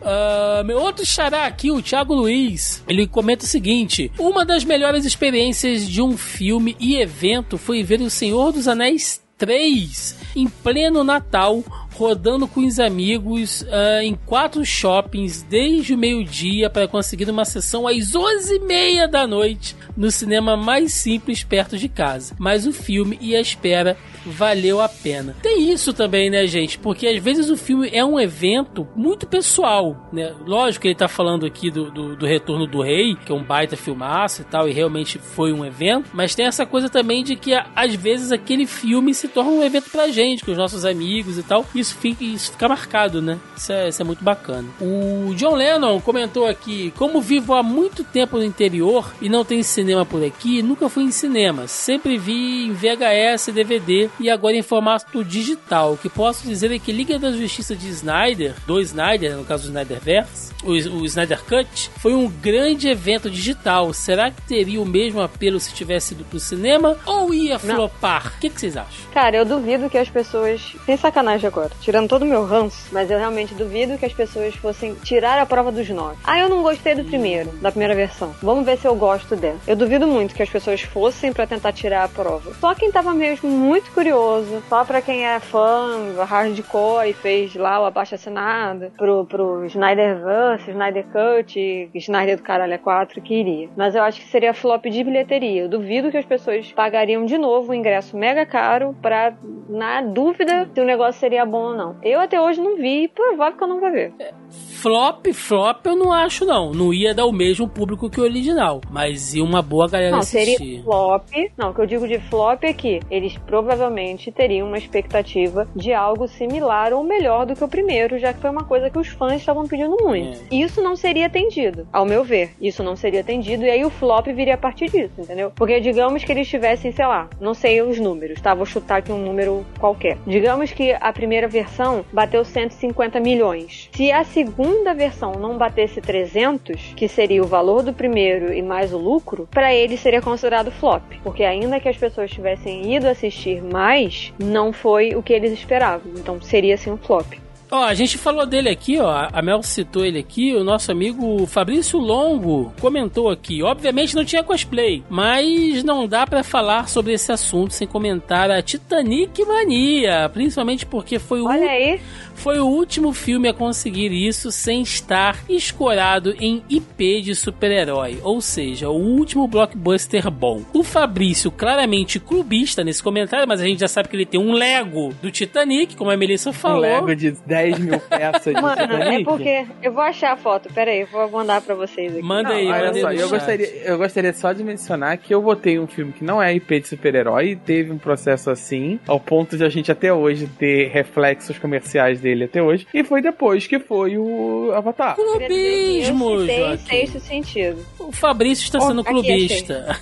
Uh, 0.01 0.65
meu 0.65 0.79
outro 0.79 1.05
xará 1.05 1.45
aqui, 1.45 1.73
o 1.73 1.83
Thiago 1.83 2.15
Luiz, 2.15 2.85
ele 2.87 3.07
comenta 3.07 3.45
o 3.45 3.49
seguinte: 3.49 4.13
Uma 4.19 4.45
das 4.45 4.65
melhores 4.65 5.05
experiências 5.05 5.87
de 5.89 6.01
um 6.01 6.17
filme 6.17 6.77
e 6.79 6.97
evento 6.97 7.59
foi 7.59 7.83
ver 7.83 8.01
O 8.01 8.09
Senhor 8.09 8.53
dos 8.53 8.69
Anéis 8.69 9.21
3 9.37 10.17
em 10.37 10.49
pleno 10.49 11.03
Natal 11.03 11.63
rodando 11.99 12.47
com 12.47 12.65
os 12.65 12.79
amigos 12.79 13.63
uh, 13.63 14.01
em 14.03 14.15
quatro 14.15 14.65
shoppings 14.65 15.43
desde 15.43 15.95
o 15.95 15.99
meio-dia 15.99 16.71
para 16.71 16.87
conseguir 16.87 17.29
uma 17.29 17.45
sessão 17.45 17.89
às 17.89 18.13
11h30 18.13 19.09
da 19.09 19.27
noite 19.27 19.75
no 19.97 20.11
cinema 20.13 20.57
mais 20.57 20.93
simples 20.93 21.43
perto 21.43 21.77
de 21.77 21.89
casa. 21.89 22.37
Mas 22.39 22.67
o 22.67 22.73
filme 22.73 23.19
e 23.21 23.35
a 23.35 23.41
espera 23.41 23.97
valeu 24.25 24.81
a 24.81 24.89
pena. 24.89 25.35
Tem 25.43 25.73
isso 25.73 25.93
também, 25.93 26.31
né, 26.31 26.47
gente? 26.47 26.79
Porque 26.79 27.07
às 27.07 27.23
vezes 27.23 27.51
o 27.51 27.57
filme 27.57 27.91
é 27.93 28.05
um 28.05 28.19
evento 28.21 28.87
muito 28.95 29.27
pessoal, 29.27 30.09
né? 30.13 30.35
Lógico 30.47 30.83
que 30.83 30.89
ele 30.89 30.95
tá 30.95 31.09
falando 31.09 31.45
aqui 31.45 31.71
do, 31.71 31.91
do, 31.91 32.15
do 32.15 32.27
Retorno 32.27 32.67
do 32.67 32.81
Rei, 32.81 33.17
que 33.17 33.33
é 33.33 33.35
um 33.35 33.43
baita 33.43 33.77
filmaço 33.77 34.43
e 34.43 34.45
tal, 34.45 34.69
e 34.69 34.73
realmente 34.73 35.19
foi 35.19 35.53
um 35.53 35.65
evento, 35.65 36.11
mas 36.13 36.35
tem 36.35 36.47
essa 36.47 36.65
coisa 36.65 36.89
também 36.89 37.25
de 37.25 37.35
que 37.35 37.53
às 37.75 37.95
vezes 37.95 38.31
aquele 38.31 38.67
filme 38.67 39.13
se 39.15 39.27
torna 39.27 39.51
um 39.51 39.63
evento 39.65 39.91
pra 39.91 40.09
gente, 40.09 40.45
com 40.45 40.53
os 40.53 40.59
nossos 40.59 40.85
amigos 40.85 41.39
e 41.39 41.43
tal. 41.43 41.67
Fica, 41.95 42.25
isso 42.25 42.53
fica 42.53 42.69
marcado, 42.69 43.21
né? 43.23 43.39
Isso 43.57 43.73
é, 43.73 43.89
isso 43.89 44.03
é 44.03 44.05
muito 44.05 44.25
bacana. 44.25 44.69
O 44.81 45.35
John 45.35 45.55
Lennon 45.55 46.01
comentou 46.01 46.47
aqui: 46.47 46.93
como 46.97 47.21
vivo 47.21 47.55
há 47.55 47.63
muito 47.63 48.05
tempo 48.05 48.39
no 48.39 48.45
interior 48.45 49.13
e 49.21 49.29
não 49.29 49.45
tem 49.45 49.63
cinema 49.63 50.05
por 50.05 50.25
aqui, 50.25 50.63
nunca 50.63 50.89
fui 50.89 51.05
em 51.05 51.11
cinema. 51.11 51.67
Sempre 51.67 52.19
vi 52.19 52.67
em 52.67 52.73
VHS 52.73 53.49
DVD 53.53 54.11
e 54.21 54.31
agora 54.31 54.57
em 54.57 54.63
formato 54.63 55.25
digital. 55.25 55.93
O 55.93 55.97
que 55.97 56.09
posso 56.09 56.47
dizer 56.47 56.73
é 56.73 56.79
que 56.79 56.93
Liga 56.93 57.19
da 57.19 57.33
Justiça 57.33 57.75
de 57.75 57.89
Snyder, 57.89 58.55
do 58.67 58.81
Snyder, 58.81 59.37
no 59.37 59.45
caso 59.45 59.65
do 59.65 59.69
Snyderverse, 59.69 60.53
o, 60.63 60.71
o 60.71 61.05
Snyder 61.05 61.43
Cut, 61.45 61.91
foi 61.99 62.15
um 62.15 62.29
grande 62.29 62.89
evento 62.89 63.31
digital. 63.31 63.93
Será 63.93 64.31
que 64.31 64.43
teria 64.43 64.81
o 64.81 64.87
mesmo 64.87 65.21
apelo 65.21 65.61
se 65.61 65.73
tivesse 65.73 66.15
ido 66.15 66.25
pro 66.25 66.41
cinema 66.41 66.97
ou 67.05 67.33
ia 67.33 67.59
flopar? 67.59 68.35
O 68.37 68.41
que, 68.41 68.51
que, 68.51 68.61
vocês 68.61 68.77
acham? 68.77 69.11
Cara, 69.13 69.37
eu 69.37 69.45
duvido 69.45 69.89
que 69.89 69.99
as 69.99 70.09
pessoas. 70.09 70.77
Sem 70.85 70.97
sacanagem 70.97 71.47
agora, 71.47 71.71
tirando 71.81 72.09
todo 72.09 72.23
o 72.23 72.27
meu 72.27 72.45
ranço, 72.45 72.89
mas 72.93 73.11
eu 73.11 73.19
realmente 73.19 73.55
duvido 73.55 73.99
que 73.99 74.07
as 74.07 74.13
pessoas 74.13 74.55
fossem 74.57 74.95
tirar 74.95 75.39
a 75.39 75.47
prova 75.47 75.71
dos 75.73 75.89
nove. 75.89 76.17
Ah, 76.25 76.39
eu 76.39 76.49
não 76.49 76.63
gostei 76.63 76.95
do 76.95 77.05
primeiro, 77.05 77.51
da 77.59 77.71
primeira 77.71 77.95
versão. 77.95 78.35
Vamos 78.43 78.65
ver 78.65 78.79
se 78.79 78.87
eu 78.87 78.95
gosto 78.95 79.37
dela. 79.37 79.59
Eu 79.67 79.77
duvido 79.77 80.07
muito 80.07 80.35
que 80.35 80.43
as 80.43 80.51
pessoas 80.51 80.81
fossem 80.83 81.33
para 81.33 81.47
tentar 81.47 81.73
tirar 81.73 82.05
a 82.05 82.09
prova. 82.09 82.53
Só 82.55 82.75
quem 82.75 82.91
tava 82.91 83.13
mesmo 83.15 83.49
muito 83.51 83.91
curioso. 83.93 84.63
Só 84.69 84.85
pra 84.85 85.01
quem 85.01 85.27
é 85.27 85.41
fã 85.41 86.15
hardcore 86.25 87.11
e 87.11 87.13
fez 87.13 87.55
lá 87.55 87.81
o 87.81 87.85
abaixo 87.85 88.15
assinado 88.15 88.93
pro, 88.97 89.25
pro 89.27 89.65
Snyderverse, 89.67 90.71
Snyder 90.71 91.07
Cut, 91.07 91.91
Snyder 91.95 92.37
do 92.37 92.43
Caralho 92.43 92.75
é 92.75 92.79
4 92.79 93.21
que 93.21 93.35
iria. 93.35 93.69
Mas 93.77 93.95
eu 93.95 94.03
acho 94.03 94.21
que 94.21 94.29
seria 94.29 94.55
flop 94.55 94.85
de 94.87 95.05
bilheteria. 95.05 95.63
Eu 95.63 95.69
duvido 95.69 96.11
que 96.11 96.17
as 96.17 96.25
pessoas 96.25 96.71
pagariam 96.73 97.25
de 97.25 97.39
novo 97.39 97.73
o 97.73 97.75
ingresso 97.75 98.17
mega 98.17 98.45
caro 98.45 98.95
pra, 99.01 99.35
na 99.69 100.03
dúvida, 100.03 100.69
se 100.73 100.81
o 100.81 100.85
negócio 100.85 101.21
seria 101.21 101.45
bom 101.45 101.58
ou 101.59 101.77
não. 101.77 101.97
Eu 102.03 102.21
até 102.21 102.41
hoje 102.41 102.61
não 102.61 102.77
vi 102.77 103.05
e 103.05 103.09
provável 103.09 103.57
que 103.57 103.65
eu 103.65 103.69
não 103.69 103.81
vou 103.81 103.91
ver. 103.91 104.13
É 104.19 104.33
flop, 104.79 105.27
flop 105.35 105.87
eu 105.87 105.97
não 105.97 106.13
acho 106.13 106.45
não. 106.45 106.73
Não 106.73 106.95
ia 106.95 107.13
dar 107.13 107.27
o 107.27 107.33
mesmo 107.33 107.69
público 107.69 108.09
que 108.09 108.21
o 108.21 108.25
original, 108.25 108.81
mas 108.91 109.35
ia 109.35 109.43
uma 109.43 109.61
boa 109.61 109.89
galera 109.89 110.13
não, 110.13 110.19
assistir. 110.21 110.57
seria 110.57 110.83
flop. 110.83 111.29
Não, 111.57 111.71
o 111.71 111.75
que 111.75 111.81
eu 111.81 111.87
digo 111.87 112.07
de 112.07 112.19
flop 112.19 112.63
é 112.63 112.73
que 112.73 113.01
eles 113.11 113.37
provavelmente 113.39 114.31
teriam 114.31 114.69
uma 114.69 114.79
expectativa 114.79 115.69
de 115.75 115.93
algo 115.93 116.29
similar 116.29 116.93
ou 116.93 117.03
melhor 117.03 117.45
do 117.45 117.57
que 117.57 117.65
o 117.65 117.69
primeiro, 117.69 118.19
já 118.19 118.33
que 118.33 118.41
foi 118.41 118.51
uma 118.51 118.65
coisa 118.65 118.89
que 118.89 118.99
os 118.99 119.09
fãs 119.09 119.35
estavam 119.35 119.67
pedindo 119.67 119.97
muito. 120.01 120.39
É. 120.51 120.55
Isso 120.55 120.81
não 120.81 120.95
seria 120.95 121.27
atendido, 121.27 121.87
ao 121.93 122.07
meu 122.07 122.23
ver. 122.23 122.51
Isso 122.61 122.83
não 122.83 122.95
seria 122.95 123.21
atendido 123.21 123.65
e 123.65 123.71
aí 123.71 123.85
o 123.85 123.91
flop 123.91 124.27
viria 124.29 124.55
a 124.55 124.59
partir 124.59 124.89
disso, 124.91 125.15
entendeu? 125.19 125.51
Porque 125.55 125.81
digamos 125.81 126.23
que 126.23 126.31
eles 126.31 126.49
tivessem, 126.49 126.93
sei 126.93 127.07
lá, 127.07 127.29
não 127.41 127.53
sei 127.53 127.83
os 127.83 127.99
números, 127.99 128.41
tá? 128.41 128.55
Vou 128.55 128.67
chutar 128.67 128.99
aqui 128.99 129.11
um 129.11 129.19
número 129.19 129.67
qualquer. 129.81 130.19
Digamos 130.27 130.71
que 130.71 130.93
a 130.93 131.13
primeira 131.13 131.48
versão 131.49 132.05
bateu 132.13 132.45
150 132.45 133.19
milhões. 133.19 133.89
Se 133.93 134.13
a 134.13 134.25
segunda 134.25 134.59
segunda 134.79 134.95
versão 134.95 135.33
não 135.33 135.57
batesse 135.57 136.01
300, 136.01 136.95
que 136.97 137.09
seria 137.09 137.43
o 137.43 137.47
valor 137.47 137.83
do 137.83 137.93
primeiro 137.93 138.53
e 138.53 138.63
mais 138.63 138.93
o 138.93 138.99
lucro, 138.99 139.49
para 139.51 139.75
ele 139.75 139.97
seria 139.97 140.21
considerado 140.21 140.71
flop. 140.71 141.03
Porque 141.23 141.45
ainda 141.45 141.81
que 141.81 141.89
as 141.89 141.97
pessoas 141.97 142.31
tivessem 142.31 142.95
ido 142.95 143.07
assistir 143.07 143.63
mais, 143.63 144.33
não 144.39 144.73
foi 144.73 145.15
o 145.15 145.23
que 145.23 145.33
eles 145.33 145.53
esperavam. 145.53 146.13
Então 146.17 146.41
seria 146.41 146.75
assim 146.75 146.91
um 146.91 146.97
flop. 146.97 147.35
Ó, 147.71 147.85
a 147.85 147.95
gente 147.95 148.17
falou 148.17 148.47
dele 148.47 148.71
aqui, 148.71 148.99
ó. 148.99 149.29
A 149.33 149.43
Mel 149.43 149.63
citou 149.63 150.05
ele 150.05 150.19
aqui. 150.19 150.55
O 150.55 150.65
nosso 150.65 150.91
amigo 150.91 151.47
Fabrício 151.47 151.99
Longo 151.99 152.73
comentou 152.81 153.31
aqui. 153.31 153.63
Obviamente 153.63 154.15
não 154.15 154.25
tinha 154.25 154.43
cosplay, 154.43 155.03
mas 155.09 155.85
não 155.85 156.07
dá 156.07 156.27
para 156.27 156.43
falar 156.43 156.89
sobre 156.89 157.13
esse 157.13 157.31
assunto 157.31 157.75
sem 157.75 157.87
comentar 157.87 158.51
a 158.51 158.63
Titanic 158.63 159.45
Mania. 159.45 160.31
Principalmente 160.33 160.87
porque 160.87 161.19
foi 161.19 161.41
o. 161.41 161.47
Olha 161.47 161.71
aí 161.71 162.01
foi 162.39 162.59
o 162.59 162.67
último 162.67 163.13
filme 163.13 163.49
a 163.49 163.53
conseguir 163.53 164.13
isso 164.13 164.51
sem 164.51 164.83
estar 164.83 165.37
escorado 165.49 166.35
em 166.41 166.63
IP 166.71 167.21
de 167.21 167.35
super-herói, 167.35 168.19
ou 168.23 168.41
seja, 168.41 168.89
o 168.89 168.97
último 168.97 169.47
blockbuster 169.47 170.31
bom. 170.31 170.63
O 170.73 170.83
Fabrício, 170.83 171.51
claramente 171.51 172.21
clubista 172.21 172.85
nesse 172.85 173.03
comentário, 173.03 173.47
mas 173.47 173.61
a 173.61 173.65
gente 173.65 173.81
já 173.81 173.89
sabe 173.89 174.09
que 174.09 174.17
ele 174.17 174.25
tem 174.25 174.41
um 174.41 174.53
Lego 174.53 175.13
do 175.21 175.31
Titanic, 175.31 175.97
como 175.97 176.11
a 176.11 176.17
Melissa 176.17 176.53
falou. 176.53 176.79
Um 176.79 176.81
Lego 176.81 177.17
de 177.17 177.33
10 177.33 177.79
mil 177.81 178.01
peças 178.01 178.55
de 178.55 178.61
Mano, 178.61 178.81
é 178.81 178.87
Titanic. 178.87 179.21
é 179.21 179.25
porque 179.25 179.67
eu 179.83 179.93
vou 179.93 180.03
achar 180.03 180.33
a 180.33 180.37
foto, 180.37 180.73
pera 180.73 180.91
aí, 180.91 181.01
eu 181.01 181.07
vou 181.09 181.31
mandar 181.31 181.61
pra 181.61 181.75
vocês 181.75 182.13
aqui. 182.13 182.23
Manda 182.23 182.51
aí, 182.51 182.69
olha 182.69 182.95
só, 182.95 183.13
eu 183.13 183.29
gostaria, 183.29 183.67
eu 183.85 183.99
gostaria 183.99 184.33
só 184.33 184.53
de 184.53 184.63
mencionar 184.63 185.19
que 185.19 185.35
eu 185.35 185.43
botei 185.43 185.79
um 185.79 185.87
filme 185.87 186.13
que 186.13 186.25
não 186.25 186.41
é 186.41 186.55
IP 186.55 186.81
de 186.81 186.89
super-herói 186.89 187.51
e 187.51 187.57
teve 187.57 187.91
um 187.91 187.99
processo 187.99 188.51
assim, 188.51 189.01
ao 189.07 189.19
ponto 189.19 189.57
de 189.57 189.65
a 189.65 189.69
gente 189.69 189.91
até 189.91 190.13
hoje 190.13 190.47
ter 190.59 190.89
reflexos 190.89 191.59
comerciais 191.59 192.21
dele 192.21 192.28
dele 192.29 192.45
até 192.45 192.63
hoje. 192.63 192.87
E 192.93 193.03
foi 193.03 193.23
depois 193.23 193.67
que 193.67 193.79
foi 193.79 194.19
o 194.19 194.71
Avatar. 194.75 195.15
Clubismo, 195.15 196.47
Tem 196.47 196.77
sexto 196.79 197.21
sentido. 197.21 197.85
O 197.99 198.13
Fabrício 198.13 198.65
está 198.65 198.81
sendo 198.81 199.03
clubista. 199.03 199.97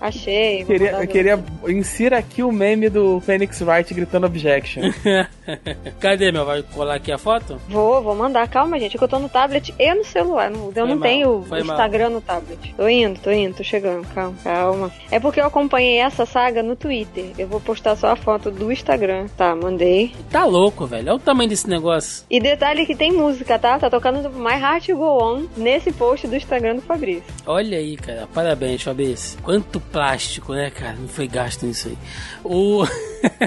Achei. 0.00 0.62
achei 0.62 0.64
queria, 0.64 1.06
queria 1.06 1.44
insira 1.68 2.18
aqui 2.18 2.42
o 2.42 2.50
meme 2.50 2.88
do 2.88 3.20
Phoenix 3.20 3.60
Wright 3.60 3.92
gritando 3.92 4.26
objection. 4.26 4.82
Cadê, 6.00 6.32
meu? 6.32 6.44
Vai 6.44 6.62
colar 6.62 6.94
aqui 6.94 7.12
a 7.12 7.18
foto? 7.18 7.60
Vou, 7.68 8.02
vou 8.02 8.14
mandar. 8.14 8.48
Calma, 8.48 8.78
gente, 8.78 8.96
é 8.96 8.98
que 8.98 9.04
eu 9.04 9.08
tô 9.08 9.18
no 9.18 9.28
tablet 9.28 9.74
e 9.78 9.94
no 9.94 10.04
celular. 10.04 10.50
eu 10.50 10.72
foi 10.72 10.82
não 10.82 10.96
mal, 10.96 11.08
tenho 11.08 11.44
o 11.50 11.56
Instagram 11.58 12.10
no 12.10 12.20
tablet. 12.20 12.74
Tô 12.74 12.88
indo, 12.88 13.20
tô 13.20 13.30
indo, 13.30 13.56
tô 13.56 13.64
chegando. 13.64 14.06
Calma, 14.14 14.36
calma. 14.42 14.92
É 15.10 15.20
porque 15.20 15.40
eu 15.40 15.46
acompanhei 15.46 15.98
essa 15.98 16.24
saga 16.24 16.62
no 16.62 16.76
Twitter. 16.76 17.32
Eu 17.36 17.48
vou 17.48 17.60
postar 17.60 17.96
só 17.96 18.08
a 18.08 18.16
foto 18.16 18.50
do 18.50 18.72
Instagram. 18.72 19.26
Tá, 19.36 19.54
mandei. 19.54 20.12
Tá 20.30 20.44
louco, 20.44 20.86
velho. 20.86 21.08
Olha 21.08 21.16
o 21.16 21.18
tamanho 21.18 21.33
desse 21.48 21.68
negócio. 21.68 22.24
E 22.30 22.40
detalhe 22.40 22.86
que 22.86 22.94
tem 22.94 23.12
música, 23.12 23.58
tá? 23.58 23.78
Tá 23.78 23.90
tocando 23.90 24.30
My 24.30 24.54
Heart 24.60 24.88
Go 24.90 25.22
On 25.22 25.46
nesse 25.56 25.92
post 25.92 26.26
do 26.26 26.36
Instagram 26.36 26.76
do 26.76 26.82
Fabrício. 26.82 27.24
Olha 27.46 27.78
aí, 27.78 27.96
cara. 27.96 28.28
Parabéns, 28.32 28.82
Fabrício. 28.82 29.38
Quanto 29.42 29.80
plástico, 29.80 30.52
né, 30.52 30.70
cara? 30.70 30.96
Não 30.98 31.08
foi 31.08 31.26
gasto 31.26 31.66
nisso 31.66 31.88
aí. 31.88 31.98
O 32.44 32.84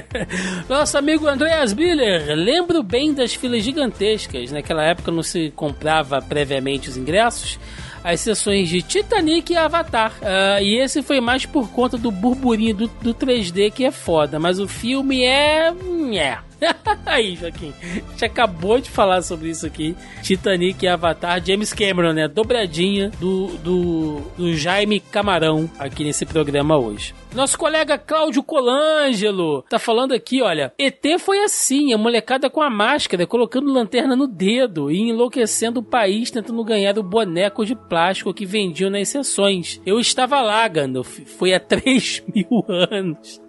nosso 0.68 0.98
amigo 0.98 1.26
Andreas 1.26 1.72
Biller, 1.72 2.34
lembro 2.34 2.82
bem 2.82 3.12
das 3.12 3.34
filas 3.34 3.62
gigantescas. 3.62 4.52
Naquela 4.52 4.84
época 4.84 5.10
não 5.10 5.22
se 5.22 5.50
comprava 5.54 6.20
previamente 6.20 6.88
os 6.88 6.96
ingressos 6.96 7.58
as 8.02 8.20
sessões 8.20 8.68
de 8.68 8.80
Titanic 8.80 9.52
e 9.52 9.56
Avatar. 9.56 10.12
Uh, 10.22 10.62
e 10.62 10.78
esse 10.78 11.02
foi 11.02 11.20
mais 11.20 11.44
por 11.44 11.68
conta 11.70 11.98
do 11.98 12.10
burburinho 12.10 12.74
do, 12.74 12.86
do 13.02 13.14
3D 13.14 13.70
que 13.70 13.84
é 13.84 13.90
foda, 13.90 14.38
mas 14.38 14.58
o 14.58 14.68
filme 14.68 15.22
é. 15.22 15.72
é 16.14 16.38
Aí, 17.06 17.36
Joaquim, 17.36 17.72
a 17.82 17.86
gente 18.10 18.24
acabou 18.24 18.80
de 18.80 18.90
falar 18.90 19.22
sobre 19.22 19.50
isso 19.50 19.66
aqui. 19.66 19.96
Titanic 20.22 20.84
e 20.84 20.88
Avatar, 20.88 21.44
James 21.44 21.72
Cameron, 21.72 22.12
né? 22.12 22.28
Dobradinha 22.28 23.10
do, 23.20 23.48
do, 23.58 24.20
do 24.36 24.54
Jaime 24.54 25.00
Camarão 25.00 25.70
aqui 25.78 26.04
nesse 26.04 26.26
programa 26.26 26.76
hoje. 26.76 27.14
Nosso 27.34 27.58
colega 27.58 27.98
Cláudio 27.98 28.42
Colangelo 28.42 29.62
tá 29.68 29.78
falando 29.78 30.12
aqui, 30.12 30.40
olha. 30.40 30.72
ET 30.78 31.04
foi 31.18 31.44
assim, 31.44 31.92
a 31.92 31.98
molecada 31.98 32.48
com 32.48 32.62
a 32.62 32.70
máscara, 32.70 33.26
colocando 33.26 33.70
lanterna 33.70 34.16
no 34.16 34.26
dedo 34.26 34.90
e 34.90 35.10
enlouquecendo 35.10 35.80
o 35.80 35.82
país 35.82 36.30
tentando 36.30 36.64
ganhar 36.64 36.98
o 36.98 37.02
boneco 37.02 37.66
de 37.66 37.74
plástico 37.76 38.32
que 38.32 38.46
vendiam 38.46 38.88
nas 38.88 39.10
sessões. 39.10 39.80
Eu 39.84 40.00
estava 40.00 40.40
lá, 40.40 40.66
Gandalf. 40.66 41.18
Foi 41.38 41.52
há 41.52 41.60
3 41.60 42.24
mil 42.34 42.64
anos. 42.66 43.40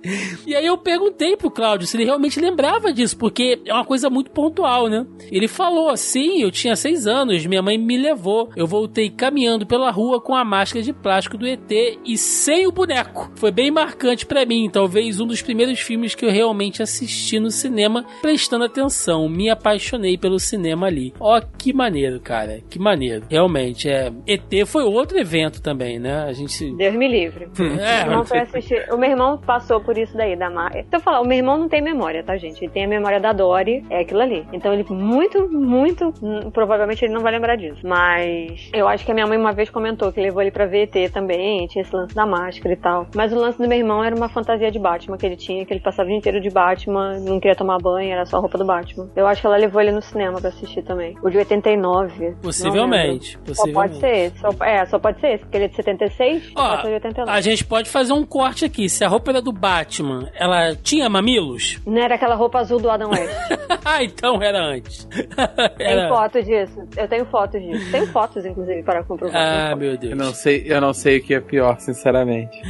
E 0.46 0.54
aí 0.54 0.66
eu 0.66 0.78
perguntei 0.78 1.38
pro 1.38 1.50
Cláudio 1.50 1.88
se 1.88 1.96
ele 1.96 2.06
realmente 2.06 2.40
lembrava 2.40 2.92
disso, 3.00 3.18
porque 3.18 3.60
é 3.66 3.74
uma 3.74 3.86
coisa 3.86 4.10
muito 4.10 4.32
pontual, 4.32 4.88
né? 4.88 5.06
Ele 5.32 5.48
falou 5.48 5.90
assim: 5.90 6.42
eu 6.42 6.52
tinha 6.52 6.76
6 6.76 7.08
anos, 7.08 7.46
minha 7.46 7.62
mãe 7.62 7.78
me 7.78 7.98
levou. 7.98 8.50
Eu 8.56 8.68
voltei 8.68 9.10
caminhando 9.10 9.66
pela 9.66 9.90
rua 9.92 10.22
com 10.22 10.36
a 10.36 10.44
máscara 10.44 10.84
de 10.84 10.94
plástico 10.94 11.38
do 11.38 11.48
ET 11.48 11.72
e 12.06 12.18
sem 12.18 12.68
o 12.68 12.72
boneco. 12.72 13.32
Foi 13.36 13.52
bem 13.52 13.72
marcante 13.72 14.26
para 14.26 14.46
mim, 14.46 14.70
talvez 14.72 15.20
um 15.20 15.26
dos 15.28 15.42
primeiros 15.42 15.80
filmes 15.80 16.14
que 16.16 16.26
eu 16.26 16.32
realmente 16.32 16.82
assisti 16.82 17.40
no 17.40 17.50
cinema, 17.52 18.06
prestando 18.22 18.66
atenção. 18.66 19.28
Me 19.30 19.50
apaixonei 19.50 20.18
pelo 20.18 20.40
cinema 20.40 20.88
ali. 20.88 21.14
Ó, 21.20 21.42
que 21.58 21.74
maneiro, 21.74 22.20
cara. 22.20 22.62
Que 22.70 22.78
maneiro. 22.80 23.24
Realmente, 23.30 23.90
é. 23.90 24.12
ET 24.28 24.68
foi 24.68 24.84
outro 24.84 25.18
evento 25.18 25.62
também, 25.62 26.00
né? 26.00 26.24
A 26.24 26.34
gente. 26.34 26.72
Deus 26.76 26.96
me 26.96 27.08
livre. 27.08 27.48
É, 27.80 28.04
Meu 28.04 28.12
irmão 28.12 28.26
foi 28.26 28.40
assistir- 28.40 28.88
O 28.92 28.98
meu 28.98 29.10
irmão 29.12 29.38
passou 29.38 29.80
por 29.80 29.98
isso 29.98 30.16
daí, 30.18 30.36
da 30.36 30.50
Mar... 30.50 30.72
Então, 30.76 31.00
falar, 31.00 31.22
o 31.22 31.26
meu 31.28 31.38
irmão 31.38 31.58
não 31.58 31.70
tem 31.70 31.82
memória, 31.82 32.24
tá, 32.24 32.36
gente? 32.38 32.62
Ele 32.64 32.72
tem 32.72 32.84
a 32.84 32.88
memória 32.90 33.20
da 33.20 33.32
Dory, 33.32 33.86
é 33.90 34.02
aquilo 34.02 34.22
ali. 34.22 34.46
Então, 34.52 34.74
ele 34.74 34.86
muito, 34.90 35.48
muito, 35.50 36.14
hum, 36.22 36.50
provavelmente 36.52 37.06
ele 37.06 37.14
não 37.14 37.22
vai 37.22 37.32
lembrar 37.32 37.56
disso. 37.56 37.80
Mas 37.84 38.70
eu 38.74 38.88
acho 38.88 39.06
que 39.06 39.12
a 39.12 39.14
minha 39.14 39.28
mãe 39.28 39.38
uma 39.38 39.54
vez 39.54 39.70
comentou 39.70 40.12
que 40.12 40.20
levou 40.20 40.42
ele 40.42 40.52
pra 40.52 40.66
ver 40.66 40.90
ET 40.94 41.12
também, 41.12 41.68
tinha 41.68 41.82
esse 41.82 41.96
lance 41.96 42.14
da 42.16 42.26
máscara 42.26 42.74
e 42.74 42.78
tal. 42.78 43.08
Mas 43.16 43.32
o 43.32 43.36
lance 43.38 43.58
do 43.58 43.68
meu 43.68 43.78
irmão 43.78 44.04
era 44.04 44.16
uma 44.16 44.30
fantasia 44.30 44.72
de 44.72 44.80
Batman 44.80 45.18
que 45.18 45.26
ele 45.26 45.36
tinha, 45.36 45.66
que 45.66 45.74
ele 45.74 45.80
passava 45.80 46.08
o 46.08 46.10
dia 46.10 46.18
inteiro 46.18 46.42
de 46.42 46.50
Batman, 46.50 47.20
não 47.20 47.40
queria 47.40 47.56
tomar 47.56 47.78
banho, 47.80 48.12
era 48.12 48.26
só 48.26 48.38
a 48.38 48.40
roupa 48.40 48.58
do 48.58 48.66
Batman. 48.66 49.10
Eu 49.16 49.28
acho 49.28 49.42
que 49.42 49.48
ela 49.48 49.58
levou 49.58 49.82
ele 49.82 49.92
no 49.92 50.02
cinema 50.02 50.40
pra 50.40 50.50
assistir 50.50 50.82
também. 50.84 51.16
O 51.24 51.30
de 51.30 51.38
89. 51.38 52.36
Possivelmente. 52.42 53.38
lembro. 53.38 53.56
Só 53.56 53.64
pode 53.72 53.94
possivelmente. 53.94 54.00
ser 54.00 54.26
esse. 54.26 54.40
Só, 54.40 54.66
é, 54.66 54.86
só 54.86 55.00
pode 55.00 55.20
ser 55.20 55.28
esse, 55.34 55.44
porque 55.44 55.58
ele 55.58 55.66
é 55.66 55.68
de 55.68 55.76
76, 55.76 56.52
Ó, 56.56 56.76
de 56.78 56.88
89. 56.94 57.32
a 57.32 57.42
gente 57.42 57.66
pode 57.66 57.90
fazer 57.90 58.14
um 58.14 58.26
corte 58.26 58.66
aqui. 58.66 58.90
Se 58.90 59.04
a 59.04 59.08
roupa 59.08 59.32
era 59.32 59.42
do 59.42 59.52
Batman, 59.52 60.30
ela 60.36 60.76
tinha 60.76 61.10
mamilos? 61.10 61.80
Não 61.86 62.02
era 62.02 62.16
aquela 62.16 62.36
roupa 62.36 62.60
azul 62.60 62.79
do 62.80 62.90
Adam 62.90 63.10
West. 63.12 63.34
ah, 63.86 64.04
então 64.04 64.42
era 64.42 64.60
antes. 64.60 65.06
Tem 65.78 65.88
Era... 65.88 66.10
foto 66.10 66.42
disso. 66.44 66.88
Eu 66.98 67.08
tenho 67.08 67.26
fotos 67.26 67.62
disso. 67.62 67.92
Tenho 67.92 68.08
fotos, 68.08 68.46
inclusive, 68.46 68.84
para 68.84 69.04
comprovar. 69.04 69.72
Ah, 69.72 69.76
meu 69.76 69.92
Eu 69.92 69.98
Deus. 69.98 70.16
não 70.18 70.34
sei, 70.34 70.64
eu 70.66 70.80
não 70.82 70.94
sei 70.94 71.18
o 71.20 71.24
que 71.24 71.34
é 71.34 71.40
pior, 71.40 71.80
sinceramente. 71.80 72.62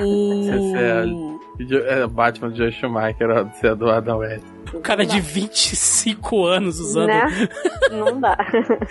O... 0.00 0.76
é 1.60 1.64
Jo- 1.64 1.84
é, 1.86 2.06
Batman 2.06 2.50
de 2.50 2.58
Joe 2.58 2.72
Schumacher 2.72 3.30
ou 3.30 3.48
se 3.52 3.66
é 3.66 3.74
do 3.74 3.88
Adam 3.90 4.18
West. 4.18 4.44
O 4.72 4.80
cara 4.80 5.04
de 5.04 5.20
25 5.20 6.44
anos 6.46 6.78
usando. 6.80 7.08
Né? 7.08 7.48
Não 7.90 8.20
dá. 8.20 8.36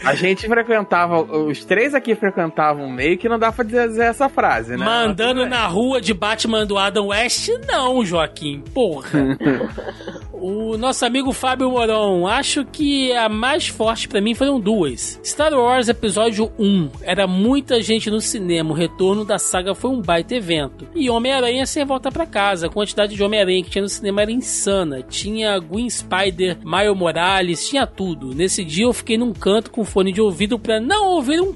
A 0.04 0.16
gente 0.16 0.48
frequentava, 0.48 1.22
os 1.22 1.66
três 1.66 1.94
aqui 1.94 2.16
frequentavam 2.16 2.90
meio 2.90 3.18
que 3.18 3.28
não 3.28 3.38
dá 3.38 3.52
pra 3.52 3.64
dizer 3.64 4.04
essa 4.04 4.30
frase, 4.30 4.78
né? 4.78 4.86
Mandando 4.86 5.46
na 5.46 5.66
rua 5.68 6.00
de 6.00 6.14
Batman 6.14 6.66
do 6.66 6.78
Adam 6.78 7.08
West, 7.08 7.50
não, 7.68 8.06
Joaquim. 8.06 8.64
Porra. 8.74 9.38
o 10.44 10.78
nosso 10.78 11.06
amigo 11.06 11.32
Fábio 11.32 11.72
Moron, 11.72 12.28
acho 12.28 12.66
que 12.66 13.14
a 13.14 13.30
mais 13.30 13.68
forte 13.68 14.10
pra 14.10 14.20
mim 14.20 14.36
foram 14.36 14.60
duas. 14.60 15.20
Star 15.24 15.54
Wars 15.54 15.88
Episódio 15.88 16.52
1. 16.60 16.90
Era 17.02 17.26
muita 17.26 17.82
gente 17.82 18.12
no 18.12 18.20
cinema. 18.20 18.72
O 18.72 18.74
retorno 18.74 19.24
da 19.24 19.38
saga 19.38 19.74
foi 19.74 19.92
um 19.92 20.02
baita 20.02 20.36
evento. 20.36 20.86
E 20.94 21.10
Homem-Aranha 21.10 21.66
sem 21.66 21.86
voltar 21.86 22.12
pra 22.12 22.26
casa. 22.26 22.68
A 22.68 22.70
quantidade 22.70 23.16
de 23.16 23.24
Homem-Aranha 23.24 23.64
que 23.64 23.70
tinha 23.70 23.82
no 23.82 23.90
cinema 23.90 24.22
era 24.22 24.32
insana. 24.32 25.02
Tinha 25.02 25.60
Gwen 25.64 25.90
Spider, 25.90 26.58
Miles 26.64 26.98
Morales, 26.98 27.68
tinha 27.68 27.88
tudo. 27.88 28.34
Nesse 28.34 28.64
dia 28.64 28.86
eu 28.86 28.94
fiquei 28.94 29.18
num 29.18 29.34
canto 29.34 29.72
com 29.72 29.84
fone 29.84 30.12
de 30.12 30.22
ouvido 30.22 30.60
pra 30.60 30.80
não 30.80 31.08
ouvir 31.08 31.42
um 31.42 31.54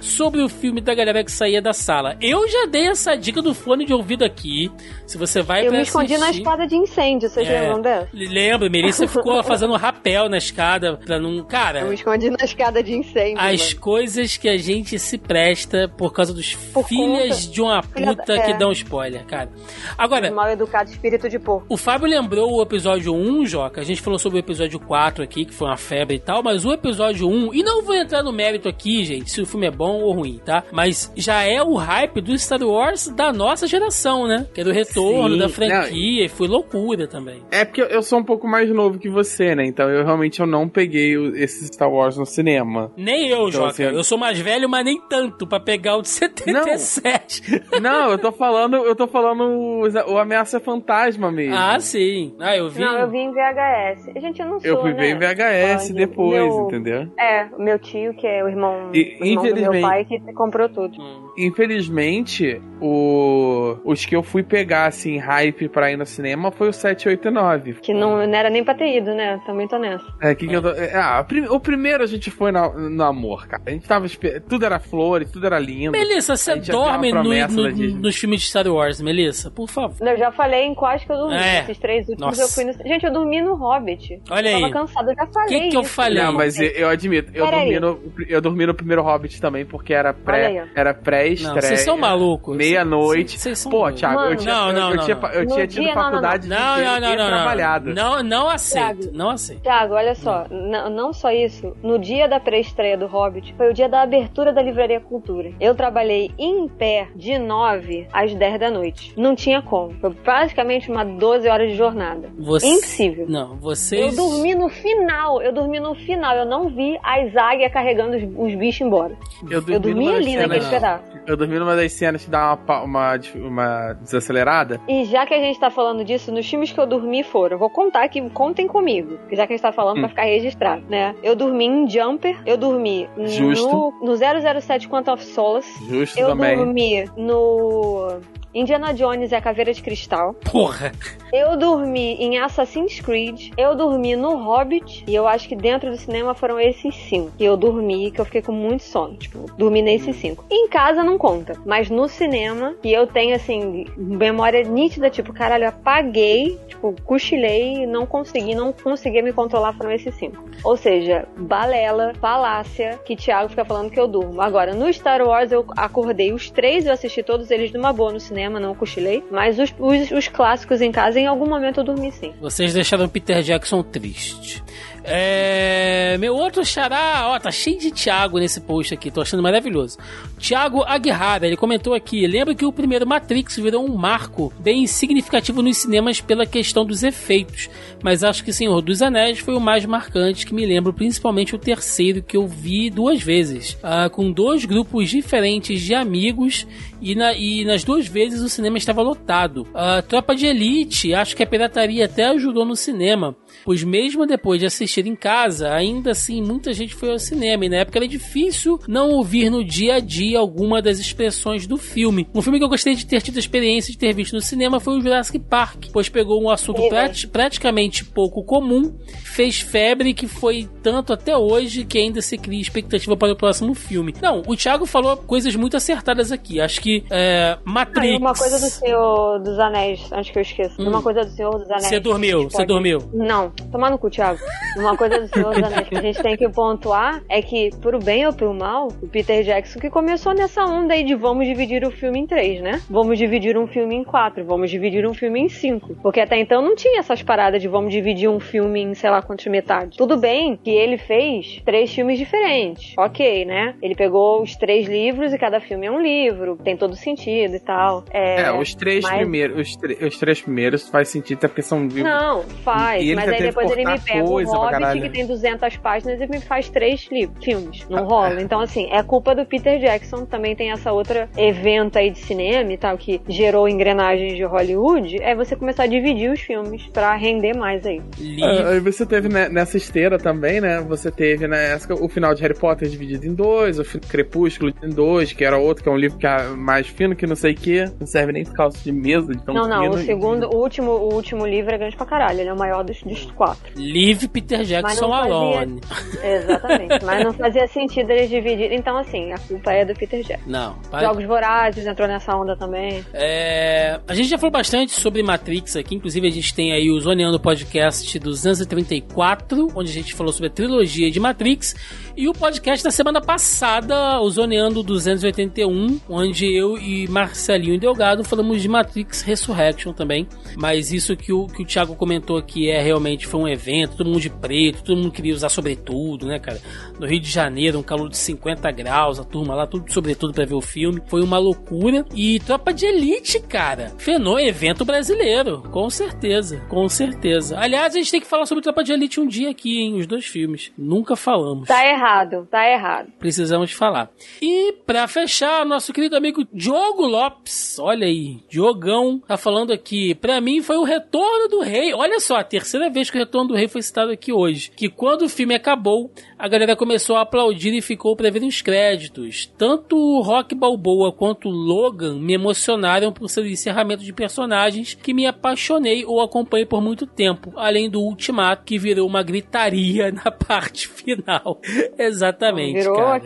sobre 0.00 0.40
o 0.42 0.48
filme 0.48 0.80
da 0.80 0.94
galera 0.94 1.22
que 1.22 1.30
saía 1.30 1.60
da 1.60 1.72
sala. 1.72 2.16
Eu 2.20 2.48
já 2.48 2.66
dei 2.66 2.86
essa 2.88 3.14
dica 3.16 3.42
do 3.42 3.52
fone 3.54 3.84
de 3.84 3.92
ouvido 3.92 4.24
aqui. 4.24 4.70
Se 5.06 5.18
você 5.18 5.42
vai 5.42 5.62
Eu 5.64 5.68
pra 5.68 5.76
me 5.78 5.82
escondi 5.82 6.16
na 6.16 6.30
escada 6.30 6.66
de 6.66 6.74
incêndio, 6.76 7.28
vocês 7.28 7.46
É. 7.46 7.60
lembram 7.60 7.82
dessa? 7.82 8.08
Lembra, 8.12 8.70
Melissa 8.70 9.06
ficou 9.06 9.42
fazendo 9.44 9.74
rapel 9.76 10.28
na 10.28 10.38
escada 10.38 10.96
pra 10.96 11.18
não. 11.18 11.30
Eu 11.32 11.36
me 11.42 11.44
Cara, 11.44 11.94
escondi 11.94 12.30
na 12.30 12.44
escada 12.44 12.82
de 12.82 12.94
incêndio. 12.94 13.38
as 13.38 13.68
mano. 13.68 13.80
coisas 13.80 14.36
que 14.36 14.48
a 14.48 14.56
gente 14.56 14.98
se 14.98 15.18
presta 15.18 15.88
por 15.96 16.12
causa 16.12 16.32
dos 16.32 16.54
Por 16.54 16.86
filhas 16.88 17.40
conta- 17.44 17.52
de 17.52 17.60
uma 17.60 17.82
puta 17.82 18.24
da- 18.36 18.42
que 18.42 18.52
é. 18.52 18.56
dão 18.58 18.72
spoiler, 18.72 19.24
cara. 19.26 19.50
Agora, 19.98 20.30
Mal 20.30 20.48
educado 20.50 20.90
espírito 20.90 21.28
de 21.28 21.38
porco. 21.38 21.66
o 21.68 21.76
Fábio 21.76 22.08
lembrou 22.08 22.50
o 22.56 22.62
episódio 22.62 23.14
1, 23.14 23.44
Joca. 23.46 23.80
A 23.80 23.84
gente 23.84 24.00
falou 24.00 24.18
sobre 24.18 24.38
o 24.38 24.40
episódio 24.40 24.80
4 24.80 25.22
aqui, 25.22 25.44
que 25.44 25.52
foi 25.52 25.68
uma 25.68 25.76
febre 25.76 26.16
e 26.16 26.20
tal, 26.20 26.42
mas 26.42 26.64
o 26.64 26.72
episódio 26.72 27.28
1, 27.28 27.52
e 27.54 27.62
não 27.62 27.82
vou 27.82 27.94
entrar 27.94 28.22
no 28.22 28.32
mérito 28.32 28.68
aqui, 28.68 29.04
gente, 29.04 29.30
se 29.30 29.41
o 29.42 29.46
filme 29.46 29.66
é 29.66 29.70
bom 29.70 30.00
ou 30.00 30.12
ruim, 30.12 30.40
tá? 30.44 30.64
Mas 30.72 31.12
já 31.16 31.42
é 31.42 31.62
o 31.62 31.74
hype 31.74 32.20
do 32.20 32.36
Star 32.38 32.62
Wars 32.62 33.08
da 33.08 33.32
nossa 33.32 33.66
geração, 33.66 34.26
né? 34.26 34.46
Que 34.54 34.60
é 34.60 34.64
do 34.64 34.72
retorno 34.72 35.34
Sim. 35.34 35.38
da 35.38 35.48
franquia, 35.48 36.24
e 36.24 36.28
foi 36.28 36.48
loucura 36.48 37.06
também. 37.06 37.42
É 37.50 37.64
porque 37.64 37.80
eu 37.82 38.02
sou 38.02 38.18
um 38.18 38.24
pouco 38.24 38.46
mais 38.46 38.68
novo 38.70 38.98
que 38.98 39.08
você, 39.08 39.54
né? 39.54 39.64
Então 39.66 39.88
eu 39.88 40.04
realmente 40.04 40.40
eu 40.40 40.46
não 40.46 40.68
peguei 40.68 41.16
o- 41.16 41.34
esse 41.36 41.66
Star 41.66 41.90
Wars 41.90 42.16
no 42.16 42.26
cinema. 42.26 42.90
Nem 42.96 43.28
eu, 43.28 43.48
Então, 43.48 43.50
Joca. 43.50 43.68
assim, 43.68 43.82
Eu 43.84 44.04
sou 44.04 44.16
mais 44.18 44.38
velho, 44.38 44.68
mas 44.68 44.84
nem 44.84 45.00
tanto 45.08 45.46
pra 45.46 45.60
pegar 45.60 45.96
o 45.96 46.02
de 46.02 46.08
77. 46.08 47.42
Não, 47.80 48.10
eu 48.10 48.18
tô 48.18 48.32
falando, 48.32 48.76
eu 48.76 48.94
tô 48.94 49.06
falando 49.06 49.42
o, 49.44 50.12
o 50.12 50.18
Ameaça 50.18 50.60
Fantasma 50.60 51.30
mesmo. 51.30 51.54
ah, 51.56 51.78
sim. 51.80 52.34
Ah, 52.40 52.56
eu 52.56 52.68
vi. 52.70 52.80
Não, 52.80 52.98
eu 52.98 53.10
vi 53.10 53.18
em 53.18 53.32
VHS. 53.32 54.20
Gente, 54.20 54.40
eu 54.40 54.46
não 54.48 54.60
sou, 54.60 54.70
eu 54.70 54.80
fui 54.80 54.92
né? 54.92 54.96
ver 54.98 55.10
em 55.10 55.18
VHS 55.18 55.90
depois, 55.94 56.32
meu- 56.54 56.66
entendeu? 56.66 57.08
É, 57.18 57.46
o 57.56 57.62
meu 57.62 57.78
tio, 57.78 58.14
que 58.14 58.26
é 58.26 58.42
o 58.44 58.48
irmão, 58.48 58.90
E- 58.94 59.16
irmão 59.32 59.48
do 59.48 59.72
meu 59.72 59.80
pai, 59.80 60.04
que 60.04 60.18
comprou 60.32 60.68
tudo. 60.68 61.00
Hum. 61.00 61.31
Infelizmente, 61.36 62.60
o, 62.80 63.76
os 63.84 64.04
que 64.04 64.14
eu 64.14 64.22
fui 64.22 64.42
pegar, 64.42 64.86
assim, 64.86 65.18
hype 65.18 65.68
pra 65.68 65.90
ir 65.90 65.96
no 65.96 66.04
cinema 66.06 66.50
foi 66.50 66.68
o 66.68 66.72
7, 66.72 67.08
8 67.08 67.28
e 67.28 67.30
9. 67.30 67.72
Que 67.74 67.94
não, 67.94 68.26
não 68.26 68.34
era 68.34 68.50
nem 68.50 68.62
pra 68.64 68.74
ter 68.74 68.96
ido, 68.96 69.14
né? 69.14 69.40
Também 69.46 69.66
tô 69.68 69.78
nessa. 69.78 70.04
É, 70.20 70.34
que 70.34 70.46
que 70.46 70.54
eu 70.54 70.62
tô- 70.62 70.70
é, 70.70 70.94
ah, 70.94 71.24
o 71.50 71.60
primeiro 71.60 72.02
a 72.02 72.06
gente 72.06 72.30
foi 72.30 72.52
na- 72.52 72.68
no 72.68 73.02
amor, 73.04 73.46
cara. 73.46 73.62
A 73.66 73.70
gente 73.70 73.86
tava. 73.86 74.06
Tudo 74.48 74.64
era 74.66 74.78
flores, 74.78 75.30
tudo 75.30 75.46
era 75.46 75.58
lindo. 75.58 75.92
Melissa, 75.92 76.36
você 76.36 76.56
dorme 76.56 77.12
no, 77.12 77.22
no- 77.22 77.70
nos 78.00 78.16
filmes 78.16 78.40
de 78.42 78.48
Star 78.48 78.66
Wars, 78.66 79.00
Melissa? 79.00 79.50
Por 79.50 79.68
favor. 79.68 79.96
Eu 80.06 80.16
já 80.18 80.30
falei 80.32 80.64
em 80.64 80.74
quais 80.74 81.04
que 81.04 81.12
eu 81.12 81.16
dormi. 81.16 81.36
É. 81.36 81.60
Esses 81.60 81.78
três 81.78 82.08
últimos 82.08 82.38
Nossa. 82.38 82.42
eu 82.42 82.48
fui 82.48 82.64
no... 82.64 82.72
Gente, 82.86 83.04
eu 83.06 83.12
dormi 83.12 83.40
no 83.40 83.54
Hobbit. 83.54 84.20
Olha 84.30 84.50
eu 84.50 84.56
aí. 84.56 84.62
tava 84.62 84.72
cansada, 84.72 85.12
eu 85.12 85.16
já 85.16 85.26
falei 85.26 85.60
Que 85.60 85.68
que 85.68 85.76
eu 85.76 85.84
falei? 85.84 86.22
Não, 86.22 86.32
mas 86.32 86.58
eu, 86.58 86.68
eu 86.68 86.88
admito, 86.88 87.30
eu 87.34 87.50
dormi, 87.50 87.80
no, 87.80 88.00
eu 88.28 88.40
dormi 88.40 88.66
no 88.66 88.74
primeiro 88.74 89.02
Hobbit 89.02 89.40
também, 89.40 89.64
porque 89.64 89.92
era 89.94 90.12
pré, 90.12 90.66
era 90.74 90.92
Não, 90.92 91.00
pré-estreia. 91.22 91.60
vocês 91.62 91.80
são 91.80 91.96
malucos. 91.96 92.56
Meia-noite. 92.56 93.38
Vocês 93.38 93.58
são 93.58 93.70
Pô. 93.70 93.90
Thiago, 93.92 94.20
eu 94.22 94.36
tinha, 94.36 94.54
Não, 94.54 94.68
eu- 94.68 94.72
não, 94.74 94.90
eu, 94.90 94.96
não, 94.96 95.04
tinha, 95.04 95.16
não. 95.16 95.28
eu 95.30 95.44
No 95.44 95.54
tinha 95.54 95.66
tido 95.66 95.82
dia- 95.82 95.94
não, 95.94 96.02
não, 96.02 96.10
faculdade 96.10 96.48
Não, 96.48 96.56
de 96.76 96.82
não, 96.84 97.00
não, 97.00 97.12
e 97.12 97.16
não, 97.16 97.26
trabalhado. 97.26 97.94
não. 97.94 98.02
Não, 98.16 98.22
não 98.22 98.48
aceito. 98.48 98.98
Thiago. 99.00 99.16
Não 99.16 99.30
aceito. 99.30 99.62
Tiago, 99.62 99.94
olha 99.94 100.14
só, 100.14 100.44
n- 100.50 100.90
não 100.90 101.12
só 101.12 101.30
isso, 101.30 101.76
no 101.82 101.98
dia 101.98 102.28
da 102.28 102.40
pré-estreia 102.40 102.96
do 102.96 103.06
Hobbit, 103.06 103.54
foi 103.56 103.70
o 103.70 103.74
dia 103.74 103.88
da 103.88 104.02
abertura 104.02 104.52
da 104.52 104.60
Livraria 104.62 105.00
Cultura. 105.00 105.50
Eu 105.60 105.74
trabalhei 105.74 106.30
em 106.38 106.66
pé 106.68 107.08
de 107.14 107.38
9 107.38 108.06
às 108.12 108.34
10 108.34 108.58
da 108.58 108.70
noite. 108.70 109.12
Não 109.16 109.34
tinha 109.34 109.62
como. 109.62 109.92
Foi 110.00 110.10
praticamente 110.12 110.90
uma 110.90 111.04
12 111.04 111.48
horas 111.48 111.70
de 111.70 111.76
jornada. 111.76 112.28
Você... 112.38 112.66
Impossível. 112.66 113.26
Não, 113.28 113.56
vocês. 113.56 114.16
Eu 114.16 114.24
dormi 114.28 114.54
no 114.54 114.68
final, 114.68 115.40
eu 115.42 115.52
dormi 115.52 115.78
no 115.80 115.94
final, 115.94 116.34
eu 116.36 116.44
não 116.46 116.68
vi 116.68 116.98
as 117.02 117.34
águias 117.36 117.72
carregando 117.72 118.16
os, 118.16 118.22
os 118.22 118.54
bichos 118.54 118.80
embora. 118.86 119.14
Eu 119.50 119.62
Eu 119.68 119.78
dormi 119.80 120.04
numa 120.06 120.12
das 120.18 120.20
ali 120.26 120.36
naquele 120.36 120.66
pedaço. 120.70 121.04
Eu 121.26 121.36
dormi 121.36 121.58
numa 121.58 121.76
das 121.76 121.92
cenas 121.92 122.24
que 122.24 122.30
dá 122.30 122.54
uma, 122.54 122.82
uma, 122.82 123.20
uma 123.36 123.92
desacelerada. 123.94 124.80
E 124.88 125.04
já 125.04 125.24
que 125.26 125.34
a 125.34 125.38
gente 125.38 125.58
tá 125.58 125.70
falando 125.70 126.04
disso, 126.04 126.32
nos 126.32 126.48
filmes 126.48 126.72
que 126.72 126.80
eu 126.80 126.86
dormi 126.86 127.22
foram, 127.22 127.54
eu 127.54 127.58
vou 127.58 127.70
contar 127.70 128.04
aqui, 128.04 128.20
contem 128.30 128.66
comigo, 128.66 129.18
já 129.30 129.46
que 129.46 129.52
a 129.52 129.56
gente 129.56 129.62
tá 129.62 129.72
falando 129.72 129.98
Hum. 129.98 130.00
pra 130.00 130.08
ficar 130.08 130.22
registrado, 130.24 130.82
né? 130.88 131.14
Eu 131.22 131.34
dormi 131.36 131.66
em 131.66 131.88
Jumper, 131.88 132.36
eu 132.46 132.56
dormi 132.56 133.08
Justo. 133.26 133.92
no, 134.00 134.12
no 134.12 134.16
007 134.60 134.88
Quantum 134.88 135.12
of 135.12 135.24
Solace, 135.24 135.70
Justo 135.88 136.18
eu 136.18 136.28
também. 136.28 136.56
dormi 136.56 137.04
no 137.16 138.18
Indiana 138.54 138.92
Jones 138.92 139.32
e 139.32 139.34
a 139.34 139.40
Caveira 139.40 139.72
de 139.72 139.82
Cristal. 139.82 140.34
Porra! 140.34 140.92
Eu 141.32 141.56
dormi 141.56 142.14
em 142.16 142.38
Assassin's 142.38 143.00
Creed. 143.00 143.52
Eu 143.56 143.74
dormi 143.74 144.14
no 144.14 144.36
Hobbit. 144.36 145.04
E 145.06 145.14
eu 145.14 145.26
acho 145.26 145.48
que 145.48 145.56
dentro 145.56 145.90
do 145.90 145.96
cinema 145.96 146.34
foram 146.34 146.60
esses 146.60 146.94
cinco. 146.94 147.32
Que 147.38 147.44
eu 147.44 147.56
dormi, 147.56 148.10
que 148.10 148.20
eu 148.20 148.24
fiquei 148.26 148.42
com 148.42 148.52
muito 148.52 148.82
sono. 148.82 149.16
Tipo, 149.16 149.50
dormi 149.56 149.80
nesses 149.80 150.16
cinco. 150.16 150.44
Em 150.50 150.68
casa 150.68 151.02
não 151.02 151.16
conta. 151.16 151.54
Mas 151.64 151.88
no 151.88 152.06
cinema, 152.08 152.74
que 152.82 152.92
eu 152.92 153.06
tenho, 153.06 153.34
assim, 153.34 153.86
memória 153.96 154.62
nítida, 154.62 155.08
tipo, 155.08 155.32
caralho, 155.32 155.64
eu 155.64 155.68
apaguei, 155.70 156.58
tipo, 156.68 156.94
cochilei, 157.04 157.86
não 157.86 158.04
consegui, 158.04 158.54
não 158.54 158.72
consegui 158.72 159.22
me 159.22 159.32
controlar, 159.32 159.72
foram 159.72 159.92
esses 159.92 160.14
cinco. 160.14 160.44
Ou 160.62 160.76
seja, 160.76 161.26
balela, 161.36 162.12
falácia, 162.20 163.00
que 163.04 163.16
Thiago 163.16 163.48
fica 163.48 163.64
falando 163.64 163.90
que 163.90 163.98
eu 163.98 164.06
durmo. 164.06 164.42
Agora, 164.42 164.74
no 164.74 164.92
Star 164.92 165.22
Wars 165.22 165.50
eu 165.50 165.64
acordei 165.76 166.32
os 166.32 166.50
três, 166.50 166.84
eu 166.84 166.92
assisti 166.92 167.22
todos 167.22 167.50
eles 167.50 167.72
numa 167.72 167.92
boa 167.92 168.12
no 168.12 168.20
cinema, 168.20 168.41
não 168.48 168.74
cochilei. 168.74 169.22
Mas 169.30 169.58
os, 169.58 169.74
os, 169.78 170.10
os 170.10 170.28
clássicos 170.28 170.80
em 170.80 170.92
casa, 170.92 171.18
em 171.18 171.26
algum 171.26 171.46
momento 171.46 171.80
eu 171.80 171.84
dormi 171.84 172.10
sim. 172.12 172.32
Vocês 172.40 172.72
deixaram 172.72 173.08
Peter 173.08 173.42
Jackson 173.42 173.82
triste. 173.82 174.62
É, 175.04 176.16
meu 176.18 176.34
outro 176.34 176.64
xará, 176.64 177.24
ó, 177.26 177.38
tá 177.38 177.50
cheio 177.50 177.78
de 177.78 177.90
Thiago 177.90 178.38
nesse 178.38 178.60
post 178.60 178.94
aqui, 178.94 179.10
tô 179.10 179.20
achando 179.20 179.42
maravilhoso. 179.42 179.98
Thiago 180.38 180.82
Aguirrara, 180.84 181.46
ele 181.46 181.56
comentou 181.56 181.92
aqui: 181.92 182.24
lembra 182.26 182.54
que 182.54 182.64
o 182.64 182.72
primeiro 182.72 183.06
Matrix 183.06 183.56
virou 183.56 183.84
um 183.84 183.96
marco 183.96 184.52
bem 184.60 184.86
significativo 184.86 185.60
nos 185.60 185.78
cinemas 185.78 186.20
pela 186.20 186.46
questão 186.46 186.84
dos 186.84 187.02
efeitos, 187.02 187.68
mas 188.02 188.22
acho 188.22 188.44
que 188.44 188.52
Senhor 188.52 188.80
dos 188.80 189.02
Anéis 189.02 189.40
foi 189.40 189.54
o 189.54 189.60
mais 189.60 189.84
marcante 189.84 190.46
que 190.46 190.54
me 190.54 190.64
lembro, 190.64 190.92
principalmente 190.92 191.54
o 191.54 191.58
terceiro 191.58 192.22
que 192.22 192.36
eu 192.36 192.46
vi 192.46 192.88
duas 192.88 193.20
vezes, 193.20 193.76
ah, 193.82 194.08
com 194.08 194.30
dois 194.30 194.64
grupos 194.64 195.10
diferentes 195.10 195.80
de 195.80 195.94
amigos 195.94 196.66
e, 197.02 197.14
na, 197.14 197.34
e 197.34 197.64
nas 197.64 197.82
duas 197.82 198.06
vezes 198.06 198.40
o 198.40 198.48
cinema 198.48 198.78
estava 198.78 199.02
lotado. 199.02 199.66
A 199.74 200.00
Tropa 200.00 200.34
de 200.34 200.46
Elite, 200.46 201.12
acho 201.12 201.36
que 201.36 201.42
a 201.42 201.46
pirataria 201.46 202.04
até 202.04 202.26
ajudou 202.26 202.64
no 202.64 202.76
cinema, 202.76 203.36
pois 203.64 203.82
mesmo 203.82 204.24
depois 204.24 204.60
de 204.60 204.66
assistir 204.66 205.06
em 205.06 205.16
casa, 205.16 205.72
ainda 205.72 206.12
assim 206.12 206.40
muita 206.40 206.72
gente 206.72 206.94
foi 206.94 207.10
ao 207.10 207.18
cinema 207.18 207.66
e 207.66 207.68
na 207.68 207.78
época 207.78 207.98
era 207.98 208.06
difícil 208.06 208.78
não 208.86 209.10
ouvir 209.10 209.50
no 209.50 209.64
dia 209.64 209.96
a 209.96 210.00
dia 210.00 210.38
alguma 210.38 210.80
das 210.80 210.98
expressões 210.98 211.66
do 211.66 211.76
filme. 211.76 212.28
Um 212.32 212.40
filme 212.40 212.58
que 212.58 212.64
eu 212.64 212.68
gostei 212.68 212.94
de 212.94 213.04
ter 213.04 213.20
tido 213.20 213.36
a 213.36 213.40
experiência 213.40 213.92
de 213.92 213.98
ter 213.98 214.14
visto 214.14 214.34
no 214.34 214.40
cinema 214.40 214.78
foi 214.78 214.96
o 214.96 215.00
Jurassic 215.00 215.38
Park, 215.40 215.86
pois 215.92 216.08
pegou 216.08 216.42
um 216.42 216.50
assunto 216.50 216.88
prati 216.88 217.26
praticamente 217.26 218.04
pouco 218.04 218.44
comum, 218.44 218.96
fez 219.24 219.60
febre 219.60 220.14
que 220.14 220.28
foi 220.28 220.68
tanto 220.82 221.12
até 221.12 221.36
hoje 221.36 221.84
que 221.84 221.98
ainda 221.98 222.22
se 222.22 222.38
cria 222.38 222.60
expectativa 222.60 223.16
para 223.16 223.32
o 223.32 223.36
próximo 223.36 223.74
filme. 223.74 224.14
Não, 224.22 224.42
o 224.46 224.56
Thiago 224.56 224.86
falou 224.86 225.16
coisas 225.16 225.56
muito 225.56 225.76
acertadas 225.76 226.30
aqui. 226.30 226.60
Acho 226.60 226.80
que 226.80 226.91
é, 227.10 227.58
Matrix. 227.64 228.14
Ah, 228.14 228.18
uma 228.18 228.34
coisa 228.34 228.58
do 228.58 228.70
Senhor 228.70 229.38
dos 229.40 229.58
Anéis, 229.58 230.12
antes 230.12 230.30
que 230.30 230.38
eu 230.38 230.42
esqueça. 230.42 230.82
Hum. 230.82 230.88
Uma 230.88 231.02
coisa 231.02 231.24
do 231.24 231.30
Senhor 231.30 231.52
dos 231.52 231.70
Anéis. 231.70 231.86
Você 231.86 232.00
dormiu, 232.00 232.50
você 232.50 232.64
dormiu. 232.64 232.98
Não, 233.12 233.50
tomar 233.70 233.90
no 233.90 233.98
cu, 233.98 234.10
Thiago. 234.10 234.40
Uma 234.76 234.96
coisa 234.96 235.20
do 235.20 235.28
Senhor 235.28 235.54
dos 235.54 235.62
Anéis 235.62 235.88
que 235.88 235.96
a 235.96 236.02
gente 236.02 236.22
tem 236.22 236.36
que 236.36 236.48
pontuar 236.48 237.22
é 237.28 237.40
que, 237.40 237.70
pro 237.80 237.98
bem 237.98 238.26
ou 238.26 238.32
pro 238.32 238.52
mal, 238.52 238.88
o 239.02 239.06
Peter 239.06 239.42
Jackson 239.42 239.78
que 239.78 239.90
começou 239.90 240.34
nessa 240.34 240.64
onda 240.64 240.94
aí 240.94 241.04
de 241.04 241.14
vamos 241.14 241.46
dividir 241.46 241.84
o 241.84 241.90
filme 241.90 242.20
em 242.20 242.26
três, 242.26 242.60
né? 242.60 242.80
Vamos 242.88 243.18
dividir 243.18 243.56
um 243.56 243.66
filme 243.66 243.94
em 243.94 244.04
quatro, 244.04 244.44
vamos 244.44 244.70
dividir 244.70 245.06
um 245.06 245.14
filme 245.14 245.40
em 245.40 245.48
cinco. 245.48 245.94
Porque 246.02 246.20
até 246.20 246.38
então 246.38 246.62
não 246.62 246.74
tinha 246.74 247.00
essas 247.00 247.22
paradas 247.22 247.60
de 247.60 247.68
vamos 247.68 247.92
dividir 247.92 248.28
um 248.28 248.40
filme 248.40 248.80
em 248.80 248.94
sei 248.94 249.10
lá 249.10 249.22
quantas 249.22 249.46
metades. 249.46 249.96
Tudo 249.96 250.16
bem 250.16 250.56
que 250.56 250.70
ele 250.70 250.98
fez 250.98 251.60
três 251.64 251.92
filmes 251.92 252.18
diferentes. 252.18 252.94
Ok, 252.98 253.44
né? 253.44 253.74
Ele 253.82 253.94
pegou 253.94 254.42
os 254.42 254.56
três 254.56 254.86
livros 254.86 255.32
e 255.32 255.38
cada 255.38 255.60
filme 255.60 255.86
é 255.86 255.90
um 255.90 256.00
livro. 256.00 256.58
Tem 256.62 256.76
todo 256.82 256.96
sentido 256.96 257.54
e 257.54 257.60
tal. 257.60 258.04
É, 258.10 258.42
É, 258.42 258.52
os 258.52 258.74
três 258.74 259.02
mas- 259.04 259.18
primeiros, 259.18 259.58
os, 259.68 259.76
tre- 259.76 259.98
os 260.04 260.18
três 260.18 260.40
primeiros 260.40 260.88
faz 260.88 261.08
sentido, 261.08 261.38
até 261.38 261.48
porque 261.48 261.62
são. 261.62 261.80
Não, 261.82 262.42
faz. 262.64 263.02
E 263.02 263.06
ele 263.06 263.14
mas 263.16 263.28
aí 263.28 263.40
depois 263.42 263.70
ele 263.70 263.84
me 263.84 263.98
pega 264.00 264.24
o 264.24 264.42
Hobbit, 264.44 265.00
que 265.00 265.10
tem 265.10 265.26
200 265.26 265.76
páginas, 265.76 266.20
e 266.20 266.26
me 266.26 266.40
faz 266.40 266.68
três 266.68 267.08
livros, 267.10 267.44
filmes. 267.44 267.86
Não 267.88 267.98
Ah, 267.98 268.02
rola. 268.02 268.42
Então, 268.42 268.60
assim, 268.60 268.88
é 268.90 269.02
culpa 269.02 269.34
do 269.34 269.44
Peter 269.46 269.78
Jackson. 269.78 270.24
Também 270.26 270.56
tem 270.56 270.70
essa 270.72 270.92
outra 270.92 271.28
evento 271.36 271.98
aí 271.98 272.10
de 272.10 272.18
cinema 272.18 272.72
e 272.72 272.76
tal, 272.76 272.96
que 272.98 273.20
gerou 273.28 273.68
engrenagens 273.68 274.34
de 274.36 274.42
Hollywood. 274.44 275.22
É 275.22 275.34
você 275.34 275.54
começar 275.54 275.84
a 275.84 275.86
dividir 275.86 276.30
os 276.30 276.40
filmes 276.40 276.86
pra 276.88 277.14
render 277.14 277.54
mais 277.56 277.86
aí. 277.86 278.00
Ah, 278.42 278.70
Aí 278.72 278.80
você 278.80 279.04
teve 279.06 279.28
né, 279.28 279.48
nessa 279.48 279.76
esteira 279.76 280.18
também, 280.18 280.60
né? 280.60 280.80
Você 280.88 281.10
teve 281.10 281.46
nessa, 281.46 281.92
o 281.94 282.08
final 282.08 282.34
de 282.34 282.42
Harry 282.42 282.58
Potter 282.58 282.88
dividido 282.88 283.26
em 283.26 283.34
dois, 283.34 283.78
o 283.78 283.84
Crepúsculo 284.08 284.72
em 284.82 284.88
dois, 284.88 285.32
que 285.32 285.44
era 285.44 285.58
outro, 285.58 285.82
que 285.82 285.88
é 285.88 285.92
um 285.92 285.96
livro 285.96 286.18
que 286.18 286.26
é 286.26 286.48
mais 286.72 286.86
fino 286.86 287.14
que 287.14 287.26
não 287.26 287.36
sei 287.36 287.52
o 287.52 287.54
que. 287.56 287.84
Não 288.00 288.06
serve 288.06 288.32
nem 288.32 288.44
de 288.44 288.50
calça 288.52 288.78
de 288.82 288.92
mesa, 288.92 289.32
de 289.34 289.42
tão 289.44 289.54
não, 289.54 289.68
não, 289.68 289.82
fino. 289.82 289.94
o 289.94 289.98
segundo, 289.98 290.48
o 290.48 290.56
último, 290.56 290.90
o 290.92 291.14
último 291.14 291.46
livro 291.46 291.74
é 291.74 291.78
grande 291.78 291.96
pra 291.96 292.06
caralho. 292.06 292.40
Ele 292.40 292.48
é 292.48 292.52
o 292.52 292.58
maior 292.58 292.82
dos, 292.84 293.02
dos 293.02 293.24
quatro. 293.32 293.72
Leave 293.76 294.28
Peter 294.28 294.62
Jackson 294.64 295.08
fazia- 295.08 295.34
alone. 295.34 295.80
Exatamente. 296.22 297.04
Mas 297.04 297.24
não 297.24 297.32
fazia 297.32 297.66
sentido 297.68 298.10
eles 298.10 298.28
dividirem. 298.30 298.78
Então, 298.78 298.96
assim, 298.96 299.32
a 299.32 299.38
culpa 299.38 299.72
é 299.72 299.84
do 299.84 299.94
Peter 299.94 300.22
Jackson. 300.22 300.48
Não. 300.50 300.74
para- 300.90 301.06
Jogos 301.08 301.24
Vorazes 301.24 301.86
entrou 301.86 302.08
nessa 302.08 302.34
onda 302.36 302.56
também. 302.56 303.04
É, 303.12 304.00
a 304.06 304.14
gente 304.14 304.28
já 304.28 304.38
falou 304.38 304.50
bastante 304.52 304.92
sobre 304.92 305.22
Matrix 305.22 305.76
aqui, 305.76 305.94
inclusive 305.94 306.26
a 306.26 306.30
gente 306.30 306.54
tem 306.54 306.72
aí 306.72 306.90
o 306.90 306.98
Zoneando 307.00 307.38
Podcast 307.38 308.18
234, 308.18 309.68
onde 309.74 309.90
a 309.90 309.94
gente 309.94 310.14
falou 310.14 310.32
sobre 310.32 310.48
a 310.48 310.50
trilogia 310.50 311.10
de 311.10 311.20
Matrix, 311.20 311.74
e 312.16 312.28
o 312.28 312.32
podcast 312.32 312.84
da 312.84 312.90
semana 312.90 313.20
passada, 313.20 314.20
o 314.20 314.28
Zoneando 314.28 314.82
281, 314.82 316.00
onde 316.08 316.46
eu 316.46 316.76
e 316.76 317.08
Marcelinho 317.08 317.78
Delgado 317.78 318.24
falamos 318.24 318.60
de 318.60 318.68
Matrix 318.68 319.22
Resurrection 319.22 319.92
também, 319.92 320.28
mas 320.56 320.92
isso 320.92 321.16
que 321.16 321.32
o, 321.32 321.46
que 321.46 321.62
o 321.62 321.66
Thiago 321.66 321.94
comentou 321.94 322.36
aqui 322.36 322.70
é 322.70 322.82
realmente 322.82 323.26
foi 323.26 323.40
um 323.40 323.48
evento, 323.48 323.96
todo 323.96 324.08
mundo 324.08 324.20
de 324.20 324.30
preto, 324.30 324.82
todo 324.82 324.98
mundo 324.98 325.10
queria 325.10 325.34
usar 325.34 325.48
sobretudo, 325.48 326.26
né, 326.26 326.38
cara? 326.38 326.60
No 326.98 327.06
Rio 327.06 327.20
de 327.20 327.30
Janeiro, 327.30 327.78
um 327.78 327.82
calor 327.82 328.08
de 328.08 328.16
50 328.16 328.70
graus, 328.72 329.18
a 329.18 329.24
turma 329.24 329.54
lá, 329.54 329.66
tudo 329.66 329.90
sobretudo 329.92 330.32
pra 330.34 330.44
ver 330.44 330.54
o 330.54 330.60
filme, 330.60 331.02
foi 331.06 331.22
uma 331.22 331.38
loucura. 331.38 332.04
E 332.14 332.38
Tropa 332.40 332.72
de 332.72 332.86
Elite, 332.86 333.40
cara, 333.40 333.92
fenou 333.98 334.38
evento 334.38 334.84
brasileiro, 334.84 335.62
com 335.70 335.88
certeza, 335.88 336.60
com 336.68 336.88
certeza. 336.88 337.58
Aliás, 337.58 337.94
a 337.94 337.98
gente 337.98 338.10
tem 338.10 338.20
que 338.20 338.26
falar 338.26 338.46
sobre 338.46 338.62
Tropa 338.62 338.84
de 338.84 338.92
Elite 338.92 339.20
um 339.20 339.26
dia 339.26 339.50
aqui, 339.50 339.80
hein, 339.80 339.94
os 339.94 340.06
dois 340.06 340.26
filmes. 340.26 340.72
Nunca 340.76 341.16
falamos. 341.16 341.68
Tá 341.68 341.86
errado, 341.86 342.01
tá 342.50 342.68
errado. 342.68 343.12
Precisamos 343.18 343.72
falar. 343.72 344.10
E 344.40 344.72
pra 344.84 345.06
fechar, 345.06 345.64
nosso 345.64 345.92
querido 345.92 346.16
amigo 346.16 346.46
Diogo 346.52 347.06
Lopes, 347.06 347.78
olha 347.78 348.06
aí, 348.06 348.40
Diogão, 348.48 349.20
tá 349.20 349.36
falando 349.36 349.72
aqui. 349.72 350.14
Pra 350.14 350.40
mim 350.40 350.62
foi 350.62 350.76
o 350.76 350.84
Retorno 350.84 351.48
do 351.48 351.60
Rei. 351.60 351.94
Olha 351.94 352.18
só, 352.20 352.36
a 352.36 352.44
terceira 352.44 352.90
vez 352.90 353.10
que 353.10 353.16
o 353.16 353.20
Retorno 353.20 353.48
do 353.48 353.54
Rei 353.54 353.68
foi 353.68 353.82
citado 353.82 354.10
aqui 354.10 354.32
hoje. 354.32 354.70
Que 354.74 354.88
quando 354.88 355.22
o 355.22 355.28
filme 355.28 355.54
acabou, 355.54 356.10
a 356.38 356.48
galera 356.48 356.74
começou 356.74 357.16
a 357.16 357.22
aplaudir 357.22 357.72
e 357.72 357.80
ficou 357.80 358.16
pra 358.16 358.30
ver 358.30 358.42
os 358.42 358.60
créditos. 358.60 359.46
Tanto 359.56 359.96
o 359.96 360.20
Rock 360.20 360.54
Balboa 360.54 361.12
quanto 361.12 361.48
o 361.48 361.52
Logan 361.52 362.18
me 362.18 362.34
emocionaram 362.34 363.12
por 363.12 363.28
seu 363.28 363.46
encerramento 363.46 364.02
de 364.02 364.12
personagens 364.12 364.94
que 364.94 365.14
me 365.14 365.26
apaixonei 365.26 366.04
ou 366.04 366.20
acompanhei 366.20 366.66
por 366.66 366.80
muito 366.80 367.06
tempo. 367.06 367.52
Além 367.56 367.88
do 367.88 368.00
Ultimato, 368.00 368.64
que 368.64 368.78
virou 368.78 369.06
uma 369.06 369.22
gritaria 369.22 370.10
na 370.12 370.30
parte 370.30 370.88
final. 370.88 371.60
Exatamente, 371.98 372.78
Virou, 372.80 372.96
cara. 372.96 373.22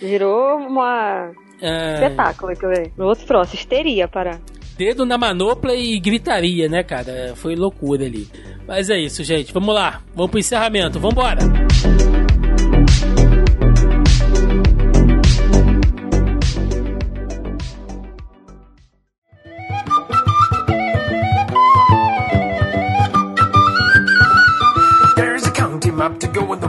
virou 0.00 0.56
uma 0.58 1.30
É, 1.60 1.94
espetáculo 1.94 2.52
que. 2.56 2.90
No 2.96 3.06
outro 3.06 3.26
troço, 3.26 3.54
histeria 3.54 4.06
para. 4.08 4.38
dedo 4.76 5.04
na 5.06 5.16
manopla 5.18 5.74
e 5.74 5.98
gritaria, 6.00 6.68
né, 6.68 6.82
cara? 6.82 7.32
Foi 7.36 7.54
loucura 7.54 8.04
ali. 8.04 8.28
Mas 8.66 8.90
é 8.90 8.98
isso, 8.98 9.22
gente. 9.24 9.52
Vamos 9.52 9.74
lá. 9.74 10.00
Vamos 10.14 10.30
pro 10.30 10.40
encerramento. 10.40 10.98
Vambora. 11.00 11.40
There's 11.40 12.21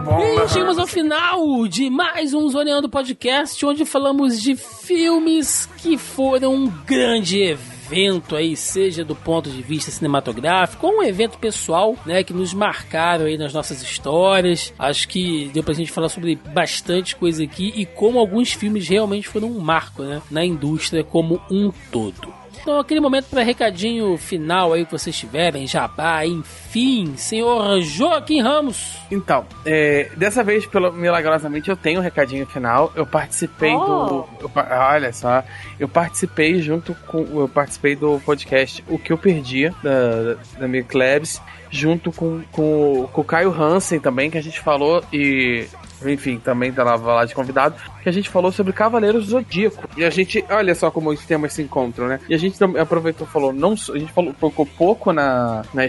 the 0.03 0.09
wall. 0.09 0.45
E 0.45 0.49
chegamos 0.49 0.77
ao 0.77 0.87
final 0.87 1.67
de 1.67 1.89
mais 1.89 2.33
um 2.33 2.47
Zoneando 2.49 2.89
Podcast, 2.89 3.65
onde 3.65 3.85
falamos 3.85 4.41
de 4.41 4.55
filmes 4.55 5.67
que 5.77 5.97
foram 5.97 6.53
um 6.53 6.67
grande 6.85 7.41
evento 7.41 8.35
aí, 8.35 8.55
seja 8.55 9.03
do 9.03 9.15
ponto 9.15 9.49
de 9.49 9.61
vista 9.61 9.91
cinematográfico 9.91 10.87
ou 10.87 10.99
um 10.99 11.03
evento 11.03 11.37
pessoal, 11.37 11.95
né, 12.05 12.23
que 12.23 12.33
nos 12.33 12.53
marcaram 12.53 13.25
aí 13.25 13.37
nas 13.37 13.53
nossas 13.53 13.81
histórias. 13.81 14.73
Acho 14.77 15.07
que 15.07 15.49
deu 15.53 15.63
pra 15.63 15.73
gente 15.73 15.91
falar 15.91 16.09
sobre 16.09 16.35
bastante 16.35 17.15
coisa 17.15 17.43
aqui 17.43 17.73
e 17.75 17.85
como 17.85 18.19
alguns 18.19 18.51
filmes 18.53 18.87
realmente 18.87 19.27
foram 19.27 19.49
um 19.49 19.59
marco, 19.59 20.03
né, 20.03 20.21
na 20.29 20.43
indústria 20.43 21.03
como 21.03 21.41
um 21.49 21.71
todo. 21.91 22.42
Então, 22.63 22.79
aquele 22.79 23.01
momento 23.01 23.25
para 23.25 23.43
recadinho 23.43 24.17
final 24.17 24.71
aí 24.71 24.85
que 24.85 24.91
vocês 24.93 25.13
tiverem, 25.17 25.67
jabá, 25.67 26.25
enfim, 26.25 27.13
senhor 27.17 27.81
Joaquim 27.81 28.41
Ramos. 28.41 28.95
Então, 29.11 29.45
é, 29.65 30.09
dessa 30.15 30.45
vez, 30.45 30.65
pelo, 30.65 30.89
milagrosamente, 30.93 31.69
eu 31.69 31.75
tenho 31.75 31.99
um 31.99 32.03
recadinho 32.03 32.45
final. 32.45 32.89
Eu 32.95 33.05
participei 33.05 33.73
Oh. 33.75 34.05
do. 34.05 34.29
eu 34.39 34.51
olha 34.55 35.11
só, 35.11 35.43
eu 35.77 35.89
participei 35.89 36.61
junto 36.61 36.95
com. 37.05 37.19
Eu 37.41 37.49
participei 37.49 37.97
do 37.97 38.21
podcast 38.25 38.81
O 38.87 38.97
Que 38.97 39.11
Eu 39.11 39.17
Perdi, 39.17 39.69
da, 39.83 40.37
da 40.57 40.65
Mig 40.65 40.87
Klebs, 40.87 41.41
junto 41.69 42.13
com, 42.13 42.43
com, 42.49 43.09
com 43.11 43.21
o 43.21 43.25
Caio 43.25 43.51
Hansen 43.51 43.99
também, 43.99 44.31
que 44.31 44.37
a 44.37 44.41
gente 44.43 44.61
falou 44.61 45.03
e. 45.11 45.67
Enfim, 46.11 46.39
também 46.39 46.71
tava 46.71 47.13
lá 47.13 47.25
de 47.25 47.33
convidado, 47.35 47.75
que 48.01 48.09
a 48.09 48.11
gente 48.11 48.29
falou 48.29 48.51
sobre 48.51 48.73
Cavaleiros 48.73 49.25
do 49.25 49.31
Zodíaco. 49.31 49.87
E 49.97 50.03
a 50.03 50.09
gente, 50.09 50.43
olha 50.49 50.75
só 50.75 50.91
como 50.91 51.09
os 51.09 51.25
temas 51.25 51.53
se 51.53 51.61
encontram, 51.61 52.07
né? 52.07 52.19
E 52.27 52.33
a 52.33 52.37
gente 52.37 52.57
aproveitou 52.79 53.27
falou, 53.27 53.53
não 53.53 53.73
a 53.73 53.97
gente 53.97 54.11
falou, 54.11 54.33
focou 54.39 54.65
pouco 54.65 55.11
na, 55.11 55.63
na, 55.73 55.83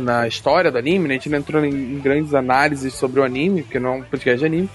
na 0.00 0.28
história 0.28 0.70
do 0.70 0.78
anime, 0.78 1.08
né? 1.08 1.14
A 1.14 1.18
gente 1.18 1.30
não 1.30 1.38
entrou 1.38 1.64
em, 1.64 1.98
grandes 1.98 2.34
análises 2.34 2.94
sobre 2.94 3.20
o 3.20 3.24
anime, 3.24 3.62
porque 3.62 3.78
não 3.78 3.90
é 3.90 3.92
um 3.98 4.02
podcast 4.02 4.38
de 4.38 4.46
anime 4.46 4.70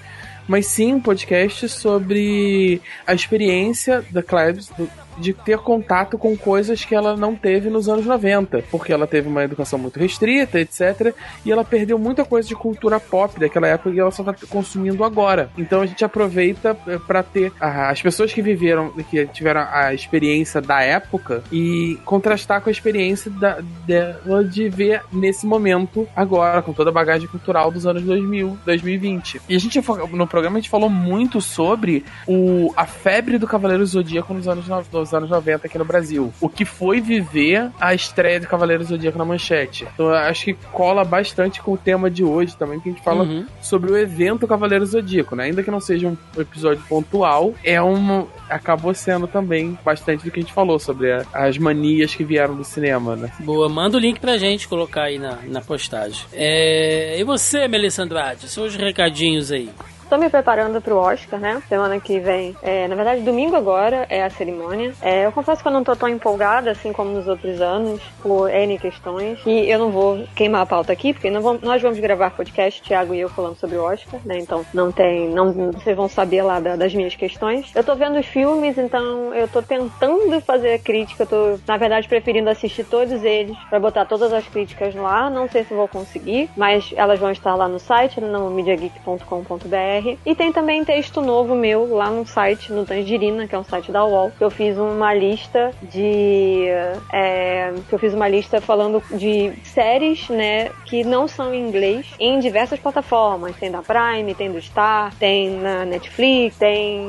mas 0.48 0.66
sim 0.66 0.96
um 0.96 1.00
podcast 1.00 1.70
sobre 1.70 2.82
a 3.06 3.14
experiência 3.14 4.04
da 4.10 4.22
Klebs 4.22 4.70
de 5.18 5.34
ter 5.34 5.58
contato 5.60 6.18
com 6.18 6.36
coisas 6.38 6.84
que 6.84 6.96
ela 6.96 7.16
não 7.16 7.36
teve 7.36 7.70
nos 7.70 7.88
anos 7.90 8.06
90, 8.06 8.64
porque 8.70 8.92
ela 8.92 9.08
teve 9.08 9.28
uma 9.28 9.44
educação 9.44 9.78
muito 9.78 10.00
restrita, 10.00 10.60
etc. 10.60 11.14
E 11.46 11.52
ela 11.52 11.64
perdeu 11.64 11.98
muita 11.98 12.26
coisa 12.26 12.48
de 12.48 12.56
cultura 12.56 13.00
pop 13.00 13.40
daquela 13.40 13.68
época 13.68 13.90
e 13.90 14.00
ela 14.00 14.12
só 14.12 14.24
tá 14.24 14.34
consumindo 14.50 15.04
agora. 15.04 15.50
Então 15.58 15.82
a 15.82 15.86
gente 15.86 16.04
aproveita 16.04 16.78
eh, 16.88 16.98
para 17.06 17.24
ter 17.24 17.52
as 17.60 18.02
pessoas 18.02 18.34
que 18.34 18.42
viveram, 18.42 18.92
que 19.10 19.26
tiveram 19.28 19.68
a 19.72 19.94
experiência 19.94 20.62
da 20.62 20.82
época 20.82 21.44
e 21.52 21.98
contrastar 22.06 22.62
com 22.62 22.70
a 22.70 22.72
experiência 22.72 23.32
da, 23.32 23.60
dela 23.86 24.44
de 24.44 24.70
ver 24.70 25.02
nesse 25.12 25.46
momento 25.46 26.08
agora, 26.16 26.62
com 26.62 26.74
toda 26.74 26.90
a 26.90 26.94
bagagem 26.94 27.28
cultural 27.28 27.72
dos 27.72 27.86
anos 27.86 28.04
2000, 28.04 28.58
2020. 28.66 29.42
E 29.50 29.56
a 29.56 29.60
gente, 29.60 29.80
no 30.12 30.28
programa, 30.28 30.58
a 30.58 30.62
gente 30.62 30.70
falou 30.70 30.90
muito 30.90 31.42
sobre 31.42 32.04
o, 32.28 32.74
a 32.76 32.86
febre 32.86 33.38
do 33.38 33.48
Cavaleiro 33.48 33.86
Zodíaco 33.86 34.34
nos 34.34 34.48
anos 34.48 34.68
90 34.68 35.01
dos 35.02 35.14
anos 35.14 35.30
90 35.30 35.68
aqui 35.68 35.78
no 35.78 35.86
Brasil. 35.86 36.34
O 36.40 36.50
que 36.50 36.66
foi 36.66 37.02
viver 37.02 37.70
a 37.80 37.94
estreia 37.94 38.40
de 38.40 38.48
Cavaleiros 38.48 38.88
do 38.88 38.96
Zodíaco 38.96 39.18
na 39.18 39.26
manchete. 39.26 39.88
Então 39.94 40.10
acho 40.14 40.46
que 40.46 40.54
cola 40.72 41.04
bastante 41.04 41.62
com 41.62 41.74
o 41.74 41.78
tema 41.78 42.10
de 42.10 42.24
hoje 42.24 42.56
também, 42.56 42.80
que 42.80 42.90
a 42.90 42.92
gente 42.92 43.04
fala 43.04 43.24
uhum. 43.24 43.46
sobre 43.62 43.92
o 43.92 43.98
evento 43.98 44.48
Cavaleiros 44.48 44.90
do 44.90 44.92
Zodíaco, 44.94 45.36
né? 45.36 45.46
Ainda 45.46 45.64
que 45.64 45.72
não 45.72 45.80
seja 45.80 46.08
um 46.08 46.18
episódio 46.40 46.84
pontual, 46.88 47.54
é 47.64 47.82
um. 47.82 48.28
acabou 48.50 48.94
sendo 48.94 49.28
também 49.28 49.78
bastante 49.84 50.24
do 50.24 50.32
que 50.32 50.40
a 50.40 50.44
gente 50.44 50.54
falou 50.54 50.80
sobre 50.80 51.12
a, 51.12 51.26
as 51.34 51.58
manias 51.58 52.14
que 52.14 52.24
vieram 52.24 52.56
do 52.56 52.64
cinema, 52.64 53.16
né? 53.16 53.32
Boa, 53.40 53.70
manda 53.70 53.98
o 53.98 54.00
link 54.00 54.20
pra 54.20 54.38
gente 54.38 54.68
colocar 54.68 55.04
aí 55.04 55.18
na, 55.18 55.38
na 55.48 55.62
postagem. 55.62 56.26
É... 56.34 57.20
E 57.20 57.24
você, 57.24 57.68
Melissa 57.68 58.04
Andrade, 58.04 58.50
seus 58.50 58.76
recadinhos 58.76 59.52
aí. 59.52 59.70
Tô 60.12 60.18
me 60.18 60.30
preparando 60.30 60.82
pro 60.82 60.98
Oscar, 60.98 61.40
né? 61.40 61.64
Semana 61.70 61.98
que 61.98 62.20
vem. 62.20 62.54
É, 62.62 62.86
na 62.86 62.96
verdade, 62.96 63.22
domingo 63.22 63.56
agora 63.56 64.06
é 64.10 64.22
a 64.22 64.30
cerimônia. 64.30 64.92
É, 65.02 65.26
eu 65.26 65.32
confesso 65.32 65.62
que 65.62 65.68
eu 65.70 65.72
não 65.72 65.86
tô 65.86 65.96
tão 65.96 66.10
empolgada 66.10 66.70
assim 66.70 66.92
como 66.92 67.12
nos 67.12 67.30
outros 67.30 67.62
anos, 67.62 68.02
por 68.22 68.50
N 68.54 68.78
questões. 68.78 69.40
E 69.46 69.70
eu 69.72 69.80
não 69.80 69.90
vou 69.90 70.26
queimar 70.36 70.64
a 70.64 70.66
pauta 70.66 70.92
aqui, 70.92 71.14
porque 71.14 71.32
vamos- 71.32 71.62
nós 71.62 71.82
vamos 71.82 71.98
gravar 71.98 72.32
podcast, 72.32 72.82
Thiago 72.82 73.16
e 73.16 73.22
eu 73.22 73.30
falando 73.30 73.56
sobre 73.56 73.78
o 73.78 73.84
Oscar, 73.86 74.20
né? 74.26 74.38
Então 74.38 74.66
não 74.74 74.92
tem. 74.92 75.30
Não, 75.30 75.54
vocês 75.72 75.96
vão 75.96 76.10
saber 76.10 76.42
lá 76.42 76.60
da- 76.60 76.76
das 76.76 76.94
minhas 76.94 77.16
questões. 77.16 77.72
Eu 77.74 77.82
tô 77.82 77.96
vendo 77.96 78.20
os 78.20 78.26
filmes, 78.26 78.78
então 78.78 79.34
eu 79.34 79.48
tô 79.48 79.62
tentando 79.62 80.42
fazer 80.42 80.74
a 80.74 80.80
crítica. 80.80 81.24
Eu 81.24 81.28
tô, 81.28 81.60
na 81.66 81.78
verdade, 81.78 82.10
preferindo 82.10 82.50
assistir 82.50 82.84
todos 82.84 83.24
eles 83.24 83.56
pra 83.70 83.80
botar 83.80 84.04
todas 84.04 84.34
as 84.34 84.46
críticas 84.46 84.94
ar. 84.98 85.32
Não 85.32 85.48
sei 85.48 85.64
se 85.64 85.74
vou 85.74 85.88
conseguir, 85.88 86.50
mas 86.58 86.94
elas 86.98 87.18
vão 87.18 87.32
estar 87.32 87.56
lá 87.56 87.70
no 87.70 87.80
site, 87.80 88.20
no 88.20 88.50
mediageek.com.br. 88.50 90.01
E 90.26 90.36
tem 90.36 90.52
também 90.52 90.84
texto 90.84 91.22
novo 91.22 91.56
meu 91.56 91.94
lá 91.96 92.10
no 92.10 92.26
site, 92.26 92.72
no 92.72 92.86
Tangerina, 92.86 93.48
que 93.48 93.56
é 93.56 93.60
um 93.60 93.64
site 93.64 93.92
da 93.92 94.06
UOL, 94.06 94.32
que 94.38 94.44
eu 94.44 94.50
fiz 94.50 94.78
uma 94.78 95.14
lista 95.14 95.72
de. 95.82 96.66
é, 97.12 97.74
que 97.88 97.94
eu 97.94 98.00
fiz 98.00 98.14
uma 98.14 98.28
lista 98.28 98.62
falando 98.62 99.02
de 99.12 99.52
séries, 99.64 100.30
né, 100.30 100.70
que 100.86 101.04
não 101.04 101.28
são 101.28 101.54
em 101.54 101.68
inglês 101.68 102.06
em 102.20 102.40
diversas 102.40 102.80
plataformas. 102.80 103.56
Tem 103.56 103.72
da 103.72 103.82
Prime, 103.82 104.34
tem 104.36 104.52
do 104.52 104.62
Star, 104.62 105.14
tem 105.16 105.50
na 105.52 105.86
Netflix, 105.86 106.58
tem 106.58 107.06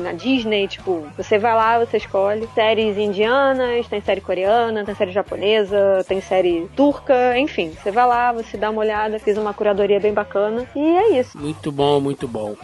na 0.00 0.12
Disney, 0.12 0.68
tipo, 0.68 1.06
você 1.16 1.38
vai 1.38 1.54
lá, 1.54 1.78
você 1.78 1.96
escolhe 1.96 2.48
séries 2.54 2.96
indianas, 2.96 3.86
tem 3.88 4.00
série 4.00 4.20
coreana, 4.20 4.84
tem 4.84 4.94
série 4.94 5.12
japonesa, 5.12 6.04
tem 6.06 6.20
série 6.20 6.68
turca, 6.76 7.38
enfim, 7.38 7.70
você 7.70 7.90
vai 7.90 8.06
lá, 8.06 8.32
você 8.32 8.56
dá 8.56 8.70
uma 8.70 8.80
olhada, 8.80 9.18
fiz 9.18 9.36
uma 9.36 9.54
curadoria 9.54 10.00
bem 10.00 10.12
bacana 10.12 10.66
e 10.74 10.80
é 10.80 11.20
isso. 11.20 11.38
Muito 11.38 11.70
bom, 11.70 12.00
muito 12.00 12.26
bom. 12.32 12.56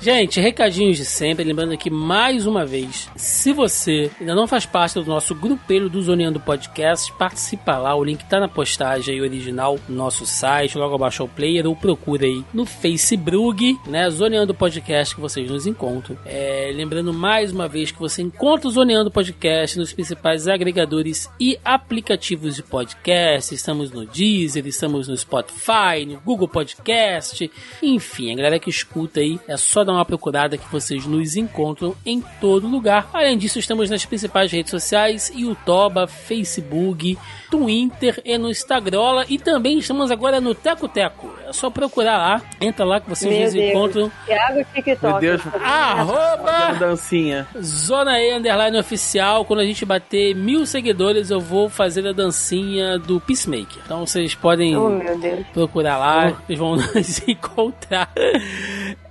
Gente, 0.00 0.40
recadinhos 0.40 0.98
de 0.98 1.04
sempre, 1.04 1.42
lembrando 1.42 1.72
aqui 1.72 1.90
mais 1.90 2.46
uma 2.46 2.66
vez, 2.66 3.08
se 3.16 3.52
você 3.52 4.10
ainda 4.20 4.34
não 4.34 4.46
faz 4.46 4.66
parte 4.66 4.94
do 4.94 5.04
nosso 5.04 5.34
grupelho 5.34 5.88
do 5.88 6.00
Zoneando 6.02 6.38
Podcast, 6.38 7.12
participa 7.14 7.78
lá, 7.78 7.94
o 7.94 8.04
link 8.04 8.22
tá 8.26 8.38
na 8.38 8.46
postagem 8.46 9.20
original 9.20 9.78
no 9.88 9.96
nosso 9.96 10.26
site, 10.26 10.76
logo 10.76 10.94
abaixo 10.94 11.22
ao 11.22 11.28
player, 11.28 11.66
ou 11.66 11.74
procura 11.74 12.26
aí 12.26 12.44
no 12.52 12.66
Facebook, 12.66 13.76
né, 13.88 14.08
Zoneando 14.10 14.54
Podcast 14.54 15.14
que 15.14 15.20
vocês 15.20 15.50
nos 15.50 15.66
encontram. 15.66 16.16
É, 16.26 16.70
lembrando 16.74 17.12
mais 17.12 17.50
uma 17.50 17.66
vez 17.66 17.90
que 17.90 17.98
você 17.98 18.22
encontra 18.22 18.68
o 18.68 18.70
Zoneando 18.70 19.10
Podcast 19.10 19.78
nos 19.78 19.94
principais 19.94 20.46
agregadores 20.46 21.28
e 21.40 21.58
aplicativos 21.64 22.54
de 22.54 22.62
podcast, 22.62 23.54
estamos 23.54 23.90
no 23.90 24.06
Deezer, 24.06 24.66
estamos 24.66 25.08
no 25.08 25.16
Spotify, 25.16 26.04
no 26.06 26.20
Google 26.20 26.48
Podcast, 26.48 27.50
enfim, 27.82 28.32
a 28.32 28.36
galera 28.36 28.58
que 28.58 28.70
escuta 28.70 29.20
aí, 29.20 29.40
é 29.48 29.56
só 29.56 29.85
dar 29.86 29.92
uma 29.92 30.04
procurada 30.04 30.58
que 30.58 30.70
vocês 30.70 31.06
nos 31.06 31.36
encontram 31.36 31.94
em 32.04 32.22
todo 32.40 32.66
lugar. 32.68 33.08
Além 33.12 33.38
disso, 33.38 33.58
estamos 33.58 33.88
nas 33.88 34.04
principais 34.04 34.52
redes 34.52 34.70
sociais, 34.70 35.32
YouTube, 35.34 36.06
Facebook, 36.08 37.16
Twitter 37.50 38.20
e 38.24 38.36
no 38.36 38.50
Instagram. 38.50 39.24
E 39.28 39.38
também 39.38 39.78
estamos 39.78 40.10
agora 40.10 40.40
no 40.40 40.54
Teco 40.54 40.88
Teco. 40.88 41.32
É 41.46 41.52
só 41.52 41.70
procurar 41.70 42.18
lá, 42.18 42.42
entra 42.60 42.84
lá 42.84 43.00
que 43.00 43.08
vocês 43.08 43.32
Meu 43.32 43.44
nos 43.44 43.52
Deus. 43.54 43.70
encontram. 43.70 44.12
Thiago 44.26 44.64
TikTok. 44.74 45.02
Meu 45.12 45.20
Deus. 45.20 45.42
Arroba 45.62 46.74
dancinha. 46.78 47.46
Zona 47.62 48.20
E 48.20 48.32
Underline 48.36 48.78
Oficial. 48.78 49.44
Quando 49.44 49.60
a 49.60 49.64
gente 49.64 49.84
bater 49.84 50.34
mil 50.34 50.66
seguidores, 50.66 51.30
eu 51.30 51.40
vou 51.40 51.68
fazer 51.68 52.06
a 52.06 52.12
dancinha 52.12 52.98
do 52.98 53.20
Peacemaker. 53.20 53.78
Então 53.84 54.04
vocês 54.06 54.34
podem 54.34 54.76
Oh, 54.76 54.88
meu 54.90 55.18
Deus. 55.18 55.46
procurar 55.52 55.98
lá, 55.98 56.30
vocês 56.46 56.58
vão 56.58 56.74
nos 56.94 57.28
encontrar. 57.28 58.10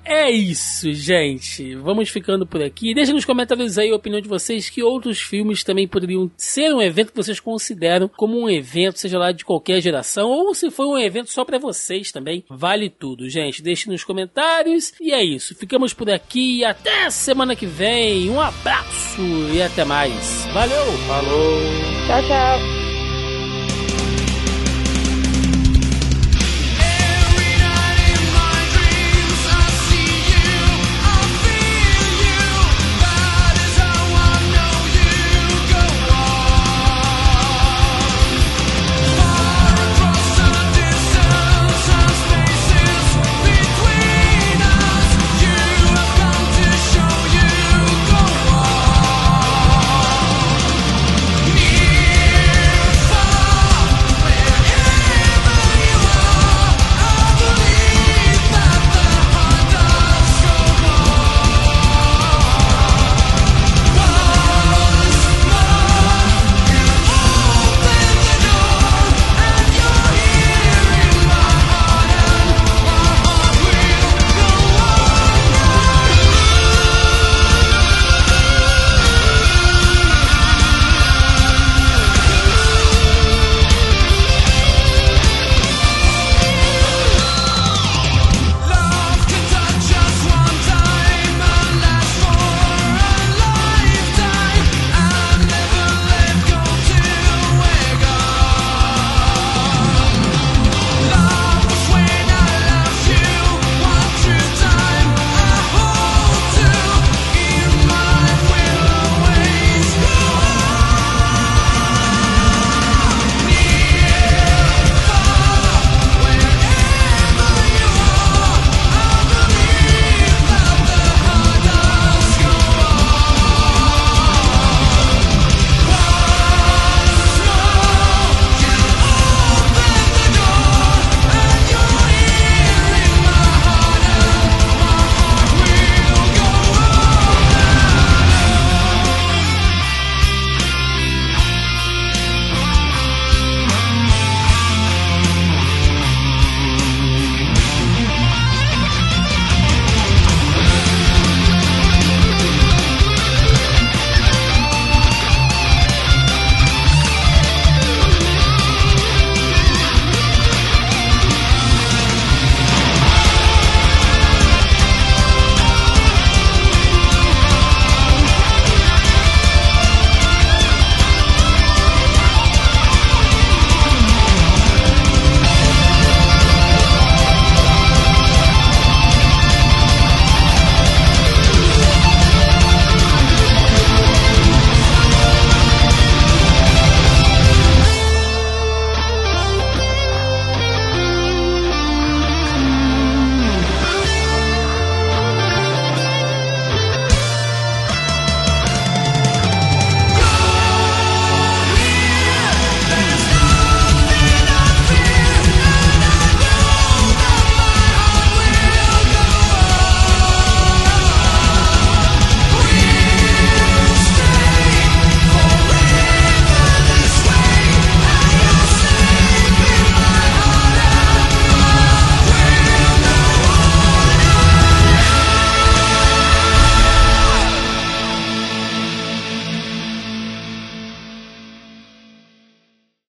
É 0.06 0.30
isso, 0.30 0.94
gente. 0.94 1.76
Vamos 1.76 2.10
ficando 2.10 2.46
por 2.46 2.62
aqui. 2.62 2.94
Deixe 2.94 3.12
nos 3.12 3.26
comentários 3.26 3.78
aí 3.78 3.90
a 3.90 3.96
opinião 3.96 4.22
de 4.22 4.30
vocês 4.30 4.70
que 4.70 4.84
outros 4.84 5.20
filmes 5.20 5.64
também 5.64 5.88
poderiam 5.88 6.30
ser 6.38 6.74
um 6.74 6.82
evento 6.82 7.12
que 7.12 7.18
vocês 7.18 7.40
consideram 7.40 8.08
como 8.08 8.40
um 8.40 8.50
evento, 8.50 9.00
seja 9.00 9.18
lá 9.18 9.32
de 9.32 9.44
qualquer 9.44 9.82
geração, 9.82 10.30
ou 10.30 10.54
se 10.54 10.70
foi 10.70 10.86
um 10.86 10.98
evento 10.98 11.32
só 11.32 11.44
pra 11.44 11.58
vocês 11.58 12.12
também. 12.12 12.46
Vale 12.50 12.90
tudo, 12.90 13.28
gente. 13.28 13.64
Deixe 13.64 13.90
nos 13.90 14.04
comentários. 14.04 14.94
E 15.02 15.12
é 15.12 15.24
isso. 15.24 15.56
Ficamos 15.56 15.94
por 15.94 16.10
aqui. 16.10 16.64
Até 16.64 17.10
semana 17.10 17.56
que 17.56 17.66
vem. 17.66 18.30
Um 18.30 18.40
abraço 18.40 19.22
e 19.54 19.62
até 19.62 19.84
mais. 19.84 20.46
Valeu! 20.54 20.86
Falou! 21.08 21.60
Tchau, 22.08 22.22
tchau. 22.28 22.85